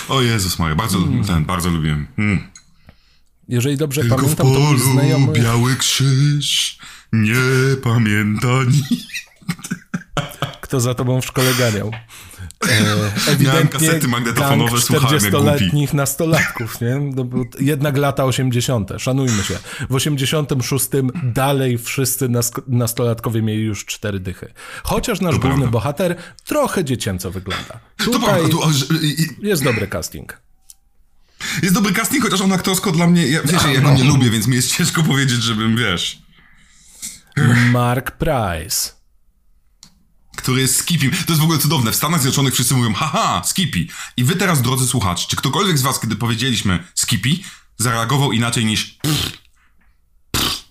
O 0.10 0.22
Jezus 0.22 0.60
Maria, 0.60 0.76
bardzo, 0.76 1.00
hmm. 1.00 1.24
ten, 1.24 1.46
bardzo 1.46 1.70
lubiłem. 1.70 2.08
Hmm. 2.16 2.52
Jeżeli 3.48 3.78
dobrze 3.78 4.02
Tylko 4.02 4.16
pamiętam, 4.16 4.48
w 4.48 4.54
polu 4.54 4.80
to 4.80 4.92
znajomy... 4.92 5.34
biały 5.34 5.76
krzyż 5.76 6.78
nie 7.14 7.36
pamięta 7.84 8.48
nikt. 8.64 9.36
Kto 10.62 10.80
za 10.80 10.94
tobą 10.94 11.22
w 11.22 11.26
szkole 11.26 11.54
ganiał? 11.54 11.92
E, 12.68 13.32
ewidentnie 13.32 13.80
kasety 13.80 14.08
magnetofonowe, 14.08 14.78
40-letnich 14.78 15.94
nastolatków, 15.94 16.82
nie? 16.82 16.96
No, 17.16 17.26
jednak 17.60 17.98
lata 17.98 18.26
80. 18.26 18.92
Szanujmy 18.98 19.44
się. 19.44 19.58
W 19.90 19.96
86 19.96 20.86
dalej 21.24 21.78
wszyscy 21.78 22.30
nastolatkowie 22.68 23.42
mieli 23.42 23.64
już 23.64 23.86
cztery 23.86 24.20
dychy. 24.20 24.54
Chociaż 24.84 25.22
nasz 25.22 25.36
to 25.36 25.40
główny 25.40 25.58
prawda. 25.58 25.72
bohater 25.72 26.16
trochę 26.46 26.84
dziecięco 26.84 27.32
wygląda. 27.32 27.80
Tutaj 27.98 28.50
to 28.50 28.58
prawda, 28.58 28.86
jest 29.42 29.64
dobry 29.64 29.88
casting. 29.88 30.42
Jest 31.64 31.76
dobry 31.76 31.94
casting, 31.94 32.24
chociaż 32.24 32.42
on 32.42 32.54
aktorsko 32.54 32.92
dla 32.92 33.08
mnie, 33.08 33.28
ja, 33.28 33.40
wiesz, 33.46 33.62
ja 33.74 33.82
go 33.82 33.94
nie 33.94 34.04
lubię, 34.04 34.30
więc 34.30 34.48
mi 34.48 34.56
jest 34.56 34.72
ciężko 34.78 35.04
powiedzieć, 35.04 35.44
żebym, 35.44 35.78
wiesz... 35.78 36.22
Mark 37.72 38.12
Price 38.12 38.99
który 40.42 40.62
jest 40.62 40.76
Skippy. 40.76 41.10
To 41.26 41.32
jest 41.32 41.42
w 41.42 41.44
ogóle 41.44 41.60
cudowne. 41.60 41.92
W 41.92 41.96
Stanach 41.96 42.22
Zjednoczonych 42.22 42.54
wszyscy 42.54 42.74
mówią, 42.74 42.94
haha, 42.94 43.42
Skippy. 43.46 43.88
I 44.18 44.24
wy 44.24 44.36
teraz, 44.36 44.62
drodzy 44.62 44.88
słuchacze, 44.88 45.26
czy 45.30 45.36
ktokolwiek 45.36 45.78
z 45.78 45.82
was, 45.82 46.00
kiedy 46.00 46.16
powiedzieliśmy 46.16 46.84
Skippy, 46.96 47.30
zareagował 47.78 48.32
inaczej 48.32 48.66
niż 48.66 48.86
pff, 48.86 49.38
pff. 50.32 50.64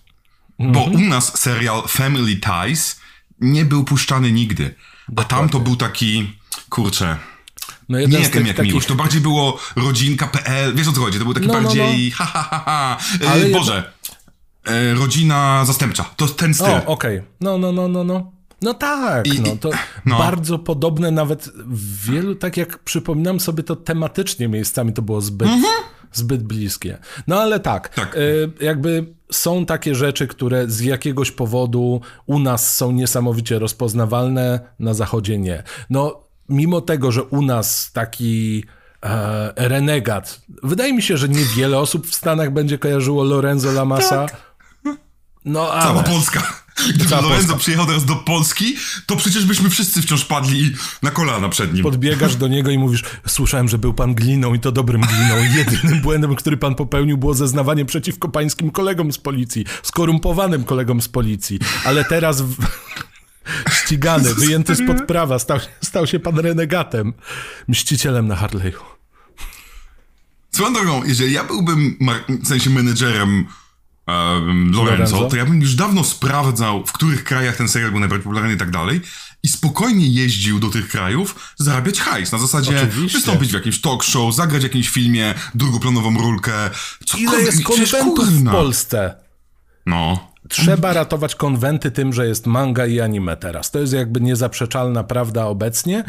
Bo 0.58 0.80
u 0.84 0.98
nas 0.98 1.38
serial 1.38 1.82
Family 1.88 2.36
Ties 2.36 3.00
nie 3.40 3.64
był 3.64 3.84
puszczany 3.84 4.32
nigdy. 4.32 4.74
A 5.16 5.24
tam 5.24 5.48
to 5.48 5.60
był 5.60 5.76
taki, 5.76 6.38
kurczę, 6.68 7.16
no 7.88 7.98
nie 7.98 8.18
jestem 8.18 8.46
jak 8.46 8.56
takich... 8.56 8.72
miłość, 8.72 8.88
to 8.88 8.94
bardziej 8.94 9.20
było 9.20 9.58
rodzinka.pl, 9.76 10.74
wiesz 10.74 10.88
o 10.88 10.92
co 10.92 11.00
chodzi, 11.00 11.18
to 11.18 11.24
był 11.24 11.34
taki 11.34 11.46
no, 11.46 11.52
bardziej 11.52 12.12
no, 12.18 12.24
no. 12.24 12.24
ha, 12.24 12.24
ha, 12.24 12.48
ha, 12.50 12.62
ha. 12.64 12.98
E, 13.34 13.48
Boże, 13.48 13.92
e, 14.64 14.94
rodzina 14.94 15.64
zastępcza, 15.64 16.04
to 16.16 16.28
ten 16.28 16.54
styl. 16.54 16.66
Okej, 16.66 16.86
okay. 16.86 17.22
no, 17.40 17.58
no, 17.58 17.72
no, 17.72 17.88
no, 17.88 18.04
no. 18.04 18.37
No 18.62 18.74
tak, 18.74 19.26
I, 19.26 19.40
no 19.40 19.56
to 19.56 19.70
no. 20.06 20.18
bardzo 20.18 20.58
podobne 20.58 21.10
nawet 21.10 21.50
w 21.66 22.10
wielu, 22.10 22.34
tak 22.34 22.56
jak 22.56 22.78
przypominam 22.78 23.40
sobie 23.40 23.62
to 23.62 23.76
tematycznie 23.76 24.48
miejscami 24.48 24.92
to 24.92 25.02
było 25.02 25.20
zbyt, 25.20 25.48
mhm. 25.48 25.84
zbyt 26.12 26.42
bliskie. 26.42 26.98
No 27.26 27.40
ale 27.40 27.60
tak, 27.60 27.88
tak, 27.88 28.16
y, 28.16 28.50
jakby 28.60 29.14
są 29.32 29.66
takie 29.66 29.94
rzeczy, 29.94 30.26
które 30.26 30.70
z 30.70 30.80
jakiegoś 30.80 31.30
powodu 31.30 32.00
u 32.26 32.38
nas 32.38 32.76
są 32.76 32.92
niesamowicie 32.92 33.58
rozpoznawalne, 33.58 34.60
na 34.78 34.94
zachodzie 34.94 35.38
nie. 35.38 35.62
No 35.90 36.20
mimo 36.48 36.80
tego, 36.80 37.12
że 37.12 37.22
u 37.22 37.42
nas 37.42 37.92
taki 37.92 38.64
e, 39.02 39.68
renegat, 39.68 40.40
wydaje 40.62 40.92
mi 40.92 41.02
się, 41.02 41.16
że 41.16 41.28
niewiele 41.28 41.78
osób 41.78 42.06
w 42.06 42.14
Stanach 42.14 42.52
będzie 42.52 42.78
kojarzyło 42.78 43.24
Lorenzo 43.24 43.72
Lamasa. 43.72 44.26
Tak. 44.26 44.48
No, 45.44 45.72
ale... 45.72 45.82
Cała 45.82 46.02
Polska. 46.02 46.42
Gdyby 46.94 47.10
Lorenzo 47.10 47.56
przyjechał 47.56 47.86
teraz 47.86 48.04
do 48.04 48.16
Polski, 48.16 48.76
to 49.06 49.16
przecież 49.16 49.44
byśmy 49.44 49.70
wszyscy 49.70 50.02
wciąż 50.02 50.24
padli 50.24 50.74
na 51.02 51.10
kolana 51.10 51.48
przed 51.48 51.74
nim. 51.74 51.82
Podbiegasz 51.82 52.36
do 52.36 52.48
niego 52.48 52.70
i 52.70 52.78
mówisz, 52.78 53.02
słyszałem, 53.26 53.68
że 53.68 53.78
był 53.78 53.94
pan 53.94 54.14
gliną 54.14 54.54
i 54.54 54.60
to 54.60 54.72
dobrym 54.72 55.00
gliną. 55.00 55.36
Jedynym 55.56 56.00
błędem, 56.00 56.34
który 56.34 56.56
pan 56.56 56.74
popełnił, 56.74 57.18
było 57.18 57.34
zeznawanie 57.34 57.84
przeciwko 57.84 58.28
pańskim 58.28 58.70
kolegom 58.70 59.12
z 59.12 59.18
policji, 59.18 59.64
skorumpowanym 59.82 60.64
kolegom 60.64 61.02
z 61.02 61.08
policji. 61.08 61.58
Ale 61.84 62.04
teraz... 62.04 62.42
W... 62.42 62.56
Ścigany, 63.70 64.34
wyjęty 64.34 64.76
spod 64.76 65.06
prawa, 65.06 65.38
stał, 65.38 65.58
stał 65.84 66.06
się 66.06 66.18
pan 66.18 66.38
renegatem, 66.38 67.12
mścicielem 67.68 68.26
na 68.26 68.36
Harley'u. 68.36 68.82
Swoją 70.50 70.72
drogą, 70.72 71.04
jeżeli 71.04 71.32
ja 71.32 71.44
byłbym 71.44 71.98
w 72.42 72.48
sensie 72.48 72.70
menedżerem 72.70 73.46
Lorenzo, 74.08 74.84
Lorenzo, 74.84 75.24
to 75.24 75.36
ja 75.36 75.46
bym 75.46 75.60
już 75.60 75.74
dawno 75.74 76.04
sprawdzał, 76.04 76.86
w 76.86 76.92
których 76.92 77.24
krajach 77.24 77.56
ten 77.56 77.68
serial 77.68 77.90
był 77.90 78.00
najbardziej 78.00 78.24
popularny 78.24 78.54
i 78.54 78.56
tak 78.56 78.70
dalej 78.70 79.00
i 79.42 79.48
spokojnie 79.48 80.08
jeździł 80.08 80.60
do 80.60 80.70
tych 80.70 80.88
krajów 80.88 81.54
zarabiać 81.56 82.00
hajs. 82.00 82.32
Na 82.32 82.38
zasadzie 82.38 82.76
Oczywiście. 82.76 83.18
wystąpić 83.18 83.50
w 83.50 83.54
jakimś 83.54 83.80
talk 83.80 84.02
show, 84.02 84.34
zagrać 84.34 84.60
w 84.60 84.64
jakimś 84.64 84.88
filmie, 84.88 85.34
drugoplanową 85.54 86.18
rulkę. 86.18 86.52
Ile 87.18 87.40
jest 87.40 87.64
konwentów 87.64 88.28
w 88.28 88.50
Polsce? 88.50 89.14
No. 89.86 90.28
Trzeba 90.48 90.92
ratować 90.92 91.34
konwenty 91.34 91.90
tym, 91.90 92.12
że 92.12 92.26
jest 92.26 92.46
manga 92.46 92.86
i 92.86 93.00
anime 93.00 93.36
teraz. 93.36 93.70
To 93.70 93.78
jest 93.78 93.92
jakby 93.92 94.20
niezaprzeczalna 94.20 95.04
prawda 95.04 95.46
obecnie. 95.46 96.04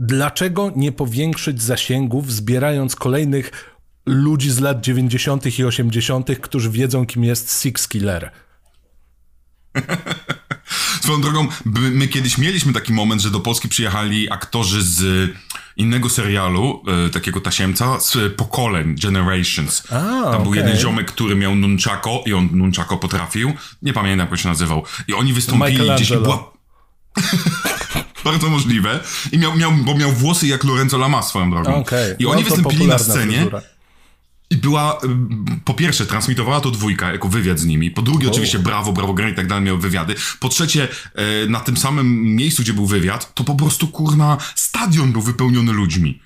Dlaczego 0.00 0.72
nie 0.76 0.92
powiększyć 0.92 1.62
zasięgów, 1.62 2.32
zbierając 2.32 2.96
kolejnych 2.96 3.74
ludzi 4.08 4.50
z 4.50 4.58
lat 4.60 4.80
90. 4.80 5.58
i 5.58 5.64
80., 5.64 6.28
którzy 6.40 6.70
wiedzą, 6.70 7.06
kim 7.06 7.24
jest 7.24 7.62
Six 7.62 7.88
Killer. 7.88 8.30
Swoją 11.02 11.20
drogą, 11.20 11.48
my 11.92 12.08
kiedyś 12.08 12.38
mieliśmy 12.38 12.72
taki 12.72 12.92
moment, 12.92 13.22
że 13.22 13.30
do 13.30 13.40
Polski 13.40 13.68
przyjechali 13.68 14.30
aktorzy 14.30 14.82
z 14.82 15.30
innego 15.76 16.08
serialu, 16.08 16.82
e, 17.06 17.10
takiego 17.10 17.40
tasiemca 17.40 18.00
z 18.00 18.34
pokoleń, 18.36 18.96
Generations. 19.02 19.82
A, 19.86 19.90
Tam 19.90 20.24
okay. 20.24 20.42
był 20.42 20.54
jeden 20.54 20.76
ziomek, 20.78 21.12
który 21.12 21.36
miał 21.36 21.54
nunchako 21.54 22.22
i 22.26 22.32
on 22.32 22.48
nunchako 22.52 22.96
potrafił. 22.96 23.52
Nie 23.82 23.92
pamiętam, 23.92 24.28
jak 24.30 24.40
się 24.40 24.48
nazywał. 24.48 24.84
I 25.08 25.14
oni 25.14 25.32
wystąpili 25.32 25.90
gdzieś 25.90 26.10
i 26.10 26.16
była... 26.16 26.50
Bardzo 28.24 28.48
możliwe. 28.50 29.00
I 29.32 29.38
miał, 29.38 29.56
miał, 29.56 29.72
bo 29.72 29.94
miał 29.94 30.12
włosy 30.12 30.46
jak 30.46 30.64
Lorenzo 30.64 30.98
Lamas 30.98 31.28
swoją 31.28 31.50
drogą. 31.50 31.74
Okay. 31.74 32.16
I 32.18 32.26
oni 32.26 32.42
no 32.42 32.50
wystąpili 32.50 32.86
na 32.86 32.98
scenie. 32.98 33.36
Fryzura. 33.36 33.62
I 34.50 34.56
była, 34.56 35.00
po 35.64 35.74
pierwsze, 35.74 36.06
transmitowała 36.06 36.60
to 36.60 36.70
dwójka 36.70 37.12
jako 37.12 37.28
wywiad 37.28 37.58
z 37.58 37.64
nimi. 37.64 37.90
Po 37.90 38.02
drugie, 38.02 38.28
oczywiście, 38.28 38.58
brawo, 38.58 38.92
brawo, 38.92 39.14
gra 39.14 39.28
i 39.28 39.34
tak 39.34 39.46
dalej, 39.46 39.64
miał 39.64 39.78
wywiady. 39.78 40.14
Po 40.40 40.48
trzecie, 40.48 40.88
na 41.48 41.60
tym 41.60 41.76
samym 41.76 42.34
miejscu, 42.36 42.62
gdzie 42.62 42.72
był 42.72 42.86
wywiad, 42.86 43.34
to 43.34 43.44
po 43.44 43.54
prostu, 43.54 43.88
kurna, 43.88 44.36
stadion 44.54 45.12
był 45.12 45.22
wypełniony 45.22 45.72
ludźmi. 45.72 46.20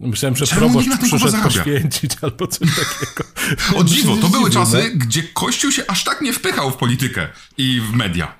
Myślałem, 0.00 0.36
że 0.36 0.46
proboszcz 0.46 0.88
przyszedł 0.98 1.42
poświęcić 1.42 2.12
albo 2.22 2.46
coś 2.46 2.68
takiego. 2.70 3.24
O 3.80 3.84
dziwo, 3.84 4.16
to 4.16 4.28
były 4.28 4.50
czasy, 4.50 4.92
gdzie 4.94 5.22
Kościół 5.22 5.72
się 5.72 5.86
aż 5.86 6.04
tak 6.04 6.20
nie 6.20 6.32
wpychał 6.32 6.70
w 6.70 6.76
politykę 6.76 7.28
i 7.58 7.80
w 7.80 7.92
media. 7.92 8.34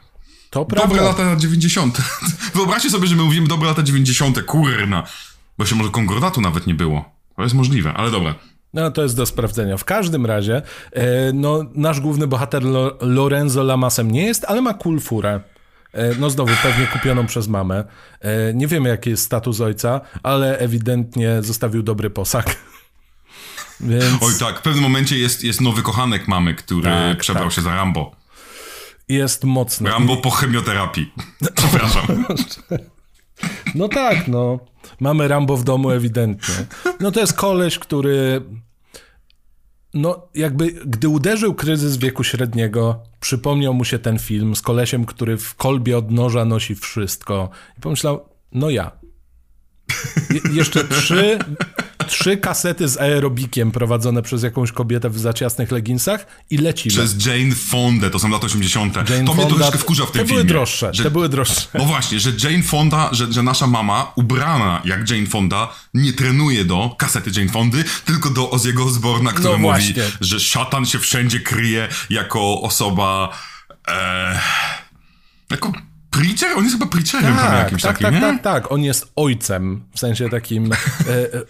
To 0.50 0.64
prawda. 0.64 0.88
Dobre 0.88 1.02
lata 1.02 1.36
90. 1.36 1.98
Wyobraźcie 2.55 2.90
sobie, 2.90 3.07
że 3.07 3.16
my 3.16 3.22
mówimy 3.22 3.48
dobre 3.48 3.68
lata 3.68 3.82
90. 3.82 4.42
Kurna. 4.42 5.07
Bo 5.59 5.66
się 5.66 5.74
może 5.74 5.90
kongordatu 5.90 6.40
nawet 6.40 6.66
nie 6.66 6.74
było. 6.74 7.14
To 7.36 7.42
jest 7.42 7.55
możliwe, 7.55 7.92
ale 7.94 8.11
dobra. 8.11 8.34
No 8.75 8.91
to 8.91 9.03
jest 9.03 9.16
do 9.16 9.27
sprawdzenia. 9.27 9.77
W 9.77 9.85
każdym 9.85 10.27
razie, 10.27 10.62
e, 10.93 11.33
no, 11.33 11.64
nasz 11.75 12.01
główny 12.01 12.27
bohater 12.27 12.62
Lo 12.62 12.97
Lorenzo 13.01 13.62
Lamasem 13.62 14.11
nie 14.11 14.27
jest, 14.27 14.45
ale 14.49 14.61
ma 14.61 14.75
cool 14.75 15.01
furę. 15.01 15.41
E, 15.93 16.14
no 16.18 16.31
znowu, 16.31 16.53
pewnie 16.62 16.87
kupioną 16.87 17.27
przez 17.27 17.49
mamę. 17.49 17.85
E, 18.20 18.55
nie 18.55 18.66
wiemy, 18.66 18.89
jaki 18.89 19.11
jest 19.11 19.22
status 19.22 19.61
ojca, 19.61 20.01
ale 20.22 20.59
ewidentnie 20.59 21.43
zostawił 21.43 21.83
dobry 21.83 22.11
posag. 22.11 22.57
Więc... 23.81 24.22
Oj 24.22 24.33
tak, 24.41 24.59
w 24.59 24.62
pewnym 24.62 24.83
momencie 24.83 25.18
jest, 25.18 25.45
jest 25.45 25.61
nowy 25.61 25.83
kochanek 25.83 26.29
mamy, 26.29 26.55
który 26.55 26.83
tak, 26.83 27.18
przebrał 27.18 27.45
tak. 27.45 27.53
się 27.53 27.62
za 27.62 27.75
Rambo. 27.75 28.16
Jest 29.09 29.45
mocny. 29.45 29.91
Rambo 29.91 30.16
po 30.16 30.31
chemioterapii. 30.31 31.12
Przepraszam. 31.57 32.25
No 33.75 33.89
tak, 33.89 34.29
no. 34.29 34.59
Mamy 35.01 35.29
Rambo 35.29 35.57
w 35.57 35.64
domu 35.64 35.91
ewidentnie. 35.91 36.55
No 37.01 37.11
to 37.11 37.20
jest 37.20 37.33
koleś, 37.33 37.79
który 37.79 38.43
no 39.95 40.28
jakby 40.34 40.70
gdy 40.70 41.09
uderzył 41.09 41.55
kryzys 41.55 41.97
wieku 41.97 42.24
średniego, 42.24 43.03
przypomniał 43.20 43.74
mu 43.74 43.84
się 43.84 43.99
ten 43.99 44.18
film 44.18 44.57
z 44.57 44.62
kolesiem, 44.62 45.05
który 45.05 45.36
w 45.36 45.55
kolbie 45.55 45.99
od 45.99 46.11
noża 46.11 46.45
nosi 46.45 46.74
wszystko 46.74 47.51
i 47.78 47.80
pomyślał, 47.80 48.28
no 48.53 48.70
ja. 48.70 48.90
Je 50.30 50.40
jeszcze 50.55 50.84
trzy, 50.84 51.38
trzy 52.05 52.36
kasety 52.36 52.88
z 52.88 52.96
aerobikiem 52.96 53.70
prowadzone 53.70 54.22
przez 54.22 54.42
jakąś 54.42 54.72
kobietę 54.72 55.11
w 55.11 55.18
zaciasnych 55.18 55.72
leginsach 55.72 56.26
i 56.50 56.59
lecimy. 56.59 56.94
Przez 56.94 57.26
Jane 57.26 57.55
Fonda, 57.55 58.11
to 58.11 58.18
są 58.18 58.28
lata 58.28 58.46
80. 58.46 58.96
Jane 58.96 59.24
to 59.24 59.34
Fonda, 59.34 59.44
mnie 59.44 59.55
troszkę 59.55 59.78
wkurza 59.78 60.07
w 60.07 60.11
tym 60.11 60.22
te 60.22 60.28
filmie. 60.28 60.44
Były 60.44 60.55
droższe, 60.55 60.94
że, 60.94 61.02
te 61.02 61.11
były 61.11 61.28
droższe. 61.28 61.66
No 61.74 61.84
właśnie, 61.84 62.20
że 62.20 62.30
Jane 62.44 62.62
Fonda, 62.62 63.09
że, 63.12 63.32
że 63.32 63.42
nasza 63.42 63.66
mama, 63.66 64.12
ubrana 64.16 64.82
jak 64.84 65.11
Jane 65.11 65.26
Fonda, 65.26 65.72
nie 65.94 66.12
trenuje 66.12 66.64
do 66.64 66.94
kasety 66.98 67.30
Jane 67.36 67.50
Fondy, 67.50 67.84
tylko 68.05 68.30
do 68.30 68.46
Ozzy'ego 68.46 68.86
Osborna, 68.86 69.32
który 69.32 69.59
no 69.59 69.59
mówi, 69.59 69.94
że 70.20 70.40
szatan 70.40 70.86
się 70.86 70.98
wszędzie 70.98 71.40
kryje 71.40 71.88
jako 72.11 72.61
osoba... 72.61 73.38
E, 73.88 74.40
jako 75.50 75.72
Preacher? 76.15 76.59
On 76.59 76.65
jest 76.65 76.77
chyba 76.77 76.87
preacherem 76.87 77.37
tak, 77.37 77.65
jakimś 77.65 77.83
tak, 77.83 77.99
takim, 77.99 78.05
tak, 78.05 78.15
nie? 78.15 78.21
tak, 78.21 78.43
tak. 78.43 78.73
On 78.73 78.83
jest 78.83 79.12
ojcem, 79.17 79.85
w 79.95 79.99
sensie 79.99 80.29
takim 80.29 80.73
e, 80.73 80.77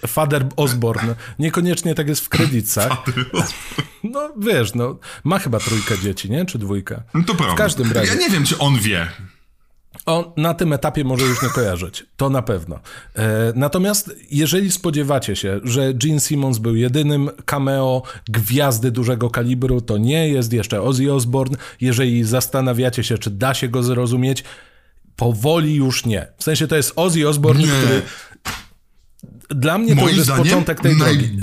e, 0.02 0.06
Father 0.06 0.46
Osborne. 0.56 1.14
Niekoniecznie 1.38 1.94
tak 1.94 2.08
jest 2.08 2.24
w 2.24 2.28
kredytach. 2.28 2.92
No 4.04 4.32
wiesz, 4.38 4.74
no, 4.74 4.98
ma 5.24 5.38
chyba 5.38 5.58
trójkę 5.58 5.98
dzieci, 5.98 6.30
nie? 6.30 6.44
Czy 6.46 6.58
dwójkę? 6.58 7.02
No 7.14 7.22
to 7.22 7.34
prawda. 7.34 7.54
W 7.54 7.58
każdym 7.58 7.92
razie. 7.92 8.12
Ja 8.12 8.14
nie 8.14 8.30
wiem, 8.30 8.44
czy 8.44 8.58
on 8.58 8.78
wie. 8.78 9.08
On 10.06 10.24
na 10.36 10.54
tym 10.54 10.72
etapie 10.72 11.04
może 11.04 11.26
już 11.26 11.42
nie 11.42 11.48
kojarzyć. 11.48 12.06
To 12.16 12.30
na 12.30 12.42
pewno. 12.42 12.80
E, 13.16 13.52
natomiast 13.54 14.14
jeżeli 14.30 14.72
spodziewacie 14.72 15.36
się, 15.36 15.60
że 15.64 15.94
Gene 15.94 16.20
Simmons 16.20 16.58
był 16.58 16.76
jedynym 16.76 17.30
cameo 17.44 18.02
gwiazdy 18.28 18.90
dużego 18.90 19.30
kalibru, 19.30 19.80
to 19.80 19.98
nie 19.98 20.28
jest 20.28 20.52
jeszcze 20.52 20.82
Ozzy 20.82 21.12
Osbourne. 21.12 21.56
Jeżeli 21.80 22.24
zastanawiacie 22.24 23.04
się, 23.04 23.18
czy 23.18 23.30
da 23.30 23.54
się 23.54 23.68
go 23.68 23.82
zrozumieć, 23.82 24.44
powoli 25.16 25.74
już 25.74 26.06
nie. 26.06 26.26
W 26.38 26.44
sensie 26.44 26.66
to 26.66 26.76
jest 26.76 26.92
Ozzy 26.96 27.28
Osbourne, 27.28 27.62
nie. 27.62 27.68
który 27.68 28.02
dla 29.48 29.78
mnie 29.78 29.96
to 29.96 30.02
Moim 30.02 30.16
jest 30.16 30.30
początek 30.30 30.80
tej 30.80 30.96
drogi. 30.96 31.38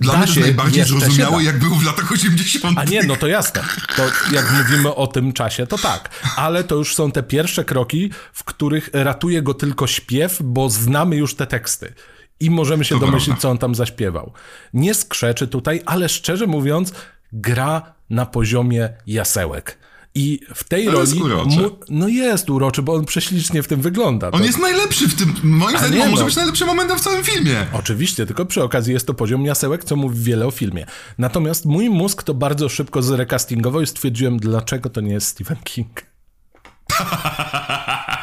Dla 0.00 0.16
mnie 0.16 0.26
to 0.26 0.32
jest 0.32 0.40
najbardziej 0.40 0.84
zrozumiałe, 0.84 1.44
jak 1.44 1.58
był 1.58 1.74
w 1.74 1.84
latach 1.84 2.12
80. 2.12 2.78
A 2.78 2.84
nie, 2.84 3.02
no 3.02 3.16
to 3.16 3.26
jasne. 3.26 3.62
To 3.96 4.02
jak 4.32 4.52
mówimy 4.52 4.94
o 4.94 5.06
tym 5.06 5.32
czasie, 5.32 5.66
to 5.66 5.78
tak. 5.78 6.10
Ale 6.36 6.64
to 6.64 6.74
już 6.74 6.94
są 6.94 7.12
te 7.12 7.22
pierwsze 7.22 7.64
kroki, 7.64 8.10
w 8.32 8.44
których 8.44 8.90
ratuje 8.92 9.42
go 9.42 9.54
tylko 9.54 9.86
śpiew, 9.86 10.38
bo 10.42 10.70
znamy 10.70 11.16
już 11.16 11.34
te 11.34 11.46
teksty. 11.46 11.94
I 12.40 12.50
możemy 12.50 12.84
się 12.84 12.94
to 12.94 13.06
domyślić, 13.06 13.26
prawda. 13.26 13.42
co 13.42 13.50
on 13.50 13.58
tam 13.58 13.74
zaśpiewał. 13.74 14.32
Nie 14.74 14.94
skrzeczy 14.94 15.48
tutaj, 15.48 15.82
ale 15.86 16.08
szczerze 16.08 16.46
mówiąc, 16.46 16.92
gra 17.32 17.94
na 18.10 18.26
poziomie 18.26 18.88
jasełek. 19.06 19.78
I 20.14 20.40
w 20.54 20.64
tej 20.64 20.84
to 20.84 20.92
roli. 20.92 21.00
Jest 21.00 21.14
mu, 21.14 21.70
no 21.88 22.08
jest 22.08 22.50
uroczy, 22.50 22.82
bo 22.82 22.94
on 22.94 23.04
prześlicznie 23.04 23.62
w 23.62 23.68
tym 23.68 23.80
wygląda. 23.80 24.30
On 24.30 24.44
jest 24.44 24.58
najlepszy 24.58 25.08
w 25.08 25.14
tym. 25.14 25.34
Moim 25.42 25.78
zdaniem 25.78 25.98
nie, 25.98 26.04
on 26.04 26.10
może 26.10 26.22
no. 26.22 26.26
być 26.26 26.36
najlepszym 26.36 26.66
momentem 26.66 26.98
w 26.98 27.00
całym 27.00 27.24
filmie. 27.24 27.66
Oczywiście, 27.72 28.26
tylko 28.26 28.46
przy 28.46 28.62
okazji 28.62 28.92
jest 28.92 29.06
to 29.06 29.14
poziom 29.14 29.44
jasełek, 29.44 29.84
co 29.84 29.96
mówi 29.96 30.24
wiele 30.24 30.46
o 30.46 30.50
filmie. 30.50 30.86
Natomiast 31.18 31.64
mój 31.64 31.90
mózg 31.90 32.22
to 32.22 32.34
bardzo 32.34 32.68
szybko 32.68 33.02
zrecastingował 33.02 33.82
i 33.82 33.86
stwierdziłem, 33.86 34.38
dlaczego 34.38 34.90
to 34.90 35.00
nie 35.00 35.12
jest 35.12 35.26
Stephen 35.26 35.56
King. 35.64 36.09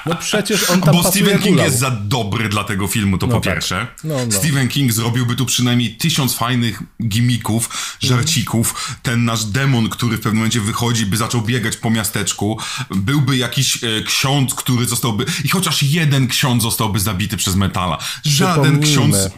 No 0.05 0.15
przecież 0.15 0.69
on 0.69 0.81
tam 0.81 0.95
Bo 0.95 1.11
Stephen 1.11 1.39
King 1.39 1.57
jest 1.57 1.79
za 1.79 1.91
dobry 1.91 2.49
dla 2.49 2.63
tego 2.63 2.87
filmu, 2.87 3.17
to 3.17 3.27
No 3.27 3.33
po 3.33 3.41
tak. 3.41 3.53
pierwsze. 3.53 3.87
No, 4.03 4.15
no. 4.25 4.31
Stephen 4.31 4.67
King 4.67 4.93
zrobiłby 4.93 5.35
tu 5.35 5.45
przynajmniej 5.45 5.95
tysiąc 5.95 6.35
fajnych 6.35 6.83
gimików, 7.07 7.95
żarcików. 7.99 8.97
Ten 9.03 9.25
nasz 9.25 9.45
demon, 9.45 9.89
który 9.89 10.17
w 10.17 10.19
pewnym 10.19 10.35
momencie 10.35 10.61
wychodzi, 10.61 11.05
by 11.05 11.17
zaczął 11.17 11.41
biegać 11.41 11.77
po 11.77 11.89
miasteczku. 11.89 12.59
Byłby 12.89 13.37
jakiś 13.37 13.83
e, 13.83 14.03
ksiądz, 14.05 14.55
który 14.55 14.85
zostałby... 14.85 15.25
I 15.43 15.49
chociaż 15.49 15.83
jeden 15.83 16.27
ksiądz 16.27 16.63
zostałby 16.63 16.99
zabity 16.99 17.37
przez 17.37 17.55
metala. 17.55 17.97
Żaden 18.23 18.79
Przypomnijmy, 18.79 19.17
ksiądz... 19.17 19.33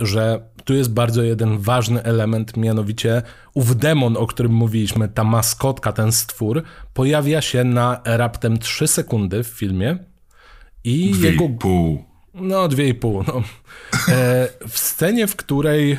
że 0.00 0.51
tu 0.64 0.74
jest 0.74 0.92
bardzo 0.92 1.22
jeden 1.22 1.58
ważny 1.58 2.02
element, 2.02 2.56
mianowicie 2.56 3.22
ów 3.54 3.76
demon, 3.76 4.16
o 4.16 4.26
którym 4.26 4.52
mówiliśmy, 4.52 5.08
ta 5.08 5.24
maskotka, 5.24 5.92
ten 5.92 6.12
stwór, 6.12 6.62
pojawia 6.94 7.40
się 7.42 7.64
na 7.64 8.00
raptem 8.04 8.58
3 8.58 8.86
sekundy 8.88 9.44
w 9.44 9.46
filmie 9.46 9.98
i 10.84 11.10
Dwie 11.10 11.30
jego... 11.30 11.44
i 11.44 11.48
pół. 11.48 12.04
No, 12.34 12.68
dwie 12.68 12.88
i 12.88 12.94
pół. 12.94 13.22
No. 13.26 13.42
E, 14.08 14.48
w 14.68 14.78
scenie, 14.78 15.26
w 15.26 15.36
której 15.36 15.98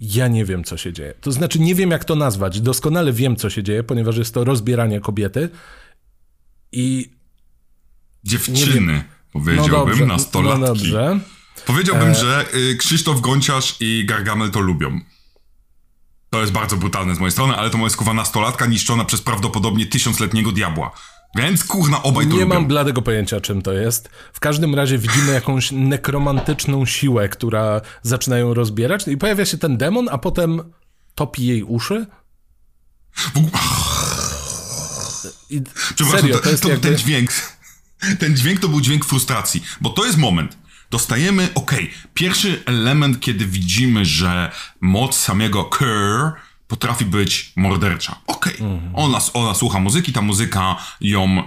ja 0.00 0.28
nie 0.28 0.44
wiem, 0.44 0.64
co 0.64 0.76
się 0.76 0.92
dzieje. 0.92 1.14
To 1.20 1.32
znaczy, 1.32 1.60
nie 1.60 1.74
wiem, 1.74 1.90
jak 1.90 2.04
to 2.04 2.14
nazwać. 2.14 2.60
Doskonale 2.60 3.12
wiem, 3.12 3.36
co 3.36 3.50
się 3.50 3.62
dzieje, 3.62 3.82
ponieważ 3.82 4.16
jest 4.16 4.34
to 4.34 4.44
rozbieranie 4.44 5.00
kobiety 5.00 5.48
i 6.72 7.10
Dziewczyny, 8.24 9.04
no 9.34 9.40
powiedziałbym, 9.40 9.70
dobrze, 9.70 10.06
nastolatki. 10.06 10.60
no 10.60 10.66
dobrze. 10.66 11.20
Powiedziałbym, 11.66 12.14
że 12.14 12.46
y, 12.54 12.76
Krzysztof 12.76 13.20
Gonciarz 13.20 13.76
i 13.80 14.04
Gargamel 14.06 14.50
to 14.50 14.60
lubią. 14.60 15.00
To 16.30 16.40
jest 16.40 16.52
bardzo 16.52 16.76
brutalne 16.76 17.14
z 17.14 17.18
mojej 17.18 17.32
strony, 17.32 17.56
ale 17.56 17.70
to 17.70 17.78
moja 17.78 17.90
skuwa 17.90 18.14
nastolatka 18.14 18.66
niszczona 18.66 19.04
przez 19.04 19.20
prawdopodobnie 19.20 19.86
tysiącletniego 19.86 20.52
diabła. 20.52 20.90
Więc 21.36 21.64
kurna, 21.64 22.02
obaj 22.02 22.26
to 22.26 22.32
Nie 22.32 22.40
lubią. 22.40 22.54
mam 22.54 22.66
bladego 22.66 23.02
pojęcia, 23.02 23.40
czym 23.40 23.62
to 23.62 23.72
jest. 23.72 24.08
W 24.32 24.40
każdym 24.40 24.74
razie 24.74 24.98
widzimy 24.98 25.32
jakąś 25.32 25.70
nekromantyczną 25.72 26.86
siłę, 26.86 27.28
która 27.28 27.80
zaczyna 28.02 28.38
ją 28.38 28.54
rozbierać 28.54 29.08
i 29.08 29.16
pojawia 29.16 29.44
się 29.44 29.58
ten 29.58 29.76
demon, 29.76 30.08
a 30.10 30.18
potem 30.18 30.62
topi 31.14 31.46
jej 31.46 31.62
uszy. 31.62 32.06
I 35.50 35.62
Przepraszam, 35.94 36.20
serio, 36.20 36.38
to, 36.38 36.50
to 36.50 36.58
to, 36.58 36.68
jakby... 36.68 36.88
ten 36.88 36.98
dźwięk, 36.98 37.30
ten 38.18 38.36
dźwięk 38.36 38.60
to 38.60 38.68
był 38.68 38.80
dźwięk 38.80 39.04
frustracji, 39.04 39.64
bo 39.80 39.90
to 39.90 40.04
jest 40.06 40.18
moment. 40.18 40.56
Dostajemy, 40.90 41.48
okej, 41.54 41.90
pierwszy 42.14 42.62
element, 42.66 43.20
kiedy 43.20 43.46
widzimy, 43.46 44.04
że 44.04 44.52
moc 44.80 45.16
samego 45.16 45.64
Kerr 45.64 46.32
potrafi 46.68 47.04
być 47.04 47.52
mordercza. 47.56 48.20
Okej, 48.26 48.54
ona, 48.94 49.18
ona 49.34 49.54
słucha 49.54 49.80
muzyki, 49.80 50.12
ta 50.12 50.22
muzyka 50.22 50.76
ją 51.00 51.42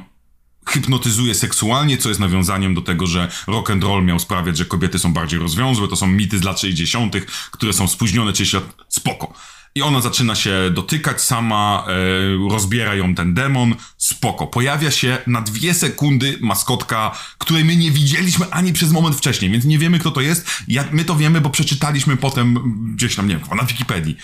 hypnotyzuje 0.66 1.36
seksualnie, 1.36 1.98
co 1.98 2.10
jest 2.10 2.22
nawiązaniem 2.22 2.74
do 2.74 2.82
tego, 2.82 3.08
że 3.08 3.32
rock 3.48 3.70
and 3.70 3.84
roll 3.84 4.04
miał 4.04 4.20
sprawiać, 4.20 4.58
że 4.58 4.66
kobiety 4.66 5.00
są 5.00 5.14
bardziej 5.14 5.40
rozwiązłe, 5.40 5.88
to 5.88 5.96
są 5.96 6.08
mity 6.08 6.40
z 6.40 6.44
lat 6.44 6.60
60., 6.60 7.16
które 7.52 7.74
są 7.74 7.88
spóźnione 7.88 8.34
30 8.34 8.58
lat. 8.58 8.66
Spoko. 8.90 9.34
I 9.76 9.82
ona 9.82 10.02
zaczyna 10.02 10.36
się 10.36 10.72
dotykać 10.74 11.22
sama, 11.22 11.86
e, 11.88 12.50
rozbiera 12.52 12.96
ją 12.96 13.16
ten 13.16 13.34
demon, 13.34 13.76
spoko. 13.98 14.48
Pojawia 14.48 14.92
się 14.92 15.18
na 15.28 15.42
dwie 15.42 15.74
sekundy 15.74 16.38
maskotka, 16.42 17.18
której 17.38 17.66
my 17.66 17.76
nie 17.76 17.92
widzieliśmy 17.92 18.46
ani 18.52 18.74
przez 18.74 18.92
moment 18.92 19.16
wcześniej, 19.16 19.52
więc 19.52 19.66
nie 19.66 19.80
wiemy 19.80 20.00
kto 20.00 20.12
to 20.12 20.22
jest. 20.22 20.48
Ja, 20.68 20.84
my 20.92 21.06
to 21.06 21.16
wiemy, 21.16 21.42
bo 21.42 21.50
przeczytaliśmy 21.50 22.18
potem 22.18 22.58
gdzieś 22.96 23.16
tam, 23.16 23.28
nie 23.28 23.38
wiem, 23.38 23.58
na 23.58 23.64
Wikipedii. 23.64 24.18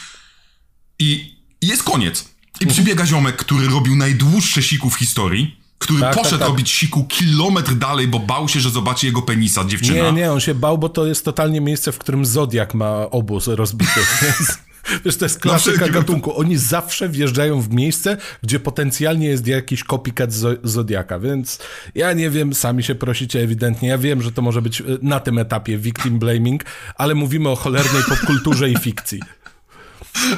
I 0.99 1.35
jest 1.61 1.83
koniec. 1.83 2.29
I 2.59 2.63
mhm. 2.63 2.71
przybiega 2.71 3.05
ziomek, 3.05 3.35
który 3.35 3.67
robił 3.67 3.95
najdłuższe 3.95 4.63
siku 4.63 4.89
w 4.89 4.95
historii 4.95 5.59
który 5.79 5.99
tak, 5.99 6.13
tak 6.13 6.23
poszedł 6.23 6.39
tak, 6.39 6.39
tak. 6.39 6.49
robić 6.49 6.69
siku 6.69 7.03
kilometr 7.03 7.75
dalej, 7.75 8.07
bo 8.07 8.19
bał 8.19 8.49
się, 8.49 8.59
że 8.59 8.69
zobaczy 8.69 9.05
jego 9.05 9.21
penisa 9.21 9.65
dziewczyna. 9.65 10.11
Nie, 10.11 10.11
nie, 10.11 10.31
on 10.31 10.39
się 10.39 10.55
bał, 10.55 10.77
bo 10.77 10.89
to 10.89 11.05
jest 11.05 11.25
totalnie 11.25 11.61
miejsce, 11.61 11.91
w 11.91 11.97
którym 11.97 12.25
Zodiak 12.25 12.73
ma 12.73 13.09
obóz 13.09 13.47
rozbity. 13.47 13.99
Wiesz, 15.05 15.17
to 15.17 15.25
jest 15.25 15.39
klasyka 15.39 15.89
gatunku. 15.89 16.39
Oni 16.39 16.57
zawsze 16.57 17.09
wjeżdżają 17.09 17.61
w 17.61 17.69
miejsce, 17.69 18.17
gdzie 18.43 18.59
potencjalnie 18.59 19.27
jest 19.27 19.47
jakiś 19.47 19.83
copycat 19.83 20.33
Zodiaka, 20.63 21.19
więc 21.19 21.59
ja 21.95 22.13
nie 22.13 22.29
wiem, 22.29 22.53
sami 22.53 22.83
się 22.83 22.95
prosicie 22.95 23.39
ewidentnie. 23.43 23.89
Ja 23.89 23.97
wiem, 23.97 24.21
że 24.21 24.31
to 24.31 24.41
może 24.41 24.61
być 24.61 24.81
e, 24.81 24.83
na 25.01 25.19
tym 25.19 25.37
etapie 25.37 25.77
victim 25.77 26.19
blaming, 26.19 26.63
ale 26.95 27.15
mówimy 27.15 27.49
o 27.49 27.55
cholernej 27.55 28.03
popkulturze 28.09 28.69
i 28.69 28.77
fikcji. 28.77 29.19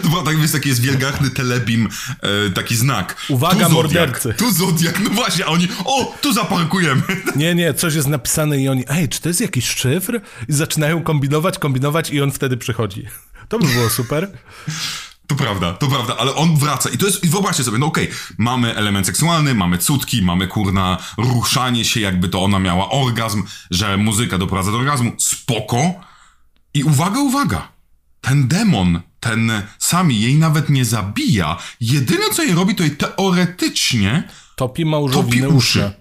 Dobra, 0.04 0.22
tak 0.22 0.38
jest 0.38 0.54
taki 0.54 0.70
jest 0.70 0.82
wielgachny 0.82 1.30
telebim, 1.30 1.90
e, 2.22 2.50
taki 2.50 2.76
znak. 2.76 3.16
Uwaga, 3.30 3.66
tu 3.66 3.74
mordercy. 3.74 4.34
Tu 4.34 4.52
Zodiak, 4.52 5.00
no 5.00 5.10
właśnie, 5.10 5.46
a 5.46 5.48
oni, 5.48 5.68
o, 5.86 6.14
tu 6.22 6.34
zaparkujemy. 6.34 7.02
Nie, 7.36 7.56
nie, 7.56 7.74
coś 7.74 7.96
jest 7.96 8.08
napisane 8.08 8.60
i 8.60 8.70
oni, 8.70 8.84
ej, 8.90 9.10
czy 9.10 9.22
to 9.22 9.30
jest 9.30 9.42
jakiś 9.42 9.70
szyfr? 9.70 10.22
I 10.50 10.54
zaczynają 10.54 11.04
kombinować, 11.04 11.60
kombinować 11.60 12.10
i 12.10 12.22
on 12.22 12.32
wtedy 12.32 12.58
przychodzi. 12.58 13.06
To 13.48 13.60
by 13.60 13.68
było 13.68 13.90
super. 13.90 14.38
To 15.28 15.36
prawda, 15.36 15.74
to 15.74 15.88
prawda, 15.88 16.18
ale 16.18 16.36
on 16.36 16.58
wraca 16.58 16.90
i 16.90 16.98
to 16.98 17.06
jest, 17.06 17.24
i 17.24 17.28
wyobraźcie 17.28 17.64
sobie, 17.64 17.78
no 17.78 17.86
okej, 17.86 18.08
okay, 18.08 18.18
mamy 18.38 18.76
element 18.76 19.06
seksualny, 19.06 19.56
mamy 19.56 19.78
cudki, 19.78 20.22
mamy 20.22 20.48
kurna 20.48 20.98
ruszanie 21.18 21.86
się, 21.86 22.00
jakby 22.00 22.30
to 22.30 22.44
ona 22.44 22.60
miała 22.60 22.90
orgazm, 22.90 23.44
że 23.72 23.98
muzyka 23.98 24.38
doprowadza 24.38 24.72
do 24.72 24.78
orgazmu, 24.78 25.12
spoko. 25.18 25.94
I 26.74 26.84
uwaga, 26.84 27.20
uwaga, 27.20 27.68
ten 28.22 28.48
demon, 28.48 29.02
ten 29.20 29.52
Sami 29.80 30.22
jej 30.22 30.36
nawet 30.36 30.70
nie 30.70 30.86
zabija, 30.86 31.58
jedyne 31.82 32.30
co 32.34 32.44
jej 32.44 32.54
robi, 32.54 32.76
to 32.76 32.84
jej 32.84 32.96
teoretycznie 32.96 34.24
topi 34.56 34.86
małżowiny 34.86 35.48
topi 35.48 35.58
uszy, 35.58 35.92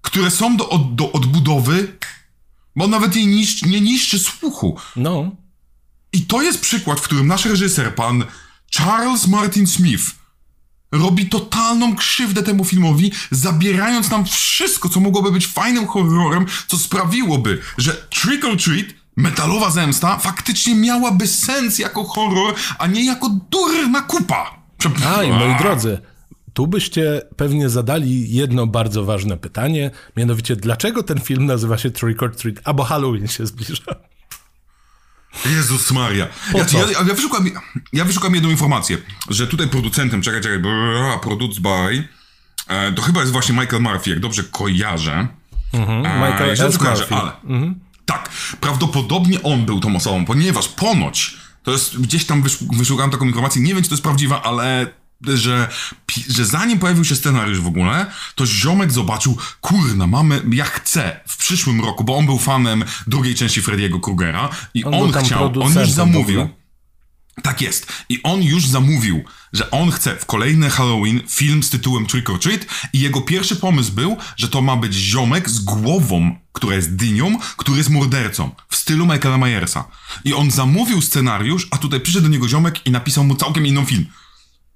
które 0.00 0.30
są 0.30 0.56
do, 0.56 0.68
od, 0.68 0.94
do 0.94 1.12
odbudowy, 1.12 1.98
bo 2.76 2.88
nawet 2.88 3.16
jej 3.16 3.26
niszczy, 3.26 3.68
nie 3.68 3.80
niszczy 3.80 4.18
słuchu. 4.18 4.78
No. 4.96 5.30
I 6.12 6.22
to 6.22 6.42
jest 6.42 6.60
przykład, 6.60 7.00
w 7.00 7.02
którym 7.02 7.26
nasz 7.26 7.44
reżyser, 7.44 7.94
pan 7.94 8.24
Charles 8.76 9.26
Martin 9.26 9.66
Smith, 9.66 10.04
robi 10.92 11.26
totalną 11.26 11.96
krzywdę 11.96 12.42
temu 12.42 12.64
filmowi, 12.64 13.12
zabierając 13.30 14.10
nam 14.10 14.24
wszystko, 14.24 14.88
co 14.88 15.00
mogłoby 15.00 15.32
być 15.32 15.46
fajnym 15.46 15.86
horrorem, 15.86 16.46
co 16.66 16.78
sprawiłoby, 16.78 17.60
że 17.78 17.92
Trick 17.92 18.44
or 18.44 18.56
Treat, 18.56 18.86
metalowa 19.16 19.70
zemsta, 19.70 20.18
faktycznie 20.18 20.74
miałaby 20.74 21.26
sens 21.26 21.78
jako 21.78 22.04
horror, 22.04 22.54
a 22.78 22.86
nie 22.86 23.06
jako 23.06 23.28
durna 23.50 24.00
kupa. 24.02 24.60
A, 25.16 25.22
i 25.22 25.30
moi 25.32 25.56
drodzy, 25.58 25.98
tu 26.52 26.66
byście 26.66 27.22
pewnie 27.36 27.68
zadali 27.68 28.34
jedno 28.34 28.66
bardzo 28.66 29.04
ważne 29.04 29.36
pytanie, 29.36 29.90
mianowicie 30.16 30.56
dlaczego 30.56 31.02
ten 31.02 31.20
film 31.20 31.46
nazywa 31.46 31.78
się 31.78 31.90
Trick 31.90 32.22
or 32.22 32.36
Treat, 32.36 32.56
albo 32.64 32.84
Halloween 32.84 33.28
się 33.28 33.46
zbliża? 33.46 34.09
Jezus 35.44 35.90
Maria. 35.90 36.26
Ja, 36.54 36.64
ja, 36.72 37.04
ja, 37.08 37.14
wyszukam, 37.14 37.50
ja 37.92 38.04
wyszukam 38.04 38.34
jedną 38.34 38.50
informację, 38.50 38.98
że 39.28 39.46
tutaj 39.46 39.68
producentem, 39.68 40.22
czekaj, 40.22 40.40
czekaj, 40.40 40.62
produced 41.22 41.60
by, 41.60 42.08
e, 42.68 42.92
to 42.92 43.02
chyba 43.02 43.20
jest 43.20 43.32
właśnie 43.32 43.54
Michael 43.54 43.82
Murphy, 43.82 44.10
jak 44.10 44.20
dobrze 44.20 44.42
kojarzę. 44.42 45.28
Mhm, 45.72 46.06
e, 46.06 46.30
Michael 46.30 46.50
S. 46.50 46.80
Murphy. 46.80 47.14
Ale, 47.14 47.32
mhm. 47.44 47.80
Tak, 48.06 48.30
prawdopodobnie 48.60 49.42
on 49.42 49.66
był 49.66 49.80
tą 49.80 49.96
osobą, 49.96 50.24
ponieważ 50.24 50.68
ponoć, 50.68 51.36
to 51.62 51.70
jest, 51.72 52.00
gdzieś 52.00 52.24
tam 52.24 52.44
wyszukałem 52.72 53.10
taką 53.10 53.24
informację, 53.24 53.62
nie 53.62 53.74
wiem, 53.74 53.82
czy 53.82 53.88
to 53.88 53.94
jest 53.94 54.02
prawdziwa, 54.02 54.42
ale 54.42 54.86
że, 55.26 55.68
że 56.28 56.44
zanim 56.44 56.78
pojawił 56.78 57.04
się 57.04 57.16
scenariusz 57.16 57.60
w 57.60 57.66
ogóle, 57.66 58.06
to 58.34 58.46
ziomek 58.46 58.92
zobaczył, 58.92 59.36
kurna, 59.60 60.06
mamy, 60.06 60.42
ja 60.52 60.64
chcę 60.64 61.20
w 61.28 61.36
przyszłym 61.36 61.84
roku, 61.84 62.04
bo 62.04 62.16
on 62.16 62.26
był 62.26 62.38
fanem 62.38 62.84
drugiej 63.06 63.34
części 63.34 63.62
Freddy'ego 63.62 64.00
Krugera 64.00 64.48
i 64.74 64.84
on, 64.84 64.94
on 64.94 65.24
chciał, 65.24 65.52
on 65.62 65.78
już 65.78 65.90
zamówił. 65.90 66.48
Tak 67.42 67.60
jest. 67.60 67.92
I 68.08 68.22
on 68.22 68.42
już 68.42 68.66
zamówił, 68.66 69.24
że 69.52 69.70
on 69.70 69.90
chce 69.90 70.16
w 70.16 70.26
kolejny 70.26 70.70
Halloween 70.70 71.20
film 71.28 71.62
z 71.62 71.70
tytułem 71.70 72.06
Trick 72.06 72.30
or 72.30 72.40
Treat 72.40 72.66
i 72.92 73.00
jego 73.00 73.20
pierwszy 73.20 73.56
pomysł 73.56 73.92
był, 73.92 74.16
że 74.36 74.48
to 74.48 74.62
ma 74.62 74.76
być 74.76 74.94
ziomek 74.94 75.50
z 75.50 75.58
głową, 75.58 76.36
która 76.52 76.76
jest 76.76 76.96
dynią, 76.96 77.38
który 77.56 77.78
jest 77.78 77.90
mordercą, 77.90 78.50
w 78.68 78.76
stylu 78.76 79.06
Michaela 79.06 79.38
Myersa. 79.38 79.84
I 80.24 80.34
on 80.34 80.50
zamówił 80.50 81.02
scenariusz, 81.02 81.68
a 81.70 81.78
tutaj 81.78 82.00
przyszedł 82.00 82.26
do 82.26 82.32
niego 82.32 82.48
ziomek 82.48 82.86
i 82.86 82.90
napisał 82.90 83.24
mu 83.24 83.34
całkiem 83.34 83.66
inną 83.66 83.84
film. 83.84 84.06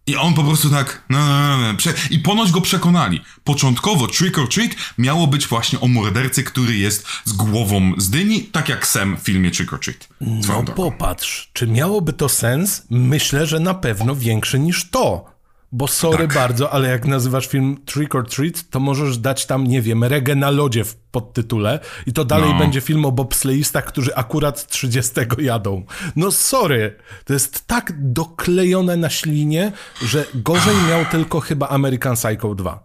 I 0.07 0.17
on 0.17 0.35
po 0.35 0.45
prostu 0.45 0.71
tak, 0.71 1.03
no, 1.11 1.19
no, 1.19 1.57
no, 1.57 1.73
no 1.73 1.93
i 2.11 2.19
ponoć 2.19 2.51
go 2.51 2.61
przekonali. 2.61 3.21
Początkowo 3.45 4.07
Trick 4.07 4.39
or 4.39 4.49
Treat 4.49 4.71
miało 4.99 5.27
być 5.27 5.47
właśnie 5.47 5.81
o 5.81 5.89
mordercy, 5.89 6.45
który 6.45 6.77
jest 6.77 7.07
z 7.25 7.33
głową 7.33 7.93
z 7.99 8.11
dyni, 8.11 8.43
tak 8.43 8.69
jak 8.69 8.87
Sam 8.87 9.17
w 9.17 9.21
filmie 9.21 9.51
Trick 9.51 9.73
or 9.73 9.81
Treat. 9.81 10.09
No 10.21 10.63
popatrz, 10.63 11.51
czy 11.53 11.67
miałoby 11.67 12.13
to 12.13 12.29
sens? 12.29 12.83
Myślę, 12.91 13.47
że 13.47 13.61
na 13.61 13.75
pewno 13.75 14.17
większy 14.17 14.59
niż 14.59 14.91
to. 14.91 15.34
Bo 15.75 15.89
sorry 15.89 16.29
tak. 16.29 16.35
bardzo, 16.35 16.71
ale 16.71 16.89
jak 16.89 17.07
nazywasz 17.07 17.47
film 17.47 17.77
Trick 17.85 18.15
or 18.15 18.29
Treat, 18.29 18.71
to 18.71 18.81
możesz 18.81 19.19
dać 19.19 19.47
tam, 19.47 19.67
nie 19.67 19.83
wiem, 19.83 20.05
regę 20.05 20.35
na 20.35 20.51
lodzie 20.51 20.85
w 20.85 20.97
podtytule 20.97 21.81
i 22.07 22.13
to 22.13 22.25
dalej 22.25 22.53
no. 22.53 22.59
będzie 22.59 22.81
film 22.81 23.05
o 23.05 23.13
bobsleistach, 23.13 23.85
którzy 23.85 24.15
akurat 24.15 24.67
30 24.67 25.13
jadą. 25.39 25.85
No 26.17 26.31
sorry, 26.31 26.97
to 27.25 27.33
jest 27.33 27.67
tak 27.67 27.93
doklejone 28.13 28.97
na 28.97 29.11
ślinie, 29.11 29.73
że 30.03 30.25
gorzej 30.35 30.77
miał 30.89 31.05
tylko 31.05 31.41
chyba 31.41 31.69
American 31.69 32.17
Psycho 32.17 32.55
2. 32.55 32.85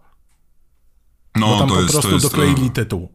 No, 1.36 1.46
Bo 1.46 1.58
tam 1.58 1.68
to 1.68 1.74
po 1.74 1.80
jest, 1.80 1.92
prostu 1.92 2.12
jest, 2.12 2.26
dokleili 2.26 2.70
tytuł. 2.70 3.08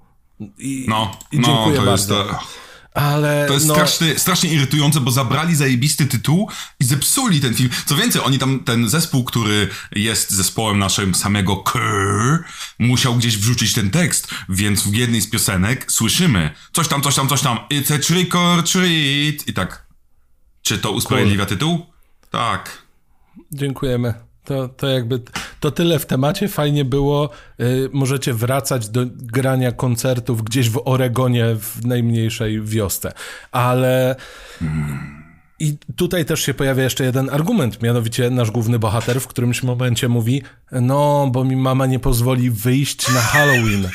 I, 0.58 0.86
no, 0.88 1.12
i 1.32 1.42
dziękuję 1.42 1.80
no, 1.80 1.86
bardzo. 1.86 2.18
Jest, 2.18 2.65
ale. 2.96 3.46
To 3.48 3.54
jest 3.54 3.68
no... 3.68 3.74
strasznie, 3.74 4.20
strasznie 4.20 4.50
irytujące, 4.50 5.00
bo 5.00 5.12
zabrali 5.12 5.56
zajebisty 5.56 6.06
tytuł 6.06 6.50
i 6.80 6.84
zepsuli 6.84 7.42
ten 7.42 7.54
film. 7.54 7.70
Co 7.86 7.96
więcej, 7.96 8.22
oni 8.22 8.40
tam, 8.40 8.60
ten 8.60 8.90
zespół, 8.90 9.24
który 9.24 9.70
jest 9.92 10.30
zespołem 10.30 10.80
naszym 10.80 11.16
samego 11.16 11.58
Kerr, 11.58 12.44
musiał 12.80 13.16
gdzieś 13.16 13.38
wrzucić 13.38 13.74
ten 13.74 13.90
tekst, 13.90 14.28
więc 14.50 14.88
w 14.88 14.94
jednej 14.94 15.22
z 15.22 15.30
piosenek 15.30 15.92
słyszymy 15.92 16.52
coś 16.74 16.88
tam, 16.88 17.02
coś 17.02 17.16
tam, 17.16 17.30
coś 17.30 17.42
tam. 17.42 17.58
It's 17.72 17.96
a 17.96 18.00
trick 18.00 18.36
or 18.36 18.64
treat. 18.64 19.48
I 19.48 19.54
tak. 19.54 19.86
Czy 20.62 20.78
to 20.78 20.92
usprawiedliwia 20.92 21.46
cool. 21.46 21.50
tytuł? 21.50 21.86
Tak. 22.32 22.84
Dziękujemy. 23.52 24.25
To, 24.46 24.68
to 24.68 24.88
jakby 24.88 25.22
to 25.60 25.72
tyle 25.72 26.00
w 26.00 26.06
temacie. 26.06 26.48
Fajnie 26.48 26.86
było. 26.86 27.30
Y, 27.60 27.90
możecie 27.94 28.34
wracać 28.34 28.90
do 28.90 29.06
grania 29.10 29.72
koncertów 29.72 30.44
gdzieś 30.44 30.70
w 30.70 30.82
Oregonie 30.86 31.46
w 31.56 31.86
najmniejszej 31.86 32.62
wiosce. 32.62 33.12
Ale. 33.52 34.16
I 35.60 35.78
tutaj 35.96 36.26
też 36.26 36.42
się 36.42 36.54
pojawia 36.54 36.84
jeszcze 36.84 37.04
jeden 37.04 37.30
argument, 37.30 37.82
mianowicie 37.82 38.30
nasz 38.30 38.52
główny 38.52 38.80
bohater 38.80 39.22
w 39.22 39.28
którymś 39.28 39.64
momencie 39.64 40.08
mówi: 40.08 40.42
No, 40.72 41.30
bo 41.32 41.44
mi 41.44 41.56
mama 41.56 41.86
nie 41.86 42.00
pozwoli 42.00 42.52
wyjść 42.52 43.14
na 43.14 43.22
Halloween. 43.22 43.90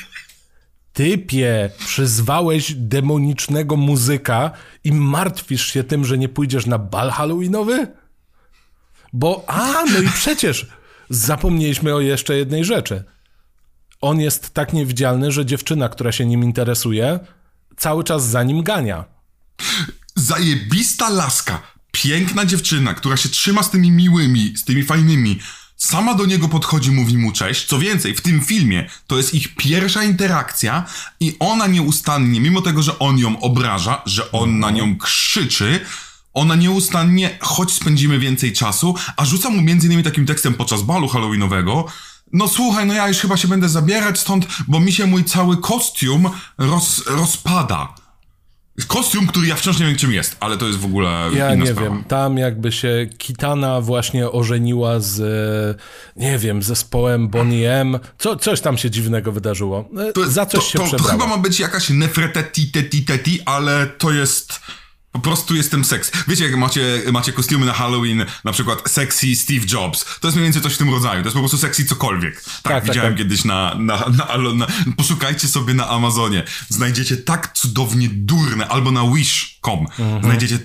Typie, 0.93 1.71
przyzwałeś 1.79 2.75
demonicznego 2.75 3.77
muzyka 3.77 4.51
i 4.85 4.93
martwisz 4.93 5.73
się 5.73 5.85
tym, 5.85 6.05
że 6.05 6.19
nie 6.19 6.29
pójdziesz 6.29 6.67
na 6.67 6.79
bal 6.79 7.11
Halloweenowy? 7.11 7.87
Bo, 9.13 9.45
a, 9.47 9.85
no 9.93 10.01
i 10.01 10.09
przecież 10.09 10.67
zapomnieliśmy 11.11 11.95
o 11.95 12.01
jeszcze 12.01 12.37
jednej 12.37 12.65
rzeczy. 12.65 13.05
On 14.01 14.21
jest 14.21 14.55
tak 14.55 14.73
niewidzialny, 14.73 15.33
że 15.33 15.47
dziewczyna, 15.47 15.89
która 15.89 16.13
się 16.13 16.27
nim 16.27 16.45
interesuje, 16.45 17.21
cały 17.77 18.05
czas 18.05 18.27
za 18.27 18.43
nim 18.43 18.63
gania. 18.63 19.05
Zajebista 20.15 21.09
laska, 21.09 21.63
piękna 21.93 22.45
dziewczyna, 22.45 22.95
która 22.95 23.17
się 23.17 23.29
trzyma 23.29 23.63
z 23.63 23.71
tymi 23.71 23.91
miłymi, 23.91 24.55
z 24.57 24.65
tymi 24.65 24.83
fajnymi. 24.83 25.39
Sama 25.77 26.15
do 26.15 26.27
niego 26.27 26.49
podchodzi, 26.49 26.91
mówi 26.91 27.19
mu 27.19 27.33
cześć. 27.33 27.67
Co 27.67 27.79
więcej, 27.79 28.15
w 28.15 28.21
tym 28.21 28.41
filmie 28.41 28.91
to 29.07 29.17
jest 29.17 29.35
ich 29.35 29.57
pierwsza 29.57 30.05
interakcja 30.05 30.87
i 31.21 31.37
ona 31.39 31.67
nieustannie, 31.67 32.41
mimo 32.41 32.61
tego, 32.61 32.83
że 32.83 32.99
on 32.99 33.19
ją 33.19 33.41
obraża, 33.41 34.03
że 34.07 34.33
on 34.33 34.59
na 34.59 34.71
nią 34.71 34.99
krzyczy, 34.99 35.81
ona 36.35 36.55
nieustannie, 36.55 37.39
choć 37.41 37.73
spędzimy 37.73 38.19
więcej 38.19 38.53
czasu, 38.53 38.95
a 39.17 39.25
rzuca 39.25 39.51
mu 39.51 39.63
między 39.63 39.87
innymi 39.87 40.03
takim 40.03 40.27
tekstem 40.27 40.55
podczas 40.55 40.83
balu 40.83 41.09
halloweenowego, 41.09 41.85
no 42.33 42.49
słuchaj, 42.49 42.87
no 42.87 42.95
ja 42.95 43.09
już 43.09 43.17
chyba 43.19 43.37
się 43.37 43.49
będę 43.49 43.69
zabierać 43.69 44.19
stąd, 44.21 44.47
bo 44.69 44.81
mi 44.81 44.93
się 44.93 45.07
mój 45.07 45.25
cały 45.25 45.57
kostium 45.57 46.31
roz, 46.59 47.03
rozpada. 47.07 47.95
kostium, 48.87 49.27
który 49.27 49.47
ja 49.47 49.57
wciąż 49.57 49.79
nie 49.79 49.87
wiem 49.87 49.97
czym 49.97 50.13
jest, 50.13 50.37
ale 50.41 50.57
to 50.57 50.67
jest 50.67 50.79
w 50.79 50.85
ogóle 50.85 51.09
Ja 51.35 51.55
inna 51.55 51.65
nie 51.65 51.71
sprawa. 51.71 51.91
wiem, 51.91 52.05
tam 52.05 52.39
jakby 52.39 52.73
się 52.73 53.09
Kitana 53.19 53.81
właśnie 53.81 54.31
ożeniła 54.31 55.01
z, 55.01 55.19
nie 56.17 56.39
wiem, 56.39 56.63
zespołem 56.63 57.29
Bonnie 57.29 57.73
M. 57.73 57.99
Co, 58.19 58.37
coś 58.37 58.61
tam 58.61 58.79
się 58.79 58.91
dziwnego 58.91 59.33
wydarzyło. 59.33 59.89
E, 60.09 60.13
To, 60.13 60.31
Za 60.31 60.47
coś 60.47 60.61
to, 60.65 60.67
się 60.71 60.79
to, 60.91 60.97
to 60.97 61.05
chyba 61.05 61.27
ma 61.27 61.39
być 61.39 61.61
jakaś 61.61 61.91
nefreteti 61.91 62.71
teti 62.71 63.05
teti, 63.05 63.41
ale 63.47 63.87
to 63.87 64.11
jest... 64.11 64.61
Po 65.13 65.19
prostu 65.19 65.57
jestem 65.57 65.85
seks. 65.85 66.11
Wiecie, 66.29 66.45
jak 66.45 66.57
macie, 66.57 67.03
macie 67.13 67.33
kostiumy 67.33 67.67
na 67.67 67.73
Halloween, 67.73 68.25
na 68.45 68.53
przykład 68.53 68.91
sexy 68.91 69.37
Steve 69.37 69.67
Jobs. 69.73 70.05
To 70.21 70.29
jest 70.29 70.37
mniej 70.37 70.45
więcej 70.45 70.63
coś 70.63 70.75
w 70.75 70.79
tym 70.79 70.91
rodzaju. 70.91 71.23
To 71.23 71.27
jest 71.27 71.35
po 71.35 71.41
prostu 71.41 71.59
sexy 71.59 71.85
cokolwiek. 71.85 72.43
Tak, 72.45 72.63
tak, 72.63 72.85
widziałem 72.85 73.13
tak. 73.13 73.19
kiedyś 73.19 73.45
na, 73.45 73.75
na, 73.79 73.97
na, 73.97 74.39
na, 74.39 74.55
na... 74.55 74.67
Poszukajcie 74.97 75.49
sobie 75.49 75.75
na 75.75 75.89
Amazonie. 75.89 76.45
Znajdziecie 76.69 77.17
tak 77.17 77.53
cudownie 77.55 78.09
durne, 78.13 78.69
albo 78.69 78.91
na 78.91 79.03
wish.com. 79.15 79.81
Mhm. 79.99 80.23
Znajdziecie... 80.23 80.59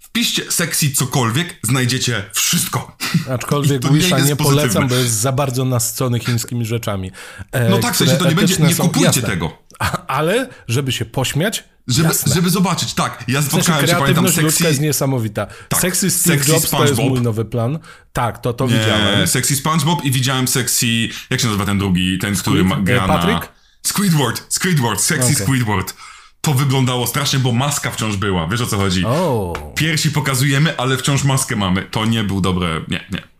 Wpiszcie 0.00 0.52
sexy 0.52 0.90
cokolwiek, 0.92 1.58
znajdziecie 1.62 2.24
wszystko. 2.32 2.96
Aczkolwiek 3.34 3.84
nie 3.90 3.90
Wisha 3.90 4.18
nie 4.18 4.36
pozytywne. 4.36 4.36
polecam, 4.62 4.88
bo 4.88 4.94
jest 4.94 5.14
za 5.14 5.32
bardzo 5.32 5.64
nasycony 5.64 6.18
chińskimi 6.20 6.64
rzeczami. 6.66 7.10
e, 7.52 7.68
No 7.68 7.78
tak, 7.78 7.94
w 7.94 7.96
sensie 7.96 8.16
to 8.16 8.28
nie 8.28 8.34
będzie... 8.34 8.56
Nie 8.58 8.74
kupujcie 8.74 9.22
tego. 9.22 9.58
Ale, 10.06 10.48
żeby 10.68 10.92
się 10.92 11.04
pośmiać, 11.04 11.64
Żeby, 11.88 12.08
żeby 12.34 12.50
zobaczyć, 12.50 12.94
tak. 12.94 13.24
Ja 13.28 13.40
W 13.40 13.44
sensie 13.44 13.62
spotkałem 13.62 13.86
się, 13.86 13.96
pamiętam, 13.96 14.28
sexy... 14.28 14.64
jest 14.64 14.80
niesamowita. 14.80 15.46
Sexy 15.74 16.10
Steve 16.10 16.36
Sexy 16.36 16.52
Jobs 16.52 16.70
to 16.70 16.82
jest 16.82 16.94
SpongeBob. 16.94 17.10
mój 17.10 17.20
nowy 17.20 17.44
plan. 17.44 17.78
Tak, 18.12 18.38
to, 18.38 18.52
to 18.52 18.66
Nie, 18.66 18.78
widziałem. 18.78 19.26
Sexy 19.28 19.56
SpongeBob 19.56 20.04
i 20.04 20.10
widziałem 20.10 20.48
sexy... 20.48 20.86
Jak 21.30 21.40
się 21.40 21.46
nazywa 21.46 21.64
ten 21.66 21.78
drugi? 21.78 22.18
Ten, 22.18 22.36
który 22.36 22.64
ma, 22.64 22.76
gra 22.76 23.04
E, 23.04 23.06
na... 23.06 23.18
Patrick? 23.18 23.52
Squidward. 23.82 24.42
Squidward. 24.48 25.00
Sexy 25.00 25.32
Okej. 25.32 25.46
Squidward. 25.46 25.94
To 26.40 26.54
wyglądało 26.54 27.06
strasznie, 27.06 27.38
bo 27.38 27.52
maska 27.52 27.90
wciąż 27.90 28.16
była. 28.16 28.46
Wiesz 28.46 28.60
o 28.60 28.66
co 28.66 28.76
chodzi? 28.76 29.04
O, 29.04 29.52
Piersi 29.74 30.10
pokazujemy, 30.10 30.78
ale 30.78 30.96
wciąż 30.96 31.24
maskę 31.24 31.56
mamy. 31.56 31.82
To 31.82 32.04
nie 32.04 32.24
był 32.24 32.40
dobre... 32.40 32.80
Nie, 32.88 33.04
nie. 33.12 33.35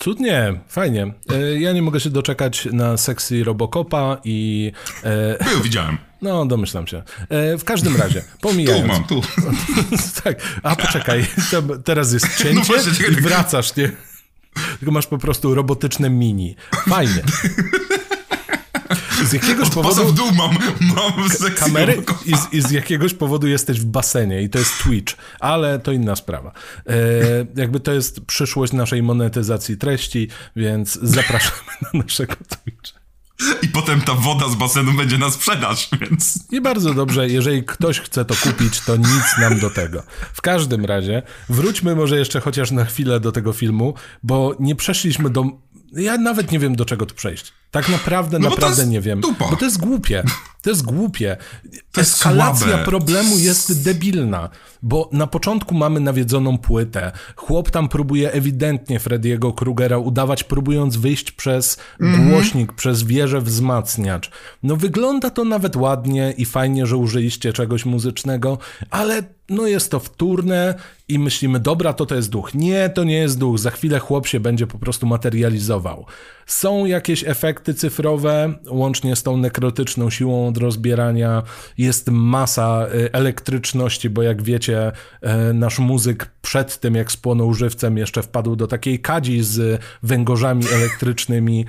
Cudnie, 0.00 0.60
fajnie. 0.68 1.14
E, 1.32 1.60
Ja 1.60 1.72
nie 1.72 1.82
mogę 1.82 2.00
się 2.00 2.10
doczekać 2.10 2.68
na 2.72 2.96
sexy 2.96 3.44
Robocopa 3.44 4.16
i... 4.24 4.72
E, 5.04 5.44
Był, 5.44 5.60
widziałem. 5.62 5.98
no, 6.22 6.46
domyślam 6.46 6.86
się. 6.86 7.02
E, 7.28 7.58
w 7.58 7.64
każdym 7.64 7.96
razie, 7.96 8.20
Tu 8.32 8.38
pomijając... 8.40 8.88
mam, 8.88 9.04
tu. 9.04 9.22
tak, 10.24 10.42
a 10.62 10.76
poczekaj, 10.76 11.26
teraz 11.84 12.12
jest 12.12 12.26
cięcie 12.42 12.54
No 12.54 12.60
właśnie, 12.60 13.06
i 13.06 13.20
wracasz, 13.20 13.76
nie? 13.76 13.90
Tylko 14.78 14.92
masz 14.92 15.06
po 15.06 15.18
prostu 15.18 15.54
robotyczne 15.54 16.10
mini. 16.10 16.56
Fajnie. 16.88 17.22
Z 19.30 19.32
jakiegoś 19.32 19.70
powodu 19.70 20.06
w 20.06 20.14
dół 20.14 20.26
mam, 20.32 20.58
mam 20.80 21.28
kamery 21.54 22.02
i 22.26 22.36
z, 22.36 22.52
i 22.52 22.62
z 22.62 22.70
jakiegoś 22.70 23.14
powodu 23.14 23.46
jesteś 23.46 23.80
w 23.80 23.84
basenie 23.84 24.42
i 24.42 24.50
to 24.50 24.58
jest 24.58 24.82
Twitch, 24.82 25.14
ale 25.40 25.78
to 25.78 25.92
inna 25.92 26.16
sprawa. 26.16 26.52
E, 26.86 26.92
jakby 27.56 27.80
to 27.80 27.92
jest 27.92 28.20
przyszłość 28.20 28.72
naszej 28.72 29.02
monetyzacji 29.02 29.76
treści, 29.76 30.28
więc 30.56 30.98
zapraszamy 31.02 31.60
na 31.92 32.00
naszego 32.00 32.34
Twitcha. 32.34 33.00
I 33.62 33.68
potem 33.68 34.00
ta 34.00 34.14
woda 34.14 34.48
z 34.48 34.54
basenu 34.54 34.92
będzie 34.92 35.18
na 35.18 35.30
sprzedaż, 35.30 35.88
więc... 36.00 36.38
I 36.52 36.60
bardzo 36.60 36.94
dobrze, 36.94 37.28
jeżeli 37.28 37.64
ktoś 37.64 38.00
chce 38.00 38.24
to 38.24 38.34
kupić, 38.34 38.80
to 38.80 38.96
nic 38.96 39.38
nam 39.40 39.60
do 39.60 39.70
tego. 39.70 40.02
W 40.32 40.42
każdym 40.42 40.84
razie, 40.84 41.22
wróćmy 41.48 41.96
może 41.96 42.18
jeszcze 42.18 42.40
chociaż 42.40 42.70
na 42.70 42.84
chwilę 42.84 43.20
do 43.20 43.32
tego 43.32 43.52
filmu, 43.52 43.94
bo 44.22 44.56
nie 44.60 44.76
przeszliśmy 44.76 45.30
do. 45.30 45.44
Ja 45.92 46.16
nawet 46.16 46.52
nie 46.52 46.58
wiem, 46.58 46.76
do 46.76 46.84
czego 46.84 47.06
tu 47.06 47.14
przejść. 47.14 47.52
Tak 47.70 47.88
naprawdę, 47.88 48.38
No 48.38 48.50
naprawdę 48.50 48.86
nie 48.86 49.00
wiem. 49.00 49.20
dupa. 49.20 49.48
Bo 49.50 49.56
to 49.56 49.64
jest 49.64 49.78
głupie. 49.78 50.22
To 50.62 50.70
jest 50.70 50.82
głupie. 50.82 51.36
To 51.92 52.00
Eskalacja 52.00 52.66
słabe. 52.68 52.84
problemu 52.84 53.38
jest 53.38 53.84
debilna, 53.84 54.48
bo 54.82 55.08
na 55.12 55.26
początku 55.26 55.74
mamy 55.74 56.00
nawiedzoną 56.00 56.58
płytę. 56.58 57.12
Chłop 57.36 57.70
tam 57.70 57.88
próbuje 57.88 58.32
ewidentnie 58.32 59.00
Freddy'ego 59.00 59.54
Krugera 59.54 59.98
udawać, 59.98 60.44
próbując 60.44 60.96
wyjść 60.96 61.32
przez 61.32 61.76
głośnik, 62.00 62.72
przez 62.72 63.02
wieżę 63.02 63.40
wzmacniacz. 63.40 64.30
No 64.62 64.76
wygląda 64.76 65.30
to 65.30 65.44
nawet 65.44 65.76
ładnie 65.76 66.34
i 66.36 66.44
fajnie, 66.44 66.86
że 66.86 66.96
użyliście 66.96 67.52
czegoś 67.52 67.84
muzycznego, 67.84 68.58
ale 68.90 69.22
no 69.48 69.66
jest 69.66 69.90
to 69.90 70.00
wtórne 70.00 70.74
i 71.08 71.18
myślimy, 71.18 71.60
dobra, 71.60 71.92
to 71.92 72.06
to 72.06 72.14
jest 72.14 72.30
duch. 72.30 72.54
Nie, 72.54 72.88
to 72.88 73.04
nie 73.04 73.16
jest 73.18 73.38
duch. 73.38 73.58
Za 73.58 73.70
chwilę 73.70 73.98
chłop 73.98 74.26
się 74.26 74.40
będzie 74.40 74.66
po 74.66 74.78
prostu 74.78 75.06
materializował. 75.06 76.06
Są 76.50 76.86
jakieś 76.86 77.24
efekty 77.24 77.74
cyfrowe, 77.74 78.54
łącznie 78.70 79.16
z 79.16 79.22
tą 79.22 79.36
nekrotyczną 79.36 80.10
siłą 80.10 80.48
od 80.48 80.56
rozbierania. 80.56 81.42
Jest 81.78 82.08
masa 82.10 82.86
y, 82.94 83.12
elektryczności, 83.12 84.10
bo 84.10 84.22
jak 84.22 84.42
wiecie, 84.42 84.92
y, 85.50 85.54
nasz 85.54 85.78
muzyk 85.78 86.30
przed 86.42 86.80
tym, 86.80 86.94
jak 86.94 87.12
spłonął 87.12 87.54
żywcem, 87.54 87.98
jeszcze 87.98 88.22
wpadł 88.22 88.56
do 88.56 88.66
takiej 88.66 89.00
kadzi 89.00 89.42
z 89.42 89.82
węgorzami 90.02 90.64
elektrycznymi, 90.78 91.66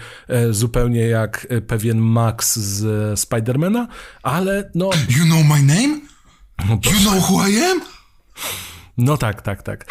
y, 0.50 0.54
zupełnie 0.54 1.08
jak 1.08 1.48
pewien 1.68 1.98
Max 1.98 2.56
z 2.60 3.20
Spidermana, 3.20 3.88
ale 4.24 4.72
no, 4.76 4.90
You 5.10 5.26
know 5.26 5.46
my 5.46 5.62
name? 5.62 6.00
You 6.70 7.00
know 7.10 7.30
who 7.30 7.48
I 7.48 7.64
am? 7.64 7.82
no 8.98 9.18
tak, 9.18 9.42
tak, 9.42 9.64
tak. 9.64 9.86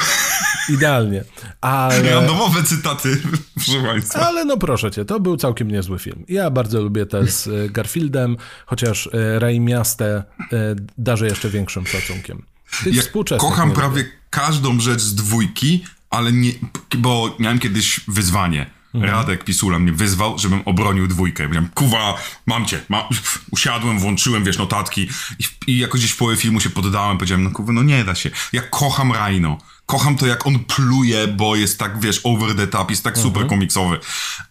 Idealnie. 0.70 1.24
Ale... 1.60 2.02
Randomowe 2.02 2.62
cytaty, 2.62 3.22
proszę 3.54 3.82
państwa. 3.82 4.20
Ale 4.20 4.44
no 4.44 4.56
proszę 4.56 4.90
cię, 4.90 5.04
to 5.04 5.20
był 5.20 5.36
całkiem 5.36 5.70
niezły 5.70 5.98
film. 5.98 6.24
Ja 6.28 6.50
bardzo 6.50 6.82
lubię 6.82 7.06
te 7.06 7.26
z 7.26 7.46
e, 7.46 7.68
Garfieldem, 7.68 8.36
chociaż 8.66 9.08
e, 9.12 9.38
Ray 9.38 9.60
Miastę 9.60 10.24
e, 10.52 10.76
darzę 10.98 11.26
jeszcze 11.26 11.50
większym 11.50 11.86
szacunkiem. 11.86 12.42
Tych 12.84 12.94
Ja 12.94 13.02
kocham 13.38 13.72
prawie 13.72 14.02
lubię. 14.02 14.12
każdą 14.30 14.80
rzecz 14.80 15.00
z 15.00 15.14
dwójki, 15.14 15.84
ale 16.10 16.32
nie, 16.32 16.52
bo 16.98 17.36
miałem 17.38 17.58
kiedyś 17.58 18.00
wyzwanie. 18.08 18.66
Mhm. 18.94 19.14
Radek 19.14 19.44
Pisula 19.44 19.78
mnie 19.78 19.92
wyzwał, 19.92 20.38
żebym 20.38 20.62
obronił 20.64 21.06
dwójkę. 21.06 21.44
Powiedziałem, 21.44 21.70
kuwa, 21.74 22.14
mam 22.46 22.66
cię. 22.66 22.80
Ma... 22.88 23.08
Usiadłem, 23.50 23.98
włączyłem, 23.98 24.44
wiesz, 24.44 24.58
notatki 24.58 25.08
i, 25.38 25.72
i 25.72 25.78
jakoś 25.78 26.00
gdzieś 26.00 26.12
w 26.12 26.16
połowie 26.16 26.36
filmu 26.36 26.60
się 26.60 26.70
poddałem. 26.70 27.18
Powiedziałem, 27.18 27.44
no 27.44 27.50
kuwa, 27.50 27.72
no 27.72 27.82
nie 27.82 28.04
da 28.04 28.14
się. 28.14 28.30
Ja 28.52 28.62
kocham 28.62 29.12
Rhino. 29.12 29.58
Kocham 29.91 30.16
to, 30.16 30.26
jak 30.26 30.47
on 30.47 30.59
pluje, 30.59 31.28
bo 31.28 31.57
jest 31.57 31.78
tak, 31.78 32.01
wiesz, 32.01 32.20
over 32.24 32.57
the 32.57 32.66
top, 32.66 32.91
jest 32.91 33.05
tak 33.05 33.16
Mhm. 33.16 33.28
super 33.34 33.49
komiksowy. 33.49 33.99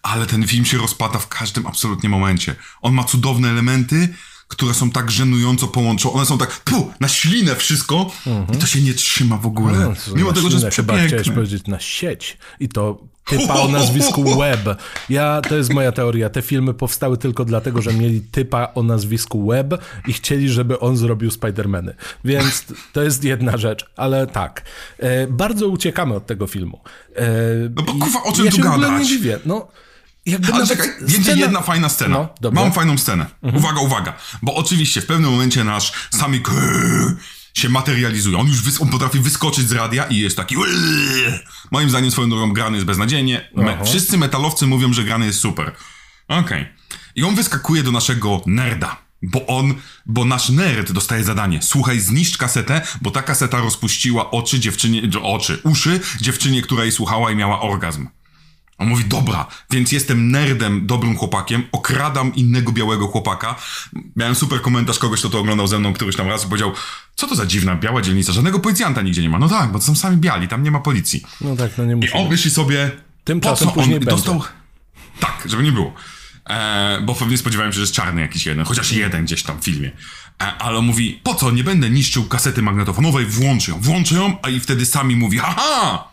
Ale 0.02 0.26
ten 0.26 0.46
film 0.46 0.64
się 0.64 0.78
rozpada 0.78 1.18
w 1.18 1.28
każdym 1.28 1.66
absolutnie 1.66 2.08
momencie. 2.08 2.56
On 2.82 2.94
ma 2.94 3.04
cudowne 3.04 3.50
elementy, 3.50 4.08
które 4.48 4.74
są 4.74 4.90
tak 4.90 5.10
żenująco 5.10 5.68
połączone. 5.68 6.14
One 6.14 6.26
są 6.26 6.38
tak, 6.38 6.50
pu, 6.60 6.92
na 7.00 7.08
ślinę 7.08 7.56
wszystko 7.56 8.10
i 8.54 8.56
to 8.56 8.66
się 8.66 8.80
nie 8.80 8.94
trzyma 8.94 9.36
w 9.36 9.46
ogóle. 9.46 9.72
Mhm. 9.78 9.96
No, 10.08 10.14
Mimo 10.16 10.32
tego, 10.32 10.50
że 10.50 10.56
jest 10.56 10.68
przepiękne. 10.68 11.34
powiedzieć 11.34 11.66
na 11.66 11.80
sieć 11.80 12.38
i 12.60 12.68
to 12.68 12.98
typa 13.30 13.54
o 13.54 13.68
nazwisku 13.68 14.24
Web. 14.40 14.60
Ja, 15.08 15.40
to 15.48 15.56
jest 15.56 15.72
moja 15.74 15.92
teoria. 15.92 16.30
Te 16.30 16.42
filmy 16.42 16.74
powstały 16.74 17.16
tylko 17.18 17.44
dlatego, 17.44 17.82
że 17.82 17.92
mieli 17.92 18.20
typa 18.20 18.68
o 18.74 18.82
nazwisku 18.82 19.46
Web 19.46 19.74
i 20.06 20.12
chcieli, 20.12 20.48
żeby 20.48 20.80
on 20.80 20.96
zrobił 20.96 21.30
Spidermany. 21.30 21.94
Więc 22.24 22.64
to 22.92 23.02
jest 23.02 23.24
jedna 23.24 23.56
rzecz, 23.56 23.90
ale 23.96 24.26
tak. 24.26 24.62
E, 24.98 25.26
bardzo 25.26 25.68
uciekamy 25.68 26.14
od 26.14 26.26
tego 26.26 26.46
filmu. 26.46 26.80
E, 27.16 27.22
No 27.76 27.82
bo 27.82 27.92
kurwa, 27.92 28.22
o 28.22 28.32
czym 28.32 28.44
ja 28.44 28.50
tu 28.50 28.60
gadać? 28.62 29.00
nie 29.00 29.06
dziwię. 29.06 29.38
No, 29.44 29.68
jakby 30.26 30.52
Ale 30.52 30.66
czekaj, 30.66 30.88
scena- 31.08 31.36
jedna 31.40 31.60
fajna 31.60 31.88
scena. 31.88 32.28
No. 32.42 32.50
Mam 32.50 32.72
fajną 32.72 32.98
scenę. 32.98 33.26
Uwaga, 33.56 33.80
uwaga. 33.80 34.12
Bo 34.42 34.54
oczywiście 34.54 35.00
w 35.00 35.06
pewnym 35.06 35.30
momencie 35.30 35.64
nasz 35.64 35.92
sami 36.10 36.40
się 37.54 37.68
materializuje. 37.68 38.38
On 38.38 38.46
już 38.48 38.62
wys- 38.62 38.82
on 38.82 38.88
potrafi 38.88 39.18
wyskoczyć 39.18 39.68
z 39.68 39.72
radia 39.72 40.04
i 40.04 40.16
jest 40.16 40.36
taki 40.36 40.56
moim 41.70 41.90
zdaniem 41.90 42.10
swoją 42.10 42.28
drogą 42.30 42.52
grany 42.52 42.76
jest 42.76 42.86
beznadziejnie. 42.86 43.50
Me- 43.56 43.84
wszyscy 43.84 44.18
metalowcy 44.18 44.66
mówią, 44.66 44.92
że 44.92 45.04
grany 45.04 45.26
jest 45.26 45.40
super. 45.40 45.72
Okej. 46.28 46.66
I 47.14 47.24
on 47.24 47.34
wyskakuje 47.34 47.82
do 47.82 47.92
naszego 47.92 48.42
nerda. 48.46 48.96
Bo 49.22 49.46
on, 49.46 49.74
bo 50.06 50.24
nasz 50.24 50.48
nerd 50.48 50.92
dostaje 50.92 51.24
zadanie. 51.24 51.60
Słuchaj, 51.62 52.00
zniszcz 52.00 52.36
kasetę, 52.38 52.80
bo 53.02 53.10
ta 53.10 53.22
kaseta 53.22 53.60
rozpuściła 53.60 54.30
oczy 54.30 54.60
dziewczynie, 54.60 55.02
oczy, 55.22 55.58
uszy 55.64 56.00
dziewczynie, 56.20 56.62
która 56.62 56.82
jej 56.82 56.92
słuchała 56.92 57.30
i 57.32 57.36
miała 57.36 57.60
orgazm. 57.60 58.06
On 58.80 58.88
mówi, 58.88 59.04
dobra, 59.04 59.46
więc 59.70 59.92
jestem 59.92 60.30
nerdem, 60.30 60.86
dobrym 60.86 61.16
chłopakiem, 61.16 61.62
okradam 61.72 62.34
innego 62.34 62.72
białego 62.72 63.06
chłopaka. 63.06 63.56
Miałem 64.16 64.34
super 64.34 64.62
komentarz 64.62 64.98
kogoś, 64.98 65.20
kto 65.20 65.30
to 65.30 65.38
oglądał 65.38 65.66
ze 65.66 65.78
mną 65.78 65.92
któryś 65.92 66.16
tam 66.16 66.28
raz 66.28 66.44
i 66.44 66.48
powiedział, 66.48 66.72
co 67.14 67.26
to 67.26 67.34
za 67.34 67.46
dziwna 67.46 67.76
biała 67.76 68.02
dzielnica, 68.02 68.32
żadnego 68.32 68.60
policjanta 68.60 69.02
nigdzie 69.02 69.22
nie 69.22 69.28
ma. 69.28 69.38
No 69.38 69.48
tak, 69.48 69.72
bo 69.72 69.78
to 69.78 69.84
są 69.84 69.96
sami 69.96 70.16
biali, 70.16 70.48
tam 70.48 70.62
nie 70.62 70.70
ma 70.70 70.80
policji. 70.80 71.22
No 71.40 71.56
tak, 71.56 71.78
no 71.78 71.84
nie 71.84 71.92
I 71.92 71.96
musi 71.96 72.12
on 72.12 72.28
myśli 72.28 72.50
sobie, 72.50 72.90
Tymczasem 73.24 73.68
po 73.68 73.74
co 73.74 73.80
później 73.80 73.98
on 73.98 74.04
będzie. 74.04 74.16
dostał... 74.16 74.42
Tak, 75.20 75.42
żeby 75.46 75.62
nie 75.62 75.72
było. 75.72 75.94
E, 76.50 77.00
bo 77.02 77.14
pewnie 77.14 77.38
spodziewałem 77.38 77.72
się, 77.72 77.76
że 77.76 77.80
jest 77.80 77.92
czarny 77.92 78.20
jakiś 78.20 78.46
jeden, 78.46 78.64
chociaż 78.64 78.92
jeden 78.92 79.24
gdzieś 79.24 79.42
tam 79.42 79.60
w 79.60 79.64
filmie. 79.64 79.90
E, 80.42 80.44
ale 80.58 80.78
on 80.78 80.86
mówi, 80.86 81.20
po 81.22 81.34
co, 81.34 81.50
nie 81.50 81.64
będę 81.64 81.90
niszczył 81.90 82.24
kasety 82.24 82.62
magnetofonowej, 82.62 83.26
włączę 83.26 83.72
ją, 83.72 83.80
włączę 83.80 84.14
ją, 84.14 84.36
a 84.42 84.48
i 84.48 84.60
wtedy 84.60 84.86
sami 84.86 85.16
mówi, 85.16 85.38
haha! 85.38 86.08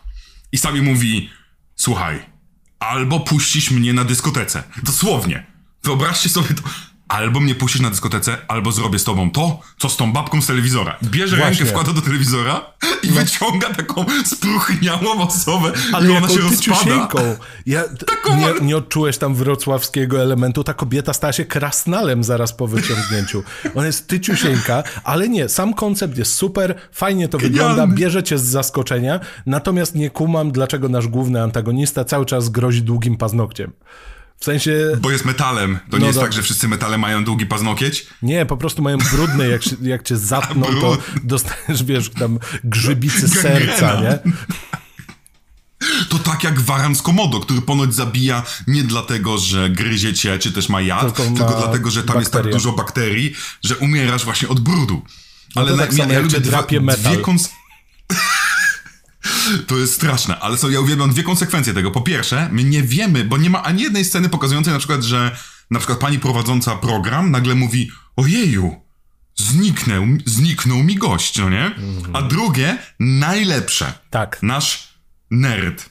I 0.52 0.58
sami 0.58 0.82
mówi, 0.82 1.30
słuchaj, 1.76 2.37
albo 2.78 3.20
puścisz 3.20 3.70
mnie 3.70 3.92
na 3.92 4.04
dyskotece. 4.04 4.62
Dosłownie. 4.82 5.46
Wyobraźcie 5.84 6.28
sobie 6.28 6.54
to. 6.54 6.62
Albo 7.08 7.40
mnie 7.40 7.54
puścisz 7.54 7.80
na 7.80 7.90
dyskotece, 7.90 8.36
albo 8.48 8.72
zrobię 8.72 8.98
z 8.98 9.04
tobą 9.04 9.30
to, 9.30 9.60
co 9.78 9.88
z 9.88 9.96
tą 9.96 10.12
babką 10.12 10.42
z 10.42 10.46
telewizora. 10.46 10.96
Bierze 11.02 11.36
Właśnie. 11.36 11.56
rękę, 11.56 11.70
wkłada 11.70 11.92
do 11.92 12.02
telewizora 12.02 12.60
i 13.02 13.08
no. 13.08 13.14
wyciąga 13.14 13.74
taką 13.74 14.04
spruchniałą 14.24 15.20
osobę 15.20 15.72
Ale 15.92 16.08
i 16.12 16.16
ona 16.16 16.28
się 16.28 16.38
rozpada. 16.38 17.08
Ja, 17.66 17.82
nie, 18.38 18.66
nie 18.66 18.76
odczułeś 18.76 19.18
tam 19.18 19.34
wrocławskiego 19.34 20.22
elementu, 20.22 20.64
ta 20.64 20.74
kobieta 20.74 21.12
stała 21.12 21.32
się 21.32 21.44
krasnalem 21.44 22.24
zaraz 22.24 22.52
po 22.52 22.66
wyciągnięciu. 22.66 23.42
Ona 23.74 23.86
jest 23.86 24.06
tyciusieńka, 24.06 24.82
ale 25.04 25.28
nie, 25.28 25.48
sam 25.48 25.74
koncept 25.74 26.18
jest 26.18 26.34
super, 26.34 26.74
fajnie 26.92 27.28
to 27.28 27.38
Genialny. 27.38 27.58
wygląda, 27.58 27.96
bierze 27.96 28.22
cię 28.22 28.38
z 28.38 28.42
zaskoczenia, 28.42 29.20
natomiast 29.46 29.94
nie 29.94 30.10
kumam, 30.10 30.52
dlaczego 30.52 30.88
nasz 30.88 31.08
główny 31.08 31.42
antagonista 31.42 32.04
cały 32.04 32.26
czas 32.26 32.48
grozi 32.48 32.82
długim 32.82 33.16
paznokciem. 33.16 33.72
W 34.40 34.44
sensie... 34.44 34.98
Bo 35.00 35.10
jest 35.10 35.24
metalem. 35.24 35.78
To 35.90 35.96
nie 35.96 36.00
no 36.00 36.06
jest 36.06 36.18
do... 36.18 36.22
tak, 36.22 36.32
że 36.32 36.42
wszyscy 36.42 36.68
metale 36.68 36.98
mają 36.98 37.24
długi 37.24 37.46
paznokieć? 37.46 38.06
Nie, 38.22 38.46
po 38.46 38.56
prostu 38.56 38.82
mają 38.82 38.98
brudne. 38.98 39.48
Jak, 39.48 39.62
jak 39.82 40.02
cię 40.02 40.16
zatną, 40.16 40.66
to 40.80 40.98
dostajesz, 41.24 41.84
wiesz, 41.84 42.10
tam 42.10 42.38
grzybicy 42.64 43.28
serca, 43.28 44.00
nie? 44.00 44.18
To 46.08 46.18
tak 46.18 46.44
jak 46.44 46.60
waran 46.60 46.96
z 46.96 47.02
Komodo, 47.02 47.40
który 47.40 47.62
ponoć 47.62 47.94
zabija 47.94 48.42
nie 48.66 48.82
dlatego, 48.82 49.38
że 49.38 49.70
gryzie 49.70 50.14
cię, 50.14 50.38
czy 50.38 50.52
też 50.52 50.68
ma 50.68 50.80
jad, 50.80 51.16
tylko, 51.16 51.22
tylko 51.22 51.54
dlatego, 51.58 51.90
że 51.90 52.02
tam 52.02 52.18
jest 52.18 52.32
tak 52.32 52.52
dużo 52.52 52.72
bakterii, 52.72 53.34
że 53.64 53.76
umierasz 53.76 54.24
właśnie 54.24 54.48
od 54.48 54.60
brudu. 54.60 55.02
No 55.56 55.62
Ale 55.62 55.70
no 55.70 55.76
tak 55.78 55.92
na, 55.92 56.04
ja, 56.04 56.12
ja 56.12 56.20
lubię 56.20 56.40
dwa, 56.40 56.62
dwie 56.98 57.16
kons... 57.16 57.50
To 59.66 59.78
jest 59.78 59.94
straszne, 59.94 60.38
ale 60.38 60.56
co, 60.56 60.70
ja 60.70 60.80
uwielbiam 60.80 61.10
dwie 61.10 61.22
konsekwencje 61.22 61.74
tego. 61.74 61.90
Po 61.90 62.00
pierwsze, 62.00 62.48
my 62.52 62.64
nie 62.64 62.82
wiemy, 62.82 63.24
bo 63.24 63.36
nie 63.38 63.50
ma 63.50 63.62
ani 63.62 63.82
jednej 63.82 64.04
sceny 64.04 64.28
pokazującej 64.28 64.72
na 64.72 64.78
przykład, 64.78 65.02
że 65.02 65.36
na 65.70 65.78
przykład 65.78 65.98
pani 65.98 66.18
prowadząca 66.18 66.76
program 66.76 67.30
nagle 67.30 67.54
mówi 67.54 67.90
ojeju, 68.16 68.80
zniknął, 69.36 70.06
zniknął 70.26 70.82
mi 70.82 70.94
gość, 70.94 71.38
no 71.38 71.50
nie? 71.50 71.70
A 72.12 72.22
drugie, 72.22 72.78
najlepsze. 73.00 73.92
Tak. 74.10 74.38
Nasz 74.42 74.88
nerd. 75.30 75.90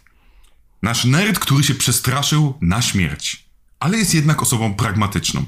Nasz 0.81 1.05
nerd, 1.05 1.39
który 1.39 1.63
się 1.63 1.75
przestraszył 1.75 2.57
na 2.61 2.81
śmierć, 2.81 3.45
ale 3.79 3.97
jest 3.97 4.13
jednak 4.13 4.41
osobą 4.41 4.73
pragmatyczną. 4.73 5.45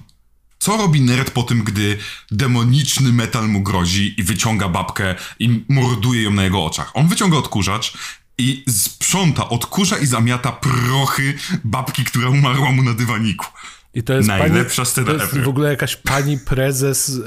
Co 0.60 0.78
robi 0.78 1.02
nerd 1.02 1.32
po 1.32 1.44
tym, 1.44 1.64
gdy 1.64 1.98
demoniczny 2.32 3.14
metal 3.14 3.48
mu 3.48 3.62
grozi 3.62 4.20
i 4.20 4.24
wyciąga 4.24 4.70
babkę 4.70 5.16
i 5.40 5.66
morduje 5.70 6.24
ją 6.24 6.32
na 6.32 6.44
jego 6.44 6.66
oczach? 6.66 6.92
On 6.94 7.08
wyciąga 7.08 7.38
odkurzacz 7.38 7.94
i 8.38 8.64
sprząta, 8.70 9.50
odkurza 9.50 9.98
i 9.98 10.06
zamiata 10.06 10.52
prochy 10.52 11.34
babki, 11.64 12.04
która 12.04 12.30
umarła 12.30 12.72
mu 12.72 12.84
na 12.84 12.94
dywaniku. 12.94 13.46
I 13.94 14.04
to 14.04 14.14
jest 14.14 14.28
Najlepsza 14.28 14.82
pani, 14.82 14.92
scena 14.92 15.08
To 15.08 15.14
jest 15.14 15.34
ever. 15.34 15.44
w 15.46 15.48
ogóle 15.48 15.70
jakaś 15.70 15.96
pani 15.96 16.38
prezes 16.38 17.10
y, 17.10 17.22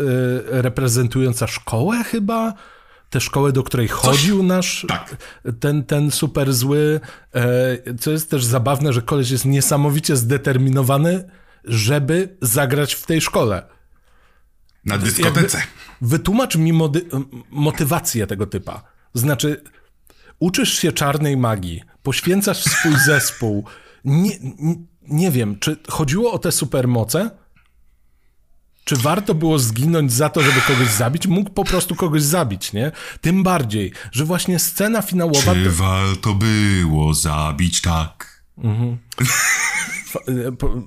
reprezentująca 0.48 1.46
szkołę 1.46 2.04
chyba? 2.04 2.54
Tę 3.10 3.20
szkołę, 3.20 3.52
do 3.52 3.62
której 3.62 3.88
chodził 3.88 4.38
Coś, 4.38 4.46
nasz 4.46 4.86
tak. 4.88 5.16
ten, 5.60 5.84
ten 5.84 6.10
super 6.10 6.52
zły. 6.54 7.00
E, 7.34 7.94
co 8.00 8.10
jest 8.10 8.30
też 8.30 8.44
zabawne, 8.44 8.92
że 8.92 9.02
koleś 9.02 9.30
jest 9.30 9.44
niesamowicie 9.44 10.16
zdeterminowany 10.16 11.24
żeby 11.64 12.36
zagrać 12.42 12.94
w 12.94 13.06
tej 13.06 13.20
szkole. 13.20 13.62
Na 14.84 14.98
dyskotece. 14.98 15.58
Jakby 15.58 15.72
wytłumacz 16.00 16.56
mi 16.56 16.72
motywację 17.50 18.26
tego 18.26 18.46
typa. 18.46 18.82
Znaczy, 19.14 19.62
uczysz 20.38 20.78
się 20.78 20.92
czarnej 20.92 21.36
magii, 21.36 21.82
poświęcasz 22.02 22.64
swój 22.64 22.96
zespół. 23.06 23.64
Nie, 24.04 24.38
nie, 25.02 25.30
wiem, 25.30 25.58
czy 25.58 25.76
chodziło 25.88 26.32
o 26.32 26.38
te 26.38 26.52
supermoce? 26.52 27.30
Czy 28.84 28.96
warto 28.96 29.34
było 29.34 29.58
zginąć 29.58 30.12
za 30.12 30.28
to, 30.28 30.42
żeby 30.42 30.60
kogoś 30.60 30.88
zabić? 30.88 31.26
Mógł 31.26 31.50
po 31.50 31.64
prostu 31.64 31.94
kogoś 31.94 32.22
zabić, 32.22 32.72
nie? 32.72 32.92
Tym 33.20 33.42
bardziej, 33.42 33.92
że 34.12 34.24
właśnie 34.24 34.58
scena 34.58 35.02
finałowa... 35.02 35.54
Czy 35.54 35.70
warto 35.70 36.34
było 36.34 37.14
zabić 37.14 37.80
tak? 37.80 38.42
Mhm. 38.58 38.98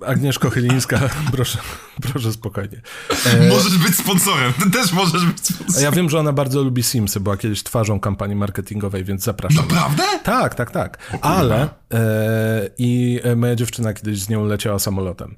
Agnieszko 0.05 0.49
Chylińska, 0.49 0.99
proszę, 1.35 1.59
proszę 2.01 2.33
spokojnie. 2.33 2.81
E... 3.25 3.49
Możesz 3.49 3.77
być 3.77 3.95
sponsorem, 3.95 4.53
ty 4.53 4.71
też 4.71 4.93
możesz 4.93 5.25
być 5.25 5.39
sponsorem. 5.39 5.83
Ja 5.83 5.91
wiem, 5.91 6.09
że 6.09 6.19
ona 6.19 6.33
bardzo 6.33 6.63
lubi 6.63 6.83
Simsy, 6.83 7.19
była 7.19 7.37
kiedyś 7.37 7.63
twarzą 7.63 7.99
kampanii 7.99 8.35
marketingowej, 8.35 9.03
więc 9.03 9.23
zapraszam. 9.23 9.67
Naprawdę? 9.67 10.03
Tak, 10.23 10.55
tak, 10.55 10.71
tak. 10.71 11.17
Ale 11.21 11.69
e, 11.93 12.69
i 12.77 13.19
moja 13.35 13.55
dziewczyna 13.55 13.93
kiedyś 13.93 14.19
z 14.19 14.29
nią 14.29 14.45
leciała 14.45 14.79
samolotem. 14.79 15.35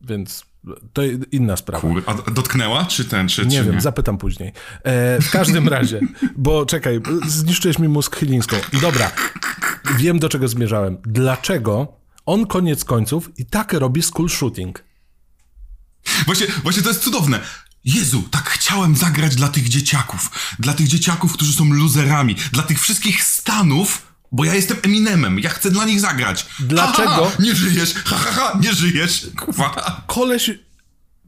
Więc 0.00 0.44
to 0.92 1.02
inna 1.32 1.56
sprawa. 1.56 1.80
Kur... 1.80 2.02
A 2.06 2.30
dotknęła, 2.30 2.84
czy 2.84 3.04
ten, 3.04 3.28
czy 3.28 3.46
Nie 3.46 3.58
czy 3.58 3.64
wiem, 3.64 3.74
nie? 3.74 3.80
zapytam 3.80 4.18
później. 4.18 4.52
E, 4.82 5.20
w 5.20 5.30
każdym 5.30 5.68
razie, 5.78 6.00
bo 6.36 6.66
czekaj, 6.66 7.00
zniszczyłeś 7.26 7.78
mi 7.78 7.88
mózg 7.88 8.16
chylińską. 8.16 8.56
Dobra, 8.82 9.10
wiem 9.98 10.18
do 10.18 10.28
czego 10.28 10.48
zmierzałem. 10.48 10.98
Dlaczego 11.06 11.97
on 12.28 12.46
koniec 12.46 12.84
końców 12.84 13.38
i 13.38 13.46
tak 13.46 13.72
robi 13.72 14.02
school 14.02 14.28
shooting. 14.28 14.84
Właśnie, 16.26 16.46
właśnie 16.62 16.82
to 16.82 16.88
jest 16.88 17.02
cudowne. 17.02 17.40
Jezu, 17.84 18.22
tak 18.30 18.50
chciałem 18.50 18.96
zagrać 18.96 19.36
dla 19.36 19.48
tych 19.48 19.68
dzieciaków. 19.68 20.30
Dla 20.58 20.74
tych 20.74 20.88
dzieciaków, 20.88 21.32
którzy 21.32 21.52
są 21.52 21.64
luzerami. 21.64 22.36
Dla 22.52 22.62
tych 22.62 22.80
wszystkich 22.80 23.24
stanów, 23.24 24.02
bo 24.32 24.44
ja 24.44 24.54
jestem 24.54 24.76
Eminemem. 24.82 25.38
Ja 25.38 25.50
chcę 25.50 25.70
dla 25.70 25.84
nich 25.84 26.00
zagrać. 26.00 26.46
Dlaczego? 26.60 27.10
Ha, 27.10 27.30
ha, 27.36 27.42
nie 27.42 27.54
żyjesz. 27.54 27.94
Ha, 27.94 28.16
ha, 28.16 28.32
ha, 28.32 28.58
nie 28.60 28.72
żyjesz. 28.72 29.26
Kuwa. 29.36 30.02
Koleś 30.06 30.50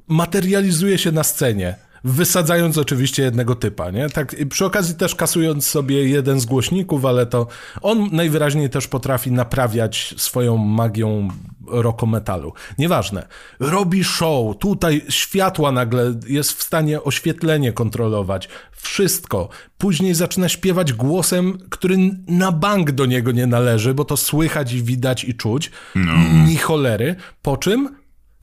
materializuje 0.09 0.98
się 0.98 1.12
na 1.12 1.24
scenie 1.24 1.76
wysadzając 2.05 2.78
oczywiście 2.78 3.22
jednego 3.22 3.55
typa, 3.55 3.90
nie? 3.90 4.11
Tak, 4.11 4.36
przy 4.51 4.64
okazji 4.64 4.94
też 4.94 5.14
kasując 5.14 5.66
sobie 5.66 6.09
jeden 6.09 6.40
z 6.40 6.46
głośników, 6.46 7.05
ale 7.05 7.26
to 7.26 7.46
on 7.82 8.09
najwyraźniej 8.12 8.70
też 8.70 8.88
potrafi 8.88 9.32
naprawiać 9.32 10.14
swoją 10.16 10.57
magią 10.57 11.28
rocko 11.66 12.07
metalu. 12.07 12.53
Nieważne. 12.78 13.26
Robi 13.61 14.05
show, 14.05 14.59
tutaj 14.59 15.05
światła 15.09 15.72
nagle 15.72 16.14
jest 16.26 16.53
w 16.53 16.62
stanie 16.62 17.03
oświetlenie 17.03 17.72
kontrolować. 17.72 18.48
Wszystko. 18.72 19.48
Później 19.78 20.14
zaczyna 20.14 20.48
śpiewać 20.48 20.92
głosem, 20.92 21.59
który 21.70 21.96
na 22.26 22.53
bank 22.53 22.90
do 22.90 23.07
niego 23.07 23.32
nie 23.32 23.46
należy, 23.46 23.94
bo 23.94 24.05
to 24.05 24.16
słychać 24.16 24.72
i 24.72 24.82
widać 24.82 25.24
i 25.24 25.34
czuć. 25.34 25.70
No. 25.94 26.12
Ni 26.46 26.57
cholery. 26.57 27.16
Po 27.42 27.57
czym 27.57 27.99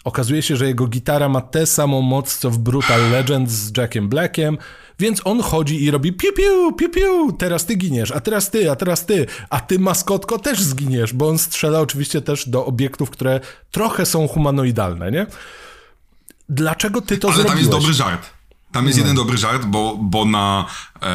Okazuje 0.07 0.41
się, 0.41 0.55
że 0.55 0.67
jego 0.67 0.87
gitara 0.87 1.29
ma 1.29 1.41
tę 1.41 1.65
samą 1.65 2.01
moc, 2.01 2.37
co 2.37 2.51
w 2.51 2.57
Brutal 2.57 3.09
Legend 3.09 3.51
z 3.51 3.77
Jackiem 3.77 4.09
Blackiem, 4.09 4.57
więc 4.99 5.21
on 5.23 5.41
chodzi 5.41 5.83
i 5.83 5.91
robi 5.91 6.13
piu 6.13 6.33
piu, 6.33 6.73
piu 6.73 6.89
piu, 6.89 7.31
teraz 7.31 7.65
ty 7.65 7.75
giniesz, 7.75 8.11
a 8.11 8.19
teraz 8.19 8.51
ty, 8.51 8.71
a 8.71 8.75
teraz 8.75 9.05
ty, 9.05 9.25
a 9.49 9.59
ty 9.59 9.79
maskotko 9.79 10.39
też 10.39 10.61
zginiesz, 10.61 11.13
bo 11.13 11.27
on 11.29 11.37
strzela 11.37 11.79
oczywiście 11.79 12.21
też 12.21 12.49
do 12.49 12.65
obiektów, 12.65 13.09
które 13.09 13.39
trochę 13.71 14.05
są 14.05 14.27
humanoidalne, 14.27 15.11
nie? 15.11 15.25
Dlaczego 16.49 17.01
ty 17.01 17.17
to 17.17 17.27
Ale 17.27 17.35
zrobiłeś? 17.35 17.51
tam 17.51 17.59
jest 17.59 17.71
dobry 17.71 17.93
żart. 17.93 18.29
Tam 18.71 18.85
jest 18.85 18.97
no. 18.97 19.03
jeden 19.03 19.15
dobry 19.15 19.37
żart, 19.37 19.65
bo, 19.65 19.97
bo 20.01 20.25
na 20.25 20.65
e, 21.01 21.07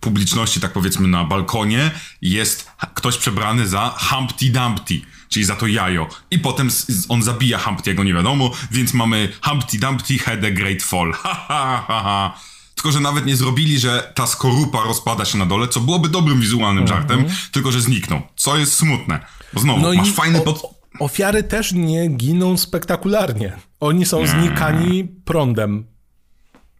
publiczności, 0.00 0.60
tak 0.60 0.72
powiedzmy 0.72 1.08
na 1.08 1.24
balkonie, 1.24 1.90
jest 2.22 2.70
ktoś 2.94 3.16
przebrany 3.16 3.68
za 3.68 3.94
Humpty 3.98 4.50
Dumpty 4.50 5.00
czyli 5.28 5.44
za 5.44 5.56
to 5.56 5.66
jajo. 5.66 6.08
I 6.30 6.38
potem 6.38 6.68
on 7.08 7.22
zabija 7.22 7.58
Humpty'ego, 7.58 8.04
nie 8.04 8.14
wiadomo, 8.14 8.50
więc 8.70 8.94
mamy 8.94 9.32
Humpty 9.42 9.78
Dumpty 9.78 10.18
had 10.18 10.44
a 10.44 10.50
great 10.50 10.82
fall. 10.82 11.12
Ha, 11.22 11.34
ha, 11.48 11.84
ha, 11.88 12.02
ha. 12.02 12.40
Tylko, 12.74 12.92
że 12.92 13.00
nawet 13.00 13.26
nie 13.26 13.36
zrobili, 13.36 13.78
że 13.78 14.12
ta 14.14 14.26
skorupa 14.26 14.84
rozpada 14.84 15.24
się 15.24 15.38
na 15.38 15.46
dole, 15.46 15.68
co 15.68 15.80
byłoby 15.80 16.08
dobrym 16.08 16.40
wizualnym 16.40 16.82
mhm. 16.82 17.00
żartem, 17.00 17.24
tylko, 17.52 17.72
że 17.72 17.80
zniknął. 17.80 18.22
Co 18.36 18.56
jest 18.56 18.74
smutne. 18.74 19.20
Bo 19.52 19.60
znowu, 19.60 19.80
no 19.80 19.94
masz 19.94 20.12
fajny 20.12 20.40
pod... 20.40 20.62
Ofiary 20.98 21.42
też 21.42 21.72
nie 21.72 22.08
giną 22.08 22.56
spektakularnie. 22.56 23.56
Oni 23.80 24.06
są 24.06 24.20
nie. 24.20 24.28
znikani 24.28 25.04
prądem. 25.04 25.86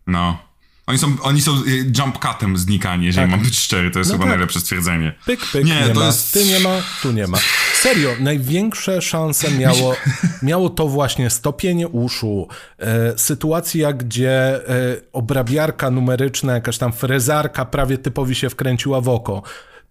No. 0.07 0.46
Oni 0.87 0.99
są, 0.99 1.17
oni 1.23 1.41
są 1.41 1.53
y, 1.67 1.93
jump 1.99 2.19
cutem 2.19 2.57
znikani, 2.57 3.07
jeżeli 3.07 3.25
tak. 3.25 3.31
mam 3.31 3.47
być 3.47 3.59
szczery, 3.59 3.91
to 3.91 3.99
jest 3.99 4.11
no 4.11 4.15
chyba 4.15 4.25
tak. 4.25 4.31
najlepsze 4.31 4.61
stwierdzenie. 4.61 5.15
Pyk, 5.27 5.41
pyk, 5.53 5.65
nie, 5.65 5.81
nie 5.81 5.89
to 5.89 6.01
ma. 6.01 6.07
Jest... 6.07 6.33
Ty 6.33 6.45
nie 6.45 6.61
ma, 6.61 6.83
tu 7.03 7.13
nie 7.13 7.27
ma. 7.27 7.39
Serio, 7.75 8.11
największe 8.21 9.03
szanse 9.03 9.51
miało, 9.51 9.97
miało 10.43 10.71
to 10.71 10.89
właśnie 10.89 11.31
stopienie 11.31 11.89
uszu, 11.89 12.49
e, 12.79 13.19
sytuacja, 13.19 13.93
gdzie 13.93 14.31
e, 14.69 14.97
obrabiarka 15.13 15.91
numeryczna, 15.91 16.55
jakaś 16.55 16.79
tam 16.79 16.93
frezarka 16.93 17.65
prawie 17.65 17.99
typowi 17.99 18.35
się 18.35 18.51
wkręciła 18.51 19.01
w 19.01 19.09
oko. 19.09 19.43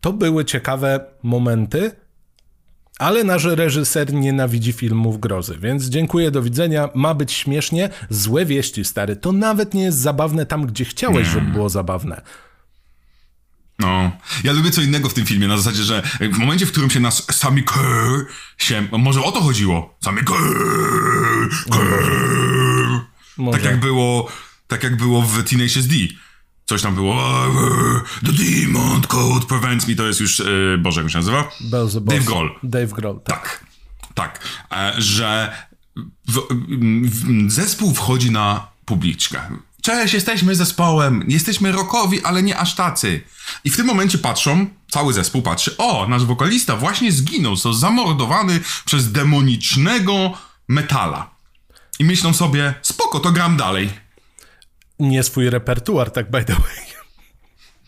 To 0.01 0.13
były 0.13 0.45
ciekawe 0.45 0.99
momenty, 1.23 1.91
ale 2.99 3.23
nasz 3.23 3.43
reżyser 3.43 4.13
nienawidzi 4.13 4.73
filmów 4.73 5.19
grozy, 5.19 5.57
więc 5.61 5.85
dziękuję, 5.85 6.31
do 6.31 6.41
widzenia. 6.41 6.89
Ma 6.95 7.13
być 7.13 7.33
śmiesznie. 7.33 7.89
Złe 8.09 8.45
wieści, 8.45 8.85
stary. 8.85 9.15
To 9.15 9.31
nawet 9.31 9.73
nie 9.73 9.83
jest 9.83 9.97
zabawne 9.97 10.45
tam, 10.45 10.65
gdzie 10.65 10.85
chciałeś, 10.85 11.27
żeby 11.27 11.51
było 11.51 11.69
zabawne. 11.69 12.21
No, 13.79 14.11
ja 14.43 14.53
lubię 14.53 14.71
co 14.71 14.81
innego 14.81 15.09
w 15.09 15.13
tym 15.13 15.25
filmie, 15.25 15.47
na 15.47 15.57
zasadzie, 15.57 15.83
że 15.83 16.03
w 16.31 16.37
momencie, 16.37 16.65
w 16.65 16.71
którym 16.71 16.89
się 16.89 16.99
nas 16.99 17.25
sami 17.31 17.63
Kerr 17.63 18.25
się, 18.57 18.87
może 18.91 19.23
o 19.23 19.31
to 19.31 19.41
chodziło, 19.41 19.97
sami 20.03 20.21
Kerr, 20.23 21.49
Kerr. 21.71 23.01
Tak 23.51 23.63
jak 23.63 23.79
było, 23.79 24.31
tak 24.67 24.83
jak 24.83 24.97
było 24.97 25.21
w 25.21 25.43
Teenage 25.43 25.79
SD. 25.79 25.95
Coś 26.65 26.81
tam 26.81 26.95
było. 26.95 27.23
The 28.25 28.31
Demon 28.31 29.01
Code 29.01 29.45
Prevents 29.45 29.87
Me. 29.87 29.95
To 29.95 30.07
jest 30.07 30.19
już. 30.19 30.39
Yy, 30.39 30.77
Boże, 30.77 31.01
jak 31.01 31.11
się 31.11 31.17
nazywa? 31.17 31.49
Dave 32.01 32.23
Grohl. 32.23 32.49
Dave 32.63 32.87
Grohl. 32.87 33.19
Tak. 33.23 33.65
Tak. 34.13 34.39
tak. 34.39 34.39
E, 34.71 34.93
że 35.01 35.53
w, 36.27 36.41
w, 37.09 37.51
zespół 37.51 37.93
wchodzi 37.93 38.31
na 38.31 38.67
publiczkę. 38.85 39.41
Cześć, 39.81 40.13
jesteśmy 40.13 40.55
zespołem, 40.55 41.23
jesteśmy 41.27 41.71
rockowi, 41.71 42.23
ale 42.23 42.43
nie 42.43 42.57
aż 42.57 42.75
tacy. 42.75 43.21
I 43.63 43.69
w 43.69 43.75
tym 43.77 43.85
momencie 43.85 44.17
patrzą, 44.17 44.67
cały 44.91 45.13
zespół 45.13 45.41
patrzy, 45.41 45.77
o, 45.77 46.07
nasz 46.07 46.25
wokalista 46.25 46.75
właśnie 46.75 47.11
zginął, 47.11 47.55
został 47.55 47.73
zamordowany 47.73 48.59
przez 48.85 49.11
demonicznego 49.11 50.37
metala. 50.67 51.29
I 51.99 52.05
myślą 52.05 52.33
sobie, 52.33 52.73
spoko, 52.81 53.19
to 53.19 53.31
gram 53.31 53.57
dalej. 53.57 54.04
Nie 54.99 55.23
swój 55.23 55.49
repertuar, 55.49 56.11
tak 56.11 56.31
by 56.31 56.43
the 56.43 56.53
way. 56.53 56.85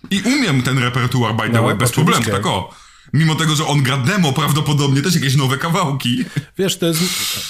I 0.09 0.21
umiem 0.21 0.63
ten 0.63 0.77
repertuar, 0.77 1.35
by 1.35 1.49
the 1.49 1.59
no, 1.59 1.63
way, 1.63 1.75
bez 1.75 1.91
problemu, 1.91 2.25
tak 2.25 2.45
o. 2.45 2.69
Mimo 3.13 3.35
tego, 3.35 3.55
że 3.55 3.65
on 3.65 3.83
gra 3.83 3.97
demo, 3.97 4.33
prawdopodobnie 4.33 5.01
też 5.01 5.15
jakieś 5.15 5.35
nowe 5.35 5.57
kawałki. 5.57 6.25
Wiesz, 6.57 6.77
to 6.77 6.85
jest 6.85 7.01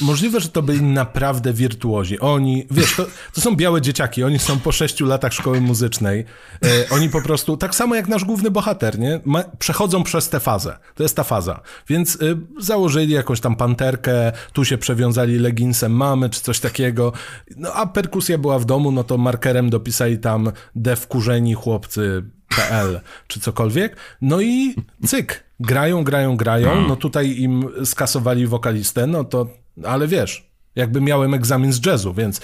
możliwe, 0.02 0.40
że 0.40 0.50
to 0.50 0.62
byli 0.62 0.82
naprawdę 0.82 1.54
wirtuozi. 1.54 2.20
Oni, 2.20 2.68
wiesz, 2.72 2.96
to, 2.96 3.06
to 3.34 3.42
są 3.42 3.56
białe 3.56 3.82
dzieciaki, 3.82 4.24
oni 4.24 4.40
są 4.40 4.60
po 4.60 4.72
sześciu 4.72 5.06
latach 5.06 5.34
szkoły 5.34 5.62
muzycznej. 5.62 6.26
E, 6.66 6.90
oni 6.90 7.10
po 7.10 7.22
prostu, 7.22 7.58
tak 7.58 7.76
samo 7.76 7.96
jak 7.96 8.08
nasz 8.08 8.26
główny 8.26 8.52
bohater, 8.52 9.00
nie? 9.00 9.20
Ma, 9.26 9.44
przechodzą 9.60 10.04
przez 10.04 10.30
tę 10.30 10.40
fazę. 10.40 10.78
To 10.96 11.04
jest 11.04 11.16
ta 11.16 11.24
faza. 11.24 11.62
Więc 11.88 12.16
e, 12.16 12.20
założyli 12.60 13.14
jakąś 13.14 13.40
tam 13.40 13.56
panterkę, 13.56 14.32
tu 14.54 14.66
się 14.66 14.78
przewiązali 14.78 15.40
leginsem 15.40 15.92
mamy, 15.92 16.30
czy 16.30 16.42
coś 16.42 16.60
takiego. 16.60 17.14
No 17.56 17.74
a 17.74 17.86
perkusja 17.86 18.38
była 18.38 18.60
w 18.60 18.66
domu, 18.66 18.92
no 18.92 19.04
to 19.04 19.18
markerem 19.18 19.70
dopisali 19.70 20.18
tam 20.18 20.52
dev 20.76 21.08
kurzeni 21.08 21.54
chłopcy 21.54 22.24
PL 22.48 23.02
czy 23.28 23.40
cokolwiek. 23.40 23.96
No 24.22 24.42
i 24.42 24.76
cyk, 25.06 25.44
grają, 25.60 26.04
grają, 26.04 26.38
grają. 26.38 26.82
No. 26.82 26.88
no 26.88 26.96
tutaj 26.96 27.38
im 27.38 27.70
skasowali 27.86 28.48
wokalistę, 28.48 29.08
no 29.08 29.24
to, 29.24 29.48
ale 29.86 30.08
wiesz, 30.08 30.48
jakby 30.76 31.02
miałem 31.02 31.34
egzamin 31.34 31.74
z 31.74 31.86
jazzu, 31.86 32.14
więc 32.14 32.42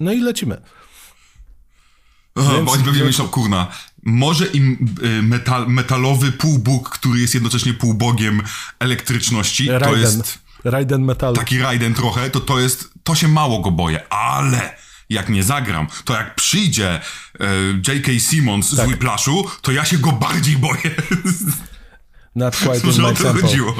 no 0.00 0.12
i 0.12 0.20
lecimy. 0.20 0.62
Więc, 2.36 2.64
bo 2.64 2.72
oni 2.72 2.84
pewnie 2.84 3.04
myślą, 3.04 3.28
kurna, 3.28 3.66
może 4.02 4.46
im 4.46 4.94
y, 5.02 5.22
metal, 5.22 5.68
metalowy 5.68 6.32
półbóg, 6.32 6.90
który 6.90 7.20
jest 7.20 7.34
jednocześnie 7.34 7.74
półbogiem 7.74 8.42
elektryczności, 8.78 9.68
Raiden, 9.68 9.90
to 9.90 9.96
jest... 9.96 10.38
Raiden 10.64 11.04
metal. 11.04 11.34
Taki 11.34 11.58
Raiden 11.58 11.94
trochę, 11.94 12.30
to 12.30 12.40
to 12.40 12.60
jest, 12.60 12.90
to 13.04 13.14
się 13.14 13.28
mało 13.28 13.60
go 13.60 13.70
boję, 13.70 14.08
ale 14.08 14.76
jak 15.12 15.28
nie 15.28 15.42
zagram, 15.42 15.86
to 16.04 16.14
jak 16.14 16.34
przyjdzie 16.34 17.00
e, 17.40 17.46
J.K. 17.88 18.12
Simmons 18.20 18.76
tak. 18.76 18.86
z 18.86 18.88
Whiplashu, 18.88 19.46
to 19.62 19.72
ja 19.72 19.84
się 19.84 19.98
go 19.98 20.12
bardziej 20.12 20.56
boję. 20.56 20.90
Not 22.34 22.56
quite 22.56 22.80
to 23.14 23.34
chodziło. 23.34 23.74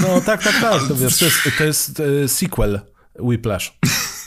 No 0.00 0.20
tak, 0.20 0.42
tak, 0.42 0.60
tak, 0.60 0.88
to 0.88 0.94
wiesz, 0.94 1.18
to 1.18 1.24
jest, 1.24 1.38
to 1.58 1.64
jest 1.64 2.00
e, 2.24 2.28
sequel 2.28 2.80
Whiplash. 3.18 3.72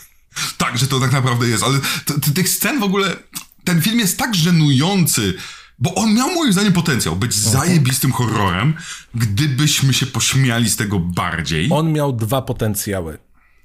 tak, 0.58 0.78
że 0.78 0.88
to 0.88 1.00
tak 1.00 1.12
naprawdę 1.12 1.48
jest, 1.48 1.64
ale 1.64 1.80
tych 2.36 2.50
scen 2.50 2.80
w 2.80 2.84
ogóle, 2.84 3.16
ten 3.64 3.82
film 3.82 4.00
jest 4.00 4.18
tak 4.18 4.36
żenujący, 4.36 5.34
bo 5.80 5.96
on 5.96 6.14
miał 6.14 6.32
moim 6.32 6.54
zdaniem 6.54 6.74
potencjał 6.74 7.16
być 7.16 7.32
okay. 7.32 7.52
zajebistym 7.52 8.12
horrorem, 8.12 8.74
gdybyśmy 9.16 9.94
się 9.94 10.06
pośmiali 10.06 10.70
z 10.70 10.76
tego 10.76 11.00
bardziej. 11.00 11.70
On 11.72 11.94
miał 11.94 12.14
dwa 12.14 12.42
potencjały 12.42 13.18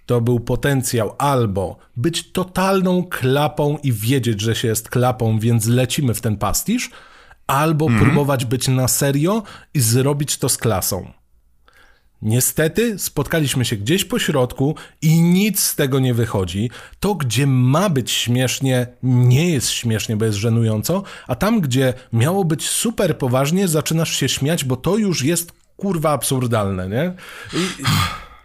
to 0.07 0.21
był 0.21 0.41
potencjał 0.41 1.15
albo 1.19 1.77
być 1.97 2.33
totalną 2.33 3.05
klapą 3.05 3.79
i 3.83 3.93
wiedzieć, 3.93 4.41
że 4.41 4.55
się 4.55 4.69
jest 4.69 4.89
klapą, 4.89 5.39
więc 5.39 5.67
lecimy 5.67 6.15
w 6.15 6.21
ten 6.21 6.37
pastisz, 6.37 6.91
albo 7.47 7.87
mm. 7.87 8.01
próbować 8.01 8.45
być 8.45 8.69
na 8.69 8.89
serio 8.89 9.43
i 9.75 9.81
zrobić 9.81 10.37
to 10.37 10.49
z 10.49 10.57
klasą. 10.57 11.13
Niestety 12.23 12.99
spotkaliśmy 12.99 13.65
się 13.65 13.77
gdzieś 13.77 14.05
po 14.05 14.19
środku 14.19 14.75
i 15.03 15.21
nic 15.21 15.61
z 15.61 15.77
tego 15.77 16.01
nie 16.01 16.15
wychodzi. 16.15 16.71
To, 17.01 17.15
gdzie 17.15 17.47
ma 17.47 17.89
być 17.89 18.11
śmiesznie, 18.11 18.87
nie 19.03 19.51
jest 19.51 19.71
śmiesznie, 19.71 20.17
bo 20.17 20.25
jest 20.25 20.39
żenująco, 20.39 21.03
a 21.27 21.35
tam, 21.35 21.61
gdzie 21.61 21.95
miało 22.13 22.45
być 22.45 22.69
super 22.69 23.19
poważnie, 23.19 23.69
zaczynasz 23.69 24.11
się 24.17 24.29
śmiać, 24.29 24.65
bo 24.65 24.77
to 24.77 24.97
już 24.97 25.25
jest 25.25 25.53
kurwa 25.77 26.11
absurdalne, 26.11 26.89
nie? 26.89 27.13
I... 27.61 27.83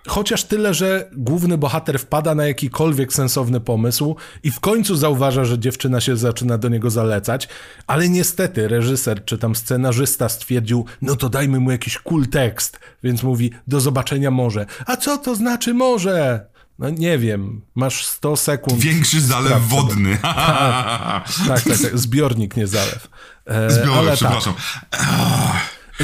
Chociaż 0.08 0.44
tyle, 0.44 0.74
że 0.74 1.10
główny 1.14 1.58
bohater 1.58 2.00
wpada 2.00 2.36
na 2.36 2.46
jakikolwiek 2.48 3.14
sensowny 3.14 3.60
pomysł 3.60 4.16
i 4.44 4.52
w 4.52 4.60
końcu 4.60 4.96
zauważa, 4.96 5.46
że 5.46 5.60
dziewczyna 5.60 6.02
się 6.02 6.18
zaczyna 6.18 6.58
do 6.58 6.70
niego 6.70 6.90
zalecać, 6.90 7.48
ale 7.88 8.10
niestety 8.10 8.68
reżyser 8.68 9.26
czy 9.26 9.38
tam 9.38 9.56
scenarzysta 9.56 10.30
stwierdził, 10.30 10.86
no 11.02 11.16
to 11.16 11.30
dajmy 11.30 11.60
mu 11.60 11.72
jakiś 11.72 11.98
cool 11.98 12.28
tekst, 12.28 12.80
więc 13.04 13.24
mówi, 13.24 13.52
do 13.68 13.80
zobaczenia 13.82 14.32
może. 14.32 14.66
A 14.86 14.98
co 14.98 15.18
to 15.18 15.36
znaczy 15.36 15.74
może? 15.74 16.46
No 16.80 16.90
nie 16.90 17.18
wiem, 17.18 17.62
masz 17.76 18.06
100 18.06 18.36
sekund. 18.36 18.80
Większy 18.80 19.22
zalew 19.22 19.68
wodny. 19.68 20.18
tak, 20.22 21.26
tak, 21.48 21.64
tak, 21.64 21.64
tak, 21.64 21.98
zbiornik, 22.00 22.58
nie 22.58 22.68
zalew. 22.68 23.08
E, 23.46 23.70
Zbiornik, 23.72 24.14
przepraszam. 24.14 24.54
Tak. 24.90 25.06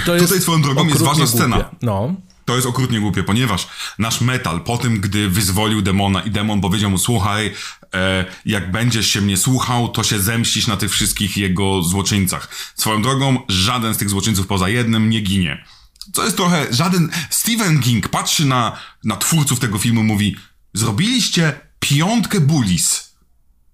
To 0.05 0.13
jest 0.15 0.25
Tutaj 0.27 0.41
swoją 0.41 0.61
drogą 0.61 0.87
jest 0.87 1.01
ważna 1.01 1.25
głupie. 1.25 1.27
scena. 1.37 1.69
No. 1.81 2.15
To 2.45 2.55
jest 2.55 2.67
okrutnie 2.67 2.99
głupie, 2.99 3.23
ponieważ 3.23 3.67
nasz 3.99 4.21
metal 4.21 4.61
po 4.61 4.77
tym, 4.77 5.01
gdy 5.01 5.29
wyzwolił 5.29 5.81
demona 5.81 6.21
i 6.21 6.31
demon 6.31 6.61
powiedział 6.61 6.91
mu, 6.91 6.97
słuchaj, 6.97 7.53
e, 7.93 8.25
jak 8.45 8.71
będziesz 8.71 9.07
się 9.07 9.21
mnie 9.21 9.37
słuchał, 9.37 9.89
to 9.89 10.03
się 10.03 10.19
zemścisz 10.19 10.67
na 10.67 10.77
tych 10.77 10.91
wszystkich 10.91 11.37
jego 11.37 11.83
złoczyńcach. 11.83 12.49
Swoją 12.75 13.01
drogą, 13.01 13.39
żaden 13.47 13.93
z 13.93 13.97
tych 13.97 14.09
złoczyńców 14.09 14.47
poza 14.47 14.69
jednym 14.69 15.09
nie 15.09 15.21
ginie. 15.21 15.65
Co 16.13 16.23
jest 16.23 16.37
trochę, 16.37 16.67
żaden, 16.73 17.09
Stephen 17.29 17.79
King 17.79 18.07
patrzy 18.07 18.45
na, 18.45 18.77
na 19.03 19.17
twórców 19.17 19.59
tego 19.59 19.77
filmu, 19.77 20.03
mówi, 20.03 20.35
zrobiliście 20.73 21.59
piątkę 21.79 22.39
bulis 22.39 23.15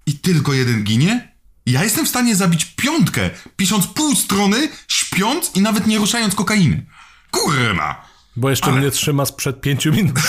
i 0.06 0.14
tylko 0.20 0.54
jeden 0.54 0.84
ginie? 0.84 1.38
Ja 1.66 1.84
jestem 1.84 2.06
w 2.06 2.10
stanie 2.10 2.36
zabić 2.36 2.66
piątkę, 2.66 3.30
pisząc 3.56 3.88
pół 3.88 4.16
strony, 4.16 4.70
śpiąc 4.88 5.52
i 5.56 5.62
nawet 5.62 5.88
nie 5.88 5.98
ruszając 5.98 6.36
kokainy. 6.36 6.86
Kurna! 7.32 7.96
Bo 8.38 8.50
jeszcze 8.50 8.66
ale... 8.66 8.80
mnie 8.80 8.92
trzyma 8.92 9.26
sprzed 9.26 9.62
pięciu 9.62 9.92
minut. 9.92 10.16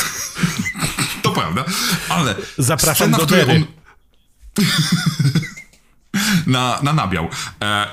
To 1.22 1.30
prawda, 1.30 1.64
ale... 2.08 2.34
Zapraszam 2.58 3.08
scena, 3.08 3.18
do 3.18 3.26
Dery. 3.26 3.52
On... 3.52 3.64
na, 6.54 6.78
na 6.82 6.92
nabiał. 6.92 7.28
E... 7.62 7.86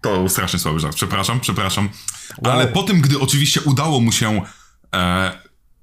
To 0.00 0.28
strasznie 0.28 0.58
słaby 0.58 0.80
żart, 0.80 0.96
przepraszam, 0.96 1.40
przepraszam. 1.40 1.88
Wow. 2.38 2.52
Ale 2.52 2.68
po 2.68 2.82
tym, 2.82 3.00
gdy 3.00 3.20
oczywiście 3.20 3.60
udało 3.60 4.00
mu 4.00 4.12
się 4.12 4.42
e, 4.94 5.32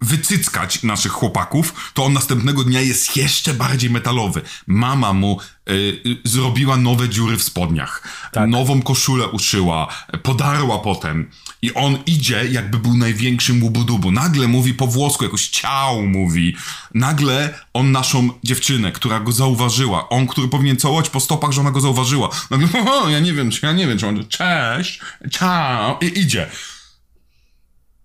wycyckać 0.01 0.83
naszych 0.83 1.11
chłopaków, 1.11 1.91
to 1.93 2.05
on 2.05 2.13
następnego 2.13 2.63
dnia 2.63 2.81
jest 2.81 3.17
jeszcze 3.17 3.53
bardziej 3.53 3.89
metalowy. 3.89 4.41
Mama 4.67 5.13
mu 5.13 5.39
y, 5.69 5.73
y, 5.73 6.17
zrobiła 6.23 6.77
nowe 6.77 7.09
dziury 7.09 7.37
w 7.37 7.43
spodniach, 7.43 8.03
tak. 8.31 8.49
nową 8.49 8.81
koszulę 8.81 9.27
uszyła, 9.27 9.87
podarła 10.23 10.79
potem. 10.79 11.29
I 11.61 11.73
on 11.73 11.97
idzie, 12.05 12.45
jakby 12.51 12.77
był 12.77 12.97
największym 12.97 13.63
łubudubu. 13.63 14.11
Nagle 14.11 14.47
mówi 14.47 14.73
po 14.73 14.87
włosku, 14.87 15.23
jakoś 15.23 15.47
ciał 15.47 16.01
mówi. 16.01 16.55
Nagle 16.93 17.59
on 17.73 17.91
naszą 17.91 18.29
dziewczynę, 18.43 18.91
która 18.91 19.19
go 19.19 19.31
zauważyła, 19.31 20.09
on, 20.09 20.27
który 20.27 20.47
powinien 20.47 20.77
całować 20.77 21.09
po 21.09 21.19
stopach, 21.19 21.51
że 21.51 21.61
ona 21.61 21.71
go 21.71 21.81
zauważyła. 21.81 22.29
Nagle, 22.49 22.67
ja 23.13 23.19
nie 23.19 23.33
wiem, 23.33 23.49
ja 23.63 23.71
nie 23.71 23.87
wiem, 23.87 23.97
czy 23.97 24.07
on, 24.07 24.27
cześć, 24.27 24.99
ciao, 25.31 25.99
i 26.01 26.19
idzie 26.19 26.49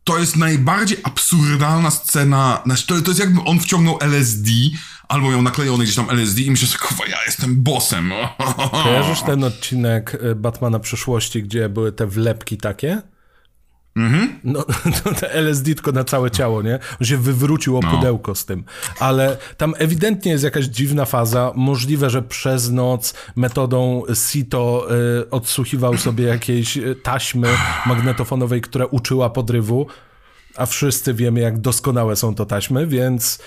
to 0.04 0.18
jest 0.18 0.36
najbardziej 0.36 0.98
absurdalna 1.02 1.90
scena. 1.90 2.62
To, 2.86 3.00
to 3.00 3.10
jest 3.10 3.20
jakby 3.20 3.40
on 3.40 3.60
wciągnął 3.60 3.98
LSD, 4.00 4.50
albo 5.08 5.30
miał 5.30 5.42
naklejony 5.42 5.84
gdzieś 5.84 5.96
tam 5.96 6.10
LSD 6.10 6.42
i 6.42 6.50
myślę, 6.50 6.68
że 6.68 6.78
kurwa, 6.78 7.06
ja 7.06 7.16
jestem 7.26 7.62
bossem. 7.62 8.12
Kojarzysz 8.84 9.22
ten 9.22 9.44
odcinek 9.44 10.14
y, 10.14 10.34
Batmana 10.34 10.78
przyszłości, 10.78 11.42
gdzie 11.42 11.68
były 11.68 11.92
te 11.92 12.06
wlepki 12.06 12.56
takie? 12.56 13.02
Mhm. 13.96 14.40
No, 14.44 14.64
to 15.04 15.14
te 15.14 15.32
LSD 15.32 15.74
tylko 15.74 15.92
na 15.92 16.04
całe 16.04 16.30
ciało, 16.30 16.62
nie? 16.62 16.78
On 17.00 17.06
się 17.06 17.16
wywrócił 17.16 17.78
o 17.78 17.80
no. 17.80 17.90
pudełko 17.90 18.34
z 18.34 18.44
tym. 18.44 18.64
Ale 18.98 19.36
tam 19.56 19.74
ewidentnie 19.78 20.32
jest 20.32 20.44
jakaś 20.44 20.64
dziwna 20.64 21.04
faza. 21.04 21.52
Możliwe, 21.54 22.10
że 22.10 22.22
przez 22.22 22.70
noc 22.70 23.14
metodą 23.36 24.02
Sito 24.14 24.86
y, 25.20 25.30
odsłuchiwał 25.30 25.96
sobie 25.96 26.24
jakieś 26.24 26.76
y, 26.76 26.96
taśmy 27.02 27.48
magnetofonowej, 27.86 28.60
które 28.60 28.86
uczyła 28.86 29.30
podrywu. 29.30 29.86
A 30.56 30.66
wszyscy 30.66 31.14
wiemy, 31.14 31.40
jak 31.40 31.58
doskonałe 31.58 32.16
są 32.16 32.34
to 32.34 32.46
taśmy, 32.46 32.86
więc 32.86 33.38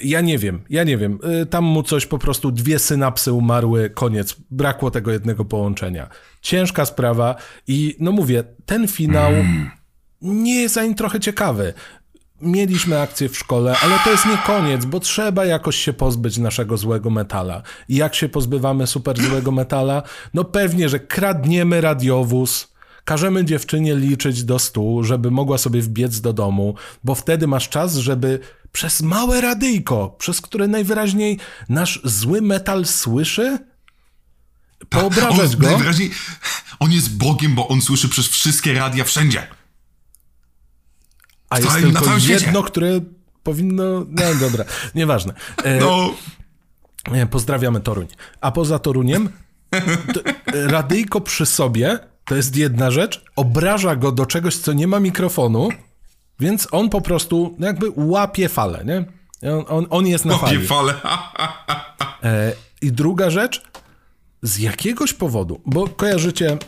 ja 0.00 0.20
nie 0.20 0.38
wiem, 0.38 0.60
ja 0.70 0.84
nie 0.84 0.96
wiem. 0.96 1.18
Y, 1.42 1.46
tam 1.46 1.64
mu 1.64 1.82
coś 1.82 2.06
po 2.06 2.18
prostu, 2.18 2.52
dwie 2.52 2.78
synapsy 2.78 3.32
umarły, 3.32 3.90
koniec. 3.90 4.36
Brakło 4.50 4.90
tego 4.90 5.12
jednego 5.12 5.44
połączenia. 5.44 6.08
Ciężka 6.40 6.84
sprawa 6.84 7.34
i 7.66 7.96
no 8.00 8.12
mówię, 8.12 8.44
ten 8.66 8.88
finał... 8.88 9.32
Mm 9.32 9.70
nie 10.22 10.62
jest 10.62 10.78
ani 10.78 10.94
trochę 10.94 11.20
ciekawy. 11.20 11.74
mieliśmy 12.40 13.00
akcję 13.00 13.28
w 13.28 13.38
szkole, 13.38 13.76
ale 13.82 13.98
to 14.04 14.10
jest 14.10 14.26
nie 14.26 14.38
koniec, 14.38 14.84
bo 14.84 15.00
trzeba 15.00 15.44
jakoś 15.44 15.76
się 15.76 15.92
pozbyć 15.92 16.38
naszego 16.38 16.76
złego 16.76 17.10
metala. 17.10 17.62
I 17.88 17.96
jak 17.96 18.14
się 18.14 18.28
pozbywamy 18.28 18.86
super 18.86 19.22
złego 19.22 19.52
metala? 19.52 20.02
No 20.34 20.44
pewnie, 20.44 20.88
że 20.88 21.00
kradniemy 21.00 21.80
radiowóz, 21.80 22.72
każemy 23.04 23.44
dziewczynie 23.44 23.96
liczyć 23.96 24.44
do 24.44 24.58
stu, 24.58 25.04
żeby 25.04 25.30
mogła 25.30 25.58
sobie 25.58 25.82
wbiec 25.82 26.20
do 26.20 26.32
domu, 26.32 26.74
bo 27.04 27.14
wtedy 27.14 27.46
masz 27.46 27.68
czas, 27.68 27.96
żeby 27.96 28.40
przez 28.72 29.02
małe 29.02 29.40
radyjko, 29.40 30.14
przez 30.18 30.40
które 30.40 30.68
najwyraźniej 30.68 31.38
nasz 31.68 32.00
zły 32.04 32.42
metal 32.42 32.86
słyszy, 32.86 33.58
poobrażać 34.88 35.54
on, 35.54 35.60
go. 35.60 35.66
Najwyraźniej 35.66 36.10
on 36.78 36.92
jest 36.92 37.16
Bogiem, 37.16 37.54
bo 37.54 37.68
on 37.68 37.80
słyszy 37.80 38.08
przez 38.08 38.28
wszystkie 38.28 38.72
radia 38.72 39.04
wszędzie. 39.04 39.46
A 41.50 41.58
jest 41.58 41.72
tylko 41.76 42.04
jedno, 42.04 42.20
świecie. 42.20 42.62
które 42.66 43.00
powinno... 43.42 43.84
No 44.08 44.34
dobra, 44.40 44.64
nieważne. 44.94 45.34
E, 45.64 45.80
No, 45.80 46.14
Nie, 47.12 47.26
Pozdrawiamy 47.26 47.80
Toruń. 47.80 48.06
A 48.40 48.52
poza 48.52 48.78
Toruniem, 48.78 49.28
to, 50.14 50.20
radyjko 50.52 51.20
przy 51.20 51.46
sobie 51.46 51.98
to 52.26 52.34
jest 52.34 52.56
jedna 52.56 52.90
rzecz, 52.90 53.24
obraża 53.36 53.96
go 53.96 54.12
do 54.12 54.26
czegoś, 54.26 54.56
co 54.56 54.72
nie 54.72 54.86
ma 54.86 55.00
mikrofonu, 55.00 55.68
więc 56.40 56.68
on 56.70 56.88
po 56.90 57.00
prostu 57.00 57.56
jakby 57.58 57.92
łapie 57.96 58.48
falę, 58.48 58.84
nie? 58.84 59.04
On, 59.52 59.64
on, 59.68 59.86
on 59.90 60.06
jest 60.06 60.24
na 60.24 60.34
kopie 60.34 60.46
fali. 60.46 60.66
fale. 60.66 60.94
E, 62.22 62.52
I 62.82 62.92
druga 62.92 63.30
rzecz, 63.30 63.62
z 64.42 64.58
jakiegoś 64.58 65.12
powodu, 65.12 65.60
bo 65.66 65.88
kojarzycie 65.88 66.58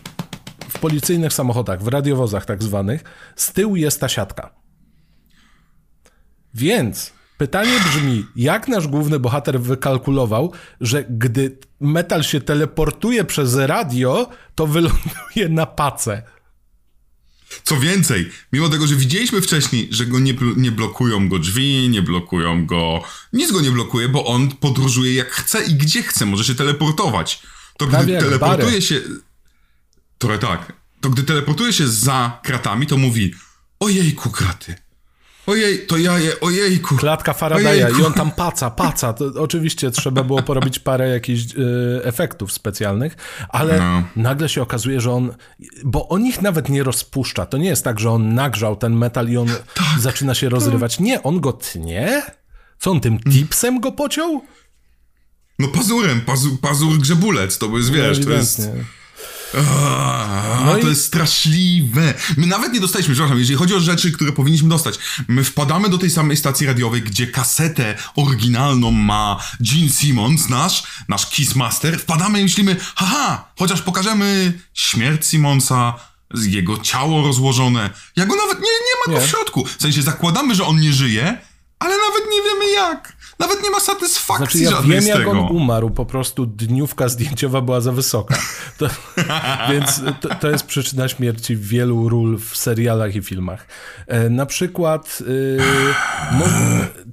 w 0.68 0.79
policyjnych 0.79 1.33
samochodach, 1.33 1.83
w 1.83 1.89
radiowozach 1.89 2.45
tak 2.45 2.62
zwanych, 2.62 3.05
z 3.37 3.53
tyłu 3.53 3.76
jest 3.76 4.01
ta 4.01 4.09
siatka. 4.09 4.51
Więc 6.55 7.13
pytanie 7.39 7.73
brzmi, 7.81 8.27
jak 8.37 8.69
nasz 8.69 8.89
główny 8.89 9.19
bohater 9.19 9.61
wykalkulował, 9.61 10.53
że 10.81 11.05
gdy 11.11 11.59
metal 11.81 12.23
się 12.23 12.41
teleportuje 12.41 13.25
przez 13.25 13.55
radio, 13.55 14.29
to 14.55 14.67
wyląduje 14.67 15.49
na 15.49 15.67
pacę. 15.67 16.23
Co 17.65 17.81
więcej, 17.81 18.31
mimo 18.53 18.69
tego, 18.69 18.87
że 18.87 18.97
widzieliśmy 18.97 19.41
wcześniej, 19.41 19.89
że 19.91 20.07
go 20.07 20.19
nie, 20.19 20.35
nie 20.57 20.71
blokują 20.71 21.29
go 21.29 21.39
drzwi, 21.39 21.89
nie 21.89 22.03
blokują 22.03 22.67
go. 22.67 23.03
Nic 23.33 23.53
go 23.53 23.61
nie 23.61 23.71
blokuje, 23.71 24.09
bo 24.09 24.25
on 24.25 24.51
podróżuje 24.51 25.15
jak 25.15 25.31
chce 25.31 25.65
i 25.65 25.75
gdzie 25.75 26.03
chce, 26.03 26.27
może 26.27 26.45
się 26.45 26.55
teleportować. 26.55 27.43
To 27.79 27.87
Prawie 27.87 28.05
gdy 28.05 28.13
jak 28.13 28.23
teleportuje 28.23 28.83
się. 28.83 29.01
Trochę 30.19 30.39
tak. 30.39 30.73
To 31.01 31.11
gdy 31.11 31.23
teleportuje 31.23 31.73
się 31.73 31.89
za 31.89 32.41
kratami, 32.43 32.87
to 32.87 32.97
mówi: 32.97 33.35
Ojejku, 33.81 34.31
kraty. 34.31 34.75
Ojej, 35.49 35.87
to 35.87 35.97
ja 35.97 36.19
je, 36.19 36.41
ojejku. 36.41 36.97
Klatka 36.97 37.33
Faradaya 37.33 37.87
Ojejku. 37.87 38.01
i 38.01 38.05
on 38.05 38.13
tam 38.13 38.31
paca, 38.31 38.71
paca. 38.71 39.13
To 39.13 39.25
oczywiście 39.37 39.91
trzeba 39.91 40.23
było 40.23 40.43
porobić 40.43 40.79
parę 40.79 41.09
jakichś 41.09 41.43
e, 41.43 42.05
efektów 42.05 42.53
specjalnych, 42.53 43.17
ale 43.49 43.79
No. 43.79 44.03
nagle 44.17 44.49
się 44.49 44.63
okazuje, 44.63 45.01
że 45.01 45.13
on, 45.13 45.35
bo 45.85 46.09
on 46.09 46.27
ich 46.27 46.43
nawet 46.43 46.69
nie 46.69 46.83
rozpuszcza. 46.83 47.47
To 47.47 47.59
nie 47.59 47.69
jest 47.69 47.85
tak, 47.85 48.01
że 48.01 48.11
on 48.11 48.35
nagrzał 48.35 48.77
ten 48.77 48.97
metal 48.97 49.29
i 49.29 49.37
on 49.37 49.49
Tak. 49.75 50.01
zaczyna 50.01 50.35
się 50.35 50.49
rozrywać. 50.49 51.01
Nie, 51.01 51.23
on 51.23 51.41
go 51.41 51.53
tnie? 51.53 52.23
Co 52.79 52.91
on 52.91 53.01
tym 53.01 53.19
tipsem 53.19 53.81
go 53.81 53.93
pociął? 53.93 54.43
No 55.59 55.69
pazurem, 55.69 56.21
pazur, 56.21 56.61
pazur 56.61 56.99
grzebulec, 56.99 57.59
to 57.59 57.77
jest, 57.79 57.91
wiesz, 57.93 58.25
to 58.25 58.31
jest... 58.31 58.69
No 60.65 60.73
to 60.73 60.87
i- 60.87 60.91
jest 60.91 61.05
straszliwe. 61.05 62.15
My 62.37 62.47
nawet 62.47 62.73
nie 62.73 62.81
dostaliśmy, 62.81 63.15
przepraszam, 63.15 63.39
jeżeli 63.39 63.57
chodzi 63.59 63.75
o 63.75 63.81
rzeczy, 63.81 64.13
które 64.13 64.33
powinniśmy 64.33 64.69
dostać, 64.69 64.95
my 65.29 65.45
wpadamy 65.45 65.89
do 65.89 65.99
tej 65.99 66.11
samej 66.11 66.37
stacji 66.37 66.67
radiowej, 66.67 67.03
gdzie 67.03 67.27
kasetę 67.27 67.95
oryginalną 68.17 68.91
ma 68.91 69.41
Gene 69.61 69.89
Simmons, 69.89 70.49
nasz, 70.49 70.83
nasz 71.09 71.27
Kissmaster, 71.31 71.99
wpadamy 72.01 72.41
i 72.41 72.43
myślimy, 72.43 72.77
haha, 72.97 73.53
chociaż 73.59 73.83
pokażemy 73.83 74.59
śmierć 74.75 75.27
Simmonsa, 75.27 75.95
jego 76.35 76.79
ciało 76.79 77.23
rozłożone. 77.23 77.91
Ja 78.17 78.27
go 78.27 78.37
nawet, 78.37 78.59
nie, 78.59 78.65
nie 78.67 78.95
ma 79.07 79.13
go 79.15 79.21
Nie. 79.21 79.27
w 79.27 79.31
środku. 79.31 79.65
W 79.79 79.83
sensie 79.83 80.03
zakładamy, 80.03 80.55
że 80.55 80.65
on 80.67 80.81
nie 80.81 80.93
żyje, 80.93 81.39
ale 81.79 81.95
nawet 81.97 82.31
nie 82.31 82.39
wiemy 82.43 82.73
jak. 82.75 83.17
Nawet 83.39 83.62
nie 83.64 83.70
ma 83.70 83.80
satysfakcji 83.80 84.61
Znaczy 84.61 84.64
ja 84.64 84.70
żadnej 84.70 84.93
wiem, 84.93 85.03
z 85.03 85.07
jak 85.07 85.18
tego. 85.18 85.30
on 85.30 85.39
umarł, 85.39 85.91
po 85.91 86.07
prostu 86.07 86.47
dniówka 86.47 87.09
zdjęciowa 87.09 87.61
była 87.61 87.80
za 87.80 87.93
wysoka. 87.93 88.39
To, 88.78 88.89
więc 89.70 90.01
to, 90.20 90.34
to 90.34 90.51
jest 90.51 90.66
przyczyna 90.66 91.09
śmierci 91.09 91.57
wielu 91.57 92.09
ról 92.09 92.39
w 92.39 92.57
serialach 92.57 93.16
i 93.16 93.22
filmach. 93.22 93.66
E, 94.07 94.30
na 94.30 94.47
przykład 94.47 95.18
y, 95.20 95.59
no, 96.32 96.45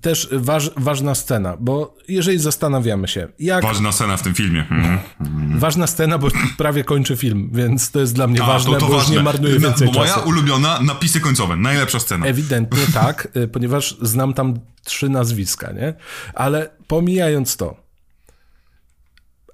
też 0.02 0.30
waż, 0.32 0.72
ważna 0.78 1.16
scena, 1.16 1.58
bo 1.60 1.98
jeżeli 2.08 2.40
zastanawiamy 2.40 3.08
się, 3.08 3.28
jak... 3.40 3.64
Ważna 3.64 3.92
scena 3.92 4.18
w 4.18 4.22
tym 4.22 4.34
filmie. 4.34 4.62
Mhm. 4.72 5.00
Ważna 5.60 5.88
scena, 5.88 6.18
bo 6.18 6.28
prawie 6.58 6.84
kończy 6.84 7.18
film, 7.18 7.50
więc 7.54 7.92
to 7.92 8.00
jest 8.00 8.14
dla 8.14 8.28
mnie 8.28 8.44
A, 8.44 8.48
ważne, 8.48 8.78
bo 8.80 8.96
już 8.96 9.10
nie 9.10 9.24
marnuję 9.24 9.60
więcej 9.60 9.88
bo 9.88 9.94
moja 9.94 10.14
czasu. 10.14 10.30
ulubiona, 10.30 10.80
napisy 10.82 11.20
końcowe, 11.20 11.56
najlepsza 11.56 12.00
scena. 12.00 12.26
Ewidentnie 12.26 12.86
tak, 12.94 13.28
y, 13.36 13.48
ponieważ 13.48 13.98
znam 14.02 14.34
tam 14.34 14.54
trzy 14.84 15.10
nazwiska, 15.10 15.72
nie? 15.72 15.94
Ale 16.34 16.70
pomijając 16.88 17.58
to, 17.58 17.86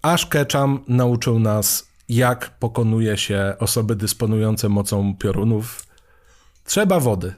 Ash 0.01 0.25
Ketchum 0.25 0.83
nauczył 0.87 1.39
nas, 1.39 1.87
jak 2.09 2.59
pokonuje 2.59 3.17
się 3.17 3.55
osoby 3.59 3.95
dysponujące 3.95 4.69
mocą 4.69 5.15
piorunów. 5.19 5.83
Trzeba 6.65 6.99
wody. 6.99 7.33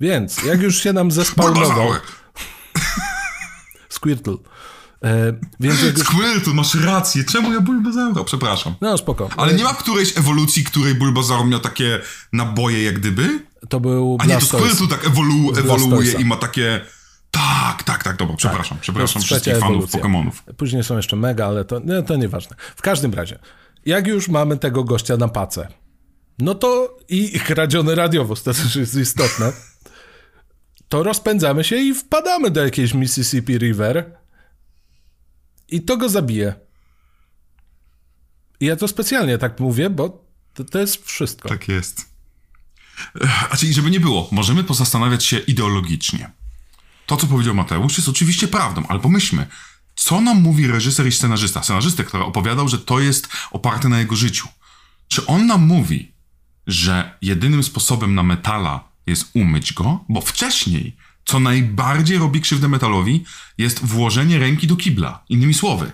Więc, 0.00 0.42
jak 0.42 0.62
już 0.62 0.82
się 0.82 0.92
nam. 0.92 1.08
Bulbazaury. 1.36 2.00
Squirtle. 4.04 4.36
E, 5.04 5.32
więc 5.60 5.82
jak 5.82 5.98
już... 5.98 6.06
Squirtle, 6.06 6.54
masz 6.54 6.74
rację. 6.74 7.24
Czemu 7.24 7.52
ja 7.52 7.60
Bulbazaura? 7.60 8.24
Przepraszam. 8.24 8.74
No 8.80 8.98
spoko. 8.98 9.28
Ale 9.36 9.54
nie 9.54 9.64
ma 9.64 9.74
którejś 9.74 10.18
ewolucji, 10.18 10.64
której 10.64 10.94
Bulbazaur 10.94 11.46
miał 11.46 11.60
takie 11.60 12.00
naboje 12.32 12.82
jak 12.82 12.98
gdyby? 12.98 13.40
To 13.68 13.80
był 13.80 14.18
A 14.20 14.26
nie, 14.26 14.34
to. 14.38 14.46
Squirtle 14.46 14.88
tak 14.88 15.04
ewolu- 15.04 15.58
ewoluuje 15.58 16.12
i 16.12 16.24
ma 16.24 16.36
takie... 16.36 16.80
Tak, 17.30 17.82
tak, 17.82 18.04
tak, 18.04 18.16
dobra, 18.16 18.36
przepraszam. 18.36 18.78
Przepraszam 18.80 19.12
To 19.14 19.18
jest 19.18 19.26
wszystkich 19.26 19.58
fanów. 19.58 19.90
Pokemonów. 19.90 20.42
Później 20.56 20.84
są 20.84 20.96
jeszcze 20.96 21.16
mega, 21.16 21.46
ale 21.46 21.64
to, 21.64 21.80
nie, 21.84 22.02
to 22.02 22.16
nieważne. 22.16 22.56
W 22.76 22.82
każdym 22.82 23.14
razie, 23.14 23.38
jak 23.86 24.06
już 24.06 24.28
mamy 24.28 24.56
tego 24.56 24.84
gościa 24.84 25.16
na 25.16 25.28
pacę, 25.28 25.68
no 26.38 26.54
to 26.54 26.96
i 27.08 27.30
kradziony 27.46 27.94
radiowóz, 27.94 28.42
to 28.42 28.54
też 28.54 28.76
jest 28.76 28.94
istotne, 28.94 29.52
to 30.94 31.02
rozpędzamy 31.02 31.64
się 31.64 31.76
i 31.76 31.94
wpadamy 31.94 32.50
do 32.50 32.64
jakiejś 32.64 32.94
Mississippi 32.94 33.58
River 33.58 34.16
i 35.68 35.82
to 35.82 35.96
go 35.96 36.08
zabije. 36.08 36.54
I 38.60 38.66
ja 38.66 38.76
to 38.76 38.88
specjalnie 38.88 39.38
tak 39.38 39.60
mówię, 39.60 39.90
bo 39.90 40.24
to, 40.54 40.64
to 40.64 40.78
jest 40.78 41.06
wszystko. 41.06 41.48
Tak 41.48 41.68
jest. 41.68 42.06
Ech, 43.20 43.52
A 43.52 43.56
czyli, 43.56 43.74
żeby 43.74 43.90
nie 43.90 44.00
było, 44.00 44.28
możemy 44.32 44.64
pozastanawiać 44.64 45.24
się 45.24 45.38
ideologicznie. 45.38 46.30
To, 47.06 47.16
co 47.16 47.26
powiedział 47.26 47.54
Mateusz, 47.54 47.96
jest 47.96 48.08
oczywiście 48.08 48.48
prawdą, 48.48 48.86
ale 48.88 49.00
pomyślmy, 49.00 49.46
co 49.94 50.20
nam 50.20 50.42
mówi 50.42 50.66
reżyser 50.66 51.06
i 51.06 51.12
scenarzysta? 51.12 51.62
Scenarzystę, 51.62 52.04
który 52.04 52.24
opowiadał, 52.24 52.68
że 52.68 52.78
to 52.78 53.00
jest 53.00 53.28
oparte 53.50 53.88
na 53.88 53.98
jego 53.98 54.16
życiu. 54.16 54.48
Czy 55.08 55.26
on 55.26 55.46
nam 55.46 55.66
mówi, 55.66 56.12
że 56.66 57.18
jedynym 57.22 57.62
sposobem 57.62 58.14
na 58.14 58.22
metala 58.22 58.93
jest 59.06 59.30
umyć 59.34 59.72
go? 59.72 60.04
Bo 60.08 60.20
wcześniej, 60.20 60.96
co 61.24 61.40
najbardziej 61.40 62.18
robi 62.18 62.40
krzywdę 62.40 62.68
metalowi, 62.68 63.24
jest 63.58 63.84
włożenie 63.84 64.38
ręki 64.38 64.66
do 64.66 64.76
kibla. 64.76 65.24
Innymi 65.28 65.54
słowy, 65.54 65.92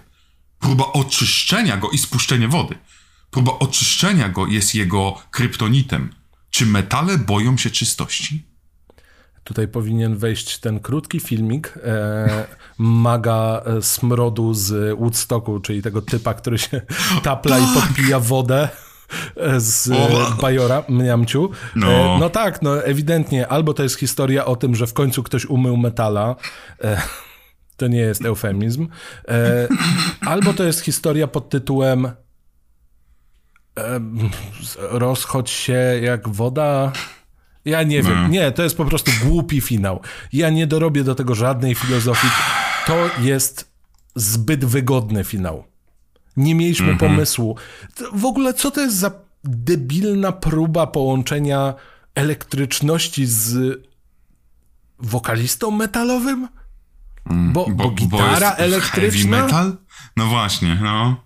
próba 0.59 0.85
oczyszczenia 0.85 1.77
go 1.77 1.91
i 1.91 1.99
spuszczenie 1.99 2.49
wody. 2.49 2.75
Próba 3.31 3.53
oczyszczenia 3.59 4.29
go 4.29 4.47
jest 4.47 4.75
jego 4.75 5.23
kryptonitem. 5.31 6.15
Czy 6.51 6.67
metale 6.67 7.19
boją 7.19 7.57
się 7.57 7.71
czystości? 7.71 8.51
Tutaj 9.45 9.69
powinien 9.69 10.17
wejść 10.17 10.59
ten 10.59 10.81
krótki 10.81 11.21
filmik 11.21 11.79
e, 11.85 12.47
maga 12.79 13.63
e, 13.67 13.83
smrodu 13.83 14.55
z 14.55 14.99
Woodstocku, 14.99 15.61
czyli 15.61 15.83
tego 15.83 16.03
typa, 16.03 16.35
który 16.35 16.59
się 16.59 16.81
tapla 17.23 17.59
i 17.59 17.67
podpija 17.75 18.21
wodę 18.21 18.69
z 19.59 19.89
e. 19.89 20.43
Bajora, 20.43 20.85
mniamciu. 20.89 21.51
No. 21.77 21.91
E, 21.91 22.19
no 22.19 22.31
tak, 22.31 22.63
no 22.63 22.85
ewidentnie, 22.85 23.49
albo 23.49 23.75
to 23.75 23.83
jest 23.83 23.99
historia 23.99 24.45
o 24.45 24.57
tym, 24.57 24.75
że 24.75 24.87
w 24.87 24.93
końcu 24.93 25.23
ktoś 25.23 25.47
umył 25.47 25.77
metala, 25.77 26.37
e, 26.85 27.03
to 27.77 27.89
nie 27.89 27.99
jest 27.99 28.25
eufemizm, 28.25 28.89
e, 29.29 29.69
albo 30.27 30.53
to 30.53 30.65
jest 30.65 30.81
historia 30.81 31.27
pod 31.27 31.49
tytułem 31.49 32.07
e, 32.07 32.13
rozchodź 34.77 35.51
się 35.51 36.01
jak 36.03 36.29
woda... 36.29 36.93
Ja 37.65 37.83
nie 37.83 38.03
wiem. 38.03 38.31
Nie, 38.31 38.53
to 38.53 38.63
jest 38.63 38.77
po 38.77 38.85
prostu 38.85 39.11
głupi 39.25 39.61
finał. 39.61 40.01
Ja 40.33 40.51
nie 40.51 40.67
dorobię 40.67 41.05
do 41.05 41.15
tego 41.15 41.35
żadnej 41.35 41.75
filozofii. 41.75 42.29
To 42.87 43.11
jest 43.19 43.73
zbyt 44.15 44.65
wygodny 44.65 45.25
finał. 45.25 45.70
Nie 46.37 46.55
mieliśmy 46.55 46.97
pomysłu. 46.97 47.57
To 47.95 48.05
W 48.13 48.25
ogóle 48.25 48.55
co 48.55 48.71
to 48.71 48.81
jest 48.81 48.97
za 48.97 49.11
debilna 49.45 50.33
próba 50.33 50.87
połączenia 50.87 51.75
elektryczności 52.15 53.27
z 53.27 53.79
wokalistą 54.99 55.71
metalowym? 55.71 56.49
Mm, 57.31 57.53
bo, 57.53 57.67
bo, 57.67 57.85
bo 57.85 57.91
gitara 57.91 58.51
bo 58.51 58.57
elektryczna? 58.57 59.37
Heavy 59.37 59.45
metal? 59.45 59.77
No 60.17 60.27
właśnie, 60.27 60.79
no. 60.83 61.17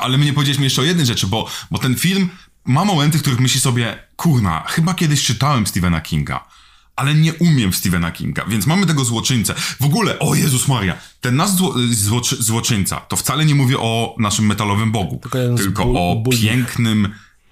Ale 0.00 0.18
my 0.18 0.24
nie 0.24 0.32
powiedzieliśmy 0.32 0.64
jeszcze 0.64 0.82
o 0.82 0.84
jednej 0.84 1.06
rzeczy, 1.06 1.26
bo, 1.26 1.48
bo 1.70 1.78
ten 1.78 1.94
film 1.94 2.28
ma 2.64 2.84
momenty, 2.84 3.18
w 3.18 3.20
których 3.20 3.40
myśli 3.40 3.60
sobie, 3.60 3.98
kurna, 4.16 4.64
chyba 4.68 4.94
kiedyś 4.94 5.24
czytałem 5.24 5.66
Stephena 5.66 6.00
Kinga, 6.00 6.48
ale 6.96 7.14
nie 7.14 7.34
umiem 7.34 7.72
Stephena 7.72 8.10
Kinga, 8.10 8.44
więc 8.44 8.66
mamy 8.66 8.86
tego 8.86 9.04
złoczyńcę. 9.04 9.54
W 9.80 9.84
ogóle, 9.84 10.18
o 10.18 10.34
Jezus 10.34 10.68
Maria, 10.68 10.96
ten 11.20 11.36
nasz 11.36 11.50
zło, 11.50 11.74
złoczy, 11.90 12.36
złoczyńca, 12.42 12.96
to 12.96 13.16
wcale 13.16 13.44
nie 13.44 13.54
mówię 13.54 13.78
o 13.78 14.14
naszym 14.18 14.46
metalowym 14.46 14.92
bogu, 14.92 15.20
tylko, 15.22 15.38
tylko 15.56 15.82
o 15.84 16.22
pięknym, 16.42 17.08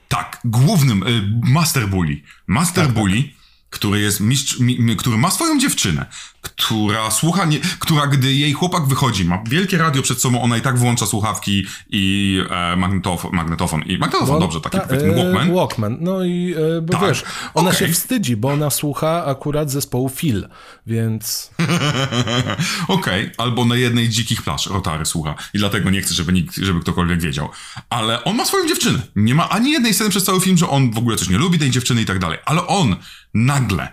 tak, 0.09 0.41
głównym, 0.45 1.03
y, 1.03 1.23
Master 1.43 1.89
Bully. 1.89 2.21
Master 2.47 2.85
tak, 2.85 2.95
tak. 2.95 3.03
Bully, 3.03 3.23
tak 3.23 3.34
który 3.75 4.01
jest 4.01 4.21
mistrz, 4.21 4.59
mi, 4.59 4.97
który 4.97 5.17
ma 5.17 5.31
swoją 5.31 5.59
dziewczynę, 5.59 6.07
która 6.41 7.11
słucha, 7.11 7.45
nie, 7.45 7.59
która 7.79 8.07
gdy 8.07 8.33
jej 8.33 8.53
chłopak 8.53 8.87
wychodzi, 8.87 9.25
ma 9.25 9.39
wielkie 9.47 9.79
radio 9.79 10.03
przed 10.03 10.21
sobą, 10.21 10.43
ona 10.43 10.57
i 10.57 10.61
tak 10.61 10.79
włącza 10.79 11.07
słuchawki 11.07 11.67
i 11.91 12.39
e, 12.51 12.77
magnetofon, 12.77 13.31
magnetofon, 13.33 13.83
i 13.83 13.99
magnetofon, 13.99 14.41
dobrze, 14.41 14.61
taki 14.61 14.79
ta, 14.79 14.85
e, 14.85 15.15
Walkman. 15.15 15.55
Walkman, 15.55 15.97
no 16.01 16.25
i, 16.25 16.55
e, 16.79 16.81
bo 16.81 16.93
tak. 16.93 17.09
wiesz, 17.09 17.23
ona 17.55 17.71
okay. 17.71 17.81
się 17.81 17.93
wstydzi, 17.93 18.37
bo 18.37 18.49
ona 18.49 18.71
słucha 18.71 19.25
akurat 19.25 19.71
zespołu 19.71 20.09
Phil, 20.09 20.49
więc... 20.87 21.51
Okej, 22.89 23.23
okay. 23.23 23.33
albo 23.39 23.65
na 23.65 23.77
jednej 23.77 24.09
dzikich 24.09 24.43
plaż 24.43 24.67
Rotary 24.67 25.07
słucha 25.07 25.35
i 25.55 25.59
dlatego 25.59 25.91
nie 25.91 26.01
chce, 26.01 26.15
żeby 26.15 26.33
nikt, 26.33 26.57
żeby 26.57 26.81
ktokolwiek 26.81 27.21
wiedział. 27.21 27.49
Ale 27.91 28.25
on 28.25 28.37
ma 28.37 28.45
swoją 28.45 28.69
dziewczynę. 28.69 28.99
Nie 29.17 29.35
ma 29.35 29.49
ani 29.49 29.73
jednej 29.73 29.95
sceny 29.95 30.11
przez 30.11 30.25
cały 30.25 30.41
film, 30.41 30.57
że 30.57 30.69
on 30.69 30.91
w 30.91 30.99
ogóle 30.99 31.17
coś 31.17 31.29
nie 31.29 31.39
lubi 31.39 31.59
tej 31.59 31.71
dziewczyny 31.71 32.03
i 32.03 32.05
tak 32.05 32.19
dalej, 32.19 32.39
ale 32.45 32.67
on 32.67 32.97
nagle, 33.35 33.93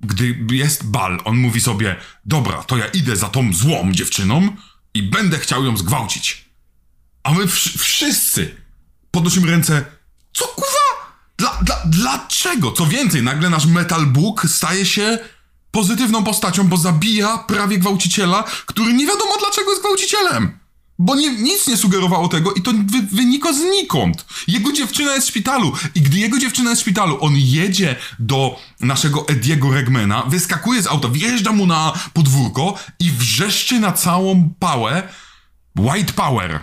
gdy 0.00 0.46
jest 0.50 0.86
bal, 0.90 1.18
on 1.24 1.36
mówi 1.36 1.60
sobie, 1.60 1.96
dobra, 2.24 2.62
to 2.62 2.76
ja 2.76 2.86
idę 2.86 3.16
za 3.16 3.28
tą 3.28 3.52
złą 3.52 3.92
dziewczyną 3.92 4.56
i 4.94 5.02
będę 5.02 5.38
chciał 5.38 5.64
ją 5.64 5.76
zgwałcić. 5.76 6.44
A 7.22 7.32
my 7.32 7.46
wszyscy 7.78 8.56
podnosimy 9.10 9.50
ręce, 9.50 9.84
co 10.32 10.44
kuwa? 10.46 11.16
Dla, 11.36 11.58
dla, 11.62 11.82
dlaczego? 11.86 12.72
Co 12.72 12.86
więcej, 12.86 13.22
nagle 13.22 13.50
nasz 13.50 13.66
Metal 13.66 14.06
Book 14.06 14.46
staje 14.48 14.86
się 14.86 15.18
pozytywną 15.70 16.24
postacią, 16.24 16.68
bo 16.68 16.76
zabija 16.76 17.38
prawie 17.38 17.78
gwałciciela, 17.78 18.44
który 18.66 18.92
nie 18.92 19.06
wiadomo 19.06 19.36
dlaczego 19.38 19.70
jest 19.70 19.82
gwałcicielem. 19.82 20.58
Bo 21.02 21.14
nie, 21.14 21.30
nic 21.30 21.68
nie 21.68 21.76
sugerowało 21.76 22.28
tego 22.28 22.52
i 22.52 22.62
to 22.62 22.70
wy, 22.72 23.02
wynika 23.12 23.52
znikąd. 23.52 24.26
Jego 24.48 24.72
dziewczyna 24.72 25.14
jest 25.14 25.26
w 25.26 25.30
szpitalu 25.30 25.72
i 25.94 26.00
gdy 26.00 26.18
jego 26.18 26.38
dziewczyna 26.38 26.70
jest 26.70 26.82
w 26.82 26.84
szpitalu, 26.84 27.18
on 27.20 27.32
jedzie 27.36 27.96
do 28.18 28.60
naszego 28.80 29.28
Ediego 29.28 29.70
Regmana, 29.74 30.22
wyskakuje 30.22 30.82
z 30.82 30.86
auta, 30.86 31.08
wjeżdża 31.08 31.52
mu 31.52 31.66
na 31.66 31.92
podwórko 32.12 32.74
i 32.98 33.10
wrzeszczy 33.10 33.80
na 33.80 33.92
całą 33.92 34.50
pałę 34.58 35.02
White 35.78 36.12
Power. 36.12 36.60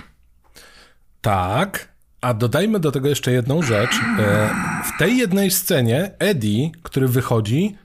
Tak, 1.22 1.89
a 2.22 2.34
dodajmy 2.34 2.80
do 2.80 2.91
tego 2.91 3.09
jeszcze 3.09 3.31
jedną 3.31 3.61
rzecz. 3.61 3.91
E, 4.19 4.49
w 4.84 4.99
tej 4.99 5.18
jednej 5.18 5.51
scenie 5.51 6.11
Eddie, 6.19 6.72
który 6.84 7.07
wychodzi, 7.07 7.77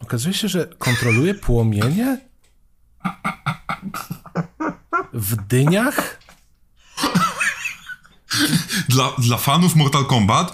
okazuje 0.00 0.34
się, 0.34 0.48
że 0.48 0.66
kontroluje 0.78 1.34
płomienie? 1.34 2.18
W 5.12 5.36
dyniach? 5.46 6.20
Dla, 8.88 9.12
dla 9.18 9.36
fanów 9.36 9.76
Mortal 9.76 10.04
Kombat 10.04 10.52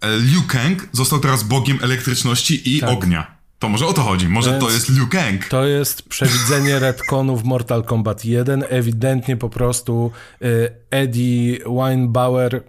e, 0.00 0.18
Liu 0.18 0.42
Kang 0.48 0.88
został 0.92 1.18
teraz 1.18 1.42
bogiem 1.42 1.78
elektryczności 1.82 2.76
i 2.76 2.80
tak. 2.80 2.90
ognia. 2.90 3.36
To 3.58 3.68
może 3.68 3.86
o 3.86 3.92
to 3.92 4.02
chodzi. 4.02 4.28
Może 4.28 4.50
Więc 4.50 4.64
to 4.64 4.70
jest 4.70 4.88
Liu 4.88 5.06
Kang. 5.06 5.48
To 5.48 5.66
jest 5.66 6.08
przewidzenie 6.08 6.78
retconu 6.88 7.36
w 7.36 7.44
Mortal 7.44 7.84
Kombat 7.84 8.24
1. 8.24 8.64
Ewidentnie 8.68 9.36
po 9.36 9.48
prostu 9.48 10.10
y, 10.42 10.72
Eddie 10.90 11.58
Weinbauer 11.66 12.62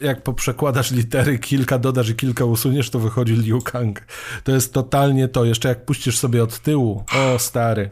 jak 0.00 0.22
poprzekładasz 0.22 0.90
litery, 0.90 1.38
kilka 1.38 1.78
dodasz 1.78 2.08
i 2.08 2.14
kilka 2.14 2.44
usuniesz, 2.44 2.90
to 2.90 2.98
wychodzi 2.98 3.32
Liu 3.32 3.62
Kang. 3.62 4.06
To 4.44 4.52
jest 4.52 4.72
totalnie 4.72 5.28
to. 5.28 5.44
Jeszcze 5.44 5.68
jak 5.68 5.84
puścisz 5.84 6.18
sobie 6.18 6.42
od 6.42 6.60
tyłu. 6.60 7.04
O, 7.12 7.38
stary. 7.38 7.90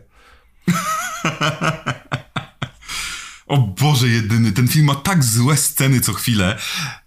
O 3.49 3.59
Boże 3.59 4.09
jedyny, 4.09 4.53
ten 4.53 4.69
film 4.69 4.87
ma 4.87 4.95
tak 4.95 5.25
złe 5.25 5.57
sceny 5.57 6.01
co 6.01 6.15
chwilę 6.15 6.59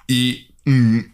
i 0.08 0.48
mm, 0.66 1.12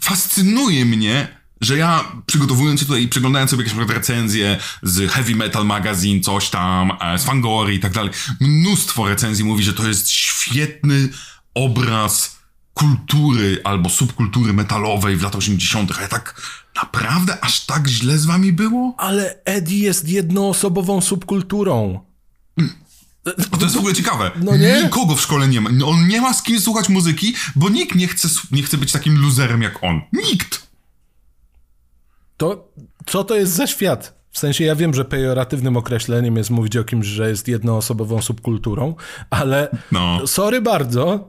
fascynuje 0.00 0.84
mnie, 0.84 1.28
że 1.60 1.76
ja 1.76 2.04
przygotowując 2.26 2.80
się 2.80 2.86
tutaj 2.86 3.02
i 3.02 3.08
przeglądając 3.08 3.50
sobie 3.50 3.64
jakieś 3.64 3.88
recenzje 3.88 4.58
z 4.82 5.10
Heavy 5.10 5.34
Metal 5.36 5.66
Magazine, 5.66 6.20
coś 6.20 6.50
tam, 6.50 6.92
e, 7.00 7.18
z 7.18 7.24
Fangory 7.24 7.74
i 7.74 7.80
tak 7.80 7.92
dalej, 7.92 8.10
mnóstwo 8.40 9.08
recenzji 9.08 9.44
mówi, 9.44 9.64
że 9.64 9.72
to 9.72 9.88
jest 9.88 10.10
świetny 10.10 11.08
obraz 11.54 12.38
kultury 12.74 13.60
albo 13.64 13.90
subkultury 13.90 14.52
metalowej 14.52 15.16
w 15.16 15.22
latach 15.22 15.38
80., 15.38 15.98
a 15.98 16.02
ja 16.02 16.08
tak 16.08 16.42
naprawdę 16.76 17.44
aż 17.44 17.66
tak 17.66 17.88
źle 17.88 18.18
z 18.18 18.24
wami 18.24 18.52
było? 18.52 18.94
Ale 18.98 19.44
Eddie 19.44 19.78
jest 19.78 20.08
jednoosobową 20.08 21.00
subkulturą. 21.00 22.00
To 23.24 23.60
jest 23.60 23.74
w 23.74 23.78
ogóle 23.78 23.94
ciekawe. 23.94 24.30
No 24.42 24.56
nie? 24.56 24.82
Nikogo 24.82 25.16
w 25.16 25.20
szkole 25.20 25.48
nie 25.48 25.60
ma. 25.60 25.70
On 25.86 26.08
nie 26.08 26.20
ma 26.20 26.34
z 26.34 26.42
kim 26.42 26.60
słuchać 26.60 26.88
muzyki, 26.88 27.34
bo 27.56 27.68
nikt 27.68 27.94
nie 27.94 28.08
chce, 28.08 28.28
nie 28.50 28.62
chce 28.62 28.78
być 28.78 28.92
takim 28.92 29.20
luzerem 29.20 29.62
jak 29.62 29.84
on. 29.84 30.00
Nikt! 30.12 30.66
To 32.36 32.68
co 33.06 33.24
to 33.24 33.36
jest 33.36 33.52
za 33.52 33.66
świat? 33.66 34.24
W 34.30 34.38
sensie 34.38 34.64
ja 34.64 34.76
wiem, 34.76 34.94
że 34.94 35.04
pejoratywnym 35.04 35.76
określeniem 35.76 36.36
jest 36.36 36.50
mówić 36.50 36.76
o 36.76 36.84
kimś, 36.84 37.06
że 37.06 37.28
jest 37.28 37.48
jednoosobową 37.48 38.22
subkulturą, 38.22 38.94
ale 39.30 39.76
no. 39.92 40.26
sorry 40.26 40.60
bardzo, 40.62 41.28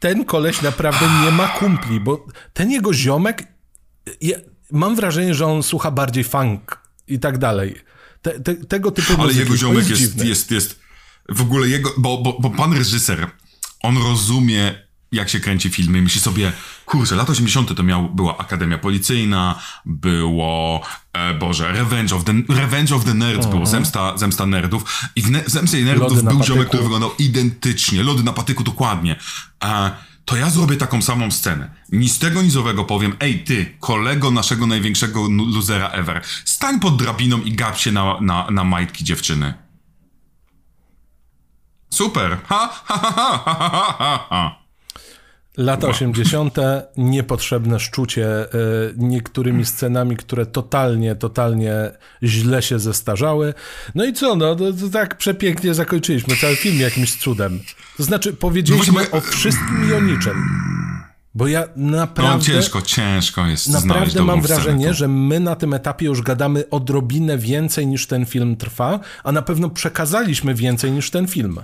ten 0.00 0.24
koleś 0.24 0.62
naprawdę 0.62 1.06
nie 1.24 1.30
ma 1.30 1.48
kumpli, 1.48 2.00
bo 2.00 2.26
ten 2.52 2.70
jego 2.70 2.94
ziomek, 2.94 3.46
ja, 4.20 4.36
mam 4.70 4.96
wrażenie, 4.96 5.34
że 5.34 5.46
on 5.46 5.62
słucha 5.62 5.90
bardziej 5.90 6.24
funk 6.24 6.80
i 7.08 7.18
tak 7.18 7.38
dalej. 7.38 7.74
Te, 8.22 8.40
te, 8.40 8.54
tego 8.54 8.90
typu 8.90 9.22
Ale 9.22 9.32
jego 9.32 9.56
ziomek 9.56 9.88
jest, 9.88 10.02
jest, 10.02 10.24
jest, 10.24 10.50
jest, 10.50 10.80
w 11.28 11.40
ogóle 11.40 11.68
jego, 11.68 11.94
bo, 11.98 12.18
bo, 12.18 12.36
bo 12.40 12.50
pan 12.50 12.72
reżyser, 12.72 13.30
on 13.82 13.96
rozumie 13.96 14.74
jak 15.12 15.28
się 15.28 15.40
kręci 15.40 15.70
filmy 15.70 15.98
i 15.98 16.02
myśli 16.02 16.20
sobie, 16.20 16.52
kurczę, 16.86 17.16
lata 17.16 17.32
80. 17.32 17.76
to 17.76 17.82
miał, 17.82 18.08
była 18.08 18.38
Akademia 18.38 18.78
Policyjna, 18.78 19.60
było, 19.84 20.82
e, 21.12 21.34
Boże, 21.34 21.72
Revenge 21.72 22.16
of 22.16 22.24
the, 22.24 22.32
Revenge 22.48 22.94
of 22.94 23.04
the 23.04 23.14
Nerds, 23.14 23.46
było 23.46 23.66
Zemsta, 23.66 24.18
Zemsta 24.18 24.46
Nerdów 24.46 25.00
i 25.16 25.22
w 25.22 25.30
ne, 25.30 25.42
Zemstie 25.46 25.84
Nerdów 25.84 26.16
Lody 26.16 26.22
był 26.22 26.44
ziomek, 26.44 26.68
który 26.68 26.82
wyglądał 26.82 27.10
identycznie, 27.18 28.02
Lody 28.02 28.22
na 28.22 28.32
patyku 28.32 28.64
dokładnie. 28.64 29.16
E, 29.64 29.90
to 30.24 30.36
ja 30.36 30.50
zrobię 30.50 30.76
taką 30.76 31.02
samą 31.02 31.30
scenę. 31.30 31.70
Ni 31.92 32.08
z 32.08 32.18
tego 32.18 32.42
nizowego 32.42 32.84
powiem, 32.84 33.16
ej 33.20 33.44
ty, 33.44 33.76
kolego 33.80 34.30
naszego 34.30 34.66
największego 34.66 35.28
luzera 35.28 35.88
ever, 35.88 36.22
stań 36.44 36.80
pod 36.80 36.96
drabiną 36.96 37.40
i 37.40 37.52
gap 37.52 37.78
się 37.78 37.92
na, 37.92 38.20
na, 38.20 38.50
na 38.50 38.64
majtki 38.64 39.04
dziewczyny. 39.04 39.54
Super! 41.90 42.38
Ha, 42.46 42.82
ha, 42.84 42.98
ha, 42.98 43.12
ha, 43.14 43.38
ha, 43.44 43.94
ha, 43.98 44.26
ha. 44.30 44.61
Lata 45.56 45.88
80. 45.88 46.56
niepotrzebne 46.96 47.80
szczucie 47.80 48.26
y, 48.44 48.48
niektórymi 48.96 49.64
scenami, 49.64 50.16
które 50.16 50.46
totalnie, 50.46 51.14
totalnie 51.14 51.74
źle 52.22 52.62
się 52.62 52.78
zestarzały. 52.78 53.54
No 53.94 54.04
i 54.04 54.12
co, 54.12 54.36
no 54.36 54.56
tak 54.92 55.18
przepięknie 55.18 55.74
zakończyliśmy 55.74 56.36
cały 56.36 56.56
film 56.56 56.80
jakimś 56.80 57.16
cudem. 57.16 57.60
To 57.96 58.02
znaczy 58.02 58.32
powiedzieliśmy 58.32 59.10
o 59.10 59.20
wszystkim 59.20 59.90
i 59.90 59.94
o 59.94 60.00
niczym. 60.00 60.34
Bo 61.34 61.46
ja 61.46 61.64
naprawdę... 61.76 62.38
No 62.38 62.44
ciężko, 62.44 62.82
ciężko 62.82 63.46
jest 63.46 63.68
Naprawdę 63.68 64.22
mam 64.22 64.42
wrażenie, 64.42 64.94
że 64.94 65.08
my 65.08 65.40
na 65.40 65.56
tym 65.56 65.74
etapie 65.74 66.06
już 66.06 66.22
gadamy 66.22 66.70
odrobinę 66.70 67.38
więcej 67.38 67.86
niż 67.86 68.06
ten 68.06 68.26
film 68.26 68.56
trwa, 68.56 69.00
a 69.24 69.32
na 69.32 69.42
pewno 69.42 69.70
przekazaliśmy 69.70 70.54
więcej 70.54 70.92
niż 70.92 71.10
ten 71.10 71.26
film. 71.26 71.58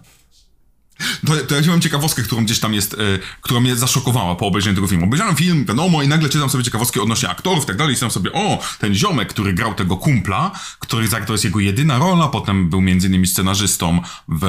To, 1.27 1.37
to 1.37 1.55
ja 1.55 1.63
mam 1.67 1.81
ciekawostkę, 1.81 2.23
którą 2.23 2.45
gdzieś 2.45 2.61
tam 2.61 2.75
jest, 2.75 2.95
y, 2.95 3.19
która 3.41 3.61
mnie 3.61 3.77
zaszokowała 3.77 4.35
po 4.35 4.47
obejrzeniu 4.47 4.75
tego 4.75 4.87
filmu. 4.87 5.05
Obejrzałem 5.05 5.37
film, 5.37 5.65
wiadomo, 5.65 6.03
i 6.03 6.09
nagle 6.09 6.29
czytam 6.29 6.51
sobie 6.51 6.65
ciekawostki 6.65 7.01
odnośnie 7.01 7.29
aktorów 7.29 7.67
tak 7.67 7.77
dalej, 7.77 7.93
i 7.93 7.97
czytam 7.97 8.11
sobie, 8.11 8.33
o, 8.33 8.63
ten 8.79 8.95
ziomek, 8.95 9.29
który 9.29 9.53
grał 9.53 9.75
tego 9.75 9.97
kumpla, 9.97 10.51
który 10.79 11.09
to 11.27 11.33
jest 11.33 11.45
jego 11.45 11.61
jedyna 11.61 11.99
rola, 11.99 12.29
potem 12.29 12.71
był 12.71 12.81
między 12.81 13.07
innymi 13.07 13.27
scenarzystą 13.27 14.03
w 14.29 14.45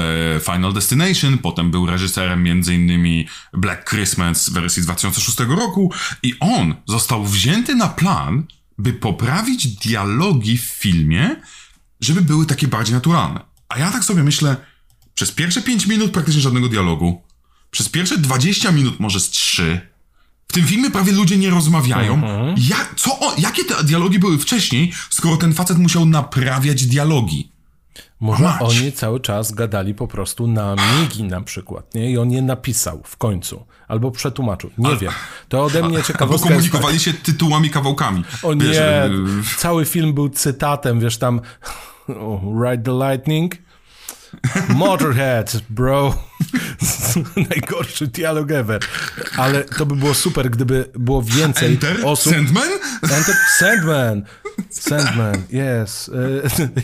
Final 0.45 0.73
Destination, 0.73 1.38
potem 1.38 1.71
był 1.71 1.85
reżyserem 1.85 2.43
między 2.43 2.76
innymi 2.76 3.27
Black 3.53 3.89
Christmas 3.89 4.49
w 4.49 4.53
wersji 4.53 4.84
z 4.84 4.85
2006 4.85 5.39
roku 5.39 5.93
i 6.23 6.35
on 6.39 6.76
został 6.88 7.26
wzięty 7.26 7.76
na 7.76 7.88
plan, 7.88 8.43
by 8.77 8.93
poprawić 8.93 9.67
dialogi 9.67 10.57
w 10.57 10.65
filmie, 10.65 11.35
żeby 12.01 12.21
były 12.21 12.45
takie 12.45 12.67
bardziej 12.67 12.95
naturalne. 12.95 13.39
A 13.69 13.80
ja 13.80 13.91
tak 13.91 14.03
sobie 14.03 14.23
myślę, 14.23 14.55
przez 15.19 15.31
pierwsze 15.31 15.61
5 15.61 15.87
minut 15.87 16.11
praktycznie 16.11 16.41
żadnego 16.41 16.67
dialogu. 16.67 17.21
Przez 17.71 17.89
pierwsze 17.89 18.17
20 18.17 18.71
minut 18.71 18.99
może 18.99 19.19
z 19.19 19.29
3. 19.29 19.81
W 20.47 20.53
tym 20.53 20.65
filmie 20.65 20.91
prawie 20.91 21.11
ludzie 21.11 21.37
nie 21.37 21.49
rozmawiają. 21.49 22.13
Mhm. 22.13 22.55
Ja, 22.57 22.75
co 22.95 23.19
o, 23.19 23.35
jakie 23.37 23.65
te 23.65 23.83
dialogi 23.83 24.19
były 24.19 24.37
wcześniej, 24.37 24.93
skoro 25.09 25.37
ten 25.37 25.53
facet 25.53 25.77
musiał 25.77 26.05
naprawiać 26.05 26.85
dialogi? 26.85 27.51
Może 28.19 28.43
Mać. 28.43 28.61
oni 28.61 28.91
cały 28.91 29.19
czas 29.19 29.51
gadali 29.51 29.93
po 29.93 30.07
prostu 30.07 30.47
na 30.47 30.75
migi 30.75 31.23
na 31.23 31.41
przykład, 31.41 31.95
nie? 31.95 32.11
I 32.11 32.17
on 32.17 32.31
je 32.31 32.41
napisał 32.41 33.01
w 33.05 33.17
końcu. 33.17 33.65
Albo 33.87 34.11
przetłumaczył. 34.11 34.71
Nie 34.77 34.97
wiem. 34.97 35.11
To 35.49 35.63
ode 35.63 35.83
mnie 35.83 36.03
ciekawostka 36.03 36.49
Albo 36.49 36.55
komunikowali 36.55 36.99
się 36.99 37.13
tytułami, 37.13 37.69
kawałkami. 37.69 38.23
O 38.43 38.53
nie, 38.53 38.65
wiesz, 38.65 38.77
y, 38.77 39.57
cały 39.57 39.85
film 39.85 40.13
był 40.13 40.29
cytatem, 40.29 40.99
wiesz, 40.99 41.17
tam 41.17 41.41
Ride 42.63 42.83
the 42.83 42.91
Lightning, 42.91 43.55
Motorhead, 44.69 45.61
bro. 45.69 46.15
Najgorszy 47.49 48.07
dialog 48.07 48.51
ever. 48.51 48.80
Ale 49.38 49.64
to 49.64 49.85
by 49.85 49.95
było 49.95 50.14
super, 50.14 50.49
gdyby 50.49 50.85
było 50.93 51.22
więcej 51.22 51.68
Enter? 51.72 51.97
osób. 52.06 52.34
Sandman? 52.34 52.69
Enter? 53.03 53.35
Sandman. 53.57 54.23
Sandman, 54.69 55.35
yes. 55.51 56.11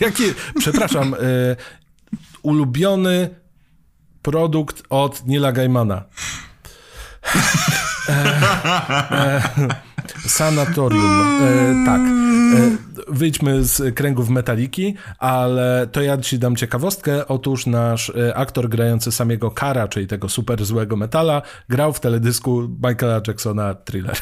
jaki, 0.04 0.22
przepraszam, 0.58 1.14
e, 1.14 1.18
ulubiony 2.42 3.30
produkt 4.22 4.82
od 4.90 5.26
Nila 5.26 5.52
Gaimana. 5.52 6.04
E, 8.08 8.12
e, 9.10 9.42
sanatorium. 10.28 11.40
E, 11.42 11.86
tak. 11.86 12.00
E, 12.00 12.76
wyjdźmy 13.08 13.64
z 13.64 13.94
kręgów 13.94 14.28
metaliki, 14.28 14.94
ale 15.18 15.88
to 15.92 16.02
ja 16.02 16.18
ci 16.18 16.38
dam 16.38 16.56
ciekawostkę. 16.56 17.28
Otóż 17.28 17.66
nasz 17.66 18.12
aktor 18.34 18.68
grający 18.68 19.12
samego 19.12 19.50
Kara, 19.50 19.88
czyli 19.88 20.06
tego 20.06 20.28
super 20.28 20.64
złego 20.64 20.96
metala, 20.96 21.42
grał 21.68 21.92
w 21.92 22.00
teledysku 22.00 22.68
Michaela 22.82 23.20
Jacksona 23.26 23.74
Thriller. 23.74 24.16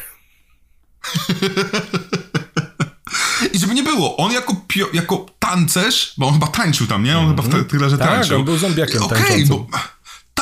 I 3.52 3.58
żeby 3.58 3.74
nie 3.74 3.82
było, 3.82 4.16
on 4.16 4.32
jako, 4.32 4.56
jako 4.92 5.26
tancerz, 5.38 6.14
bo 6.18 6.26
on 6.26 6.34
chyba 6.34 6.46
tańczył 6.46 6.86
tam, 6.86 7.04
nie? 7.04 7.18
On 7.18 7.24
mm 7.24 7.36
-hmm. 7.36 7.42
chyba 7.42 7.58
w 7.58 7.66
trailerze 7.66 7.98
tak, 7.98 8.08
tańczył. 8.08 8.28
Tak, 8.28 8.38
on 8.38 8.44
był 8.44 8.56
zombiakiem 8.56 9.02
okay, 9.02 9.44
bo 9.48 9.66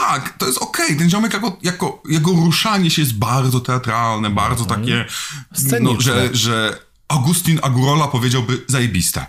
tak, 0.08 0.38
to 0.38 0.46
jest 0.46 0.58
okej. 0.58 0.84
Okay. 0.84 0.96
Ten 0.96 1.10
ziomek 1.10 1.32
jako, 1.32 1.58
jako, 1.62 2.02
jego 2.08 2.30
ruszanie 2.32 2.90
się 2.90 3.02
jest 3.02 3.14
bardzo 3.14 3.60
teatralne, 3.60 4.30
bardzo 4.30 4.64
mm. 4.64 4.76
takie, 4.76 5.04
no, 5.80 6.00
że, 6.00 6.28
że 6.32 6.78
Augustin 7.08 7.58
Agurola 7.62 8.08
powiedziałby 8.08 8.64
zajebiste. 8.68 9.26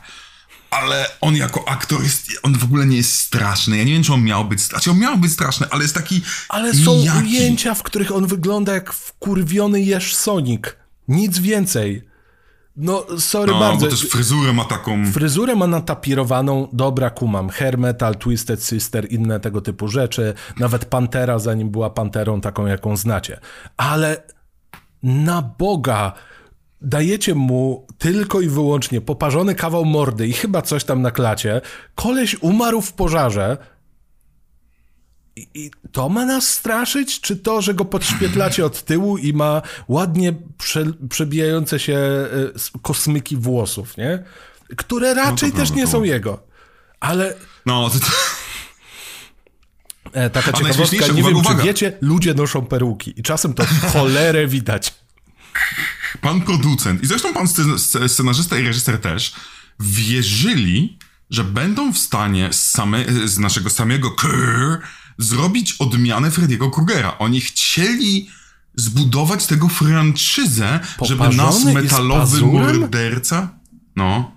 Ale 0.70 1.10
on 1.22 1.36
jako 1.36 1.70
aktor 1.70 2.04
jest, 2.04 2.28
on 2.44 2.58
w 2.58 2.64
ogóle 2.64 2.86
nie 2.86 2.98
jest 2.98 3.18
straszny. 3.18 3.78
Ja 3.78 3.84
nie 3.84 3.94
wiem, 3.94 4.04
czy 4.04 4.14
on 4.14 4.24
miał 4.24 4.46
być 4.46 4.62
straszny. 4.62 4.92
On 4.92 5.00
miał 5.00 5.18
być 5.18 5.32
straszny, 5.32 5.68
ale 5.70 5.82
jest 5.82 5.96
taki 5.96 6.22
Ale 6.50 6.74
są 6.74 6.92
ujęcia, 6.92 7.74
w 7.74 7.84
których 7.84 8.12
on 8.12 8.28
wygląda 8.28 8.74
jak 8.74 8.94
wkurwiony 8.94 9.82
jeż 9.82 10.16
Sonic. 10.16 10.62
Nic 11.08 11.40
więcej. 11.40 12.13
No, 12.76 13.06
sorry 13.20 13.52
no, 13.52 13.60
bardzo. 13.60 13.86
bo 13.86 13.92
też 13.92 14.10
fryzurę 14.10 14.54
ma 14.54 14.66
taką... 14.66 15.06
Fryzurę 15.12 15.56
ma 15.56 15.68
natapirowaną, 15.68 16.68
dobra, 16.74 17.10
kumam. 17.10 17.50
Hair 17.50 17.78
metal, 17.78 18.16
Twisted 18.16 18.64
Sister, 18.64 19.12
inne 19.12 19.40
tego 19.40 19.62
typu 19.62 19.88
rzeczy. 19.88 20.34
Nawet 20.60 20.86
Pantera, 20.86 21.40
zanim 21.40 21.70
była 21.70 21.90
Panterą 21.90 22.42
taką, 22.42 22.66
jaką 22.66 22.98
znacie. 22.98 23.40
Ale 23.78 24.24
na 25.04 25.42
Boga 25.42 26.14
dajecie 26.82 27.36
mu 27.36 27.88
tylko 27.98 28.42
i 28.42 28.48
wyłącznie 28.48 29.02
poparzony 29.02 29.56
kawał 29.56 29.86
mordy 29.86 30.28
i 30.28 30.34
chyba 30.34 30.62
coś 30.62 30.84
tam 30.84 31.02
na 31.02 31.12
klacie. 31.12 31.62
Koleś 31.96 32.36
umarł 32.42 32.82
w 32.82 32.94
pożarze, 32.94 33.58
i, 35.36 35.48
I, 35.54 35.72
to 35.92 36.10
ma 36.10 36.26
nas 36.26 36.50
straszyć, 36.50 37.22
czy 37.22 37.36
to, 37.36 37.62
że 37.62 37.74
go 37.74 37.86
podświetlacie 37.86 38.66
od 38.66 38.84
tyłu 38.84 39.18
i 39.18 39.34
ma 39.34 39.62
ładnie 39.88 40.34
prze, 40.58 40.86
przebijające 41.10 41.80
się 41.80 41.96
e, 41.96 42.80
kosmyki 42.82 43.38
włosów, 43.38 43.98
nie? 43.98 44.24
Które 44.78 45.14
raczej 45.14 45.50
no 45.50 45.56
też 45.56 45.72
nie 45.72 45.88
są 45.88 46.04
jego. 46.04 46.44
Ale... 47.00 47.36
No, 47.66 47.90
to... 47.90 47.98
E, 50.14 50.30
taka 50.30 50.54
ciekawostka, 50.54 51.08
nie 51.08 51.24
wiem, 51.24 51.36
uwaga. 51.36 51.60
czy 51.60 51.68
wiecie, 51.68 51.98
ludzie 52.02 52.34
noszą 52.34 52.66
peruki 52.66 53.20
i 53.20 53.24
czasem 53.24 53.54
to 53.54 53.66
cholerę 53.94 54.48
widać. 54.48 54.94
Pan 56.22 56.42
producent 56.42 57.04
i 57.04 57.08
zresztą 57.08 57.34
pan 57.34 57.48
scenarzysta 58.08 58.58
i 58.58 58.64
reżyser 58.64 59.02
też 59.02 59.34
wierzyli, 59.80 60.98
że 61.30 61.44
będą 61.44 61.94
w 61.94 61.98
stanie 61.98 62.54
z, 62.54 62.72
same, 62.72 63.06
z 63.26 63.40
naszego 63.40 63.70
samego 63.70 64.12
Kerr 64.12 64.82
zrobić 65.18 65.74
odmianę 65.74 66.30
Freddy'ego 66.30 66.72
Krugera. 66.72 67.18
Oni 67.18 67.42
chcieli 67.42 68.30
zbudować 68.76 69.46
tego 69.46 69.68
franczyzę, 69.68 70.80
żeby 71.02 71.30
nas 71.30 71.64
metalowy 71.66 72.42
morderca... 72.42 73.50
No. 73.96 74.32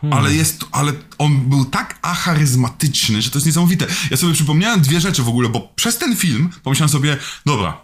Hmm. 0.00 0.18
Ale 0.18 0.34
jest, 0.34 0.64
ale 0.72 0.92
on 1.18 1.48
był 1.48 1.64
tak 1.64 1.98
acharyzmatyczny, 2.02 3.22
że 3.22 3.30
to 3.30 3.38
jest 3.38 3.46
niesamowite. 3.46 3.86
Ja 4.10 4.16
sobie 4.16 4.32
przypomniałem 4.32 4.80
dwie 4.80 5.00
rzeczy 5.00 5.22
w 5.22 5.28
ogóle, 5.28 5.48
bo 5.48 5.72
przez 5.76 5.98
ten 5.98 6.16
film 6.16 6.50
pomyślałem 6.62 6.88
sobie, 6.88 7.16
dobra, 7.46 7.80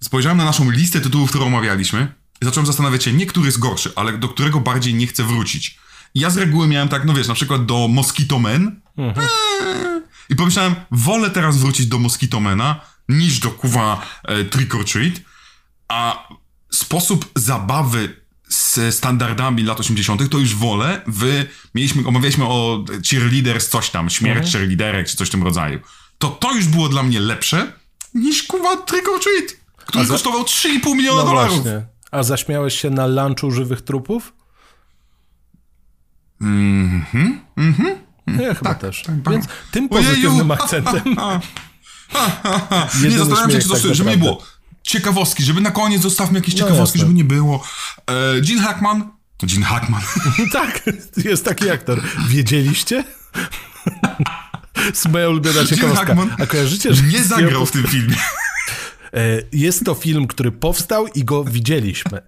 spojrzałem 0.00 0.38
na 0.38 0.44
naszą 0.44 0.70
listę 0.70 1.00
tytułów, 1.00 1.30
którą 1.30 1.46
omawialiśmy 1.46 2.12
i 2.42 2.44
zacząłem 2.44 2.66
zastanawiać 2.66 3.04
się, 3.04 3.12
nie 3.12 3.26
który 3.26 3.46
jest 3.46 3.58
gorszy, 3.58 3.92
ale 3.96 4.18
do 4.18 4.28
którego 4.28 4.60
bardziej 4.60 4.94
nie 4.94 5.06
chcę 5.06 5.24
wrócić. 5.24 5.78
I 6.14 6.20
ja 6.20 6.30
z 6.30 6.36
reguły 6.36 6.68
miałem 6.68 6.88
tak, 6.88 7.04
no 7.04 7.14
wiesz, 7.14 7.28
na 7.28 7.34
przykład 7.34 7.66
do 7.66 7.88
Mosquito 7.88 8.38
Man, 8.38 8.80
mhm. 8.98 9.26
eee, 9.26 10.02
i 10.32 10.36
pomyślałem, 10.36 10.74
wolę 10.90 11.30
teraz 11.30 11.56
wrócić 11.56 11.86
do 11.86 11.98
Mosquitomena 11.98 12.80
niż 13.08 13.38
do 13.38 13.50
kuwa 13.50 14.06
e, 14.24 14.44
Trick 14.44 14.74
or 14.74 14.84
Treat, 14.84 15.14
a 15.88 16.28
sposób 16.70 17.30
zabawy 17.36 18.22
z 18.48 18.94
standardami 18.94 19.62
lat 19.62 19.80
80. 19.80 20.30
to 20.30 20.38
już 20.38 20.54
wolę. 20.54 21.02
Wy 21.06 21.46
mieliśmy, 21.74 22.08
omawialiśmy 22.08 22.44
o 22.44 22.84
cheerleaders, 23.10 23.68
coś 23.68 23.90
tam, 23.90 24.10
śmierć 24.10 24.44
mhm. 24.44 24.52
cheerleaderek 24.52 25.08
czy 25.08 25.16
coś 25.16 25.28
w 25.28 25.30
tym 25.30 25.42
rodzaju. 25.42 25.80
To 26.18 26.28
to 26.28 26.54
już 26.54 26.66
było 26.66 26.88
dla 26.88 27.02
mnie 27.02 27.20
lepsze 27.20 27.72
niż 28.14 28.42
kuwa 28.42 28.76
Trick 28.76 29.08
or 29.08 29.20
Treat, 29.20 29.60
który 29.76 30.04
za... 30.04 30.14
kosztował 30.14 30.42
3,5 30.42 30.96
miliona 30.96 31.22
no 31.22 31.28
dolarów. 31.28 31.54
Właśnie. 31.62 31.86
A 32.10 32.22
zaśmiałeś 32.22 32.80
się 32.80 32.90
na 32.90 33.06
lunchu 33.06 33.50
żywych 33.50 33.82
trupów? 33.82 34.32
Mhm, 36.40 37.40
mhm. 37.56 38.11
Ja 38.26 38.54
chyba 38.54 38.70
tak, 38.70 38.78
też. 38.78 39.02
Tak, 39.02 39.30
Więc 39.30 39.46
tym 39.70 39.88
pozytywnym 39.88 40.50
Ojeju. 40.50 40.52
akcentem. 40.52 41.02
nie 43.02 43.18
zastanawiam 43.18 43.50
się, 43.50 43.58
czy 43.58 43.68
to 43.68 43.74
tak 43.74 43.94
żeby 43.94 44.10
nie 44.10 44.16
było. 44.16 44.42
Ciekawostki, 44.82 45.42
żeby 45.42 45.60
na 45.60 45.70
koniec 45.70 46.02
zostawmy 46.02 46.38
jakieś 46.38 46.54
no 46.54 46.58
ciekawostki, 46.58 46.98
jasne. 46.98 47.08
żeby 47.08 47.14
nie 47.14 47.24
było. 47.24 47.64
E, 48.06 48.40
Gene 48.40 48.62
Hackman. 48.62 49.10
To 49.36 49.46
Gene 49.46 49.66
Hackman. 49.66 50.02
tak, 50.52 50.82
jest 51.24 51.44
taki 51.44 51.70
aktor. 51.70 52.02
Wiedzieliście? 52.28 53.04
Moja 55.12 55.28
ulubiona 55.28 55.64
ciekawostka. 55.64 56.16
A 56.38 56.46
kojarzycie, 56.46 56.94
że... 56.94 57.02
Nie 57.02 57.24
zagrał 57.24 57.66
w 57.66 57.70
tym 57.70 57.86
filmie. 57.86 58.16
E, 59.14 59.42
jest 59.52 59.84
to 59.84 59.94
film, 59.94 60.26
który 60.26 60.52
powstał 60.52 61.06
i 61.06 61.24
go 61.24 61.44
widzieliśmy. 61.44 62.22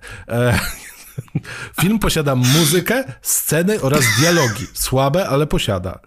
Film 1.81 1.99
posiada 1.99 2.35
muzykę, 2.35 3.05
sceny 3.23 3.81
oraz 3.81 4.05
dialogi. 4.19 4.67
Słabe, 4.73 5.29
ale 5.29 5.47
posiada. 5.47 6.01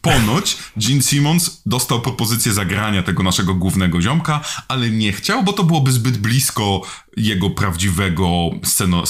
Ponoć 0.00 0.56
Gene 0.76 1.02
Simmons 1.02 1.62
dostał 1.66 2.00
propozycję 2.00 2.52
zagrania 2.52 3.02
tego 3.02 3.22
naszego 3.22 3.54
głównego 3.54 4.02
ziomka, 4.02 4.40
ale 4.68 4.90
nie 4.90 5.12
chciał, 5.12 5.42
bo 5.42 5.52
to 5.52 5.64
byłoby 5.64 5.92
zbyt 5.92 6.18
blisko 6.18 6.80
jego 7.16 7.50
prawdziwego 7.50 8.50
sceno, 8.64 9.04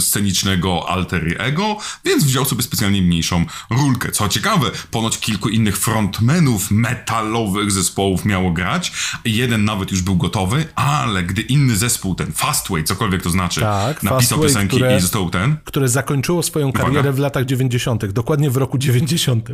scenicznego 0.00 0.88
alter 0.88 1.36
ego, 1.38 1.76
więc 2.04 2.24
wziął 2.24 2.44
sobie 2.44 2.62
specjalnie 2.62 3.02
mniejszą 3.02 3.44
rulkę. 3.70 4.12
Co 4.12 4.28
ciekawe, 4.28 4.70
ponoć 4.90 5.18
kilku 5.18 5.48
innych 5.48 5.78
frontmenów 5.78 6.70
metalowych 6.70 7.70
zespołów 7.70 8.24
miało 8.24 8.52
grać. 8.52 8.92
Jeden 9.24 9.64
nawet 9.64 9.90
już 9.90 10.02
był 10.02 10.16
gotowy, 10.16 10.64
ale 10.74 11.22
gdy 11.22 11.42
inny 11.42 11.76
zespół, 11.76 12.14
ten 12.14 12.32
Fastway, 12.32 12.84
cokolwiek 12.84 13.22
to 13.22 13.30
znaczy, 13.30 13.60
tak, 13.60 14.02
napisał 14.02 14.20
Fastway, 14.20 14.42
piosenki 14.42 14.76
które, 14.76 14.96
i 14.96 15.00
został 15.00 15.30
ten... 15.30 15.56
Które 15.64 15.88
zakończyło 15.88 16.42
swoją 16.42 16.72
karierę 16.72 17.00
Uwaga. 17.00 17.12
w 17.12 17.18
latach 17.18 17.44
90., 17.44 18.06
dokładnie 18.06 18.50
w 18.50 18.56
roku 18.56 18.78
90. 18.78 19.48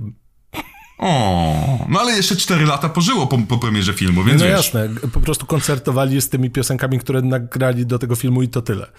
O, 0.98 1.86
no 1.88 2.00
ale 2.00 2.12
jeszcze 2.16 2.36
4 2.36 2.64
lata 2.66 2.88
pożyło 2.88 3.26
po, 3.26 3.38
po 3.38 3.58
premierze 3.58 3.92
filmu, 3.94 4.24
więc 4.24 4.40
No 4.40 4.46
wiesz. 4.48 4.56
jasne, 4.56 4.88
po 5.12 5.20
prostu 5.20 5.46
koncertowali 5.46 6.20
z 6.20 6.28
tymi 6.28 6.50
piosenkami, 6.50 6.98
które 6.98 7.22
nagrali 7.22 7.86
do 7.86 7.98
tego 7.98 8.16
filmu 8.16 8.42
i 8.42 8.48
to 8.48 8.62
tyle. 8.62 8.92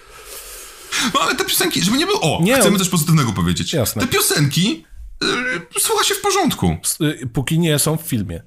No 1.14 1.20
ale 1.22 1.36
te 1.36 1.46
piosenki, 1.46 1.82
żeby 1.84 1.98
nie 1.98 2.06
było... 2.06 2.22
O, 2.22 2.44
nie, 2.44 2.56
chcemy 2.56 2.74
on... 2.74 2.80
coś 2.80 2.90
pozytywnego 2.90 3.32
powiedzieć. 3.32 3.74
Jasne. 3.74 4.02
Te 4.02 4.08
piosenki 4.08 4.86
yy, 5.22 5.28
słucha 5.80 6.04
się 6.04 6.14
w 6.16 6.22
porządku. 6.22 6.78
Y, 7.02 7.28
póki 7.34 7.60
nie 7.60 7.80
są 7.80 7.98
w 7.98 8.02
filmie. 8.02 8.42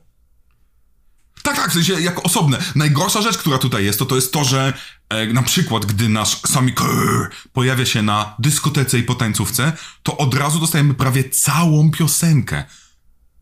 Tak, 1.43 1.57
tak, 1.57 1.71
w 1.71 1.73
sensie 1.75 2.01
jako 2.01 2.23
osobne. 2.23 2.59
Najgorsza 2.75 3.23
rzecz, 3.23 3.39
która 3.39 3.59
tutaj 3.59 3.85
jest, 3.85 3.99
to 3.99 4.05
to 4.07 4.15
jest 4.17 4.33
to, 4.33 4.45
że 4.45 4.73
e, 5.09 5.27
na 5.27 5.43
przykład, 5.43 5.87
gdy 5.87 6.09
nasz 6.09 6.41
Sami 6.41 6.73
Kerr 6.73 7.31
pojawia 7.53 7.87
się 7.87 8.03
na 8.03 8.35
dyskotece 8.39 8.99
i 8.99 9.03
po 9.03 9.15
tańcówce, 9.15 9.73
to 10.03 10.17
od 10.17 10.35
razu 10.35 10.59
dostajemy 10.59 10.95
prawie 10.95 11.29
całą 11.31 11.91
piosenkę. 11.91 12.65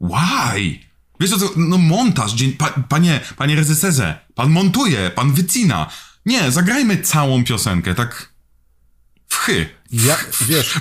Why? 0.01 0.79
Wiesz 1.21 1.31
co, 1.31 1.51
no 1.57 1.79
montaż, 1.79 2.33
dzień, 2.33 2.53
pa, 2.53 2.75
panie, 2.89 3.21
panie 3.37 3.57
rezyserze, 3.57 4.19
pan 4.35 4.51
montuje, 4.51 5.11
pan 5.15 5.33
wycina. 5.33 5.91
Nie, 6.27 6.51
zagrajmy 6.51 7.03
całą 7.03 7.45
piosenkę, 7.45 7.95
tak 7.95 8.33
w 9.27 9.37
chy. 9.37 9.67
Ja, 9.93 10.17
wiesz, 10.49 10.81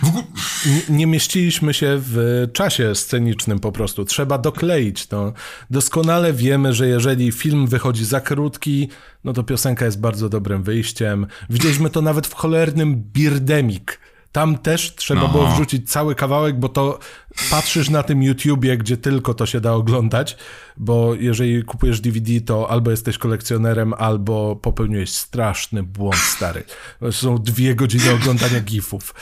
nie, 0.65 0.97
nie, 0.97 1.07
mieściliśmy 1.07 1.73
się 1.73 2.01
w 2.01 2.47
czasie 2.53 2.95
scenicznym 2.95 3.59
po 3.59 3.71
prostu. 3.71 4.05
Trzeba 4.05 4.37
dokleić 4.37 5.07
to. 5.07 5.33
Doskonale 5.69 6.33
wiemy, 6.33 6.73
że 6.73 6.87
jeżeli 6.87 7.31
film 7.31 7.67
wychodzi 7.67 8.05
za 8.05 8.21
krótki, 8.21 8.89
no 9.23 9.33
to 9.33 9.43
piosenka 9.43 9.85
jest 9.85 9.99
bardzo 9.99 10.29
dobrym 10.29 10.63
wyjściem. 10.63 11.27
Widzieliśmy 11.49 11.89
to 11.89 12.01
nawet 12.01 12.27
w 12.27 12.33
cholernym 12.33 12.95
Birdemic 12.95 13.83
tam 14.31 14.57
też 14.57 14.95
trzeba 14.95 15.21
Aha. 15.21 15.31
było 15.31 15.47
wrzucić 15.47 15.91
cały 15.91 16.15
kawałek, 16.15 16.59
bo 16.59 16.69
to 16.69 16.99
patrzysz 17.49 17.89
na 17.89 18.03
tym 18.03 18.23
YouTubie, 18.23 18.77
gdzie 18.77 18.97
tylko 18.97 19.33
to 19.33 19.45
się 19.45 19.61
da 19.61 19.73
oglądać, 19.73 20.37
bo 20.77 21.15
jeżeli 21.15 21.63
kupujesz 21.63 22.01
DVD, 22.01 22.41
to 22.41 22.71
albo 22.71 22.91
jesteś 22.91 23.17
kolekcjonerem, 23.17 23.93
albo 23.93 24.55
popełniłeś 24.55 25.11
straszny 25.11 25.83
błąd, 25.83 26.15
stary. 26.15 26.63
Są 27.11 27.37
dwie 27.37 27.75
godziny 27.75 28.11
oglądania 28.11 28.59
gifów. 28.59 29.13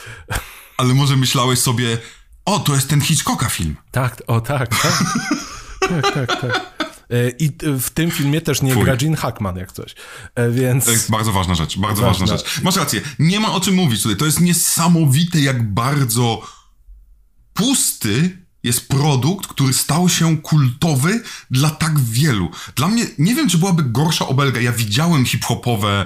Ale 0.77 0.93
może 0.93 1.15
myślałeś 1.15 1.59
sobie, 1.59 1.97
o, 2.45 2.59
to 2.59 2.75
jest 2.75 2.89
ten 2.89 3.01
Hitchcocka 3.01 3.49
film. 3.49 3.75
Tak, 3.91 4.23
o 4.27 4.41
tak, 4.41 4.81
tak. 4.81 5.03
tak, 5.89 6.13
tak, 6.13 6.41
tak. 6.41 6.76
E, 7.09 7.29
I 7.29 7.51
w 7.79 7.89
tym 7.89 8.11
filmie 8.11 8.41
też 8.41 8.61
nie 8.61 8.73
Fuj. 8.73 8.84
gra 8.84 8.97
Gene 8.97 9.17
Hackman 9.17 9.57
jak 9.57 9.71
coś. 9.71 9.95
E, 10.35 10.51
więc... 10.51 10.85
To 10.85 10.91
jest 10.91 11.11
bardzo 11.11 11.31
ważna 11.31 11.55
rzecz, 11.55 11.77
bardzo 11.77 12.01
ważna. 12.01 12.25
ważna 12.25 12.38
rzecz. 12.38 12.61
Masz 12.61 12.75
rację, 12.75 13.01
nie 13.19 13.39
ma 13.39 13.53
o 13.53 13.59
czym 13.59 13.75
mówić 13.75 14.01
tutaj. 14.03 14.17
To 14.17 14.25
jest 14.25 14.41
niesamowite, 14.41 15.39
jak 15.39 15.73
bardzo 15.73 16.47
pusty 17.53 18.38
jest 18.63 18.89
produkt, 18.89 19.47
który 19.47 19.73
stał 19.73 20.09
się 20.09 20.38
kultowy 20.38 21.21
dla 21.51 21.69
tak 21.69 21.99
wielu. 21.99 22.51
Dla 22.75 22.88
mnie, 22.88 23.05
nie 23.17 23.35
wiem, 23.35 23.49
czy 23.49 23.57
byłaby 23.57 23.84
gorsza 23.84 24.27
obelga. 24.27 24.61
Ja 24.61 24.71
widziałem 24.71 25.25
hip-hopowe 25.25 26.05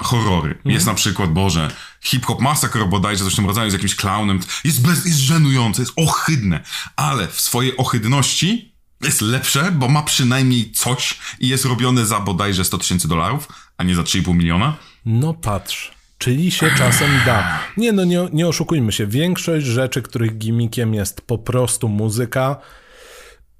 horrory. 0.00 0.50
Mm. 0.50 0.74
Jest 0.74 0.86
na 0.86 0.94
przykład, 0.94 1.32
Boże, 1.32 1.70
Hip 2.00 2.26
Hop 2.26 2.40
Massacre 2.40 2.86
bodajże 2.86 3.24
coś 3.24 3.32
w 3.32 3.36
tym 3.36 3.46
rodzaju 3.46 3.70
z 3.70 3.72
jakimś 3.72 3.96
clownem. 3.96 4.40
Jest, 4.64 4.82
bez, 4.82 5.06
jest 5.06 5.18
żenujące, 5.18 5.82
jest 5.82 5.92
ohydne. 5.96 6.60
Ale 6.96 7.28
w 7.28 7.40
swojej 7.40 7.76
ohydności 7.76 8.69
jest 9.02 9.20
lepsze, 9.20 9.72
bo 9.72 9.88
ma 9.88 10.02
przynajmniej 10.02 10.72
coś 10.72 11.18
i 11.40 11.48
jest 11.48 11.64
robione 11.64 12.06
za 12.06 12.20
bodajże 12.20 12.64
100 12.64 12.78
tysięcy 12.78 13.08
dolarów, 13.08 13.48
a 13.76 13.84
nie 13.84 13.94
za 13.94 14.02
3,5 14.02 14.34
miliona. 14.34 14.76
No 15.06 15.34
patrz. 15.34 15.92
Czyli 16.18 16.50
się 16.50 16.70
czasem 16.78 17.10
da. 17.26 17.60
Nie 17.76 17.92
no, 17.92 18.04
nie, 18.04 18.28
nie 18.32 18.48
oszukujmy 18.48 18.92
się. 18.92 19.06
Większość 19.06 19.66
rzeczy, 19.66 20.02
których 20.02 20.38
gimikiem 20.38 20.94
jest 20.94 21.20
po 21.20 21.38
prostu 21.38 21.88
muzyka, 21.88 22.56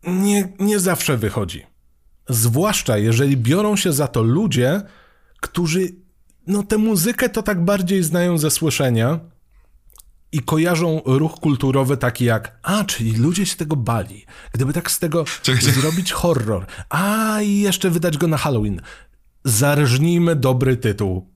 nie, 0.03 0.53
nie 0.59 0.79
zawsze 0.81 1.17
wychodzi. 1.17 1.67
Zwłaszcza 2.29 2.99
jeżeli 2.99 3.37
biorą 3.37 3.77
się 3.77 3.93
za 3.93 4.09
to 4.09 4.23
ludzie, 4.23 4.83
którzy 5.41 5.89
no 6.47 6.63
tę 6.63 6.79
muzykę 6.79 7.29
to 7.29 7.43
tak 7.43 7.65
bardziej 7.65 8.03
znają 8.03 8.39
ze 8.39 8.51
słyszenia, 8.51 9.21
i 10.33 10.41
kojarzą 10.41 11.03
ruch 11.05 11.35
kulturowy 11.35 11.97
taki 11.97 12.25
jak, 12.25 12.59
a, 12.63 12.85
czyli 12.85 13.13
ludzie 13.13 13.47
się 13.47 13.57
tego 13.57 13.77
bali. 13.77 14.27
Gdyby 14.53 14.73
tak 14.73 14.91
z 14.91 14.99
tego 14.99 15.25
czekaj, 15.43 15.73
zrobić 15.73 16.13
horror, 16.13 16.67
a 16.89 17.37
i 17.43 17.59
jeszcze 17.59 17.91
wydać 17.91 18.19
go 18.19 18.27
na 18.27 18.37
Halloween. 18.37 18.81
Zarżnijmy 19.45 20.37
dobry 20.37 20.77
tytuł. 20.77 21.31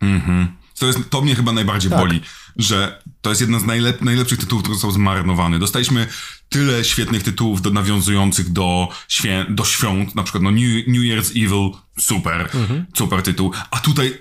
Mhm. 0.00 0.56
To, 0.78 0.86
jest, 0.86 0.98
to 1.10 1.22
mnie 1.22 1.34
chyba 1.34 1.52
najbardziej 1.52 1.90
tak. 1.90 2.00
boli, 2.00 2.20
że 2.56 3.02
to 3.20 3.30
jest 3.30 3.40
jeden 3.40 3.60
z 3.60 3.64
najlep 3.64 4.02
najlepszych 4.02 4.38
tytułów, 4.38 4.62
które 4.62 4.74
został 4.74 4.90
zmarnowany. 4.90 5.58
Dostaliśmy 5.58 6.06
tyle 6.48 6.84
świetnych 6.84 7.22
tytułów 7.22 7.62
do, 7.62 7.70
nawiązujących 7.70 8.52
do, 8.52 8.88
świę 9.08 9.46
do 9.48 9.64
świąt, 9.64 10.14
na 10.14 10.22
przykład 10.22 10.42
no 10.42 10.50
New, 10.50 10.86
New 10.86 11.02
Year's 11.02 11.30
Evil, 11.30 11.70
super, 11.98 12.40
mhm. 12.54 12.86
super 12.94 13.22
tytuł, 13.22 13.52
a 13.70 13.80
tutaj 13.80 14.18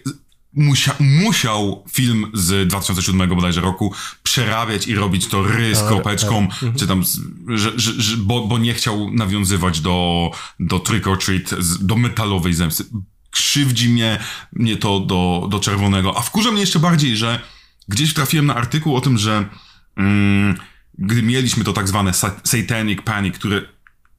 musia, 0.56 0.96
musiał 1.00 1.84
film 1.92 2.32
z 2.34 2.68
2007 2.68 3.30
bodajże 3.30 3.62
roku 3.62 3.94
przerabiać 4.24 4.88
i 4.88 4.96
robić 4.96 5.28
to 5.28 5.44
ry 5.44 5.76
z 5.76 5.80
tak, 5.80 5.88
kropeczką, 5.88 6.48
tak. 6.48 6.76
czy 6.76 6.88
tam, 6.88 7.04
że, 7.48 7.72
że, 7.76 8.02
że, 8.02 8.18
bo, 8.18 8.48
bo 8.48 8.58
nie 8.58 8.74
chciał 8.74 9.12
nawiązywać 9.12 9.80
do, 9.80 10.32
do 10.60 10.80
Trick 10.80 11.08
or 11.08 11.20
Treat, 11.20 11.56
do 11.82 11.96
metalowej 11.96 12.54
zemsty. 12.54 12.84
Krzywdzi 13.32 13.90
mnie, 13.90 14.20
mnie 14.54 14.78
to 14.78 15.00
do, 15.00 15.48
do 15.52 15.60
czerwonego. 15.60 16.18
A 16.18 16.22
wkurza 16.22 16.52
mnie 16.52 16.62
jeszcze 16.62 16.80
bardziej, 16.80 17.18
że 17.18 17.40
gdzieś 17.88 18.14
trafiłem 18.14 18.46
na 18.46 18.56
artykuł 18.56 18.96
o 18.96 19.02
tym, 19.02 19.18
że 19.18 19.50
mm, 19.98 20.58
gdy 20.98 21.24
mieliśmy 21.24 21.64
to 21.64 21.74
tak 21.74 21.88
zwane 21.88 22.12
satanic 22.44 23.02
panic, 23.02 23.36
które 23.36 23.75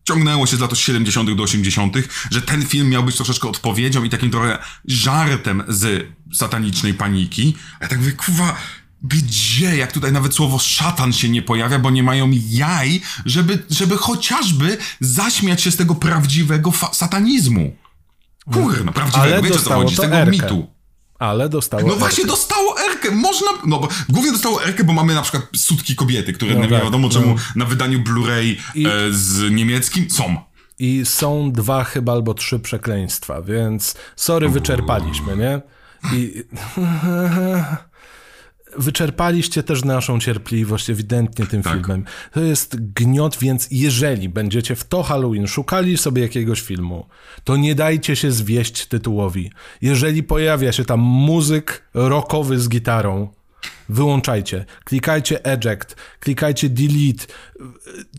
ciągnęło 0.09 0.47
się 0.47 0.57
z 0.57 0.61
lat 0.61 0.79
70. 0.79 1.35
do 1.35 1.43
80., 1.43 1.97
że 2.31 2.43
ten 2.43 2.67
film 2.67 2.89
miał 2.89 3.03
być 3.03 3.17
troszeczkę 3.17 3.49
odpowiedzią 3.49 4.05
i 4.05 4.11
takim 4.11 4.31
trochę 4.31 4.59
żartem 4.85 5.63
z 5.69 6.07
satanicznej 6.33 6.95
paniki. 6.95 7.57
A 7.81 7.85
ja 7.85 7.89
tak 7.89 7.99
mówię, 7.99 8.13
kuwa, 8.13 8.57
gdzie? 9.03 9.77
Jak 9.77 9.93
tutaj 9.93 10.13
nawet 10.13 10.35
słowo 10.35 10.59
szatan 10.59 11.13
się 11.13 11.29
nie 11.29 11.43
pojawia, 11.43 11.79
bo 11.79 11.91
nie 11.91 12.03
mają 12.03 12.31
jaj, 12.51 13.01
żeby, 13.27 13.65
żeby 13.71 13.97
chociażby 13.97 14.79
zaśmiać 15.01 15.63
się 15.63 15.71
z 15.71 15.77
tego 15.77 15.95
prawdziwego 15.95 16.73
satanizmu. 16.93 17.77
Kurno, 18.53 18.93
prawdziwego, 18.93 19.35
Ale 19.35 19.43
wiecie 19.43 19.59
co 19.59 19.75
chodzi, 19.75 19.97
z 19.97 20.01
tego 20.01 20.27
mitu. 20.27 20.76
Ale 21.19 21.49
dostało 21.49 21.83
No 21.89 21.97
właśnie, 21.97 22.23
Erkę. 22.25 22.31
dostało 22.37 22.81
Erkę. 22.81 23.11
Można, 23.11 23.49
no 23.67 23.79
bo 23.79 23.89
głównie 24.09 24.33
dostało 24.33 24.65
Erkę, 24.65 24.85
bo 24.85 24.93
mamy 24.93 25.15
na 25.15 25.23
przykład 25.23 25.43
sutki 25.57 25.97
kobiety, 25.97 26.33
które 26.33 26.55
no 26.55 26.61
nie 26.61 26.69
tak, 26.69 26.85
wiadomo 26.85 27.09
czemu 27.09 27.27
no. 27.27 27.41
na 27.57 27.65
wydaniu 27.65 27.99
Blu-ray 27.99 28.57
I... 28.75 28.87
e, 28.87 28.91
z 29.11 29.53
niemieckim 29.53 30.11
są. 30.11 30.37
I 30.79 31.03
są 31.05 31.53
dwa 31.53 31.85
chyba 31.85 32.13
albo 32.13 32.35
trzy 32.35 32.59
przekleństwa, 32.59 33.43
więc 33.43 33.95
sorry, 34.17 34.49
wyczerpaliśmy, 34.49 35.37
nie? 35.37 35.61
I... 36.13 36.43
wyczerpaliście 38.79 39.63
też 39.63 39.85
naszą 39.85 40.21
cierpliwość 40.21 40.91
ewidentnie 40.91 41.47
tym 41.47 41.63
tak. 41.63 41.73
filmem. 41.73 42.05
To 42.33 42.41
jest 42.41 42.93
gniot, 42.93 43.39
więc 43.41 43.69
jeżeli 43.71 44.29
będziecie 44.29 44.77
w 44.77 44.85
to 44.85 45.03
Halloween 45.03 45.47
szukali 45.47 45.97
sobie 45.97 46.23
jakiegoś 46.23 46.61
filmu, 46.61 47.07
to 47.45 47.57
nie 47.57 47.75
dajcie 47.75 48.17
się 48.17 48.33
zwieść 48.33 48.87
tytułowi. 48.87 49.51
Jeżeli 49.83 50.23
pojawia 50.23 50.73
się 50.73 50.85
tam 50.85 51.01
muzyk 51.01 51.83
rockowy 51.95 52.61
z 52.61 52.69
gitarą, 52.69 53.29
Wyłączajcie, 53.89 54.65
klikajcie 54.85 55.45
eject, 55.45 55.97
klikajcie 56.21 56.69
delete, 56.69 57.27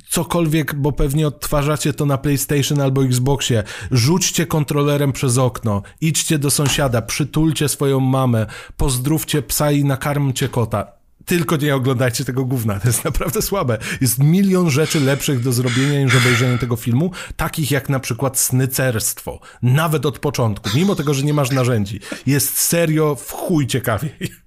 cokolwiek, 0.09 0.75
bo 0.75 0.91
pewnie 0.91 1.27
odtwarzacie 1.27 1.93
to 1.93 2.05
na 2.05 2.17
PlayStation 2.17 2.81
albo 2.81 3.05
Xboxie. 3.05 3.63
Rzućcie 3.91 4.45
kontrolerem 4.45 5.13
przez 5.13 5.37
okno, 5.37 5.81
idźcie 6.01 6.39
do 6.39 6.51
sąsiada, 6.51 7.01
przytulcie 7.01 7.69
swoją 7.69 7.99
mamę, 7.99 8.45
pozdrówcie 8.77 9.41
psa 9.41 9.71
i 9.71 9.83
nakarmcie 9.83 10.49
kota. 10.49 10.97
Tylko 11.25 11.55
nie 11.55 11.75
oglądajcie 11.75 12.25
tego 12.25 12.45
gówna, 12.45 12.79
to 12.79 12.87
jest 12.87 13.05
naprawdę 13.05 13.41
słabe. 13.41 13.77
Jest 14.01 14.19
milion 14.19 14.69
rzeczy 14.69 14.99
lepszych 14.99 15.43
do 15.43 15.51
zrobienia 15.51 16.03
niż 16.03 16.15
obejrzenie 16.15 16.57
tego 16.57 16.75
filmu, 16.75 17.11
takich 17.35 17.71
jak 17.71 17.89
na 17.89 17.99
przykład 17.99 18.39
snycerstwo. 18.39 19.39
Nawet 19.61 20.05
od 20.05 20.19
początku, 20.19 20.69
mimo 20.75 20.95
tego, 20.95 21.13
że 21.13 21.23
nie 21.23 21.33
masz 21.33 21.51
narzędzi. 21.51 21.99
Jest 22.25 22.57
serio 22.57 23.15
w 23.15 23.31
chuj 23.31 23.67
ciekawiej. 23.67 24.46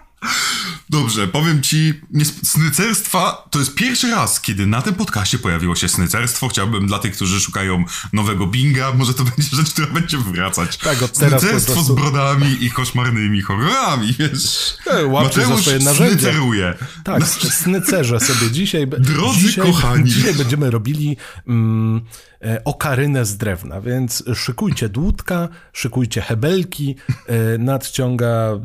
Dobrze, 0.91 1.27
powiem 1.27 1.61
ci, 1.61 1.93
snycerstwa 2.43 3.47
to 3.51 3.59
jest 3.59 3.75
pierwszy 3.75 4.11
raz, 4.11 4.41
kiedy 4.41 4.67
na 4.67 4.81
tym 4.81 4.95
podcaście 4.95 5.39
pojawiło 5.39 5.75
się 5.75 5.89
snycerstwo. 5.89 6.47
Chciałbym 6.47 6.87
dla 6.87 6.99
tych, 6.99 7.15
którzy 7.15 7.39
szukają 7.39 7.83
nowego 8.13 8.47
binga, 8.47 8.93
może 8.93 9.13
to 9.13 9.23
będzie 9.35 9.55
rzecz, 9.55 9.71
która 9.71 9.87
będzie 9.87 10.17
wracać. 10.17 10.77
Tak, 10.77 11.03
od 11.03 11.17
teraz 11.17 11.41
Snycerstwo 11.41 11.73
prostu... 11.73 11.93
z 11.93 11.95
brodami 11.95 12.65
i 12.65 12.71
koszmarnymi 12.71 13.41
horrorami, 13.41 14.13
wiesz. 14.19 14.77
E, 14.87 15.05
łapcie 15.05 15.45
za 15.45 15.57
swoje. 15.57 15.81
Snyceruje. 15.81 16.73
Tak, 17.03 17.27
snycerze 17.27 18.19
sobie 18.19 18.51
dzisiaj. 18.51 18.87
Drodzy 18.87 19.39
dzisiaj, 19.39 19.65
kochani. 19.65 20.09
Dzisiaj 20.11 20.33
będziemy 20.33 20.71
robili 20.71 21.17
mm, 21.47 22.01
e, 22.41 22.63
okarynę 22.63 23.25
z 23.25 23.37
drewna, 23.37 23.81
więc 23.81 24.23
szykujcie 24.35 24.89
dłutka, 24.89 25.49
szykujcie 25.73 26.21
hebelki, 26.21 26.95
e, 27.27 27.57
nadciąga 27.57 28.59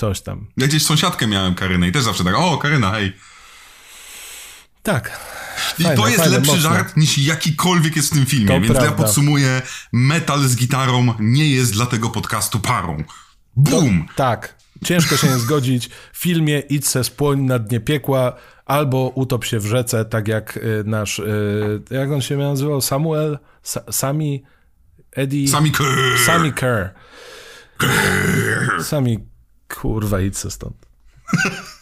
coś 0.00 0.20
tam. 0.20 0.46
Ja 0.56 0.66
gdzieś 0.66 0.82
sąsiadkę 0.86 1.26
miałem 1.26 1.54
Karynę 1.54 1.88
i 1.88 1.92
też 1.92 2.02
zawsze 2.04 2.24
tak, 2.24 2.34
o 2.34 2.58
Karyna, 2.58 2.90
hej. 2.90 3.12
Tak. 4.82 5.20
I 5.78 5.82
fajne, 5.82 5.96
to 5.96 6.06
jest 6.08 6.20
fajne, 6.20 6.36
lepszy 6.36 6.52
mocno. 6.52 6.70
żart 6.70 6.96
niż 6.96 7.18
jakikolwiek 7.18 7.96
jest 7.96 8.08
w 8.10 8.14
tym 8.14 8.26
filmie, 8.26 8.46
to 8.46 8.60
więc 8.60 8.66
prawda. 8.66 8.84
ja 8.84 8.92
podsumuję, 8.92 9.62
metal 9.92 10.40
z 10.48 10.56
gitarą 10.56 11.14
nie 11.18 11.50
jest 11.50 11.72
dla 11.72 11.86
tego 11.86 12.10
podcastu 12.10 12.60
parą. 12.60 13.04
Boom! 13.56 14.06
To, 14.08 14.14
tak. 14.14 14.54
Ciężko 14.84 15.16
się 15.16 15.26
nie 15.28 15.38
zgodzić. 15.38 15.90
W 16.12 16.18
filmie 16.18 16.60
idź 16.60 16.88
se 16.88 17.04
spłoń 17.04 17.40
na 17.40 17.58
dnie 17.58 17.80
piekła 17.80 18.36
albo 18.66 19.08
utop 19.14 19.44
się 19.44 19.58
w 19.58 19.66
rzece, 19.66 20.04
tak 20.04 20.28
jak 20.28 20.56
y, 20.56 20.82
nasz, 20.86 21.18
y, 21.18 21.82
jak 21.90 22.10
on 22.10 22.20
się 22.20 22.36
nazywał? 22.36 22.80
Samuel? 22.80 23.38
Sa 23.62 23.92
Sami? 23.92 24.42
Eddie? 25.12 25.48
Sami 25.48 25.70
Kerr. 25.70 26.18
Sami 26.26 26.52
Kerr. 26.52 26.94
Sami 28.82 29.29
Kurwa, 29.74 30.20
idź 30.20 30.38
stąd. 30.50 30.76